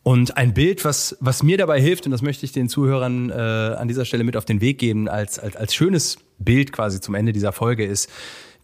Und 0.03 0.37
ein 0.37 0.53
Bild, 0.53 0.85
was, 0.85 1.17
was 1.19 1.43
mir 1.43 1.57
dabei 1.57 1.81
hilft, 1.81 2.05
und 2.05 2.11
das 2.11 2.21
möchte 2.21 2.45
ich 2.45 2.51
den 2.51 2.69
Zuhörern 2.69 3.29
äh, 3.29 3.33
an 3.33 3.87
dieser 3.87 4.05
Stelle 4.05 4.23
mit 4.23 4.37
auf 4.37 4.45
den 4.45 4.61
Weg 4.61 4.79
geben, 4.79 5.07
als, 5.09 5.39
als, 5.39 5.55
als 5.55 5.73
schönes 5.75 6.17
Bild 6.37 6.71
quasi 6.71 7.01
zum 7.01 7.15
Ende 7.15 7.33
dieser 7.33 7.51
Folge 7.51 7.85
ist, 7.85 8.09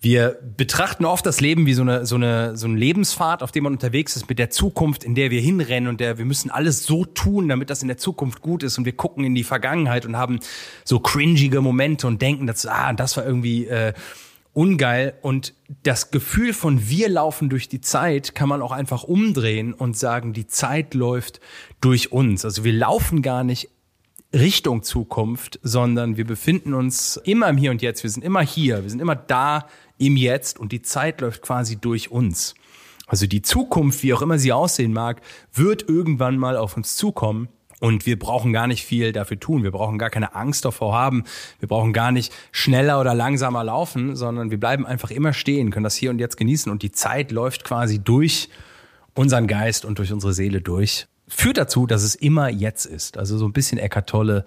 wir 0.02 0.38
betrachten 0.56 1.04
oft 1.04 1.26
das 1.26 1.42
Leben 1.42 1.66
wie 1.66 1.74
so 1.74 1.82
eine, 1.82 2.06
so 2.06 2.16
eine, 2.16 2.56
so 2.56 2.68
eine 2.68 2.78
Lebensfahrt, 2.78 3.42
auf 3.42 3.52
dem 3.52 3.64
man 3.64 3.74
unterwegs 3.74 4.16
ist 4.16 4.30
mit 4.30 4.38
der 4.38 4.52
Zukunft, 4.52 5.04
in 5.04 5.16
der 5.16 5.32
wir 5.32 5.42
hinrennen 5.42 5.90
und 5.90 6.00
der 6.00 6.20
wir 6.20 6.26
müssen 6.26 6.52
alles 6.52 6.86
so 6.86 7.06
tun, 7.06 7.50
damit 7.50 7.72
das 7.72 7.82
in 7.82 7.88
der 7.88 7.98
Zukunft 7.98 8.42
gut 8.42 8.62
ist 8.62 8.78
und 8.78 8.86
wir 8.86 8.96
gucken 8.96 9.24
in 9.24 9.34
die 9.34 9.44
Vergangenheit 9.44 10.06
und 10.06 10.16
haben 10.16 10.40
so 10.84 11.00
cringige 11.00 11.60
Momente 11.62 12.06
und 12.06 12.22
denken, 12.22 12.46
dass, 12.46 12.68
ah, 12.68 12.94
das 12.94 13.18
war 13.18 13.26
irgendwie 13.26 13.66
äh, 13.66 13.94
ungeil 14.56 15.14
und 15.22 15.54
das 15.84 16.12
Gefühl 16.12 16.54
von 16.54 16.88
wir 16.88 17.10
laufen 17.10 17.50
durch 17.50 17.68
die 17.68 17.82
Zeit 17.82 18.36
kann 18.36 18.48
man 18.48 18.62
auch 18.62 18.72
einfach 18.72 19.04
umdrehen 19.04 19.74
und 19.74 19.98
sagen, 19.98 20.32
die 20.32 20.48
Zeit 20.48 20.94
läuft 20.94 21.42
durch 21.82 22.14
uns. 22.14 22.46
Also 22.46 22.64
wir 22.64 22.72
laufen 22.72 23.22
gar 23.22 23.44
nicht 23.44 23.70
Richtung 24.34 24.82
Zukunft, 24.82 25.60
sondern 25.62 26.16
wir 26.16 26.26
befinden 26.26 26.74
uns 26.74 27.18
immer 27.26 27.50
im 27.50 27.58
Hier 27.58 27.72
und 27.72 27.82
Jetzt. 27.82 28.04
Wir 28.04 28.10
sind 28.10 28.24
immer 28.24 28.42
hier, 28.42 28.84
wir 28.84 28.90
sind 28.90 29.02
immer 29.02 29.16
da 29.16 29.68
im 29.98 30.16
Jetzt 30.16 30.58
und 30.58 30.72
die 30.72 30.82
Zeit 30.82 31.20
läuft 31.20 31.42
quasi 31.42 31.76
durch 31.76 32.10
uns. 32.10 32.56
Also 33.08 33.28
die 33.28 33.42
Zukunft, 33.42 34.04
wie 34.04 34.14
auch 34.14 34.22
immer 34.22 34.40
sie 34.40 34.54
aussehen 34.54 34.94
mag, 34.94 35.22
wird 35.54 35.88
irgendwann 35.88 36.38
mal 36.38 36.56
auf 36.56 36.78
uns 36.78 36.96
zukommen. 36.96 37.50
Und 37.80 38.06
wir 38.06 38.18
brauchen 38.18 38.54
gar 38.54 38.68
nicht 38.68 38.86
viel 38.86 39.12
dafür 39.12 39.40
tun. 39.40 39.64
Wir 39.64 39.72
brauchen 39.72 39.98
gar 39.98 40.10
keine 40.10 40.34
Angst 40.34 40.66
davor 40.66 40.96
haben. 40.96 41.24
Wir 41.60 41.68
brauchen 41.68 41.94
gar 41.94 42.12
nicht 42.12 42.34
schneller 42.52 43.02
oder 43.02 43.14
langsamer 43.14 43.64
laufen, 43.64 44.16
sondern 44.16 44.50
wir 44.50 44.60
bleiben 44.60 44.86
einfach 44.86 45.12
immer 45.12 45.34
stehen, 45.34 45.72
können 45.72 45.84
das 45.84 45.96
hier 45.96 46.10
und 46.10 46.20
jetzt 46.20 46.38
genießen. 46.38 46.72
Und 46.72 46.84
die 46.84 46.92
Zeit 46.92 47.32
läuft 47.32 47.64
quasi 47.64 48.00
durch 48.00 48.50
unseren 49.14 49.48
Geist 49.48 49.86
und 49.86 50.00
durch 50.00 50.12
unsere 50.12 50.34
Seele 50.34 50.62
durch. 50.62 51.08
Führt 51.28 51.58
dazu, 51.58 51.88
dass 51.88 52.04
es 52.04 52.16
immer 52.16 52.50
jetzt 52.50 52.86
ist. 52.86 53.18
Also 53.18 53.38
so 53.38 53.46
ein 53.46 53.54
bisschen 53.54 53.78
Eckart 53.78 54.10
Tolle, 54.10 54.46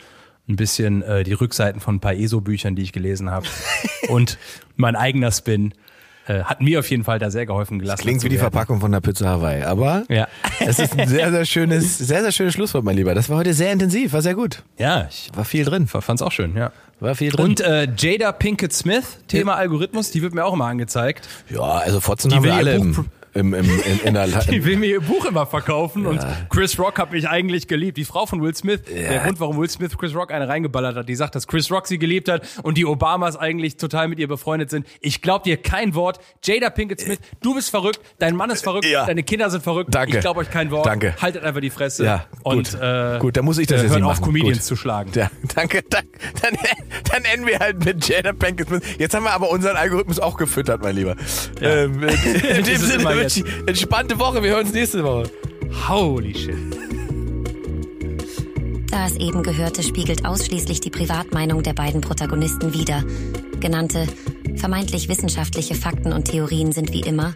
ein 0.49 0.57
bisschen 0.57 1.03
äh, 1.03 1.25
die 1.25 1.33
Rückseiten 1.33 1.81
von 1.81 1.97
ein 1.97 2.01
paar 2.01 2.15
ESO-Büchern, 2.15 2.77
die 2.77 2.83
ich 2.83 2.93
gelesen 2.93 3.31
habe. 3.31 3.47
und 4.09 4.39
mein 4.77 4.97
eigener 4.97 5.31
Spin 5.33 5.75
äh, 6.29 6.43
hat 6.45 6.61
mir 6.61 6.79
auf 6.79 6.89
jeden 6.91 7.05
Fall 7.05 7.19
da 7.19 7.31
sehr 7.31 7.47
geholfen 7.47 7.79
gelassen. 7.79 8.03
Klingt 8.03 8.21
zu 8.21 8.27
wie 8.27 8.29
die 8.29 8.37
werden. 8.37 8.53
Verpackung 8.53 8.81
von 8.81 8.93
der 8.93 9.01
Pizza 9.01 9.27
Hawaii, 9.29 9.63
aber 9.63 10.05
Ja. 10.09 10.29
es 10.61 10.79
ist 10.79 10.99
ein 10.99 11.09
sehr, 11.09 11.31
sehr 11.31 11.45
schönes, 11.45 11.99
sehr, 11.99 12.23
sehr 12.23 12.33
schönes 12.33 12.55
Schlusswort, 12.55 12.85
mein 12.85 12.97
Lieber. 12.97 13.15
Das 13.15 13.29
war 13.29 13.39
heute 13.39 13.55
sehr 13.55 13.73
intensiv, 13.73 14.13
war 14.13 14.23
sehr 14.23 14.35
gut. 14.35 14.63
Ja, 14.79 15.07
ich 15.11 15.31
War 15.35 15.45
viel 15.45 15.65
drin. 15.65 15.87
fand's 15.87 16.23
auch 16.23 16.33
schön, 16.33 16.57
ja. 16.57 16.71
War 17.01 17.15
viel 17.15 17.31
drin. 17.31 17.45
Und 17.45 17.61
äh, 17.61 17.89
Jada 17.97 18.33
Pinkett 18.33 18.73
Smith, 18.73 19.19
Thema 19.29 19.55
Algorithmus, 19.57 20.11
die 20.11 20.21
wird 20.23 20.35
mir 20.35 20.45
auch 20.45 20.55
immer 20.55 20.67
angezeigt. 20.67 21.29
ja, 21.49 21.61
also 21.63 22.01
Fotzen 22.01 22.31
Die 22.31 22.37
haben 22.37 22.45
wir 22.45 22.55
alle 22.55 22.75
im, 22.75 23.07
im, 23.35 23.55
im, 23.55 23.65
in, 23.65 24.01
in 24.05 24.15
der 24.15 24.27
Die 24.51 24.65
will 24.65 24.77
mir 24.77 24.87
ihr 24.87 25.01
Buch 25.01 25.25
immer 25.25 25.47
verkaufen 25.47 26.07
und 26.07 26.21
Chris 26.51 26.79
Rock 26.79 26.99
hat 26.99 27.13
mich 27.13 27.29
eigentlich 27.29 27.67
geliebt. 27.69 27.97
Die 27.99 28.05
Frau 28.05 28.27
von 28.27 28.43
Will 28.43 28.55
Smith, 28.55 28.81
der 28.89 29.21
Grund, 29.21 29.41
warum 29.41 29.59
Will 29.59 29.69
Smith 29.69 29.97
Chris 29.97 30.15
Rock 30.15 30.33
eine 30.33 30.49
reingeballert 30.49 30.97
hat, 30.97 31.09
die 31.09 31.15
sagt, 31.15 31.35
dass 31.35 31.47
Chris 31.47 31.71
Rock 31.71 31.87
sie 31.87 31.99
geliebt 31.99 32.29
hat 32.29 32.43
und 32.63 32.79
die 32.79 32.87
Obamas 32.87 33.37
eigentlich 33.37 33.77
total 33.77 34.09
mit 34.09 34.19
ihr 34.19 34.29
befreundet 34.29 34.71
sind. 34.71 34.87
Ich 35.01 35.23
glaub 35.23 35.45
dir 35.45 35.57
kein 35.57 35.95
Wort. 35.95 36.21
Jada 36.45 36.71
Pinkett 36.71 37.01
Smith, 37.01 37.19
du 37.43 37.55
bist 37.55 37.71
verrückt, 37.71 38.01
dein 38.19 38.37
Mann 38.37 38.51
ist 38.51 38.63
verrückt, 38.63 38.87
Ja. 38.87 39.07
deine 39.07 39.23
Kinder 39.23 39.51
sind 39.51 39.63
verrückt. 39.63 39.95
Danke. 39.95 40.17
Ich 40.17 40.21
glaube 40.21 40.41
euch 40.41 40.51
kein 40.51 40.71
Wort. 40.71 40.87
Danke. 40.87 41.15
Haltet 41.21 41.45
einfach 41.45 41.61
die 41.61 41.71
Fresse. 41.71 42.05
Ja, 42.05 42.25
und 42.43 42.71
gut. 42.73 42.81
Äh, 42.81 43.19
Gut, 43.19 43.37
dann 43.37 43.45
muss 43.45 43.59
ich 43.59 43.67
das 43.67 43.81
äh, 43.81 43.85
jetzt 43.85 43.95
nicht 43.95 44.03
auf, 44.05 44.13
machen. 44.21 44.25
Comedians 44.25 44.59
Gut. 44.59 44.65
zu 44.67 44.77
schlagen. 44.77 45.11
Ja, 45.15 45.31
danke, 45.55 45.83
danke. 45.89 46.09
Dann, 46.43 46.55
dann 47.11 47.25
enden 47.25 47.47
wir 47.47 47.59
halt 47.59 47.85
mit 47.85 48.07
Jada 48.09 48.33
Pinkett 48.33 48.69
Smith. 48.69 48.83
Jetzt 48.99 49.15
haben 49.15 49.25
wir 49.25 49.33
aber 49.33 49.51
unseren 49.51 49.77
Algorithmus 49.77 50.19
auch 50.21 50.37
gefüttert, 50.37 50.83
mein 50.83 50.95
Lieber. 50.97 51.17
Ähm, 51.61 52.03
in 52.03 52.65
dem 52.65 52.77
Sinne 52.77 53.03
ich 53.37 53.45
entspannte 53.67 54.19
Woche. 54.19 54.43
Wir 54.43 54.51
hören 54.51 54.67
uns 54.67 54.75
nächste 54.75 55.05
Woche. 55.05 55.31
Holy 55.89 56.35
shit. 56.35 56.57
Das 58.91 59.17
eben 59.17 59.43
Gehörte 59.43 59.83
spiegelt 59.83 60.25
ausschließlich 60.25 60.81
die 60.81 60.91
Privatmeinung 60.91 61.63
der 61.63 61.75
beiden 61.75 62.01
Protagonisten 62.01 62.75
wider. 62.75 63.05
Genannte, 63.61 64.07
vermeintlich 64.57 65.09
wissenschaftliche 65.09 65.75
Fakten 65.75 66.13
und 66.13 66.25
Theorien 66.25 66.73
sind 66.73 66.93
wie 66.93 67.01
immer 67.01 67.35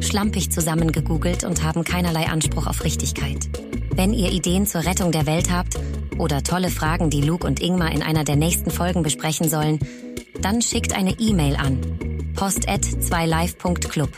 schlampig 0.00 0.50
zusammengegoogelt 0.50 1.44
und 1.44 1.62
haben 1.62 1.84
keinerlei 1.84 2.26
Anspruch 2.26 2.66
auf 2.66 2.84
Richtigkeit. 2.84 3.48
Wenn 3.94 4.12
ihr 4.12 4.30
Ideen 4.30 4.66
zur 4.66 4.84
Rettung 4.84 5.12
der 5.12 5.26
Welt 5.26 5.50
habt 5.50 5.78
oder 6.18 6.42
tolle 6.42 6.70
Fragen, 6.70 7.10
die 7.10 7.22
Luke 7.22 7.46
und 7.46 7.60
Ingmar 7.60 7.92
in 7.92 8.02
einer 8.02 8.24
der 8.24 8.36
nächsten 8.36 8.70
Folgen 8.70 9.02
besprechen 9.02 9.48
sollen, 9.48 9.80
dann 10.40 10.62
schickt 10.62 10.94
eine 10.94 11.18
E-Mail 11.18 11.56
an 11.56 11.80
post@2live.club. 12.38 14.10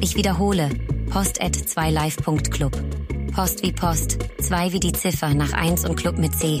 Ich 0.00 0.14
wiederhole, 0.14 0.70
post@2live.club. 1.10 2.72
Post 3.34 3.64
wie 3.64 3.72
Post, 3.72 4.18
2 4.40 4.72
wie 4.72 4.78
die 4.78 4.92
Ziffer 4.92 5.34
nach 5.34 5.52
1 5.52 5.84
und 5.84 5.96
Club 5.96 6.18
mit 6.18 6.36
C. 6.36 6.60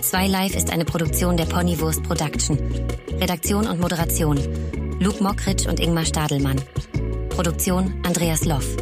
2 0.00 0.28
Live 0.28 0.54
ist 0.54 0.70
eine 0.70 0.84
Produktion 0.84 1.36
der 1.36 1.46
Ponywurst 1.46 2.04
Production. 2.04 2.56
Redaktion 3.20 3.66
und 3.66 3.80
Moderation 3.80 4.38
Luke 5.00 5.20
Mockridge 5.20 5.68
und 5.68 5.80
Ingmar 5.80 6.04
Stadelmann. 6.04 6.60
Produktion 7.30 8.00
Andreas 8.06 8.44
Loff. 8.44 8.76